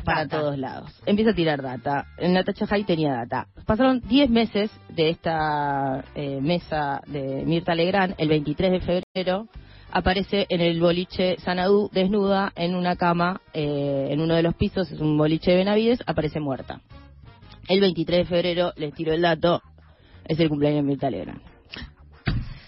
para 0.03 0.25
Data. 0.25 0.39
todos 0.39 0.57
lados. 0.57 0.91
Empieza 1.05 1.31
a 1.31 1.35
tirar 1.35 1.61
data. 1.61 2.07
Natasha 2.19 2.65
Hay 2.69 2.83
tenía 2.83 3.13
data. 3.13 3.47
Pasaron 3.65 4.01
10 4.01 4.29
meses 4.29 4.71
de 4.89 5.09
esta 5.09 6.03
eh, 6.15 6.39
mesa 6.41 7.01
de 7.07 7.43
Mirta 7.45 7.73
Legrand. 7.73 8.13
El 8.17 8.29
23 8.29 8.71
de 8.71 8.79
febrero 8.81 9.47
aparece 9.91 10.45
en 10.49 10.61
el 10.61 10.79
boliche 10.79 11.37
Sanadú 11.39 11.89
desnuda 11.91 12.51
en 12.55 12.75
una 12.75 12.95
cama 12.95 13.41
eh, 13.53 14.07
en 14.09 14.21
uno 14.21 14.35
de 14.35 14.43
los 14.43 14.55
pisos. 14.55 14.91
Es 14.91 14.99
un 14.99 15.17
boliche 15.17 15.51
de 15.51 15.57
Benavides. 15.57 16.03
Aparece 16.05 16.39
muerta. 16.39 16.81
El 17.67 17.81
23 17.81 18.19
de 18.19 18.25
febrero, 18.25 18.73
les 18.75 18.93
tiro 18.93 19.13
el 19.13 19.21
dato, 19.21 19.61
es 20.25 20.39
el 20.39 20.49
cumpleaños 20.49 20.83
de 20.83 20.87
Mirta 20.87 21.09
Legrand. 21.09 21.41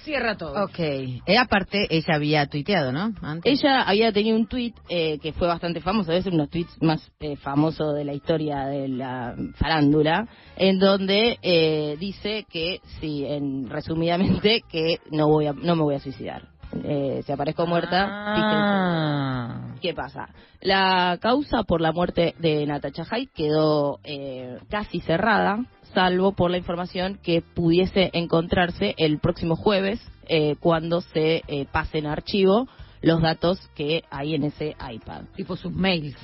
Cierra 0.07 0.37
todo. 0.37 0.63
Ok. 0.63 0.79
Eh, 0.79 1.37
aparte, 1.37 1.85
ella 1.89 2.15
había 2.15 2.47
tuiteado, 2.47 2.93
¿no? 2.93 3.13
Antes. 3.21 3.59
Ella 3.59 3.81
había 3.81 4.13
tenido 4.13 4.37
un 4.37 4.47
tuit 4.47 4.73
eh, 4.87 5.19
que 5.19 5.33
fue 5.33 5.47
bastante 5.47 5.81
famoso, 5.81 6.13
es 6.13 6.25
uno 6.27 6.37
de 6.37 6.43
los 6.43 6.49
tweets 6.49 6.81
más 6.81 7.11
eh, 7.19 7.35
famosos 7.35 7.93
de 7.93 8.05
la 8.05 8.13
historia 8.13 8.67
de 8.67 8.87
la 8.87 9.35
farándula, 9.55 10.25
en 10.55 10.79
donde 10.79 11.37
eh, 11.41 11.97
dice 11.99 12.45
que, 12.49 12.79
sí, 13.01 13.25
en, 13.25 13.69
resumidamente, 13.69 14.63
que 14.71 15.01
no 15.11 15.27
voy 15.27 15.47
a, 15.47 15.51
no 15.51 15.75
me 15.75 15.83
voy 15.83 15.95
a 15.95 15.99
suicidar. 15.99 16.56
Eh, 16.83 17.23
si 17.25 17.31
aparezco 17.31 17.65
muerta, 17.65 18.07
Ah. 18.09 18.35
fíjense. 18.35 19.79
¿qué 19.81 19.93
pasa? 19.93 20.29
La 20.61 21.17
causa 21.21 21.63
por 21.63 21.81
la 21.81 21.91
muerte 21.91 22.35
de 22.39 22.65
Natasha 22.65 23.05
Hyde 23.05 23.29
quedó 23.33 23.99
eh, 24.03 24.57
casi 24.69 24.99
cerrada, 25.01 25.65
salvo 25.93 26.33
por 26.33 26.51
la 26.51 26.57
información 26.57 27.19
que 27.23 27.41
pudiese 27.41 28.09
encontrarse 28.13 28.95
el 28.97 29.19
próximo 29.19 29.55
jueves, 29.55 29.99
eh, 30.27 30.55
cuando 30.59 31.01
se 31.01 31.43
eh, 31.47 31.67
pasen 31.71 32.05
a 32.05 32.13
archivo 32.13 32.67
los 33.01 33.21
datos 33.21 33.59
que 33.75 34.03
hay 34.09 34.35
en 34.35 34.43
ese 34.43 34.75
iPad. 34.91 35.23
Tipo 35.35 35.55
sus 35.55 35.71
mails. 35.71 36.17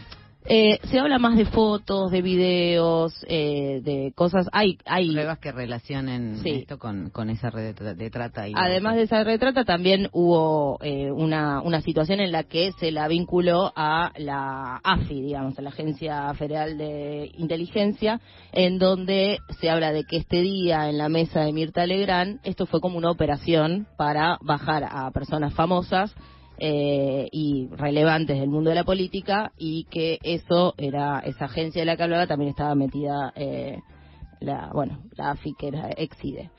Eh, 0.46 0.80
se 0.90 1.00
habla 1.00 1.20
más 1.20 1.38
de 1.38 1.46
fotos, 1.46 2.12
de 2.12 2.22
videos, 2.22 3.14
eh, 3.28 3.82
de 3.84 4.12
cosas. 4.16 4.48
Hay, 4.52 4.78
hay 4.86 5.12
Pruebas 5.12 5.40
que 5.40 5.52
relacionen 5.52 6.38
Sí. 6.44 6.50
esto 6.50 6.78
con, 6.78 7.10
con 7.12 7.30
esa 7.30 7.50
red 7.50 7.74
de, 7.74 7.76
tra- 7.76 7.96
de 7.96 8.10
trata. 8.10 8.48
Y 8.48 8.54
Además 8.56 8.96
de 8.96 9.04
esa 9.04 9.24
retrata, 9.24 9.64
también 9.64 10.10
hubo 10.12 10.80
eh, 10.82 11.12
una, 11.12 11.62
una 11.62 11.82
situación 11.82 12.20
en 12.20 12.32
la 12.32 12.44
que 12.44 12.72
se 12.80 12.92
la 12.92 13.08
vinculó 13.08 13.72
a 13.76 14.12
la 14.18 14.82
AFI, 14.84 15.22
digamos, 15.22 15.58
a 15.58 15.62
la 15.62 15.70
Agencia 15.70 16.34
Federal 16.34 16.78
de 16.78 17.32
Inteligencia, 17.38 18.20
en 18.52 18.80
donde 18.80 19.38
se 19.60 19.70
habla 19.70 19.92
de 19.94 20.04
que 20.04 20.18
este 20.18 20.42
día 20.42 20.90
en 20.90 20.98
la 20.98 21.10
mesa 21.10 21.42
de 21.42 21.54
Mirta 21.54 21.86
Legrand, 21.86 22.40
esto 22.44 22.66
fue 22.66 22.82
como 22.82 22.98
una 22.98 23.12
operación 23.12 23.88
para 23.98 24.38
bajar 24.42 24.84
a 24.90 25.10
personas 25.12 25.54
famosas 25.54 26.14
eh, 26.58 27.28
y 27.32 27.68
relevantes 27.72 28.40
del 28.40 28.50
mundo 28.50 28.70
de 28.70 28.76
la 28.76 28.84
política 28.84 29.52
y 29.58 29.86
que 29.86 30.20
eso 30.24 30.74
era 30.78 31.20
esa 31.20 31.46
agencia 31.46 31.82
de 31.82 31.86
la 31.86 31.98
que 31.98 32.04
hablaba 32.04 32.28
también 32.28 32.52
estaba 32.52 32.76
metida 32.76 33.34
eh, 33.36 33.80
la 34.40 34.70
bueno 34.74 35.00
la 35.16 35.32
AFI 35.32 35.56
que 35.58 35.68
era 35.70 35.90
Exide. 35.90 36.52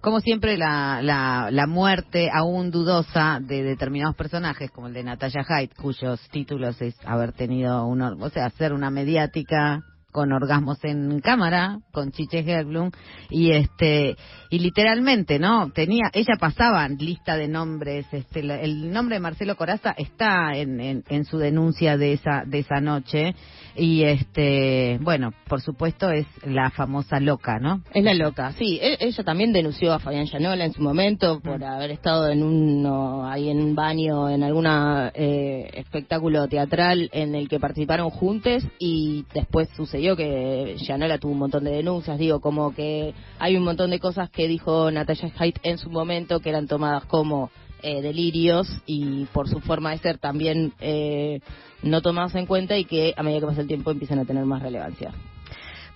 Como 0.00 0.20
siempre, 0.20 0.56
la, 0.56 1.00
la, 1.02 1.48
la 1.50 1.66
muerte 1.66 2.30
aún 2.32 2.70
dudosa 2.70 3.40
de 3.40 3.64
determinados 3.64 4.14
personajes, 4.14 4.70
como 4.70 4.86
el 4.86 4.94
de 4.94 5.02
Natalia 5.02 5.42
Hyde, 5.42 5.74
cuyos 5.74 6.20
títulos 6.30 6.80
es 6.80 6.94
haber 7.04 7.32
tenido, 7.32 7.84
un, 7.86 8.00
o 8.02 8.30
sea, 8.30 8.46
hacer 8.46 8.72
una 8.72 8.90
mediática 8.90 9.82
con 10.16 10.32
orgasmos 10.32 10.82
en 10.82 11.20
cámara, 11.20 11.78
con 11.92 12.10
Chiche 12.10 12.38
Herblum, 12.38 12.90
y 13.28 13.50
este, 13.50 14.16
y 14.48 14.60
literalmente, 14.60 15.38
¿no? 15.38 15.70
Tenía, 15.74 16.04
ella 16.14 16.36
pasaba 16.40 16.88
lista 16.88 17.36
de 17.36 17.48
nombres, 17.48 18.06
este, 18.12 18.40
el 18.40 18.90
nombre 18.94 19.16
de 19.16 19.20
Marcelo 19.20 19.56
Coraza 19.56 19.94
está 19.98 20.56
en, 20.56 20.80
en, 20.80 21.04
en 21.10 21.26
su 21.26 21.36
denuncia 21.36 21.98
de 21.98 22.14
esa, 22.14 22.44
de 22.46 22.60
esa 22.60 22.80
noche, 22.80 23.34
y 23.76 24.04
este, 24.04 24.98
bueno, 25.02 25.34
por 25.48 25.60
supuesto 25.60 26.10
es 26.10 26.26
la 26.46 26.70
famosa 26.70 27.20
loca, 27.20 27.58
¿no? 27.58 27.82
Es 27.92 28.02
la 28.02 28.14
loca, 28.14 28.52
sí. 28.52 28.78
E- 28.80 28.96
Ella 29.00 29.22
también 29.22 29.52
denunció 29.52 29.92
a 29.92 29.98
Fabián 29.98 30.24
Llanola 30.24 30.64
en 30.64 30.72
su 30.72 30.80
momento 30.80 31.40
por 31.40 31.62
haber 31.62 31.90
estado 31.90 32.28
en 32.30 32.42
un 32.42 32.86
ahí 33.26 33.50
en 33.50 33.60
un 33.60 33.74
baño 33.74 34.30
en 34.30 34.42
alguna 34.42 35.12
eh, 35.14 35.68
espectáculo 35.74 36.48
teatral 36.48 37.10
en 37.12 37.34
el 37.34 37.48
que 37.50 37.60
participaron 37.60 38.08
juntos 38.08 38.62
y 38.78 39.26
después 39.34 39.68
sucedió 39.76 40.05
que 40.14 40.76
Llanola 40.78 41.18
tuvo 41.18 41.32
un 41.32 41.38
montón 41.38 41.64
de 41.64 41.72
denuncias. 41.72 42.18
Digo, 42.18 42.40
como 42.40 42.74
que 42.74 43.14
hay 43.38 43.56
un 43.56 43.64
montón 43.64 43.90
de 43.90 43.98
cosas 43.98 44.28
que 44.30 44.46
dijo 44.46 44.90
Natalia 44.90 45.30
Hyde 45.30 45.60
en 45.62 45.78
su 45.78 45.90
momento 45.90 46.40
que 46.40 46.50
eran 46.50 46.68
tomadas 46.68 47.06
como 47.06 47.50
eh, 47.82 48.02
delirios 48.02 48.68
y 48.86 49.24
por 49.32 49.48
su 49.48 49.60
forma 49.60 49.90
de 49.90 49.98
ser 49.98 50.18
también 50.18 50.72
eh, 50.80 51.40
no 51.82 52.02
tomadas 52.02 52.34
en 52.34 52.46
cuenta 52.46 52.76
y 52.76 52.84
que 52.84 53.14
a 53.16 53.22
medida 53.22 53.40
que 53.40 53.46
pasa 53.46 53.60
el 53.62 53.68
tiempo 53.68 53.90
empiezan 53.90 54.18
a 54.18 54.24
tener 54.24 54.44
más 54.44 54.62
relevancia. 54.62 55.12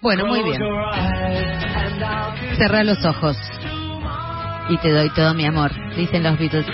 Bueno, 0.01 0.27
muy 0.27 0.43
bien. 0.43 0.61
Cerra 2.57 2.85
los 2.85 3.05
ojos 3.05 3.37
y 4.71 4.79
te 4.79 4.91
doy 4.91 5.11
todo 5.11 5.35
mi 5.35 5.45
amor, 5.45 5.73
dicen 5.97 6.23
los 6.23 6.39
Beatles. 6.39 6.67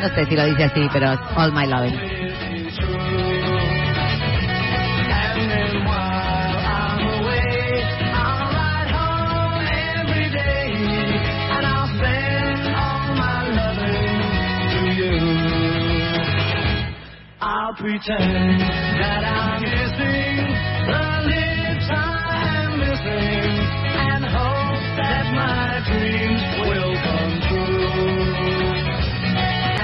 No 0.00 0.08
sé 0.14 0.26
si 0.26 0.36
lo 0.36 0.46
dice 0.46 0.64
así, 0.64 0.80
pero 0.92 1.10
all 1.36 1.52
my 1.52 1.66
loving. 1.66 2.19
Pretend 17.78 18.60
that 18.60 19.22
I'm 19.24 19.62
the 19.62 19.86
and 23.94 24.24
hope 24.26 24.82
that 24.98 25.24
my 25.32 25.80
dreams 25.86 26.42
will 26.66 26.94
come 26.98 27.40
true. 27.46 27.94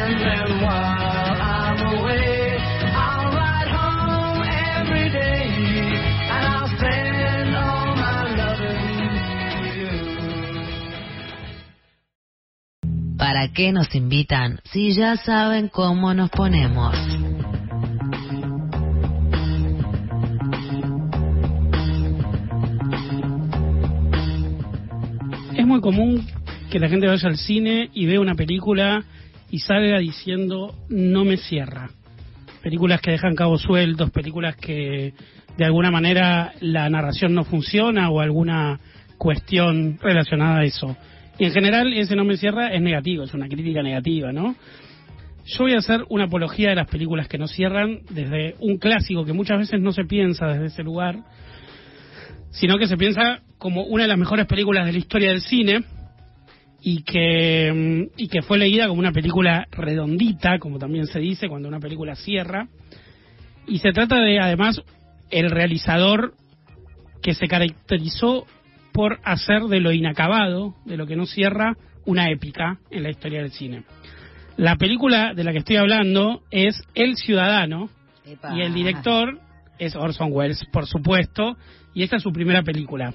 And 0.02 0.12
then 0.20 0.48
while 0.66 1.30
I'm 1.40 1.78
away, 1.96 2.58
I'll 2.90 3.30
home 3.70 4.42
every 4.82 5.08
day 5.08 5.46
and 6.26 6.42
I'll 6.44 6.68
all 7.54 7.94
my 7.96 8.34
you. 9.78 9.94
¿Para 13.16 13.48
qué 13.54 13.72
nos 13.72 13.94
invitan 13.94 14.60
si 14.64 14.92
ya 14.92 15.16
saben 15.16 15.68
cómo 15.68 16.12
nos 16.14 16.30
ponemos? 16.30 16.94
Es 25.56 25.66
muy 25.66 25.80
común 25.80 26.22
que 26.70 26.78
la 26.78 26.86
gente 26.86 27.06
vaya 27.06 27.28
al 27.28 27.38
cine 27.38 27.88
y 27.94 28.04
vea 28.04 28.20
una 28.20 28.34
película 28.34 29.02
y 29.50 29.60
salga 29.60 29.98
diciendo 29.98 30.74
no 30.90 31.24
me 31.24 31.38
cierra. 31.38 31.88
Películas 32.62 33.00
que 33.00 33.12
dejan 33.12 33.34
cabos 33.34 33.62
sueltos, 33.62 34.10
películas 34.10 34.56
que 34.56 35.14
de 35.56 35.64
alguna 35.64 35.90
manera 35.90 36.52
la 36.60 36.90
narración 36.90 37.32
no 37.32 37.44
funciona 37.44 38.10
o 38.10 38.20
alguna 38.20 38.80
cuestión 39.16 39.98
relacionada 40.02 40.58
a 40.58 40.64
eso. 40.64 40.94
Y 41.38 41.46
en 41.46 41.52
general 41.52 41.90
ese 41.94 42.16
no 42.16 42.26
me 42.26 42.36
cierra 42.36 42.74
es 42.74 42.82
negativo, 42.82 43.24
es 43.24 43.32
una 43.32 43.48
crítica 43.48 43.82
negativa, 43.82 44.32
¿no? 44.32 44.54
Yo 45.46 45.64
voy 45.64 45.72
a 45.72 45.78
hacer 45.78 46.04
una 46.10 46.24
apología 46.24 46.68
de 46.68 46.76
las 46.76 46.88
películas 46.88 47.28
que 47.28 47.38
no 47.38 47.48
cierran 47.48 48.00
desde 48.10 48.56
un 48.60 48.76
clásico 48.76 49.24
que 49.24 49.32
muchas 49.32 49.58
veces 49.58 49.80
no 49.80 49.92
se 49.92 50.04
piensa 50.04 50.48
desde 50.48 50.66
ese 50.66 50.82
lugar, 50.82 51.16
sino 52.50 52.76
que 52.76 52.86
se 52.86 52.98
piensa 52.98 53.40
como 53.58 53.82
una 53.84 54.04
de 54.04 54.08
las 54.08 54.18
mejores 54.18 54.46
películas 54.46 54.86
de 54.86 54.92
la 54.92 54.98
historia 54.98 55.30
del 55.30 55.40
cine 55.40 55.84
y 56.80 57.02
que, 57.02 57.72
mm, 57.72 58.12
y 58.16 58.28
que 58.28 58.42
fue 58.42 58.58
leída 58.58 58.86
como 58.88 59.00
una 59.00 59.12
película 59.12 59.66
redondita, 59.70 60.58
como 60.58 60.78
también 60.78 61.06
se 61.06 61.18
dice 61.18 61.48
cuando 61.48 61.68
una 61.68 61.80
película 61.80 62.14
cierra. 62.14 62.68
Y 63.66 63.78
se 63.78 63.92
trata 63.92 64.20
de, 64.20 64.38
además, 64.38 64.80
el 65.30 65.50
realizador 65.50 66.34
que 67.22 67.34
se 67.34 67.48
caracterizó 67.48 68.46
por 68.92 69.18
hacer 69.24 69.62
de 69.64 69.80
lo 69.80 69.92
inacabado, 69.92 70.76
de 70.84 70.96
lo 70.96 71.06
que 71.06 71.16
no 71.16 71.26
cierra, 71.26 71.76
una 72.04 72.30
épica 72.30 72.78
en 72.90 73.02
la 73.02 73.10
historia 73.10 73.40
del 73.40 73.50
cine. 73.50 73.84
La 74.56 74.76
película 74.76 75.34
de 75.34 75.44
la 75.44 75.52
que 75.52 75.58
estoy 75.58 75.76
hablando 75.76 76.42
es 76.50 76.80
El 76.94 77.16
Ciudadano 77.16 77.90
y 78.54 78.60
el 78.62 78.72
director 78.72 79.38
es 79.78 79.94
Orson 79.94 80.30
Welles, 80.32 80.64
por 80.72 80.86
supuesto, 80.86 81.56
y 81.94 82.02
esta 82.02 82.16
es 82.16 82.22
su 82.22 82.32
primera 82.32 82.62
película. 82.62 83.12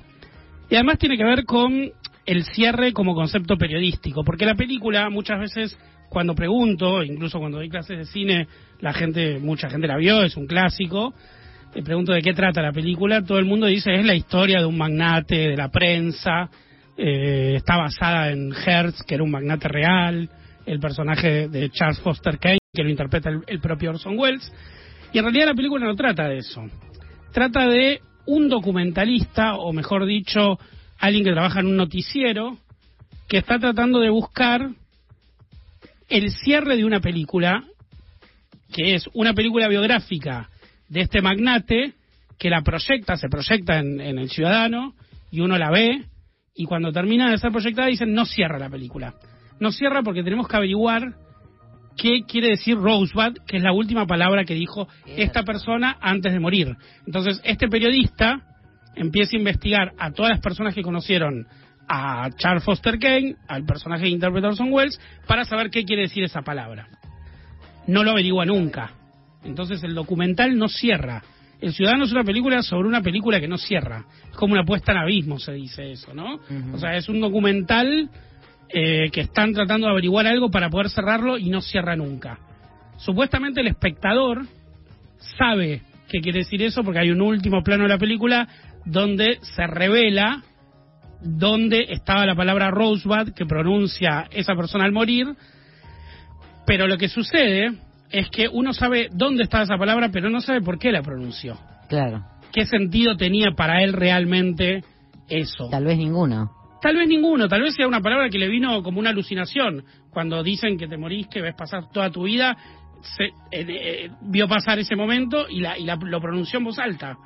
Y 0.71 0.75
además 0.75 0.99
tiene 0.99 1.17
que 1.17 1.25
ver 1.25 1.43
con 1.43 1.91
el 2.25 2.45
cierre 2.45 2.93
como 2.93 3.13
concepto 3.13 3.57
periodístico, 3.57 4.23
porque 4.23 4.45
la 4.45 4.55
película 4.55 5.09
muchas 5.09 5.37
veces 5.37 5.77
cuando 6.07 6.33
pregunto, 6.33 7.03
incluso 7.03 7.39
cuando 7.39 7.57
doy 7.57 7.67
clases 7.67 7.97
de 7.97 8.05
cine, 8.05 8.47
la 8.79 8.93
gente, 8.93 9.37
mucha 9.39 9.69
gente 9.69 9.85
la 9.85 9.97
vio, 9.97 10.23
es 10.23 10.37
un 10.37 10.47
clásico. 10.47 11.13
Le 11.75 11.83
pregunto 11.83 12.13
de 12.13 12.21
qué 12.21 12.33
trata 12.33 12.61
la 12.61 12.71
película, 12.71 13.21
todo 13.21 13.37
el 13.37 13.43
mundo 13.43 13.67
dice 13.67 13.93
es 13.93 14.05
la 14.05 14.15
historia 14.15 14.59
de 14.59 14.65
un 14.65 14.77
magnate 14.77 15.49
de 15.49 15.57
la 15.57 15.67
prensa, 15.67 16.49
eh, 16.97 17.55
está 17.57 17.75
basada 17.75 18.29
en 18.31 18.53
Hertz, 18.53 19.03
que 19.03 19.15
era 19.15 19.25
un 19.25 19.31
magnate 19.31 19.67
real, 19.67 20.29
el 20.65 20.79
personaje 20.79 21.49
de 21.49 21.69
Charles 21.71 21.99
Foster 21.99 22.39
Kane, 22.39 22.59
que 22.73 22.83
lo 22.83 22.89
interpreta 22.89 23.29
el, 23.29 23.41
el 23.45 23.59
propio 23.59 23.89
Orson 23.89 24.17
Welles. 24.17 24.49
Y 25.11 25.17
en 25.17 25.25
realidad 25.25 25.47
la 25.47 25.53
película 25.53 25.85
no 25.85 25.95
trata 25.95 26.29
de 26.29 26.37
eso. 26.37 26.63
trata 27.33 27.67
de 27.67 27.99
un 28.25 28.49
documentalista, 28.49 29.55
o 29.55 29.73
mejor 29.73 30.05
dicho, 30.05 30.59
alguien 30.99 31.23
que 31.23 31.31
trabaja 31.31 31.59
en 31.59 31.67
un 31.67 31.77
noticiero, 31.77 32.57
que 33.27 33.37
está 33.37 33.59
tratando 33.59 33.99
de 33.99 34.09
buscar 34.09 34.69
el 36.09 36.31
cierre 36.31 36.75
de 36.75 36.85
una 36.85 36.99
película, 36.99 37.63
que 38.73 38.95
es 38.95 39.09
una 39.13 39.33
película 39.33 39.67
biográfica 39.67 40.49
de 40.89 41.01
este 41.01 41.21
magnate, 41.21 41.93
que 42.37 42.49
la 42.49 42.61
proyecta, 42.61 43.17
se 43.17 43.29
proyecta 43.29 43.79
en, 43.79 44.01
en 44.01 44.17
El 44.17 44.29
Ciudadano, 44.29 44.93
y 45.31 45.39
uno 45.39 45.57
la 45.57 45.71
ve, 45.71 46.05
y 46.55 46.65
cuando 46.65 46.91
termina 46.91 47.29
de 47.31 47.37
ser 47.37 47.51
proyectada 47.51 47.87
dicen 47.87 48.13
no 48.13 48.25
cierra 48.25 48.59
la 48.59 48.69
película. 48.69 49.15
No 49.59 49.71
cierra 49.71 50.01
porque 50.03 50.23
tenemos 50.23 50.47
que 50.47 50.57
averiguar 50.57 51.15
qué 52.01 52.23
quiere 52.27 52.49
decir 52.49 52.77
Rosebud, 52.77 53.37
que 53.45 53.57
es 53.57 53.63
la 53.63 53.73
última 53.73 54.07
palabra 54.07 54.43
que 54.43 54.55
dijo 54.55 54.87
esta 55.05 55.43
persona 55.43 55.97
antes 56.01 56.33
de 56.33 56.39
morir. 56.39 56.75
Entonces, 57.05 57.39
este 57.43 57.67
periodista 57.67 58.41
empieza 58.95 59.35
a 59.35 59.39
investigar 59.39 59.91
a 59.99 60.11
todas 60.11 60.31
las 60.31 60.39
personas 60.39 60.73
que 60.73 60.81
conocieron 60.81 61.45
a 61.87 62.29
Charles 62.37 62.63
Foster 62.63 62.97
Kane, 62.97 63.35
al 63.47 63.65
personaje 63.65 64.05
que 64.05 64.09
interpreta 64.09 64.47
Orson 64.47 64.73
Welles, 64.73 64.99
para 65.27 65.45
saber 65.45 65.69
qué 65.69 65.85
quiere 65.85 66.03
decir 66.03 66.23
esa 66.23 66.41
palabra. 66.41 66.87
No 67.85 68.03
lo 68.03 68.11
averigua 68.11 68.45
nunca. 68.45 68.93
Entonces, 69.43 69.83
el 69.83 69.93
documental 69.93 70.57
no 70.57 70.69
cierra. 70.69 71.21
El 71.59 71.71
Ciudadano 71.71 72.05
es 72.05 72.11
una 72.11 72.23
película 72.23 72.63
sobre 72.63 72.87
una 72.87 73.01
película 73.01 73.39
que 73.39 73.47
no 73.47 73.59
cierra. 73.59 74.05
Es 74.31 74.35
como 74.37 74.53
una 74.53 74.65
puesta 74.65 74.91
en 74.91 74.97
abismo, 74.97 75.37
se 75.37 75.53
dice 75.53 75.91
eso, 75.91 76.15
¿no? 76.15 76.39
O 76.73 76.79
sea, 76.79 76.95
es 76.95 77.07
un 77.09 77.21
documental 77.21 78.09
eh, 78.73 79.09
que 79.11 79.21
están 79.21 79.53
tratando 79.53 79.87
de 79.87 79.91
averiguar 79.91 80.27
algo 80.27 80.49
para 80.49 80.69
poder 80.69 80.89
cerrarlo 80.89 81.37
y 81.37 81.49
no 81.49 81.61
cierra 81.61 81.95
nunca. 81.95 82.39
Supuestamente 82.97 83.61
el 83.61 83.67
espectador 83.67 84.45
sabe 85.37 85.81
qué 86.07 86.21
quiere 86.21 86.39
decir 86.39 86.61
eso 86.61 86.83
porque 86.83 86.99
hay 86.99 87.11
un 87.11 87.21
último 87.21 87.63
plano 87.63 87.83
de 87.83 87.89
la 87.89 87.97
película 87.97 88.47
donde 88.85 89.39
se 89.41 89.67
revela 89.67 90.43
dónde 91.21 91.85
estaba 91.89 92.25
la 92.25 92.35
palabra 92.35 92.71
Rosebud 92.71 93.33
que 93.33 93.45
pronuncia 93.45 94.27
esa 94.31 94.55
persona 94.55 94.85
al 94.85 94.91
morir, 94.91 95.27
pero 96.65 96.87
lo 96.87 96.97
que 96.97 97.09
sucede 97.09 97.71
es 98.09 98.29
que 98.29 98.47
uno 98.47 98.73
sabe 98.73 99.09
dónde 99.11 99.43
estaba 99.43 99.63
esa 99.63 99.77
palabra, 99.77 100.09
pero 100.11 100.29
no 100.29 100.41
sabe 100.41 100.61
por 100.61 100.79
qué 100.79 100.91
la 100.91 101.01
pronunció. 101.01 101.57
Claro. 101.87 102.25
¿Qué 102.51 102.65
sentido 102.65 103.15
tenía 103.15 103.51
para 103.55 103.81
él 103.83 103.93
realmente 103.93 104.83
eso? 105.29 105.69
Tal 105.69 105.85
vez 105.85 105.97
ninguno. 105.97 106.60
Tal 106.81 106.95
vez 106.97 107.07
ninguno, 107.07 107.47
tal 107.47 107.61
vez 107.61 107.75
sea 107.75 107.87
una 107.87 108.01
palabra 108.01 108.29
que 108.29 108.37
le 108.39 108.47
vino 108.47 108.81
como 108.81 108.99
una 108.99 109.11
alucinación. 109.11 109.83
Cuando 110.09 110.41
dicen 110.43 110.77
que 110.77 110.87
te 110.87 110.97
morís, 110.97 111.27
que 111.27 111.41
ves 111.41 111.53
pasar 111.55 111.89
toda 111.91 112.09
tu 112.09 112.23
vida, 112.23 112.57
se, 113.17 113.25
eh, 113.25 113.31
eh, 113.51 114.09
vio 114.21 114.47
pasar 114.47 114.79
ese 114.79 114.95
momento 114.95 115.47
y, 115.49 115.59
la, 115.61 115.77
y 115.77 115.83
la- 115.85 115.95
lo 115.95 116.19
pronunció 116.19 116.59
en 116.59 116.65
voz 116.65 116.79
alta. 116.79 117.17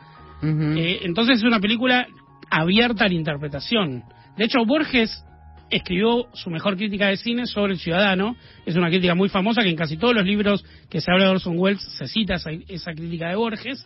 Eh, 0.77 0.99
entonces 1.03 1.37
es 1.37 1.43
una 1.43 1.59
película 1.59 2.05
abierta 2.49 3.05
a 3.05 3.07
la 3.07 3.13
interpretación. 3.13 4.03
De 4.37 4.45
hecho, 4.45 4.63
Borges 4.65 5.23
escribió 5.69 6.27
su 6.33 6.49
mejor 6.49 6.75
crítica 6.77 7.07
de 7.07 7.17
cine 7.17 7.45
sobre 7.47 7.73
El 7.73 7.79
Ciudadano. 7.79 8.35
Es 8.65 8.75
una 8.75 8.89
crítica 8.89 9.15
muy 9.15 9.29
famosa 9.29 9.63
que 9.63 9.69
en 9.69 9.75
casi 9.77 9.97
todos 9.97 10.13
los 10.13 10.25
libros 10.25 10.63
que 10.89 11.01
se 11.01 11.11
habla 11.11 11.25
de 11.25 11.31
Orson 11.31 11.55
Welles 11.57 11.81
se 11.97 12.07
cita 12.07 12.35
esa, 12.35 12.51
esa 12.51 12.93
crítica 12.93 13.29
de 13.29 13.35
Borges. 13.35 13.85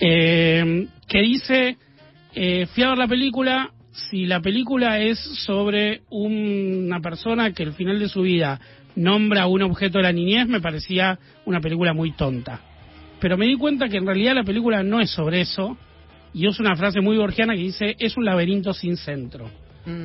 eh, 0.00 0.86
que 1.08 1.18
dice, 1.20 1.76
fui 2.74 2.82
a 2.82 2.88
ver 2.90 2.98
la 2.98 3.08
película, 3.08 3.70
si 4.10 4.26
la 4.26 4.40
película 4.40 4.98
es 5.00 5.18
sobre 5.18 6.02
una 6.10 7.00
persona 7.00 7.52
que 7.52 7.64
al 7.64 7.72
final 7.72 7.98
de 7.98 8.08
su 8.08 8.22
vida 8.22 8.60
nombra 8.96 9.46
un 9.46 9.62
objeto 9.62 9.98
de 9.98 10.04
la 10.04 10.12
niñez, 10.12 10.46
me 10.46 10.60
parecía 10.60 11.18
una 11.44 11.60
película 11.60 11.92
muy 11.92 12.12
tonta. 12.12 12.60
Pero 13.20 13.36
me 13.36 13.46
di 13.46 13.56
cuenta 13.56 13.88
que 13.88 13.96
en 13.96 14.06
realidad 14.06 14.34
la 14.34 14.44
película 14.44 14.82
no 14.82 15.00
es 15.00 15.10
sobre 15.10 15.40
eso, 15.40 15.76
y 16.32 16.46
usa 16.46 16.64
una 16.64 16.76
frase 16.76 17.00
muy 17.00 17.16
borgiana 17.16 17.54
que 17.54 17.62
dice, 17.62 17.96
es 17.98 18.16
un 18.16 18.24
laberinto 18.24 18.72
sin 18.72 18.96
centro. 18.96 19.50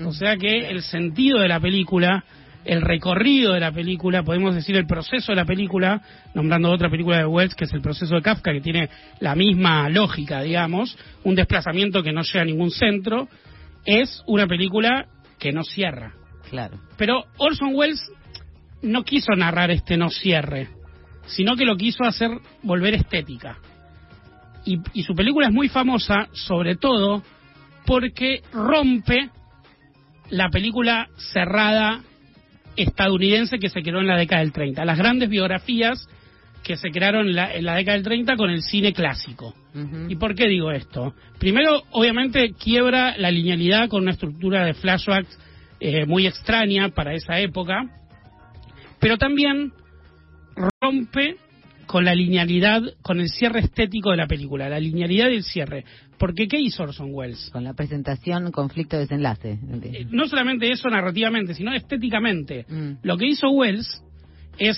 O 0.05 0.13
sea 0.13 0.37
que 0.37 0.69
el 0.69 0.81
sentido 0.81 1.39
de 1.39 1.49
la 1.49 1.59
película, 1.59 2.23
el 2.63 2.81
recorrido 2.81 3.53
de 3.53 3.59
la 3.59 3.73
película, 3.73 4.23
podemos 4.23 4.55
decir 4.55 4.77
el 4.77 4.87
proceso 4.87 5.33
de 5.33 5.35
la 5.35 5.43
película, 5.43 6.01
nombrando 6.33 6.71
otra 6.71 6.89
película 6.89 7.17
de 7.17 7.25
Wells, 7.25 7.53
que 7.53 7.65
es 7.65 7.73
el 7.73 7.81
proceso 7.81 8.15
de 8.15 8.21
Kafka, 8.21 8.53
que 8.53 8.61
tiene 8.61 8.89
la 9.19 9.35
misma 9.35 9.89
lógica, 9.89 10.41
digamos, 10.41 10.97
un 11.25 11.35
desplazamiento 11.35 12.01
que 12.01 12.13
no 12.13 12.21
llega 12.21 12.43
a 12.43 12.45
ningún 12.45 12.71
centro, 12.71 13.27
es 13.85 14.23
una 14.27 14.47
película 14.47 15.07
que 15.39 15.51
no 15.51 15.63
cierra. 15.63 16.13
Claro. 16.49 16.79
Pero 16.97 17.25
Orson 17.37 17.73
Welles 17.73 18.01
no 18.81 19.03
quiso 19.03 19.33
narrar 19.35 19.71
este 19.71 19.97
no 19.97 20.09
cierre, 20.09 20.69
sino 21.25 21.55
que 21.55 21.65
lo 21.65 21.75
quiso 21.75 22.03
hacer 22.03 22.31
volver 22.61 22.93
estética. 22.95 23.57
Y, 24.65 24.79
y 24.93 25.03
su 25.03 25.13
película 25.13 25.47
es 25.47 25.53
muy 25.53 25.69
famosa, 25.69 26.29
sobre 26.31 26.75
todo 26.75 27.23
porque 27.85 28.41
rompe 28.53 29.29
la 30.29 30.49
película 30.49 31.09
cerrada 31.17 32.01
estadounidense 32.75 33.59
que 33.59 33.69
se 33.69 33.81
creó 33.81 33.99
en 33.99 34.07
la 34.07 34.17
década 34.17 34.41
del 34.41 34.53
30. 34.53 34.85
Las 34.85 34.97
grandes 34.97 35.29
biografías 35.29 36.07
que 36.63 36.77
se 36.77 36.89
crearon 36.89 37.27
en 37.27 37.35
la, 37.35 37.53
en 37.53 37.65
la 37.65 37.75
década 37.75 37.97
del 37.97 38.05
30 38.05 38.35
con 38.35 38.49
el 38.49 38.61
cine 38.61 38.93
clásico. 38.93 39.53
¿Y 40.07 40.15
por 40.15 40.35
qué 40.35 40.47
digo 40.47 40.71
esto? 40.71 41.13
Primero, 41.39 41.83
obviamente, 41.91 42.53
quiebra 42.53 43.17
la 43.17 43.31
linealidad 43.31 43.89
con 43.89 44.03
una 44.03 44.11
estructura 44.11 44.65
de 44.65 44.75
flashbacks 44.75 45.37
eh, 45.79 46.05
muy 46.05 46.27
extraña 46.27 46.89
para 46.89 47.13
esa 47.13 47.39
época, 47.39 47.89
pero 48.99 49.17
también 49.17 49.73
rompe 50.81 51.37
con 51.87 52.05
la 52.05 52.15
linealidad, 52.15 52.81
con 53.01 53.19
el 53.19 53.29
cierre 53.29 53.59
estético 53.59 54.11
de 54.11 54.17
la 54.17 54.27
película, 54.27 54.69
la 54.69 54.79
linealidad 54.79 55.25
del 55.25 55.43
cierre. 55.43 55.83
Porque 56.17 56.47
¿qué 56.47 56.59
hizo 56.59 56.83
Orson 56.83 57.09
Welles? 57.11 57.49
Con 57.51 57.63
la 57.63 57.73
presentación, 57.73 58.51
conflicto, 58.51 58.97
desenlace. 58.97 59.59
Eh, 59.83 60.05
no 60.09 60.27
solamente 60.27 60.71
eso 60.71 60.87
narrativamente, 60.89 61.53
sino 61.53 61.73
estéticamente. 61.73 62.65
Mm. 62.69 62.91
Lo 63.03 63.17
que 63.17 63.27
hizo 63.27 63.49
Wells 63.49 64.01
es 64.57 64.77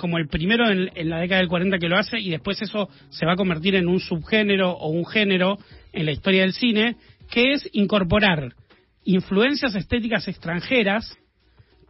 como 0.00 0.16
el 0.16 0.28
primero 0.28 0.66
en, 0.70 1.10
la 1.10 1.18
década 1.18 1.40
del 1.42 1.48
40 1.50 1.78
que 1.78 1.90
lo 1.90 1.98
hace 1.98 2.18
y 2.18 2.30
después 2.30 2.60
eso 2.62 2.88
se 3.10 3.26
va 3.26 3.34
a 3.34 3.36
convertir 3.36 3.74
en 3.74 3.86
un 3.86 4.00
subgénero 4.00 4.70
o 4.70 4.88
un 4.88 5.04
género 5.04 5.58
en 5.92 6.06
la 6.06 6.12
historia 6.12 6.40
del 6.40 6.54
cine, 6.54 6.96
que 7.30 7.52
es 7.52 7.68
incorporar 7.74 8.54
influencias 9.04 9.74
estéticas 9.74 10.26
extranjeras, 10.26 11.18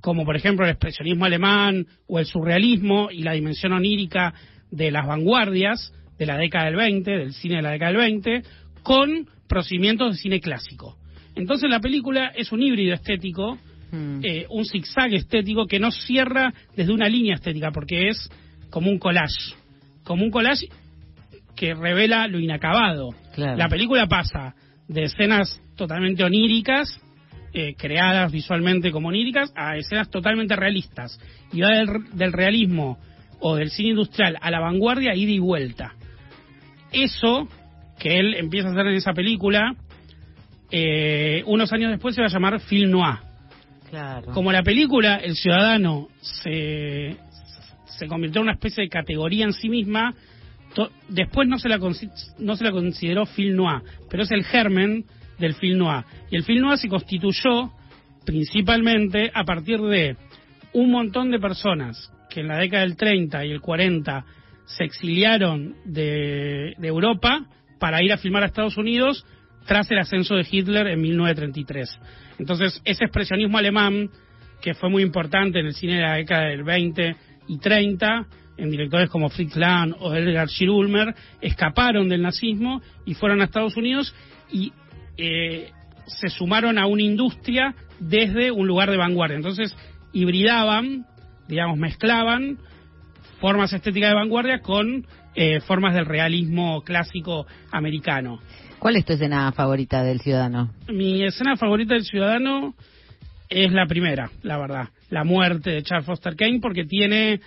como 0.01 0.24
por 0.24 0.35
ejemplo 0.35 0.65
el 0.65 0.73
expresionismo 0.73 1.24
alemán 1.24 1.87
o 2.09 2.19
el 2.19 2.27
surrealismo 2.27 3.12
y 3.12 3.23
la 3.23 3.35
dimensión 3.35 3.74
onírica 3.74 4.35
de 4.73 4.91
las 4.91 5.07
vanguardias 5.07 5.93
de 6.19 6.27
la 6.27 6.37
década 6.37 6.65
del 6.65 6.77
20, 6.77 7.11
del 7.12 7.32
cine 7.32 7.57
de 7.57 7.62
la 7.62 7.70
década 7.70 7.93
del 7.93 8.01
20, 8.01 8.43
con 8.82 9.28
procedimientos 9.49 10.16
de 10.16 10.19
cine 10.19 10.41
clásico. 10.41 10.97
Entonces 11.37 11.70
la 11.70 11.78
película 11.78 12.32
es 12.35 12.51
un 12.51 12.61
híbrido 12.61 12.93
estético, 12.93 13.57
eh, 13.93 14.47
un 14.51 14.65
zigzag 14.65 15.15
estético 15.15 15.67
que 15.67 15.79
no 15.79 15.91
cierra 15.91 16.53
desde 16.77 16.93
una 16.93 17.09
línea 17.09 17.35
estética, 17.35 17.71
porque 17.73 18.09
es 18.09 18.31
como 18.71 18.91
un 18.91 18.99
collage, 18.99 19.55
como 20.05 20.25
un 20.25 20.31
collage 20.31 20.69
que 21.57 21.75
revela 21.75 22.27
lo 22.27 22.39
inacabado. 22.39 23.11
Claro. 23.35 23.57
La 23.57 23.69
película 23.69 24.07
pasa 24.07 24.55
de 24.89 25.05
escenas 25.05 25.61
totalmente 25.77 26.25
oníricas, 26.25 27.01
eh, 27.53 27.75
creadas 27.75 28.31
visualmente 28.31 28.93
como 28.93 29.09
oníricas, 29.09 29.53
a 29.57 29.77
escenas 29.77 30.11
totalmente 30.11 30.57
realistas. 30.57 31.21
Y 31.53 31.61
va 31.61 31.71
del, 31.71 31.89
del 32.12 32.33
realismo 32.33 32.99
o 33.41 33.57
del 33.57 33.71
cine 33.71 33.91
industrial 33.91 34.37
a 34.41 34.51
la 34.51 34.61
vanguardia, 34.61 35.15
ida 35.15 35.33
y 35.33 35.39
vuelta. 35.39 35.95
Eso 36.93 37.49
que 37.99 38.19
él 38.19 38.35
empieza 38.35 38.69
a 38.69 38.73
hacer 38.73 38.87
en 38.87 38.95
esa 38.95 39.12
película, 39.12 39.75
eh, 40.71 41.43
unos 41.47 41.73
años 41.73 41.91
después 41.91 42.15
se 42.15 42.23
va 42.23 42.29
a 42.29 42.31
llamar 42.31 42.61
film 42.61 42.91
noir. 42.91 43.19
Como 44.33 44.53
la 44.53 44.62
película 44.62 45.17
El 45.17 45.35
Ciudadano 45.35 46.09
se, 46.21 47.17
se 47.87 48.07
convirtió 48.07 48.41
en 48.41 48.45
una 48.45 48.55
especie 48.55 48.85
de 48.85 48.89
categoría 48.89 49.45
en 49.45 49.53
sí 49.53 49.69
misma, 49.69 50.15
después 51.09 51.49
no 51.49 51.59
se, 51.59 51.69
la 51.69 51.79
no 51.79 52.57
se 52.57 52.65
la 52.65 52.71
consideró 52.71 53.27
film 53.27 53.57
noir, 53.57 53.83
pero 54.09 54.23
es 54.23 54.31
el 54.31 54.45
germen 54.45 55.05
del 55.39 55.55
film 55.55 55.79
noir. 55.79 56.05
Y 56.31 56.37
el 56.37 56.45
film 56.45 56.62
noir 56.62 56.79
se 56.79 56.89
constituyó 56.89 57.73
principalmente 58.25 59.31
a 59.35 59.45
partir 59.45 59.81
de 59.81 60.17
un 60.73 60.91
montón 60.91 61.31
de 61.31 61.41
personas 61.41 62.12
que 62.29 62.41
en 62.41 62.49
la 62.49 62.59
década 62.59 62.83
del 62.83 62.97
30 62.97 63.45
y 63.45 63.51
el 63.51 63.61
40 63.61 64.25
se 64.67 64.85
exiliaron 64.85 65.75
de, 65.85 66.75
de 66.79 66.89
Europa 66.89 67.45
para 67.81 68.03
ir 68.05 68.12
a 68.12 68.19
filmar 68.19 68.45
a 68.45 68.47
Estados 68.47 68.77
Unidos 68.77 69.25
tras 69.67 69.91
el 69.91 69.99
ascenso 69.99 70.37
de 70.37 70.47
Hitler 70.49 70.87
en 70.87 71.01
1933. 71.01 71.99
Entonces, 72.41 72.81
ese 72.87 73.05
expresionismo 73.05 73.59
alemán, 73.59 74.09
que 74.62 74.73
fue 74.73 74.89
muy 74.89 75.03
importante 75.03 75.61
en 75.61 75.67
el 75.67 75.75
cine 75.75 75.97
de 75.97 76.03
la 76.03 76.15
década 76.15 76.47
del 76.47 76.65
20 76.65 77.17
y 77.49 77.59
30, 77.59 78.27
en 78.57 78.71
directores 78.71 79.11
como 79.11 79.29
Fritz 79.29 79.57
Lang 79.57 79.95
o 80.01 80.15
Edgar 80.15 80.49
Schirulmer, 80.49 81.15
escaparon 81.43 82.09
del 82.09 82.23
nazismo 82.23 82.81
y 83.05 83.12
fueron 83.12 83.43
a 83.43 83.45
Estados 83.45 83.77
Unidos 83.77 84.15
y 84.51 84.73
eh, 85.19 85.71
se 86.07 86.29
sumaron 86.31 86.79
a 86.79 86.87
una 86.87 87.03
industria 87.03 87.75
desde 87.99 88.51
un 88.51 88.67
lugar 88.67 88.91
de 88.91 88.97
vanguardia. 88.97 89.37
Entonces, 89.37 89.77
hibridaban, 90.12 91.05
digamos, 91.47 91.79
mezclaban 91.79 92.59
formas 93.39 93.73
estéticas 93.75 94.11
de 94.11 94.17
vanguardia 94.17 94.61
con 94.61 95.07
eh, 95.35 95.61
formas 95.61 95.95
del 95.95 96.07
realismo 96.07 96.83
clásico 96.83 97.47
americano. 97.71 98.41
¿Cuál 98.81 98.97
es 98.97 99.05
tu 99.05 99.12
escena 99.12 99.52
favorita 99.52 100.02
del 100.02 100.20
Ciudadano? 100.20 100.73
Mi 100.89 101.23
escena 101.23 101.55
favorita 101.55 101.93
del 101.93 102.05
Ciudadano 102.05 102.74
es 103.51 103.70
la 103.73 103.85
primera, 103.85 104.31
la 104.43 104.57
verdad, 104.57 104.89
la 105.11 105.23
muerte 105.23 105.69
de 105.69 105.82
Charles 105.82 106.07
Foster 106.07 106.35
Kane, 106.35 106.61
porque 106.62 106.86
tiene, 106.86 107.40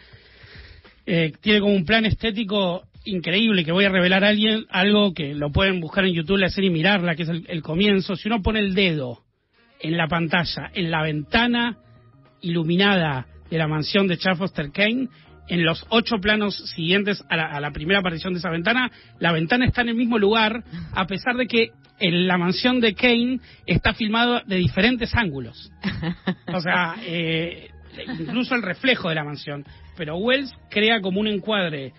eh, 1.07 1.33
tiene 1.41 1.59
como 1.59 1.73
un 1.73 1.85
plan 1.85 2.05
estético 2.05 2.83
increíble 3.05 3.65
que 3.65 3.71
voy 3.71 3.85
a 3.85 3.89
revelar 3.89 4.23
a 4.23 4.27
alguien, 4.27 4.65
algo 4.69 5.11
que 5.15 5.33
lo 5.33 5.51
pueden 5.51 5.79
buscar 5.79 6.05
en 6.05 6.13
YouTube, 6.13 6.37
la 6.37 6.49
serie 6.49 6.69
y 6.69 6.73
mirarla, 6.73 7.15
que 7.15 7.23
es 7.23 7.29
el, 7.29 7.45
el 7.49 7.63
comienzo. 7.63 8.15
Si 8.15 8.27
uno 8.27 8.43
pone 8.43 8.59
el 8.59 8.75
dedo 8.75 9.23
en 9.79 9.97
la 9.97 10.07
pantalla, 10.07 10.69
en 10.75 10.91
la 10.91 11.01
ventana 11.01 11.79
iluminada 12.41 13.25
de 13.49 13.57
la 13.57 13.67
mansión 13.67 14.07
de 14.07 14.19
Charles 14.19 14.37
Foster 14.37 14.71
Kane, 14.71 15.07
en 15.47 15.63
los 15.63 15.85
ocho 15.89 16.17
planos 16.17 16.55
siguientes 16.75 17.23
a 17.29 17.35
la, 17.35 17.45
a 17.45 17.59
la 17.59 17.71
primera 17.71 17.99
aparición 17.99 18.33
de 18.33 18.39
esa 18.39 18.49
ventana, 18.49 18.91
la 19.19 19.31
ventana 19.31 19.65
está 19.65 19.81
en 19.81 19.89
el 19.89 19.95
mismo 19.95 20.17
lugar, 20.17 20.63
a 20.93 21.05
pesar 21.05 21.35
de 21.35 21.47
que 21.47 21.71
en 21.99 22.27
la 22.27 22.37
mansión 22.37 22.79
de 22.79 22.95
Kane 22.95 23.39
está 23.65 23.93
filmado 23.93 24.41
de 24.45 24.57
diferentes 24.57 25.13
ángulos. 25.15 25.71
O 26.53 26.59
sea, 26.59 26.95
eh, 27.05 27.69
incluso 28.19 28.55
el 28.55 28.61
reflejo 28.61 29.09
de 29.09 29.15
la 29.15 29.23
mansión. 29.23 29.65
Pero 29.95 30.17
Wells 30.17 30.51
crea 30.69 31.01
como 31.01 31.19
un 31.19 31.27
encuadre 31.27 31.93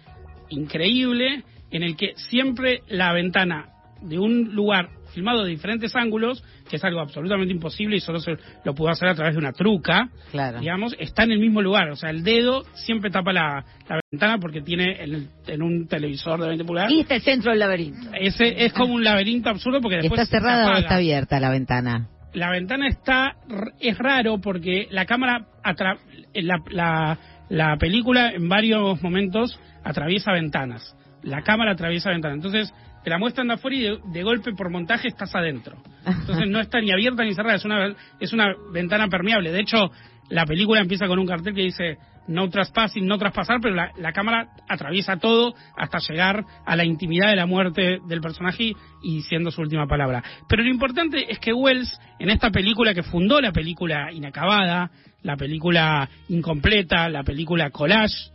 increíble 0.51 1.43
en 1.71 1.83
el 1.83 1.97
que 1.97 2.15
siempre 2.17 2.81
la 2.89 3.13
ventana 3.13 3.69
de 4.03 4.19
un 4.19 4.55
lugar 4.55 4.91
filmado 5.15 5.45
de 5.45 5.51
diferentes 5.51 5.95
ángulos, 5.97 6.45
que 6.69 6.77
es 6.77 6.85
algo 6.85 7.01
absolutamente 7.01 7.55
imposible 7.55 7.97
y 7.97 8.01
solo 8.01 8.21
se 8.21 8.37
lo 8.65 8.75
pudo 8.75 8.91
hacer 8.91 9.09
a 9.09 9.15
través 9.15 9.35
de 9.35 9.39
una 9.39 9.53
truca, 9.53 10.09
Claro. 10.33 10.61
digamos, 10.61 10.95
está 10.99 11.23
en 11.23 11.33
el 11.33 11.39
mismo 11.39 11.63
lugar. 11.63 11.89
O 11.91 11.97
sea, 11.97 12.11
el 12.11 12.23
dedo 12.25 12.65
siempre 12.75 13.11
tapa 13.11 13.33
la, 13.33 13.65
la 13.89 14.01
ventana 14.13 14.39
porque 14.39 14.61
tiene 14.61 15.03
en, 15.03 15.15
el- 15.15 15.29
en 15.47 15.63
un 15.63 15.87
televisor 15.89 16.41
de 16.41 16.49
20 16.49 16.65
pulgadas. 16.65 16.91
Y 16.93 17.01
está 17.01 17.15
el 17.15 17.23
centro 17.23 17.51
del 17.53 17.61
laberinto. 17.61 18.11
Ese 18.21 18.65
es 18.65 18.73
como 18.75 18.95
un 18.95 19.05
laberinto 19.05 19.49
absurdo 19.49 19.81
porque 19.81 19.97
después 19.99 20.21
¿Está 20.21 20.39
cerrada 20.39 20.69
o 20.75 20.77
está 20.77 20.97
abierta 20.97 21.41
la 21.41 21.51
ventana? 21.51 22.09
La 22.35 22.51
ventana 22.51 22.89
está 22.89 23.37
es 23.81 23.97
raro 23.97 24.41
porque 24.41 24.89
la 24.91 25.07
cámara 25.07 25.47
atra- 25.63 25.99
la, 26.35 26.59
la, 26.71 27.19
la 27.49 27.77
película 27.77 28.31
en 28.33 28.49
varios 28.49 29.01
momentos 29.03 29.59
atraviesa 29.85 30.33
ventanas. 30.33 30.97
La 31.23 31.43
cámara 31.43 31.73
atraviesa 31.73 32.11
ventanas. 32.11 32.37
Entonces 32.37 32.75
te 33.05 33.11
la 33.11 33.19
muestran 33.19 33.49
de 33.49 33.55
afuera 33.55 33.77
y 33.77 34.13
de, 34.13 34.23
golpe 34.23 34.53
por 34.55 34.71
montaje 34.71 35.09
estás 35.09 35.35
adentro. 35.35 35.77
Entonces 36.07 36.49
no 36.49 36.59
está 36.59 36.81
ni 36.81 36.91
abierta 36.91 37.23
ni 37.23 37.35
cerrada, 37.35 37.57
es 37.57 37.65
una 37.65 37.95
es 38.19 38.33
una 38.33 38.47
ventana 38.73 39.09
permeable. 39.09 39.53
De 39.53 39.61
hecho, 39.61 39.91
la 40.31 40.47
película 40.47 40.81
empieza 40.81 41.07
con 41.07 41.19
un 41.19 41.27
cartel 41.27 41.55
que 41.55 41.63
dice 41.63 41.99
no 42.27 42.49
trespassing, 42.49 43.07
no 43.07 43.19
traspasar, 43.19 43.59
pero 43.61 43.75
la, 43.75 44.13
cámara 44.13 44.49
atraviesa 44.67 45.19
todo 45.19 45.55
hasta 45.77 45.99
llegar 45.99 46.45
a 46.65 46.77
la 46.77 46.85
intimidad 46.85 47.29
de 47.29 47.37
la 47.37 47.45
muerte 47.45 47.99
del 48.07 48.21
personaje 48.23 48.73
y- 49.03 49.17
diciendo 49.17 49.51
su 49.51 49.61
última 49.61 49.87
palabra. 49.87 50.23
Pero 50.49 50.63
lo 50.63 50.71
importante 50.71 51.31
es 51.31 51.39
que 51.39 51.53
Wells, 51.53 52.01
en 52.19 52.31
esta 52.31 52.51
película 52.51 52.95
que 52.95 53.03
fundó 53.03 53.41
la 53.43 53.53
película 53.53 54.11
inacabada, 54.11 54.91
la 55.23 55.37
película 55.37 56.09
incompleta, 56.29 57.09
la 57.09 57.23
película 57.23 57.71
collage, 57.71 58.31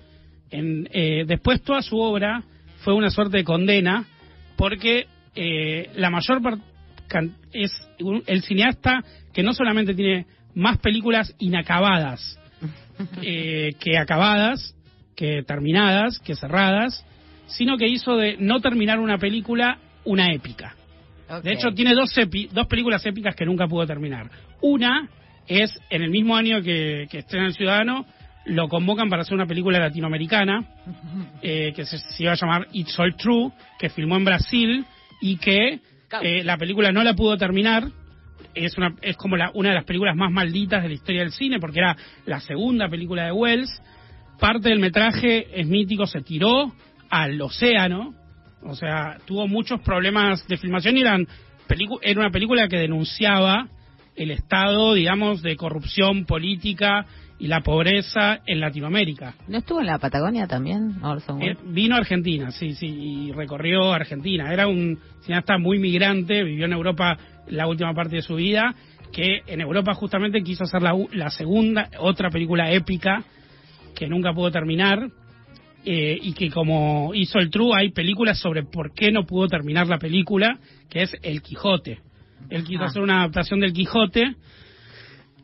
en, 0.51 0.87
eh, 0.91 1.23
después 1.27 1.63
toda 1.63 1.81
su 1.81 1.97
obra 1.99 2.43
fue 2.83 2.93
una 2.93 3.09
suerte 3.09 3.37
de 3.37 3.43
condena 3.43 4.05
porque 4.59 5.07
eh, 5.35 5.89
la 5.95 6.09
mayor 6.09 6.41
parte 6.41 6.61
es 7.53 7.71
un- 8.01 8.23
el 8.27 8.43
cineasta 8.43 9.01
que 9.33 9.41
no 9.41 9.53
solamente 9.53 9.93
tiene 9.95 10.25
más 10.53 10.77
películas 10.79 11.33
inacabadas 11.39 12.37
eh, 13.23 13.71
que 13.79 13.97
acabadas, 13.97 14.75
que 15.15 15.43
terminadas, 15.47 16.19
que 16.19 16.35
cerradas, 16.35 17.05
sino 17.47 17.77
que 17.77 17.87
hizo 17.87 18.17
de 18.17 18.35
no 18.37 18.59
terminar 18.59 18.99
una 18.99 19.17
película 19.17 19.79
una 20.03 20.31
épica. 20.33 20.75
De 21.43 21.53
hecho, 21.53 21.71
tiene 21.73 21.93
dos, 21.93 22.15
epi- 22.17 22.49
dos 22.49 22.67
películas 22.67 23.05
épicas 23.05 23.35
que 23.35 23.45
nunca 23.45 23.67
pudo 23.67 23.85
terminar. 23.85 24.29
Una 24.61 25.07
es, 25.47 25.71
en 25.89 26.01
el 26.01 26.09
mismo 26.09 26.35
año 26.35 26.61
que, 26.61 27.07
que 27.09 27.19
estrena 27.19 27.45
El 27.47 27.53
Ciudadano, 27.53 28.05
lo 28.49 28.67
convocan 28.67 29.09
para 29.09 29.21
hacer 29.21 29.35
una 29.35 29.45
película 29.45 29.79
latinoamericana 29.79 30.65
eh, 31.41 31.71
que 31.75 31.85
se, 31.85 31.97
se 31.97 32.23
iba 32.23 32.33
a 32.33 32.35
llamar 32.35 32.67
It's 32.73 32.97
All 32.99 33.15
True, 33.15 33.51
que 33.77 33.89
filmó 33.89 34.17
en 34.17 34.25
Brasil 34.25 34.85
y 35.21 35.37
que 35.37 35.79
eh, 36.21 36.43
la 36.43 36.57
película 36.57 36.91
no 36.91 37.03
la 37.03 37.13
pudo 37.13 37.37
terminar. 37.37 37.87
Es, 38.55 38.77
una, 38.77 38.95
es 39.01 39.15
como 39.15 39.37
la, 39.37 39.51
una 39.53 39.69
de 39.69 39.75
las 39.75 39.85
películas 39.85 40.15
más 40.15 40.31
malditas 40.31 40.81
de 40.81 40.89
la 40.89 40.95
historia 40.95 41.21
del 41.21 41.31
cine 41.31 41.59
porque 41.59 41.79
era 41.79 41.95
la 42.25 42.39
segunda 42.39 42.89
película 42.89 43.25
de 43.25 43.31
Wells. 43.31 43.81
Parte 44.39 44.69
del 44.69 44.79
metraje 44.79 45.47
es 45.59 45.67
mítico, 45.67 46.07
se 46.07 46.21
tiró 46.21 46.73
al 47.09 47.41
océano, 47.41 48.15
o 48.63 48.73
sea, 48.73 49.17
tuvo 49.25 49.47
muchos 49.47 49.81
problemas 49.81 50.47
de 50.47 50.57
filmación 50.57 50.97
y 50.97 51.01
eran 51.01 51.27
era 52.01 52.19
una 52.19 52.31
película 52.31 52.67
que 52.67 52.77
denunciaba 52.77 53.67
el 54.15 54.31
estado, 54.31 54.95
digamos, 54.95 55.41
de 55.43 55.55
corrupción 55.55 56.25
política 56.25 57.05
y 57.39 57.47
la 57.47 57.61
pobreza 57.61 58.39
en 58.45 58.59
Latinoamérica. 58.59 59.33
¿No 59.47 59.57
estuvo 59.59 59.79
en 59.79 59.87
la 59.87 59.97
Patagonia 59.97 60.45
también, 60.45 61.01
Orson 61.03 61.41
Eh, 61.41 61.55
vino 61.67 61.95
a 61.95 61.99
Argentina, 61.99 62.51
sí, 62.51 62.73
sí, 62.73 62.87
y 62.87 63.31
recorrió 63.31 63.93
Argentina. 63.93 64.51
Era 64.53 64.67
un 64.67 64.99
cineasta 65.21 65.57
muy 65.57 65.79
migrante, 65.79 66.43
vivió 66.43 66.65
en 66.65 66.73
Europa 66.73 67.17
la 67.47 67.65
última 67.67 67.93
parte 67.93 68.17
de 68.17 68.21
su 68.21 68.35
vida, 68.35 68.75
que 69.13 69.41
en 69.47 69.61
Europa 69.61 69.93
justamente 69.93 70.41
quiso 70.43 70.65
hacer 70.65 70.81
la, 70.81 70.93
la 71.13 71.29
segunda, 71.29 71.89
otra 71.99 72.29
película 72.29 72.71
épica 72.71 73.23
que 73.95 74.07
nunca 74.07 74.33
pudo 74.33 74.51
terminar. 74.51 75.09
eh, 75.85 76.19
y 76.21 76.33
que 76.33 76.49
como 76.51 77.11
hizo 77.15 77.39
el 77.39 77.49
True 77.49 77.71
hay 77.73 77.91
películas 77.91 78.37
sobre 78.37 78.63
por 78.63 78.93
qué 78.93 79.13
no 79.13 79.25
pudo 79.25 79.47
terminar 79.47 79.87
la 79.87 79.97
película, 79.97 80.59
que 80.89 81.03
es 81.03 81.11
El 81.23 81.41
Quijote. 81.41 81.99
Él 82.49 82.65
quiso 82.65 82.83
Ah. 82.83 82.87
hacer 82.87 83.01
una 83.01 83.19
adaptación 83.21 83.61
del 83.61 83.71
Quijote 83.71 84.35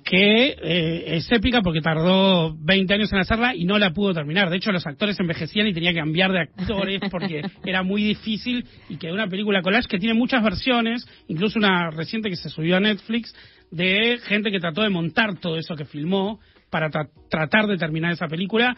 que 0.06 0.56
eh, 0.62 1.16
es 1.18 1.32
épica 1.32 1.62
porque 1.64 1.82
tardó 1.82 2.56
20 2.60 2.94
años 2.94 3.12
en 3.12 3.18
hacerla 3.20 3.56
y 3.56 3.66
no 3.66 3.80
la 3.80 3.90
pudo 3.92 4.14
terminar. 4.14 4.52
De 4.52 4.58
hecho, 4.58 4.72
los 4.72 4.86
actores 4.86 5.20
envejecían 5.20 5.66
y 5.66 5.74
tenía 5.74 5.92
que 5.94 6.00
cambiar 6.00 6.32
de 6.32 6.42
actores 6.42 7.02
porque 7.12 7.42
era 7.66 7.82
muy 7.82 8.04
difícil 8.04 8.66
y 8.88 8.98
quedó 8.98 9.16
una 9.16 9.28
película 9.28 9.64
collage 9.64 9.88
que 9.88 9.98
tiene 9.98 10.14
muchas 10.14 10.44
versiones, 10.44 11.08
incluso 11.28 11.58
una 11.58 11.90
reciente 11.90 12.30
que 12.30 12.36
se 12.36 12.50
subió 12.50 12.78
a 12.78 12.80
Netflix, 12.80 13.34
de 13.72 14.20
gente 14.28 14.52
que 14.52 14.60
trató 14.60 14.84
de 14.84 14.90
montar 14.90 15.40
todo 15.40 15.58
eso 15.58 15.76
que 15.76 15.86
filmó 15.86 16.40
para 16.70 16.92
tra- 16.92 17.10
tratar 17.30 17.66
de 17.66 17.78
terminar 17.78 18.12
esa 18.12 18.28
película. 18.28 18.78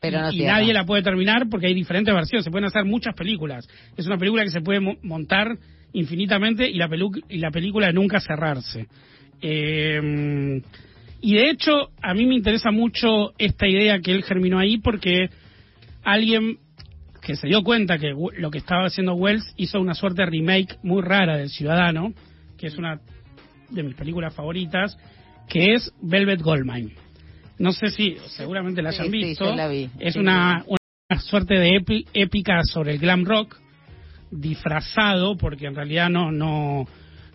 Pero 0.00 0.18
y, 0.18 0.22
no 0.22 0.30
y 0.30 0.36
cierra. 0.36 0.52
nadie 0.60 0.72
la 0.72 0.84
puede 0.84 1.02
terminar 1.02 1.48
porque 1.50 1.66
hay 1.66 1.74
diferentes 1.74 2.14
versiones, 2.14 2.44
se 2.44 2.52
pueden 2.52 2.66
hacer 2.66 2.84
muchas 2.84 3.14
películas. 3.16 3.66
Es 3.96 4.06
una 4.06 4.18
película 4.18 4.44
que 4.44 4.50
se 4.50 4.60
puede 4.60 4.78
mo- 4.78 4.96
montar 5.02 5.48
infinitamente 5.92 6.68
y 6.70 6.74
la, 6.74 6.88
y 7.28 7.38
la 7.38 7.50
película 7.50 7.90
nunca 7.90 8.20
cerrarse. 8.20 8.86
Eh, 9.46 10.62
y 11.20 11.34
de 11.34 11.50
hecho, 11.50 11.90
a 12.02 12.14
mí 12.14 12.24
me 12.26 12.34
interesa 12.34 12.70
mucho 12.70 13.34
esta 13.36 13.68
idea 13.68 13.98
que 14.00 14.12
él 14.12 14.24
germinó 14.24 14.58
ahí 14.58 14.78
porque 14.78 15.28
alguien 16.02 16.58
que 17.20 17.36
se 17.36 17.46
dio 17.46 17.62
cuenta 17.62 17.98
que 17.98 18.14
lo 18.38 18.50
que 18.50 18.58
estaba 18.58 18.86
haciendo 18.86 19.14
Wells 19.14 19.44
hizo 19.56 19.80
una 19.80 19.94
suerte 19.94 20.22
de 20.22 20.30
remake 20.30 20.76
muy 20.82 21.02
rara 21.02 21.36
del 21.36 21.50
Ciudadano, 21.50 22.12
que 22.58 22.68
es 22.68 22.76
una 22.78 23.00
de 23.70 23.82
mis 23.82 23.94
películas 23.94 24.34
favoritas, 24.34 24.96
que 25.48 25.74
es 25.74 25.92
Velvet 26.02 26.40
Goldmine. 26.40 26.92
No 27.58 27.72
sé 27.72 27.88
si, 27.88 28.16
seguramente 28.28 28.82
la 28.82 28.90
hayan 28.90 29.10
Sí, 29.10 29.12
sí, 29.12 29.24
visto. 29.28 29.44
yo 29.50 29.56
la 29.56 29.68
vi. 29.68 29.88
Es 29.98 30.14
Sí, 30.14 30.20
una, 30.20 30.64
una 30.66 31.20
suerte 31.20 31.54
de 31.54 31.80
épica 32.14 32.62
sobre 32.64 32.92
el 32.92 32.98
glam 32.98 33.24
rock, 33.24 33.56
disfrazado, 34.30 35.36
porque 35.36 35.66
en 35.66 35.74
realidad 35.74 36.08
no, 36.10 36.30
no 36.32 36.86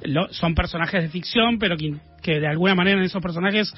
lo- 0.03 0.31
son 0.33 0.55
personajes 0.55 1.01
de 1.03 1.09
ficción, 1.09 1.59
pero 1.59 1.77
que, 1.77 1.93
que 2.21 2.39
de 2.39 2.47
alguna 2.47 2.75
manera 2.75 2.97
en 2.99 3.05
esos 3.05 3.21
personajes 3.21 3.73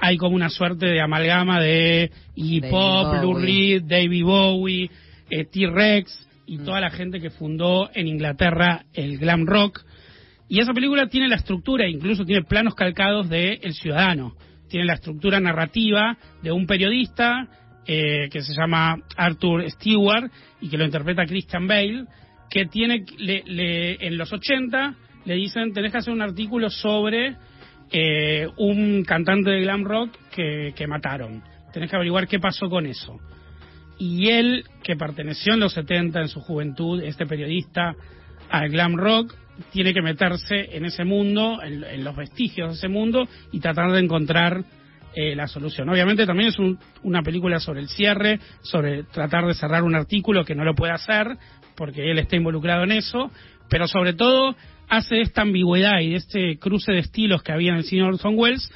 hay 0.00 0.16
como 0.16 0.36
una 0.36 0.48
suerte 0.48 0.86
de 0.86 1.00
amalgama 1.00 1.60
de 1.60 2.10
Iggy 2.36 2.60
David 2.60 2.70
Pop, 2.72 3.14
Lou 3.22 3.32
Bowie. 3.32 3.44
Reed, 3.46 3.82
David 3.84 4.24
Bowie, 4.24 4.90
eh, 5.30 5.44
T-Rex 5.44 6.28
y 6.46 6.58
toda 6.58 6.80
la 6.80 6.90
gente 6.90 7.20
que 7.20 7.30
fundó 7.30 7.90
en 7.94 8.06
Inglaterra 8.06 8.84
el 8.94 9.18
glam 9.18 9.44
rock. 9.46 9.80
Y 10.48 10.60
esa 10.60 10.72
película 10.72 11.08
tiene 11.08 11.28
la 11.28 11.36
estructura, 11.36 11.86
incluso 11.88 12.24
tiene 12.24 12.42
planos 12.44 12.74
calcados 12.74 13.28
de 13.28 13.60
El 13.62 13.74
Ciudadano. 13.74 14.34
Tiene 14.70 14.86
la 14.86 14.94
estructura 14.94 15.40
narrativa 15.40 16.16
de 16.42 16.52
un 16.52 16.66
periodista 16.66 17.48
eh, 17.86 18.28
que 18.30 18.40
se 18.42 18.54
llama 18.54 18.96
Arthur 19.16 19.68
Stewart 19.70 20.30
y 20.60 20.68
que 20.68 20.76
lo 20.78 20.84
interpreta 20.84 21.26
Christian 21.26 21.66
Bale, 21.66 22.04
que 22.50 22.66
tiene 22.66 23.04
le- 23.18 23.42
le- 23.46 24.06
en 24.06 24.16
los 24.16 24.32
80 24.32 24.94
le 25.28 25.34
dicen 25.34 25.72
tenés 25.72 25.92
que 25.92 25.98
hacer 25.98 26.12
un 26.12 26.22
artículo 26.22 26.70
sobre 26.70 27.36
eh, 27.92 28.46
un 28.56 29.04
cantante 29.04 29.50
de 29.50 29.60
glam 29.60 29.84
rock 29.84 30.10
que, 30.34 30.72
que 30.74 30.86
mataron. 30.86 31.42
Tenés 31.72 31.90
que 31.90 31.96
averiguar 31.96 32.26
qué 32.26 32.38
pasó 32.40 32.68
con 32.68 32.86
eso. 32.86 33.16
Y 33.98 34.28
él, 34.30 34.64
que 34.82 34.96
perteneció 34.96 35.54
en 35.54 35.60
los 35.60 35.72
70 35.74 36.20
en 36.20 36.28
su 36.28 36.40
juventud, 36.40 37.02
este 37.02 37.26
periodista, 37.26 37.94
al 38.50 38.70
glam 38.70 38.96
rock, 38.96 39.34
tiene 39.72 39.92
que 39.92 40.02
meterse 40.02 40.76
en 40.76 40.84
ese 40.84 41.04
mundo, 41.04 41.60
en, 41.62 41.82
en 41.84 42.04
los 42.04 42.14
vestigios 42.16 42.70
de 42.70 42.74
ese 42.76 42.88
mundo, 42.88 43.28
y 43.52 43.58
tratar 43.60 43.90
de 43.92 44.00
encontrar 44.00 44.62
eh, 45.14 45.34
la 45.34 45.48
solución. 45.48 45.88
Obviamente 45.88 46.26
también 46.26 46.50
es 46.50 46.58
un- 46.58 46.78
una 47.02 47.22
película 47.22 47.58
sobre 47.58 47.80
el 47.80 47.88
cierre, 47.88 48.38
sobre 48.62 49.02
tratar 49.04 49.46
de 49.46 49.54
cerrar 49.54 49.82
un 49.82 49.96
artículo 49.96 50.44
que 50.44 50.54
no 50.54 50.64
lo 50.64 50.74
puede 50.74 50.92
hacer, 50.92 51.36
porque 51.76 52.10
él 52.10 52.18
está 52.18 52.36
involucrado 52.36 52.84
en 52.84 52.92
eso, 52.92 53.30
pero 53.68 53.88
sobre 53.88 54.12
todo 54.12 54.54
hace 54.88 55.20
esta 55.20 55.42
ambigüedad 55.42 56.00
y 56.00 56.10
de 56.10 56.16
este 56.16 56.58
cruce 56.58 56.92
de 56.92 56.98
estilos 57.00 57.42
que 57.42 57.52
había 57.52 57.72
en 57.72 57.78
el 57.78 57.84
cine 57.84 58.02
de 58.02 58.08
Orson 58.08 58.34
Welles 58.36 58.70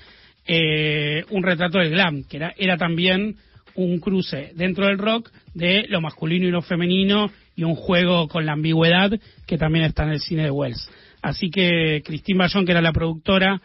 eh, 0.47 1.25
un 1.31 1.43
retrato 1.43 1.79
del 1.79 1.91
glam, 1.91 2.25
que 2.25 2.37
era, 2.39 2.53
era 2.57 2.77
también 2.77 3.37
un 3.75 4.01
cruce 4.01 4.53
dentro 4.55 4.87
del 4.87 4.99
rock 4.99 5.31
de 5.55 5.87
lo 5.89 6.01
masculino 6.01 6.47
y 6.47 6.51
lo 6.51 6.63
femenino 6.63 7.31
y 7.57 7.65
un 7.65 7.75
juego 7.75 8.29
con 8.29 8.45
la 8.45 8.53
ambigüedad 8.53 9.13
que 9.47 9.57
también 9.59 9.85
está 9.85 10.05
en 10.05 10.11
el 10.11 10.21
cine 10.21 10.45
de 10.45 10.51
Wells. 10.51 10.91
Así 11.23 11.51
que 11.51 12.03
Christine 12.05 12.39
Bayón, 12.39 12.67
que 12.67 12.73
era 12.73 12.83
la 12.83 12.93
productora, 12.93 13.61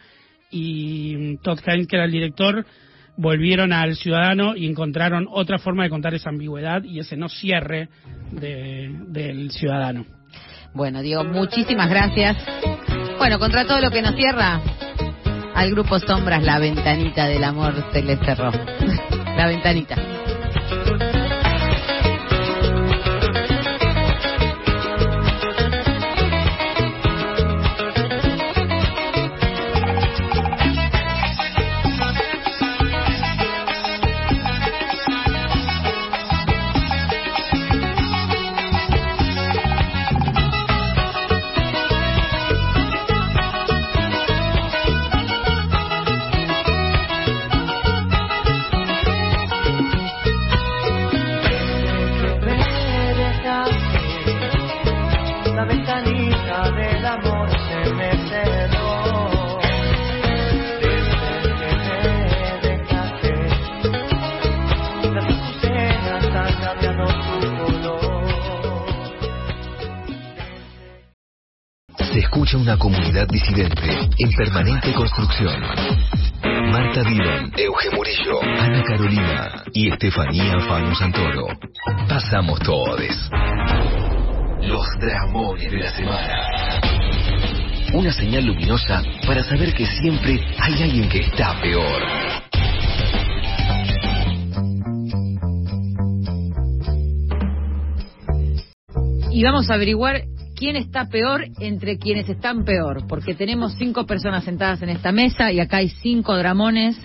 y 0.50 1.36
Todd 1.38 1.58
Haynes, 1.66 1.88
que 1.88 1.96
era 1.96 2.04
el 2.04 2.12
director, 2.12 2.64
volvieron 3.16 3.72
al 3.72 3.96
Ciudadano 3.96 4.56
y 4.56 4.66
encontraron 4.66 5.26
otra 5.28 5.58
forma 5.58 5.82
de 5.82 5.90
contar 5.90 6.14
esa 6.14 6.30
ambigüedad 6.30 6.84
y 6.84 7.00
ese 7.00 7.16
no 7.16 7.28
cierre 7.28 7.88
de- 8.30 8.90
del 9.08 9.50
Ciudadano. 9.50 10.06
Bueno, 10.74 11.00
Diego, 11.02 11.24
muchísimas 11.24 11.88
gracias. 11.88 12.36
Bueno, 13.18 13.38
contra 13.38 13.66
todo 13.66 13.80
lo 13.80 13.90
que 13.90 14.02
nos 14.02 14.14
cierra, 14.14 14.60
al 15.54 15.70
grupo 15.70 15.98
Sombras, 15.98 16.42
la 16.42 16.58
ventanita 16.58 17.26
del 17.26 17.42
amor 17.42 17.74
se 17.92 18.02
les 18.02 18.18
cerró. 18.20 18.52
la 19.36 19.46
ventanita. 19.46 19.96
Una 72.58 72.76
comunidad 72.76 73.28
disidente 73.28 74.10
en 74.18 74.30
permanente 74.32 74.92
construcción. 74.92 75.60
Marta 76.72 77.04
Dillon, 77.04 77.52
Euge 77.56 77.90
Murillo, 77.94 78.42
Ana 78.42 78.82
Carolina 78.82 79.62
y 79.72 79.92
Estefanía 79.92 80.58
Fano 80.66 80.92
Santoro. 80.96 81.46
Pasamos 82.08 82.58
todes. 82.60 83.16
Los 84.62 84.86
dramones 85.00 85.70
de 85.70 85.78
la 85.78 85.90
semana. 85.90 86.80
Una 87.94 88.12
señal 88.12 88.44
luminosa 88.44 89.02
para 89.24 89.44
saber 89.44 89.72
que 89.72 89.86
siempre 89.86 90.40
hay 90.58 90.82
alguien 90.82 91.08
que 91.08 91.20
está 91.20 91.60
peor. 91.60 92.02
Y 99.30 99.44
vamos 99.44 99.70
a 99.70 99.74
averiguar 99.74 100.24
quién 100.58 100.74
está 100.74 101.06
peor 101.08 101.44
entre 101.60 101.98
quienes 101.98 102.28
están 102.28 102.64
peor, 102.64 103.06
porque 103.06 103.34
tenemos 103.34 103.74
cinco 103.78 104.06
personas 104.06 104.42
sentadas 104.42 104.82
en 104.82 104.88
esta 104.88 105.12
mesa 105.12 105.52
y 105.52 105.60
acá 105.60 105.76
hay 105.76 105.88
cinco 105.88 106.36
dramones 106.36 106.98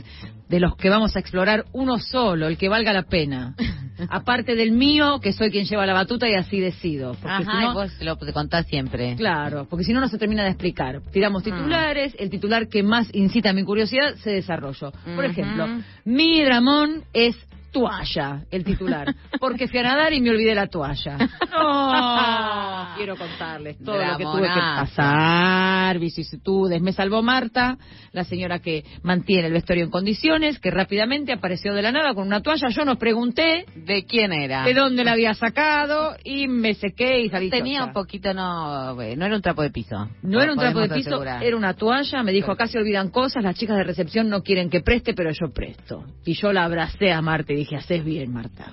de 0.49 0.59
los 0.59 0.75
que 0.75 0.89
vamos 0.89 1.15
a 1.15 1.19
explorar 1.19 1.65
uno 1.71 1.99
solo, 1.99 2.47
el 2.47 2.57
que 2.57 2.67
valga 2.67 2.93
la 2.93 3.03
pena. 3.03 3.55
Aparte 4.09 4.55
del 4.55 4.71
mío, 4.71 5.19
que 5.21 5.33
soy 5.33 5.51
quien 5.51 5.65
lleva 5.65 5.85
la 5.85 5.93
batuta 5.93 6.27
y 6.27 6.33
así 6.33 6.59
decido. 6.59 7.11
Porque 7.13 7.27
Ajá, 7.27 7.39
si 7.43 7.63
no- 7.65 7.71
y 7.71 7.73
vos 7.75 7.91
lo 8.01 8.15
te 8.17 8.33
contás 8.33 8.65
siempre. 8.65 9.15
Claro, 9.15 9.67
porque 9.69 9.85
si 9.85 9.93
no, 9.93 9.99
no 9.99 10.07
se 10.07 10.17
termina 10.17 10.43
de 10.43 10.49
explicar. 10.49 11.01
Tiramos 11.11 11.43
titulares, 11.43 12.15
el 12.17 12.31
titular 12.31 12.67
que 12.67 12.81
más 12.81 13.07
incita 13.13 13.51
a 13.51 13.53
mi 13.53 13.63
curiosidad 13.63 14.15
se 14.15 14.31
desarrolló. 14.31 14.91
Por 15.15 15.25
ejemplo, 15.25 15.67
mi 16.05 16.43
dramón 16.43 17.03
es 17.13 17.35
toalla, 17.73 18.43
el 18.51 18.63
titular. 18.63 19.13
Porque 19.39 19.67
fui 19.67 19.79
a 19.79 19.83
nadar 19.83 20.13
y 20.13 20.21
me 20.21 20.29
olvidé 20.29 20.55
la 20.55 20.67
toalla. 20.67 21.17
No, 21.53 22.95
quiero 22.97 23.15
contarles 23.15 23.77
todo 23.83 23.97
lo 23.97 24.17
que 24.17 24.23
tuve 24.23 24.41
que 24.47 24.59
pasar, 24.59 25.99
vicisitudes. 25.99 26.81
Me 26.81 26.91
salvó 26.93 27.21
Marta, 27.21 27.77
la 28.11 28.23
señora 28.23 28.59
que 28.59 28.83
mantiene 29.03 29.47
el 29.47 29.53
vestuario 29.53 29.85
en 29.85 29.91
condiciones, 29.91 30.59
que 30.59 30.71
rápidamente 30.71 31.31
apareció 31.33 31.73
de 31.73 31.81
la 31.81 31.91
nada 31.91 32.13
con 32.13 32.25
una 32.27 32.41
toalla. 32.41 32.69
Yo 32.69 32.85
no 32.85 32.97
pregunté 32.97 33.65
¿De 33.75 34.05
quién 34.05 34.33
era? 34.33 34.63
de 34.63 34.73
dónde 34.73 35.03
la 35.03 35.11
había 35.13 35.33
sacado 35.33 36.15
y 36.23 36.47
me 36.47 36.73
sequé 36.73 37.21
y 37.21 37.29
salí 37.29 37.49
Tenía 37.49 37.79
chocha. 37.79 37.87
un 37.87 37.93
poquito, 37.93 38.33
no, 38.33 38.93
no 38.95 39.25
era 39.25 39.35
un 39.35 39.41
trapo 39.41 39.61
de 39.61 39.69
piso. 39.69 40.09
No 40.21 40.41
era 40.41 40.53
un 40.53 40.59
trapo 40.59 40.79
de 40.79 40.89
piso, 40.89 41.09
asegurar. 41.09 41.43
era 41.43 41.55
una 41.57 41.73
toalla. 41.75 42.23
Me 42.23 42.31
dijo, 42.31 42.51
acá 42.51 42.67
se 42.67 42.77
olvidan 42.79 43.09
cosas, 43.09 43.43
las 43.43 43.55
chicas 43.55 43.77
de 43.77 43.83
recepción 43.83 44.29
no 44.29 44.41
quieren 44.41 44.69
que 44.69 44.81
preste, 44.81 45.13
pero 45.13 45.31
yo 45.31 45.51
presto. 45.53 46.03
Y 46.25 46.33
yo 46.33 46.51
la 46.53 46.63
abracé 46.65 47.11
a 47.11 47.21
Marta 47.21 47.53
y 47.53 47.57
dije, 47.63 47.75
haces 47.75 48.03
bien, 48.05 48.31
Marta. 48.33 48.65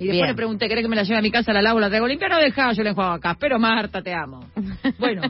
Y 0.00 0.04
después 0.04 0.18
Bien. 0.18 0.26
le 0.28 0.34
pregunté, 0.36 0.68
¿querés 0.68 0.84
que 0.84 0.88
me 0.88 0.94
la 0.94 1.02
lleve 1.02 1.18
a 1.18 1.22
mi 1.22 1.32
casa, 1.32 1.52
la 1.52 1.60
lavo, 1.60 1.80
la 1.80 1.88
traigo 1.88 2.06
limpia? 2.06 2.28
No 2.28 2.38
dejaba, 2.38 2.72
yo 2.72 2.84
la 2.84 2.90
enjuago 2.90 3.14
acá. 3.14 3.36
Pero 3.40 3.58
Marta, 3.58 4.00
te 4.00 4.14
amo. 4.14 4.46
Bueno, 4.98 5.22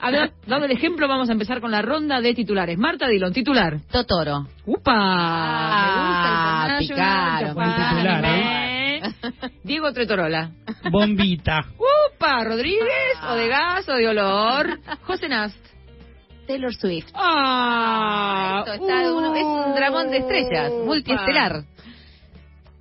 habla- 0.00 0.30
dando 0.46 0.66
el 0.66 0.72
ejemplo, 0.72 1.06
vamos 1.06 1.28
a 1.28 1.32
empezar 1.32 1.60
con 1.60 1.70
la 1.70 1.80
ronda 1.80 2.20
de 2.20 2.34
titulares. 2.34 2.76
Marta 2.76 3.06
Dillon, 3.06 3.32
titular. 3.32 3.78
Totoro. 3.88 4.46
¡Upa! 4.64 4.92
Ah, 4.96 6.66
me 6.68 6.78
gusta 6.78 7.38
el 7.38 7.54
personaje, 7.54 7.94
titular, 7.94 8.24
¿eh? 8.26 9.00
Diego 9.62 9.92
Tretorola. 9.92 10.50
Bombita. 10.90 11.60
¡Upa! 11.78 12.42
¿Rodríguez 12.44 13.16
o 13.30 13.34
de 13.34 13.46
gas 13.48 13.88
o 13.88 13.92
de 13.94 14.08
olor? 14.08 14.80
José 15.02 15.28
Nast. 15.28 15.56
Taylor 16.48 16.74
Swift. 16.74 17.08
Ah, 17.14 18.64
Esto 18.66 18.72
está 18.84 19.12
uno- 19.14 19.34
es 19.34 19.44
un 19.44 19.74
dragón 19.74 20.10
de 20.10 20.18
estrellas, 20.18 20.72
multiestelar. 20.84 21.62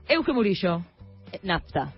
Euge 0.07 0.33
Murillo. 0.33 0.83
Nafta. 1.43 1.93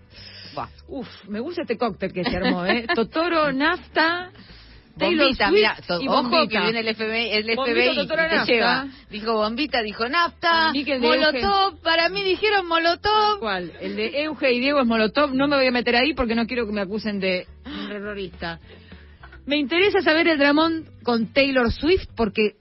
Buah. 0.55 0.69
Uf, 0.87 1.07
me 1.27 1.39
gusta 1.39 1.61
este 1.61 1.77
cóctel 1.77 2.11
que 2.13 2.23
se 2.23 2.37
armó, 2.37 2.65
¿eh? 2.65 2.85
Totoro, 2.95 3.51
nafta, 3.51 4.31
Taylor 4.97 5.25
Bombita, 5.27 5.47
Swift 5.49 5.57
mira, 5.59 5.77
to- 5.87 6.01
y 6.01 6.07
ojo 6.07 6.23
Bombita. 6.23 6.47
que 6.47 6.59
viene 6.71 6.79
el 6.79 6.95
FBI, 6.95 7.29
el 7.31 7.43
FBI 7.55 8.01
y 8.01 8.07
te 8.07 8.15
nafta. 8.15 8.45
lleva. 8.45 8.87
Dijo 9.11 9.33
bombita, 9.33 9.81
dijo 9.83 10.07
nafta, 10.09 10.71
de 10.73 10.99
molotov, 10.99 11.79
para 11.81 12.09
mí 12.09 12.23
dijeron 12.23 12.65
molotov. 12.67 13.39
¿Cuál? 13.39 13.73
El 13.79 13.95
de 13.95 14.23
Euge 14.23 14.51
y 14.53 14.59
Diego 14.59 14.79
es 14.81 14.87
Molotov. 14.87 15.33
No 15.35 15.47
me 15.47 15.55
voy 15.57 15.67
a 15.67 15.71
meter 15.71 15.95
ahí 15.95 16.13
porque 16.15 16.33
no 16.33 16.47
quiero 16.47 16.65
que 16.65 16.71
me 16.71 16.81
acusen 16.81 17.19
de 17.19 17.45
terrorista. 17.89 18.59
Me 19.45 19.57
interesa 19.57 20.01
saber 20.01 20.27
el 20.27 20.39
dramón 20.39 20.85
con 21.03 21.31
Taylor 21.31 21.71
Swift 21.71 22.07
porque 22.15 22.55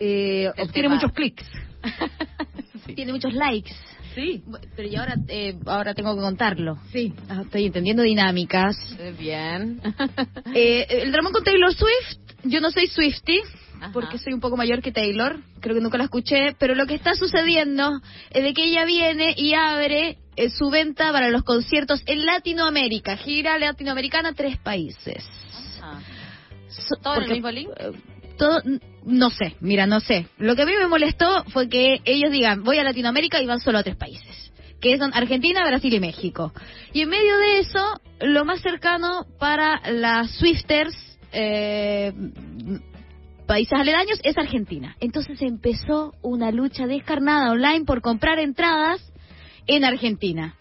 eh, 0.00 0.48
obtiene 0.58 0.88
tema. 0.88 0.94
muchos 0.96 1.12
clics. 1.12 1.46
Tiene 2.96 3.12
muchos 3.12 3.32
likes. 3.32 3.70
Sí. 4.14 4.42
Pero 4.76 4.88
y 4.88 4.96
ahora, 4.96 5.14
eh, 5.28 5.56
ahora 5.66 5.94
tengo 5.94 6.14
que 6.14 6.20
contarlo. 6.20 6.78
Sí. 6.92 7.12
Ah, 7.28 7.42
Estoy 7.44 7.66
entendiendo 7.66 8.02
dinámicas. 8.02 8.76
Eh, 8.98 9.14
Bien. 9.18 9.80
Eh, 10.54 10.86
el 11.02 11.12
dramón 11.12 11.32
con 11.32 11.44
Taylor 11.44 11.72
Swift, 11.72 12.18
yo 12.44 12.60
no 12.60 12.70
soy 12.70 12.86
Swifty, 12.88 13.40
Ajá. 13.80 13.90
porque 13.92 14.18
soy 14.18 14.32
un 14.32 14.40
poco 14.40 14.56
mayor 14.56 14.82
que 14.82 14.90
Taylor, 14.92 15.38
creo 15.60 15.74
que 15.76 15.80
nunca 15.80 15.96
la 15.98 16.04
escuché, 16.04 16.54
pero 16.58 16.74
lo 16.74 16.86
que 16.86 16.94
está 16.94 17.14
sucediendo 17.14 18.00
es 18.30 18.42
de 18.42 18.52
que 18.52 18.64
ella 18.64 18.84
viene 18.84 19.34
y 19.36 19.54
abre 19.54 20.18
eh, 20.36 20.50
su 20.50 20.70
venta 20.70 21.12
para 21.12 21.28
los 21.30 21.42
conciertos 21.44 22.02
en 22.06 22.26
Latinoamérica, 22.26 23.16
gira 23.16 23.58
latinoamericana 23.58 24.32
tres 24.34 24.58
países. 24.58 25.24
So- 26.68 26.96
¿Todo 27.02 27.16
en 27.16 27.22
el 27.24 27.30
mismo 27.30 27.50
link? 27.50 27.68
N- 28.64 28.80
no 29.04 29.30
sé, 29.30 29.56
mira, 29.60 29.86
no 29.86 30.00
sé. 30.00 30.26
Lo 30.38 30.56
que 30.56 30.62
a 30.62 30.66
mí 30.66 30.72
me 30.78 30.88
molestó 30.88 31.44
fue 31.52 31.68
que 31.68 32.00
ellos 32.04 32.30
digan, 32.30 32.62
voy 32.62 32.78
a 32.78 32.84
Latinoamérica 32.84 33.40
y 33.40 33.46
van 33.46 33.60
solo 33.60 33.78
a 33.78 33.82
tres 33.82 33.96
países, 33.96 34.52
que 34.80 34.96
son 34.98 35.12
Argentina, 35.14 35.66
Brasil 35.66 35.92
y 35.94 36.00
México. 36.00 36.52
Y 36.92 37.02
en 37.02 37.08
medio 37.08 37.36
de 37.38 37.58
eso, 37.60 38.00
lo 38.20 38.44
más 38.44 38.60
cercano 38.60 39.26
para 39.38 39.80
las 39.90 40.30
Swifters, 40.32 41.18
eh, 41.32 42.12
países 43.46 43.78
aledaños, 43.78 44.20
es 44.22 44.36
Argentina. 44.38 44.96
Entonces 45.00 45.40
empezó 45.42 46.12
una 46.22 46.50
lucha 46.52 46.86
descarnada 46.86 47.50
online 47.50 47.84
por 47.84 48.00
comprar 48.00 48.38
entradas 48.38 49.00
en 49.66 49.84
Argentina. 49.84 50.54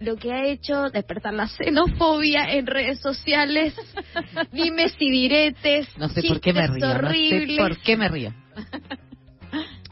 Lo 0.00 0.16
que 0.16 0.32
ha 0.32 0.46
hecho 0.46 0.90
despertar 0.90 1.34
la 1.34 1.48
xenofobia 1.48 2.52
en 2.52 2.66
redes 2.66 3.00
sociales, 3.00 3.74
dimes 4.52 4.94
y 4.98 5.10
diretes, 5.10 5.88
No 5.96 6.08
sé 6.08 6.22
por 6.22 6.40
qué 6.40 6.52
me 6.52 6.66
río, 6.68 6.86
no 6.86 6.92
sé 6.92 7.06
horribles. 7.06 7.58
por 7.58 7.78
qué 7.82 7.96
me 7.96 8.08
río. 8.08 8.32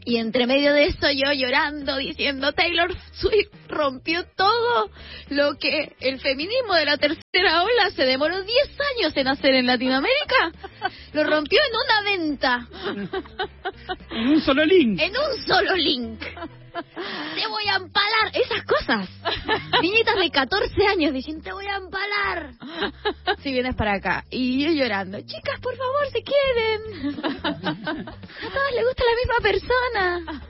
Y 0.05 0.15
entre 0.17 0.47
medio 0.47 0.73
de 0.73 0.85
eso 0.85 1.07
yo 1.11 1.33
llorando, 1.33 1.97
diciendo 1.97 2.53
Taylor 2.53 2.95
Swift 3.11 3.49
rompió 3.67 4.25
todo 4.35 4.89
lo 5.29 5.55
que 5.57 5.95
el 5.99 6.19
feminismo 6.19 6.73
de 6.75 6.85
la 6.85 6.97
tercera 6.97 7.63
ola 7.63 7.89
se 7.95 8.03
demoró 8.03 8.41
10 8.41 8.77
años 8.95 9.15
en 9.15 9.27
hacer 9.27 9.53
en 9.55 9.65
Latinoamérica. 9.67 10.51
Lo 11.13 11.23
rompió 11.23 11.59
en 11.59 11.75
una 11.75 12.01
venta, 12.09 12.67
En 14.11 14.27
un 14.29 14.41
solo 14.41 14.65
link. 14.65 14.99
en 15.01 15.11
un 15.11 15.45
solo 15.45 15.75
link. 15.75 16.19
Te 17.35 17.47
voy 17.47 17.63
a 17.67 17.75
empalar, 17.77 18.31
esas 18.33 18.63
cosas. 18.65 19.09
Niñitas 19.81 20.15
de 20.15 20.29
14 20.29 20.85
años 20.87 21.11
diciendo, 21.11 21.43
te 21.43 21.51
voy 21.51 21.65
a 21.65 21.77
empalar. 21.77 22.51
Si 23.41 23.51
vienes 23.51 23.75
para 23.75 23.95
acá. 23.95 24.23
Y 24.29 24.63
yo 24.63 24.71
llorando, 24.71 25.19
chicas, 25.21 25.59
por 25.59 25.75
favor, 25.75 26.07
si 26.13 26.21
quieren. 26.23 27.19
A 27.25 28.49
todas 28.53 28.73
les 28.75 28.85
gusta 28.85 29.03
la 29.03 29.15
misma 29.15 29.39
persona. 29.41 30.41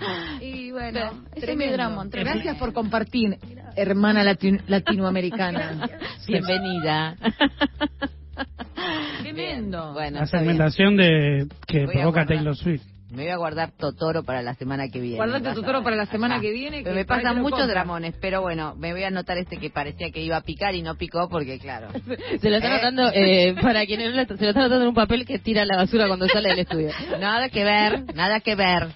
Y 0.40 0.70
bueno, 0.72 1.24
ese 1.34 1.52
es 1.52 1.56
mi 1.56 1.66
drama. 1.68 2.04
Gracias 2.10 2.56
por 2.56 2.72
compartir, 2.72 3.36
hermana 3.76 4.24
latin- 4.24 4.62
latinoamericana. 4.66 5.88
Bienvenida. 6.26 7.16
Tremendo. 9.22 9.92
Bueno, 9.92 10.18
La 10.18 10.24
está 10.24 10.38
segmentación 10.38 10.96
de 10.96 11.46
que 11.66 11.84
Voy 11.86 11.94
provoca. 11.96 12.26
Taylor 12.26 12.56
Swift. 12.56 12.82
Me 13.10 13.24
voy 13.24 13.32
a 13.32 13.36
guardar 13.38 13.72
Totoro 13.76 14.22
para 14.22 14.40
la 14.40 14.54
semana 14.54 14.88
que 14.88 15.00
viene. 15.00 15.16
Guardate 15.16 15.44
Vas 15.46 15.54
tu 15.56 15.62
a 15.62 15.64
toro 15.66 15.78
ver. 15.78 15.84
para 15.84 15.96
la 15.96 16.06
semana 16.06 16.34
Ajá. 16.36 16.42
que 16.42 16.52
viene. 16.52 16.82
Pero 16.84 16.94
que 16.94 17.00
me 17.00 17.04
pasan 17.04 17.42
muchos 17.42 17.66
dramones, 17.66 18.14
pero 18.20 18.40
bueno, 18.40 18.76
me 18.76 18.92
voy 18.92 19.02
a 19.02 19.08
anotar 19.08 19.36
este 19.36 19.56
que 19.58 19.68
parecía 19.68 20.12
que 20.12 20.22
iba 20.22 20.36
a 20.36 20.42
picar 20.42 20.76
y 20.76 20.82
no 20.82 20.94
picó 20.94 21.28
porque, 21.28 21.58
claro. 21.58 21.88
Se 22.40 22.48
lo 22.48 22.56
está 22.56 22.68
Eh. 22.68 22.72
notando, 22.76 23.10
eh, 23.12 23.56
para 23.60 23.84
quienes 23.84 24.10
no 24.14 24.22
lo- 24.22 24.36
se 24.36 24.44
lo 24.44 24.50
está 24.50 24.60
notando 24.62 24.82
en 24.82 24.88
un 24.90 24.94
papel 24.94 25.26
que 25.26 25.40
tira 25.40 25.62
a 25.62 25.66
la 25.66 25.76
basura 25.76 26.06
cuando 26.06 26.28
sale 26.28 26.50
del 26.50 26.60
estudio. 26.60 26.90
Nada 27.18 27.48
que 27.48 27.64
ver, 27.64 28.14
nada 28.14 28.38
que 28.40 28.54
ver. 28.54 28.86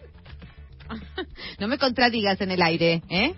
No 1.59 1.69
me 1.69 1.79
contradigas 1.79 2.41
en 2.41 2.51
el 2.51 2.63
aire, 2.63 3.03
¿eh? 3.09 3.35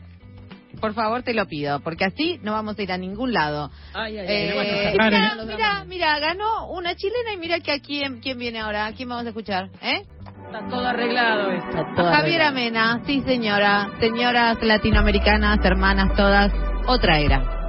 Por 0.81 0.93
favor, 0.93 1.23
te 1.23 1.33
lo 1.33 1.47
pido, 1.47 1.81
porque 1.81 2.05
así 2.05 2.39
no 2.43 2.53
vamos 2.53 2.79
a 2.79 2.83
ir 2.83 2.93
a 2.93 2.99
ningún 2.99 3.33
lado. 3.33 3.71
Ay, 3.95 4.19
ay, 4.19 4.27
ay, 4.27 4.37
Eh, 4.37 4.95
no 4.95 5.03
a 5.03 5.07
mira, 5.07 5.35
mira, 5.47 5.85
mira, 5.87 6.19
ganó 6.19 6.71
una 6.71 6.95
chilena 6.95 7.33
y 7.33 7.39
mira 7.39 7.61
que 7.61 7.73
aquí 7.73 8.03
quién 8.23 8.39
viene 8.39 8.61
ahora, 8.61 8.93
quién 8.95 9.09
vamos 9.09 9.25
a 9.25 9.31
escuchar, 9.31 9.71
¿eh? 9.83 10.03
Está 10.47 10.69
todo 10.69 10.87
arreglado 10.87 11.51
esto. 11.51 11.85
Javiera 11.97 12.53
Mena, 12.53 13.01
sí 13.07 13.23
señora, 13.27 13.91
señoras 14.01 14.59
latinoamericanas, 14.63 15.59
hermanas 15.65 16.15
todas, 16.15 16.53
otra 16.87 17.19
era. 17.19 17.66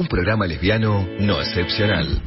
Un 0.00 0.06
programa 0.06 0.46
lesbiano 0.46 1.06
no 1.18 1.42
excepcional. 1.42 2.22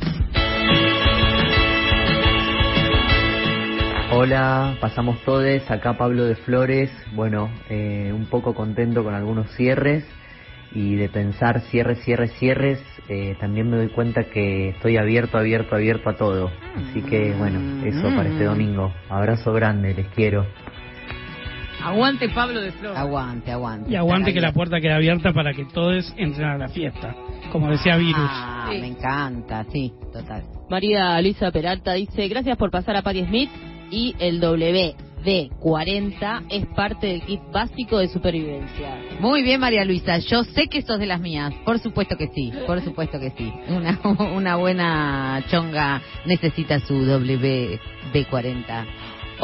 Hola, 4.11 4.77
pasamos 4.79 5.19
todes, 5.25 5.71
acá 5.71 5.97
Pablo 5.97 6.25
de 6.25 6.35
Flores, 6.35 6.91
bueno, 7.13 7.49
eh, 7.69 8.11
un 8.13 8.27
poco 8.27 8.53
contento 8.53 9.03
con 9.03 9.15
algunos 9.15 9.49
cierres 9.55 10.05
y 10.71 10.97
de 10.97 11.09
pensar 11.09 11.61
cierres, 11.61 11.97
cierres, 12.03 12.31
cierres, 12.33 12.79
eh, 13.09 13.35
también 13.39 13.71
me 13.71 13.77
doy 13.77 13.89
cuenta 13.89 14.25
que 14.25 14.69
estoy 14.69 14.97
abierto, 14.97 15.39
abierto, 15.39 15.75
abierto 15.75 16.11
a 16.11 16.15
todo. 16.15 16.51
Así 16.75 17.01
que 17.01 17.33
bueno, 17.33 17.83
eso 17.87 18.03
para 18.15 18.29
este 18.29 18.43
domingo. 18.43 18.93
Abrazo 19.09 19.51
grande, 19.51 19.95
les 19.95 20.09
quiero. 20.09 20.45
Aguante 21.83 22.29
Pablo 22.29 22.61
de 22.61 22.71
Flor. 22.71 22.95
Aguante, 22.95 23.51
aguante. 23.51 23.91
Y 23.91 23.95
aguante 23.95 24.31
que 24.33 24.39
la 24.39 24.53
puerta 24.53 24.79
quede 24.79 24.93
abierta 24.93 25.33
para 25.33 25.53
que 25.53 25.65
todos 25.65 26.13
entren 26.17 26.47
a 26.47 26.57
la 26.57 26.69
fiesta. 26.69 27.13
Como 27.51 27.69
decía 27.69 27.97
Virus. 27.97 28.29
Ah, 28.31 28.67
me 28.69 28.87
encanta, 28.87 29.65
sí, 29.71 29.91
total. 30.11 30.43
María 30.69 31.21
Luisa 31.21 31.51
Peralta 31.51 31.93
dice, 31.93 32.27
gracias 32.29 32.57
por 32.57 32.71
pasar 32.71 32.95
a 32.95 33.01
Patti 33.01 33.25
Smith 33.25 33.49
y 33.91 34.15
el 34.19 34.39
WD-40 34.41 36.45
es 36.49 36.65
parte 36.67 37.07
del 37.07 37.21
kit 37.23 37.41
básico 37.51 37.97
de 37.99 38.07
supervivencia. 38.07 38.97
Muy 39.19 39.43
bien, 39.43 39.59
María 39.59 39.83
Luisa. 39.83 40.19
Yo 40.19 40.45
sé 40.45 40.69
que 40.69 40.83
sos 40.83 40.99
de 40.99 41.05
las 41.05 41.19
mías. 41.19 41.53
Por 41.65 41.79
supuesto 41.79 42.15
que 42.17 42.29
sí. 42.29 42.53
Por 42.65 42.81
supuesto 42.81 43.19
que 43.19 43.31
sí. 43.31 43.51
Una, 43.67 43.99
una 44.35 44.55
buena 44.55 45.43
chonga 45.51 46.01
necesita 46.25 46.79
su 46.79 46.93
WB40. 46.93 48.85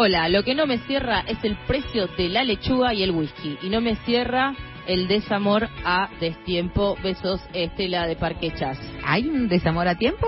Hola, 0.02 0.30
lo 0.30 0.46
que 0.46 0.56
no 0.56 0.66
me 0.66 0.78
cierra 0.78 1.26
es 1.28 1.44
el 1.44 1.58
precio 1.68 2.08
de 2.08 2.30
la 2.30 2.46
lechuga 2.46 2.94
y 2.94 3.04
el 3.04 3.12
whisky. 3.12 3.58
Y 3.62 3.68
no 3.68 3.82
me 3.82 3.98
cierra 4.06 4.56
el 4.88 5.10
desamor 5.10 5.68
a 5.84 6.10
destiempo. 6.22 6.96
Besos, 7.04 7.42
Estela 7.52 8.08
de 8.08 8.16
Parque 8.16 8.54
Chas. 8.58 8.80
¿Hay 9.04 9.28
un 9.28 9.50
desamor 9.50 9.90
a 9.90 9.96
tiempo? 9.96 10.26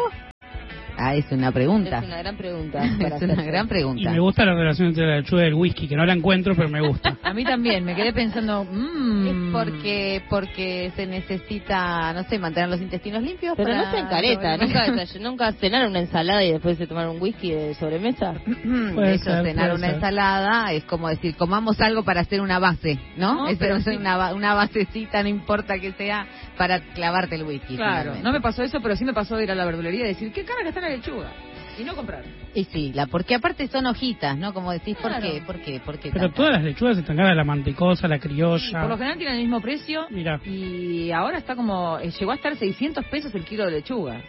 Ah, 0.98 1.16
es 1.16 1.26
una 1.32 1.52
pregunta. 1.52 2.00
Es 2.00 2.06
una 2.06 2.18
gran 2.20 2.38
pregunta. 2.38 2.84
Es 2.86 2.98
una 3.00 3.16
hacerse. 3.16 3.44
gran 3.44 3.66
Y 3.66 3.70
pregunta. 3.70 4.12
me 4.12 4.20
gusta 4.20 4.46
la 4.46 4.54
relación 4.54 4.90
entre 4.90 5.08
la 5.08 5.18
lechuga 5.18 5.44
y 5.44 5.48
el 5.48 5.54
whisky, 5.56 5.88
que 5.88 5.96
no 5.96 6.06
la 6.06 6.14
encuentro, 6.14 6.56
pero 6.56 6.70
me 6.70 6.82
gusta. 6.82 7.18
A 7.24 7.34
mí 7.34 7.44
también, 7.44 7.84
me 7.84 7.96
quedé 7.96 8.14
pensando, 8.14 8.64
mmm, 8.70 9.28
Es 9.28 9.52
porque 9.54 10.22
porque 10.30 10.92
se 10.96 11.06
necesita, 11.08 12.14
no 12.14 12.24
sé, 12.24 12.38
mantener 12.40 12.70
los 12.70 12.82
intestinos 12.82 13.24
limpios. 13.24 13.54
Pero 13.58 13.70
para 13.70 13.86
no 13.86 13.92
se 13.92 13.98
encareta, 14.00 14.58
nunca, 14.58 14.86
nunca 15.22 15.52
cenaron 15.54 15.90
una 15.92 16.00
ensalada 16.00 16.44
y 16.44 16.52
después 16.52 16.78
se 16.78 16.88
tomaron 16.88 17.16
un 17.16 17.22
whisky 17.22 17.52
de 17.52 17.74
sobremesa. 17.76 18.34
Puede 18.94 19.16
Eso, 19.16 19.26
ser, 19.26 19.46
cenar 19.46 19.70
puede 19.70 19.76
una 19.76 19.88
ser. 19.88 19.96
ensalada 19.96 20.74
es 20.74 20.84
como 20.86 21.10
decir, 21.10 21.36
comamos 21.36 21.80
algo 21.82 22.04
para 22.04 22.22
hacer 22.22 22.42
una 22.42 22.60
base, 22.60 23.00
¿no? 23.18 23.32
No, 23.36 23.48
es 23.48 23.58
pero 23.58 23.78
es 23.78 23.84
sí. 23.86 23.92
una, 23.92 24.34
una 24.34 24.54
basecita, 24.54 25.24
no 25.24 25.30
importa 25.30 25.80
que 25.80 25.92
sea, 25.94 26.26
para 26.58 26.80
clavarte 26.80 27.36
el 27.36 27.44
whisky. 27.44 27.76
Claro, 27.76 28.14
finalmente. 28.14 28.24
no 28.24 28.32
me 28.34 28.42
pasó 28.42 28.64
eso, 28.64 28.80
pero 28.82 28.96
sí 28.96 29.06
me 29.06 29.14
pasó 29.14 29.40
ir 29.42 29.52
a 29.52 29.56
la 29.56 29.66
verdulería 29.66 30.06
y 30.06 30.10
decir, 30.10 30.32
qué 30.32 30.44
cara 30.44 30.62
que 30.64 30.70
está 30.70 30.82
la 30.82 30.90
lechuga. 30.98 31.32
Y 31.80 31.84
no 31.84 31.96
comprar. 31.96 32.24
Y 32.54 32.66
sí, 32.66 32.92
la, 32.94 33.08
porque 33.08 33.34
aparte 33.34 33.68
son 33.70 33.86
hojitas, 33.86 34.38
¿no? 34.38 34.54
Como 34.54 34.72
decís, 34.74 34.98
¿por 34.98 35.10
Claro. 35.10 35.26
qué? 35.26 35.42
¿Por 35.42 35.60
qué? 35.62 35.80
¿Por 35.80 35.98
qué? 36.00 36.10
Pero 36.12 36.26
tanto? 36.26 36.36
todas 36.36 36.52
las 36.52 36.64
lechugas 36.64 36.98
están 36.98 37.16
caras, 37.16 37.36
la 37.36 37.46
mantecosa, 37.46 38.08
la 38.10 38.20
criolla. 38.20 38.82
Por 38.82 38.90
lo 38.90 38.98
general 38.98 39.18
tienen 39.18 39.36
el 39.38 39.42
mismo 39.44 39.62
precio. 39.62 40.06
Mira. 40.10 40.40
Y 40.46 41.12
ahora 41.12 41.38
está 41.38 41.56
como, 41.56 41.98
eh, 42.00 42.12
llegó 42.12 42.32
a 42.32 42.36
estar 42.36 42.56
600 42.56 43.06
pesos 43.06 43.34
el 43.36 43.46
kilo 43.46 43.66
de 43.66 43.72
lechuga. 43.72 44.22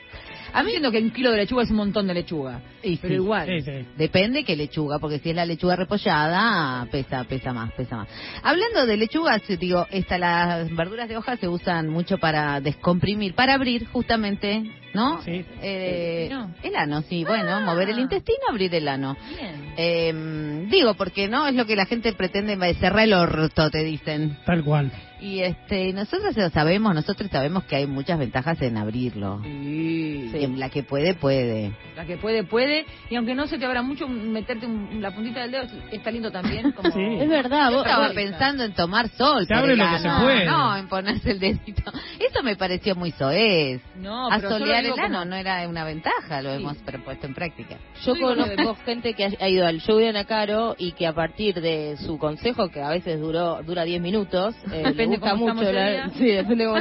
A 0.52 0.62
mí 0.62 0.68
entiendo 0.70 0.90
que 0.90 0.98
un 0.98 1.10
kilo 1.10 1.30
de 1.30 1.38
lechuga 1.38 1.62
es 1.62 1.70
un 1.70 1.76
montón 1.76 2.06
de 2.06 2.14
lechuga. 2.14 2.60
Pero 2.82 2.96
sí. 3.00 3.14
igual. 3.14 3.46
Sí, 3.46 3.60
sí. 3.62 3.86
Depende 3.96 4.44
qué 4.44 4.56
lechuga, 4.56 4.98
porque 4.98 5.18
si 5.18 5.30
es 5.30 5.36
la 5.36 5.46
lechuga 5.46 5.76
repollada, 5.76 6.86
pesa, 6.90 7.24
pesa 7.24 7.52
más, 7.52 7.72
pesa 7.72 7.96
más. 7.96 8.08
Hablando 8.42 8.86
de 8.86 8.96
lechugas, 8.96 9.42
digo, 9.58 9.86
esta, 9.90 10.18
las 10.18 10.74
verduras 10.74 11.08
de 11.08 11.16
hoja 11.16 11.36
se 11.36 11.48
usan 11.48 11.88
mucho 11.88 12.18
para 12.18 12.60
descomprimir, 12.60 13.34
para 13.34 13.54
abrir 13.54 13.86
justamente, 13.88 14.62
¿no? 14.94 15.22
Sí. 15.22 15.44
Eh, 15.62 16.30
¿El 16.62 16.76
ano, 16.76 17.02
sí, 17.02 17.24
bueno, 17.24 17.56
Ah. 17.56 17.60
mover 17.60 17.90
el 17.90 17.98
intestino, 17.98 18.40
abrir 18.50 18.74
el 18.74 18.88
ano. 18.88 19.16
Bien. 19.36 19.72
Eh, 19.76 20.66
digo, 20.70 20.94
porque 20.94 21.28
no 21.28 21.46
es 21.46 21.54
lo 21.54 21.66
que 21.66 21.76
la 21.76 21.86
gente 21.86 22.12
pretende, 22.12 22.56
cerrar 22.74 23.04
el 23.04 23.14
orto, 23.14 23.70
te 23.70 23.84
dicen. 23.84 24.38
Tal 24.44 24.62
cual. 24.64 24.90
Y 25.22 25.40
este, 25.40 25.92
nosotros 25.92 26.36
lo 26.36 26.50
sabemos, 26.50 26.94
nosotros 26.96 27.30
sabemos 27.30 27.62
que 27.64 27.76
hay 27.76 27.86
muchas 27.86 28.18
ventajas 28.18 28.60
en 28.60 28.76
abrirlo. 28.76 29.40
Sí. 29.44 30.28
Sí, 30.32 30.46
La 30.56 30.68
que 30.68 30.82
puede, 30.82 31.14
puede. 31.14 31.72
La 31.94 32.04
que 32.04 32.16
puede, 32.16 32.42
puede. 32.42 32.84
Y 33.08 33.14
aunque 33.14 33.34
no 33.34 33.46
se 33.46 33.56
te 33.56 33.64
abra 33.64 33.82
mucho, 33.82 34.08
meterte 34.08 34.66
un- 34.66 35.00
la 35.00 35.12
puntita 35.14 35.42
del 35.42 35.52
dedo 35.52 35.64
está 35.92 36.10
lindo 36.10 36.30
también. 36.32 36.72
Como... 36.72 36.90
Sí. 36.92 37.00
Es 37.20 37.28
verdad, 37.28 37.70
Yo 37.70 37.76
vos, 37.76 37.86
estaba 37.86 38.06
vos- 38.08 38.14
pensando 38.16 38.64
en 38.64 38.72
tomar 38.74 39.08
sol. 39.10 39.46
Se 39.46 39.54
abre 39.54 39.76
lo 39.76 39.84
que 39.90 39.98
se 40.00 40.08
puede. 40.08 40.44
No, 40.46 40.76
en 40.76 40.88
ponerse 40.88 41.30
el 41.30 41.38
dedito. 41.38 41.92
Eso 42.18 42.42
me 42.42 42.56
pareció 42.56 42.96
muy 42.96 43.12
soez. 43.12 43.80
No, 43.96 44.28
pero 44.34 44.48
Asolear 44.48 44.84
el 44.84 44.92
ano 44.92 45.02
como- 45.02 45.24
no 45.26 45.36
era 45.36 45.68
una 45.68 45.84
ventaja, 45.84 46.42
lo 46.42 46.50
Sí. 46.56 46.62
hemos 46.62 46.76
puesto 47.04 47.26
en 47.26 47.34
práctica. 47.34 47.76
Yo 48.04 48.14
conozco 48.18 48.74
gente 48.84 49.14
que 49.14 49.36
ha 49.40 49.48
ido 49.48 49.66
al 49.66 49.80
show 49.80 49.98
de 49.98 50.08
Ana 50.08 50.24
Caro 50.24 50.74
y 50.78 50.92
que 50.92 51.06
a 51.06 51.12
partir 51.12 51.60
de 51.60 51.96
su 51.98 52.18
consejo, 52.18 52.68
que 52.70 52.80
a 52.82 52.88
veces 52.90 53.20
duró 53.20 53.62
dura 53.62 53.84
10 53.84 54.00
minutos, 54.02 54.54
eh, 54.72 54.82
gusta 55.16 55.34
mucho 55.34 55.72
la, 55.72 56.10
sí, 56.10 56.30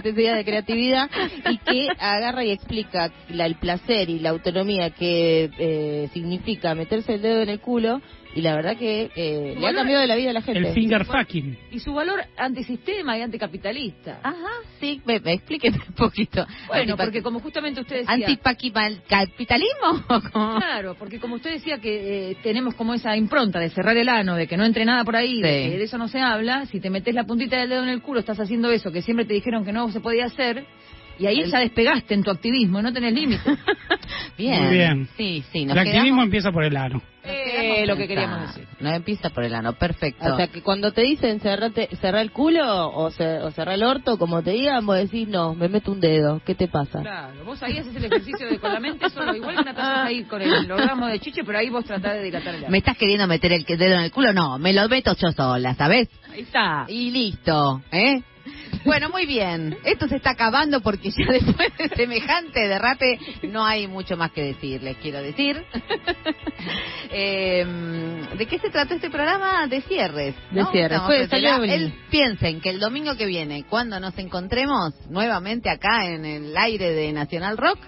te 0.02 0.14
sea 0.16 0.36
de 0.36 0.46
creatividad, 0.46 1.10
y 1.50 1.58
que 1.58 1.88
agarra 2.00 2.44
y 2.44 2.52
explica 2.52 3.12
la 3.30 3.46
el 3.46 3.56
placer 3.56 4.10
y 4.10 4.20
la 4.20 4.30
autonomía 4.30 4.90
que 4.92 5.50
eh, 5.58 6.10
significa 6.14 6.76
meterse 6.76 7.16
el 7.16 7.22
dedo 7.22 7.42
en 7.42 7.50
el 7.50 7.60
culo 7.60 8.02
y 8.36 8.42
la 8.42 8.56
verdad 8.56 8.78
que 8.78 9.12
eh, 9.16 9.56
le 9.58 9.68
ha 9.68 9.74
cambiado 9.74 10.06
la 10.06 10.16
vida 10.16 10.30
a 10.30 10.34
la 10.34 10.42
gente. 10.42 10.60
El 10.60 10.74
finger 10.74 11.06
fucking. 11.06 11.58
Y 11.72 11.80
su 11.80 11.94
valor 11.94 12.22
antisistema 12.38 13.18
y 13.18 13.22
anticapitalista. 13.22 14.20
Ajá, 14.24 14.50
sí, 14.80 15.02
me, 15.06 15.20
me 15.20 15.34
explíqueme 15.34 15.78
un 15.88 15.94
poquito. 15.96 16.46
Bueno, 16.68 16.96
porque 16.98 17.22
como 17.22 17.40
justamente 17.40 17.82
usted 17.82 18.06
decía... 18.08 18.14
¿Anticapitalismo? 18.14 20.04
Claro, 20.62 20.96
porque 20.98 21.20
como 21.20 21.36
usted 21.36 21.52
decía 21.52 21.80
que 21.80 22.32
eh, 22.32 22.38
tenemos 22.44 22.76
como 22.76 22.94
esa 22.94 23.16
impronta 23.18 23.60
de 23.60 23.70
cerrar 23.70 23.98
el 23.98 24.10
ano, 24.10 24.36
de 24.36 24.48
que 24.48 24.58
no 24.58 24.66
entre 24.66 24.86
nada 24.86 25.04
por 25.04 25.16
ahí, 25.16 25.42
de 25.42 25.64
Sí. 25.66 25.72
que 25.72 25.78
de 25.78 25.84
eso 25.84 25.98
no 25.98 26.08
se 26.08 26.20
habla, 26.20 26.66
si 26.68 26.80
te 26.80 26.90
metes 26.90 27.14
la 27.14 27.26
puntita 27.26 27.58
del 27.58 27.70
dedo 27.70 27.84
en 27.84 27.90
el 27.90 28.02
culo, 28.02 28.20
estás 28.20 28.40
haciendo 28.40 28.72
eso 28.72 28.92
que 28.92 29.02
siempre 29.02 29.26
te 29.26 29.34
dijeron 29.34 29.66
que 29.66 29.72
no 29.74 29.90
se 29.92 30.00
podía 30.00 30.26
hacer, 30.26 30.66
y 31.20 31.26
ahí 31.28 31.44
ya 31.50 31.60
despegaste 31.60 32.14
en 32.14 32.24
tu 32.24 32.32
activismo, 32.32 32.82
no 32.82 32.92
tenés 32.94 33.14
límites. 33.14 33.46
Bien. 34.38 34.64
Muy 34.64 34.74
bien. 34.74 35.10
Sí, 35.18 35.44
sí, 35.52 35.64
El 35.64 35.78
activismo 35.78 36.24
empieza 36.24 36.52
por 36.52 36.64
el 36.64 36.76
ano. 36.76 37.02
Eh, 37.24 37.86
lo 37.86 37.96
que 37.96 38.08
queríamos 38.08 38.42
decir. 38.48 38.68
No 38.80 38.90
empieza 38.92 39.30
por 39.30 39.44
el 39.44 39.54
ano, 39.54 39.74
perfecto. 39.74 40.34
O 40.34 40.36
sea, 40.36 40.48
que 40.48 40.62
cuando 40.64 40.92
te 40.92 41.02
dicen 41.02 41.40
cerrate, 41.40 41.88
cerrar 41.98 42.22
el 42.24 42.32
culo 42.32 42.90
o, 42.90 43.12
ce- 43.12 43.38
o 43.40 43.52
cerrar 43.52 43.76
el 43.76 43.84
orto, 43.84 44.18
como 44.18 44.42
te 44.42 44.52
digan, 44.52 44.84
vos 44.86 44.98
decís, 44.98 45.28
no, 45.28 45.54
me 45.54 45.70
meto 45.70 45.92
un 45.92 46.00
dedo. 46.00 46.42
¿Qué 46.44 46.56
te 46.56 46.68
pasa? 46.68 47.02
Claro, 47.02 47.46
vos 47.46 47.62
ahí 47.62 47.78
haces 47.78 47.96
el 47.96 48.06
ejercicio 48.06 48.48
de 48.50 48.58
con 48.58 48.74
la 48.74 48.80
mente 48.80 49.08
solo, 49.12 49.36
igual 49.36 49.56
que 49.56 49.62
una 49.62 49.74
persona 49.76 50.06
ahí 50.06 50.24
con 50.24 50.42
el 50.42 50.72
orgasmo 50.72 51.08
de 51.08 51.20
chiche, 51.20 51.44
pero 51.44 51.60
ahí 51.60 51.70
vos 51.70 51.86
tratás 51.86 52.14
de 52.14 52.24
dilatar 52.24 52.56
el 52.56 52.62
ano. 52.62 52.72
¿Me 52.72 52.80
estás 52.80 52.98
queriendo 52.98 53.28
meter 53.28 53.52
el 53.54 53.64
dedo 53.66 53.94
en 53.96 54.02
el 54.02 54.12
culo? 54.12 54.34
No, 54.34 54.58
me 54.58 54.74
lo 54.74 54.90
meto 54.90 55.16
yo 55.16 55.32
sola, 55.32 55.76
¿sabes? 55.76 56.10
Ahí 56.34 56.42
está. 56.42 56.86
Y 56.88 57.12
listo, 57.12 57.82
¿eh? 57.92 58.24
Bueno, 58.86 59.10
muy 59.10 59.26
bien. 59.26 59.78
Esto 59.84 60.08
se 60.08 60.16
está 60.18 60.32
acabando 60.32 60.82
porque 60.82 61.12
ya 61.12 61.26
después 61.32 61.70
de 61.78 61.90
semejante 61.96 62.68
derrape 62.68 63.20
no 63.44 63.66
hay 63.66 63.88
mucho 63.88 64.18
más 64.18 64.32
que 64.32 64.44
decir, 64.44 64.82
les 64.84 64.98
quiero 64.98 65.22
decir. 65.22 65.64
Eh, 67.14 67.66
¿De 68.38 68.46
qué 68.46 68.58
se 68.60 68.70
trató 68.70 68.94
este 68.94 69.10
programa? 69.10 69.68
De 69.68 69.82
cierres. 69.82 70.34
De 70.52 70.62
¿no? 70.62 70.72
cierres. 70.72 71.02
Salió 71.30 71.50
la- 71.50 71.58
Evelyn. 71.58 71.82
él- 71.82 71.94
piensen 72.10 72.62
que 72.62 72.70
el 72.70 72.80
domingo 72.80 73.18
que 73.18 73.26
viene, 73.26 73.66
cuando 73.70 74.00
nos 74.00 74.18
encontremos 74.18 74.94
nuevamente 75.10 75.70
acá 75.70 76.06
en 76.08 76.24
el 76.26 76.56
aire 76.56 76.92
de 76.94 77.12
Nacional 77.12 77.58
Rock, 77.58 77.80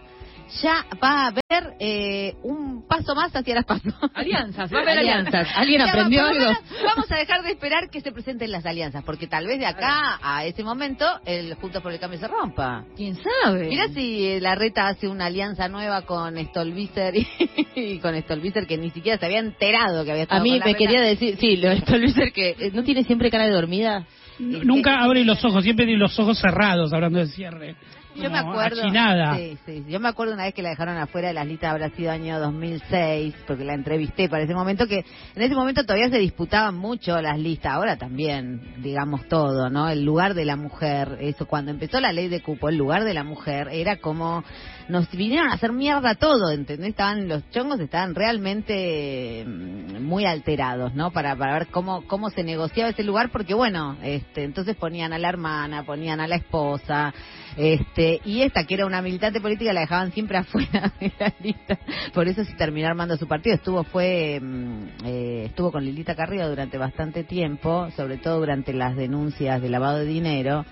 ya 0.61 0.85
va 1.03 1.23
a 1.23 1.27
haber 1.27 1.75
eh, 1.79 2.33
un 2.43 2.87
paso 2.87 3.15
más 3.15 3.35
hacia 3.35 3.55
las 3.55 3.65
pasos. 3.65 3.93
Alianzas, 4.13 4.71
va 4.73 4.79
a 4.79 4.81
haber 4.83 4.99
alianzas. 4.99 5.47
¿Alguien 5.55 5.81
Ya 5.83 5.89
aprendió 5.91 6.25
algo? 6.25 6.51
Vamos 6.85 7.11
a 7.11 7.15
dejar 7.17 7.43
de 7.43 7.51
esperar 7.51 7.89
que 7.89 8.01
se 8.01 8.11
presenten 8.11 8.51
las 8.51 8.65
alianzas, 8.65 9.03
porque 9.03 9.27
tal 9.27 9.47
vez 9.47 9.59
de 9.59 9.65
acá 9.65 10.19
a 10.21 10.45
ese 10.45 10.63
momento 10.63 11.05
el 11.25 11.53
Juntos 11.55 11.81
por 11.81 11.91
el 11.91 11.99
Cambio 11.99 12.19
se 12.19 12.27
rompa. 12.27 12.85
¿Quién 12.95 13.17
sabe? 13.43 13.67
Mira 13.67 13.87
si 13.89 14.25
eh, 14.27 14.41
la 14.41 14.55
reta 14.55 14.87
hace 14.87 15.07
una 15.07 15.25
alianza 15.27 15.67
nueva 15.69 16.03
con 16.03 16.37
Stolbizer 16.47 17.15
y, 17.17 17.27
y 17.75 17.99
con 17.99 18.19
Stolbizer 18.21 18.67
que 18.67 18.77
ni 18.77 18.89
siquiera 18.91 19.17
se 19.17 19.25
había 19.25 19.39
enterado 19.39 20.03
que 20.05 20.11
había 20.11 20.23
estado 20.23 20.41
A 20.41 20.43
mí 20.43 20.49
con 20.51 20.59
la 20.59 20.65
me 20.65 20.71
reta. 20.73 20.77
quería 20.85 21.01
decir, 21.01 21.37
sí, 21.39 21.57
lo 21.57 21.69
de 21.69 21.79
Stolbizer 21.81 22.31
que 22.31 22.49
eh, 22.59 22.71
no 22.73 22.83
tiene 22.83 23.03
siempre 23.03 23.31
cara 23.31 23.45
de 23.45 23.51
dormida. 23.51 24.05
N- 24.39 24.65
Nunca 24.65 25.01
abre 25.03 25.23
los 25.23 25.43
ojos, 25.45 25.63
siempre 25.63 25.85
tiene 25.85 25.99
los 25.99 26.17
ojos 26.19 26.39
cerrados 26.39 26.91
hablando 26.91 27.19
de 27.19 27.27
cierre. 27.27 27.75
Yo 28.15 28.29
me 28.29 28.39
acuerdo. 28.39 28.81
achinada. 28.81 29.35
Sí, 29.35 29.57
sí. 29.65 29.83
Yo 29.87 29.99
me 29.99 30.09
acuerdo 30.09 30.33
una 30.33 30.43
vez 30.43 30.53
que 30.53 30.61
la 30.61 30.69
dejaron 30.69 30.97
afuera 30.97 31.29
de 31.29 31.33
las 31.33 31.47
listas, 31.47 31.71
habrá 31.71 31.89
sido 31.91 32.11
año 32.11 32.39
2006, 32.39 33.35
porque 33.47 33.63
la 33.63 33.73
entrevisté 33.73 34.29
para 34.29 34.43
ese 34.43 34.53
momento, 34.53 34.87
que 34.87 35.05
en 35.35 35.41
ese 35.41 35.55
momento 35.55 35.83
todavía 35.83 36.09
se 36.09 36.19
disputaban 36.19 36.75
mucho 36.75 37.19
las 37.21 37.39
listas, 37.39 37.73
ahora 37.73 37.97
también, 37.97 38.61
digamos 38.81 39.27
todo, 39.27 39.69
¿no? 39.69 39.89
El 39.89 40.03
lugar 40.03 40.33
de 40.33 40.45
la 40.45 40.55
mujer, 40.55 41.17
eso, 41.21 41.45
cuando 41.45 41.71
empezó 41.71 41.99
la 41.99 42.11
ley 42.11 42.27
de 42.27 42.41
cupo, 42.41 42.69
el 42.69 42.77
lugar 42.77 43.03
de 43.03 43.13
la 43.13 43.23
mujer 43.23 43.69
era 43.71 43.97
como. 43.97 44.43
Nos 44.89 45.09
vinieron 45.11 45.49
a 45.49 45.53
hacer 45.53 45.71
mierda 45.71 46.15
todo, 46.15 46.51
¿entendés? 46.51 46.89
Estaban, 46.89 47.27
los 47.27 47.49
chongos 47.51 47.79
estaban 47.79 48.13
realmente 48.15 49.45
mm, 49.47 50.01
muy 50.03 50.25
alterados, 50.25 50.93
¿no? 50.93 51.11
Para, 51.11 51.35
para 51.35 51.53
ver 51.53 51.67
cómo, 51.67 52.05
cómo 52.07 52.29
se 52.29 52.43
negociaba 52.43 52.89
ese 52.89 53.03
lugar, 53.03 53.29
porque 53.31 53.53
bueno, 53.53 53.97
este, 54.03 54.43
entonces 54.43 54.75
ponían 54.75 55.13
a 55.13 55.17
la 55.19 55.29
hermana, 55.29 55.83
ponían 55.83 56.19
a 56.19 56.27
la 56.27 56.35
esposa, 56.35 57.13
este, 57.55 58.19
y 58.25 58.41
esta 58.41 58.65
que 58.65 58.73
era 58.73 58.85
una 58.85 59.01
militante 59.01 59.39
política 59.39 59.71
la 59.73 59.81
dejaban 59.81 60.11
siempre 60.11 60.37
afuera 60.39 60.91
de 60.99 61.11
la 61.19 61.33
lista. 61.41 61.79
Por 62.13 62.27
eso 62.27 62.43
sí 62.43 62.53
terminó 62.57 62.87
armando 62.87 63.15
su 63.17 63.27
partido. 63.27 63.55
Estuvo 63.55 63.83
fue 63.83 64.39
mm, 64.41 64.83
eh, 65.05 65.43
estuvo 65.45 65.71
con 65.71 65.85
Lilita 65.85 66.15
Carrillo 66.15 66.49
durante 66.49 66.77
bastante 66.77 67.23
tiempo, 67.23 67.89
sobre 67.95 68.17
todo 68.17 68.39
durante 68.39 68.73
las 68.73 68.95
denuncias 68.95 69.61
de 69.61 69.69
lavado 69.69 69.99
de 69.99 70.05
dinero. 70.05 70.65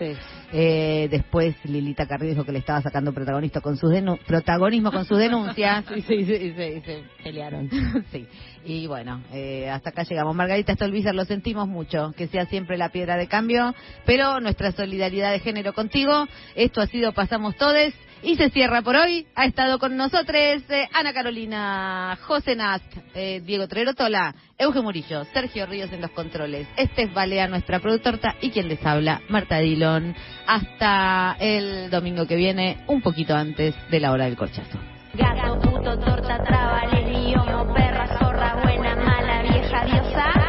Eh, 0.53 1.07
después 1.09 1.55
Lilita 1.63 2.05
Carrillo 2.07 2.31
dijo 2.33 2.45
que 2.45 2.51
le 2.51 2.59
estaba 2.59 2.81
sacando 2.81 3.13
protagonista 3.13 3.61
con 3.61 3.77
sus 3.77 3.91
denu- 3.91 4.00
protagonismo 4.27 4.91
con 4.91 5.05
sus 5.05 5.17
denuncias. 5.17 5.85
Sí, 5.91 6.01
sí, 6.01 6.25
sí, 6.25 6.53
sí, 6.55 6.81
se 6.85 7.03
pelearon. 7.23 7.69
sí. 8.11 8.27
Y 8.65 8.87
bueno, 8.87 9.21
eh, 9.33 9.69
hasta 9.69 9.89
acá 9.89 10.03
llegamos. 10.03 10.35
Margarita 10.35 10.73
Stolbizer, 10.73 11.15
lo 11.15 11.25
sentimos 11.25 11.67
mucho, 11.67 12.11
que 12.15 12.27
sea 12.27 12.45
siempre 12.45 12.77
la 12.77 12.89
piedra 12.89 13.17
de 13.17 13.27
cambio, 13.27 13.73
pero 14.05 14.39
nuestra 14.39 14.71
solidaridad 14.71 15.31
de 15.31 15.39
género 15.39 15.73
contigo. 15.73 16.27
Esto 16.55 16.81
ha 16.81 16.87
sido 16.87 17.13
Pasamos 17.13 17.55
Todes 17.55 17.93
y 18.23 18.35
se 18.35 18.49
cierra 18.52 18.81
por 18.81 18.95
hoy. 18.95 19.26
Ha 19.35 19.45
estado 19.45 19.80
con 19.80 19.98
nosotros 19.98 20.35
eh, 20.69 20.88
Ana 20.93 21.11
Carolina, 21.14 22.18
José 22.22 22.56
Nast, 22.56 22.85
eh, 23.15 23.41
Diego 23.43 23.68
Trero 23.68 23.95
Tola, 23.95 24.35
Euge 24.57 24.81
Murillo, 24.81 25.26
Sergio 25.34 25.65
Ríos 25.65 25.91
en 25.91 26.02
los 26.02 26.11
controles, 26.11 26.68
Estes 26.77 27.11
Balea, 27.14 27.48
nuestra 27.48 27.80
productora, 27.80 28.35
y 28.41 28.52
quien 28.52 28.68
les 28.68 28.85
habla, 28.85 29.22
Marta 29.30 29.57
Dilón. 29.57 30.15
Hasta 30.45 31.35
el 31.39 31.89
domingo 31.89 32.27
que 32.27 32.35
viene, 32.35 32.84
un 32.88 33.02
poquito 33.02 33.35
antes 33.35 33.73
de 33.89 33.99
la 33.99 34.11
hora 34.11 34.26
del 34.26 34.38
corchazo. 34.38 34.77
Gato, 35.14 35.60
puto, 35.60 35.98
torta, 35.99 36.43
traba, 36.43 36.81
perra, 37.73 38.19
zorra, 38.19 38.61
buena, 38.64 38.95
mala, 38.95 39.41
vieja, 39.41 39.85
diosa. 39.85 40.40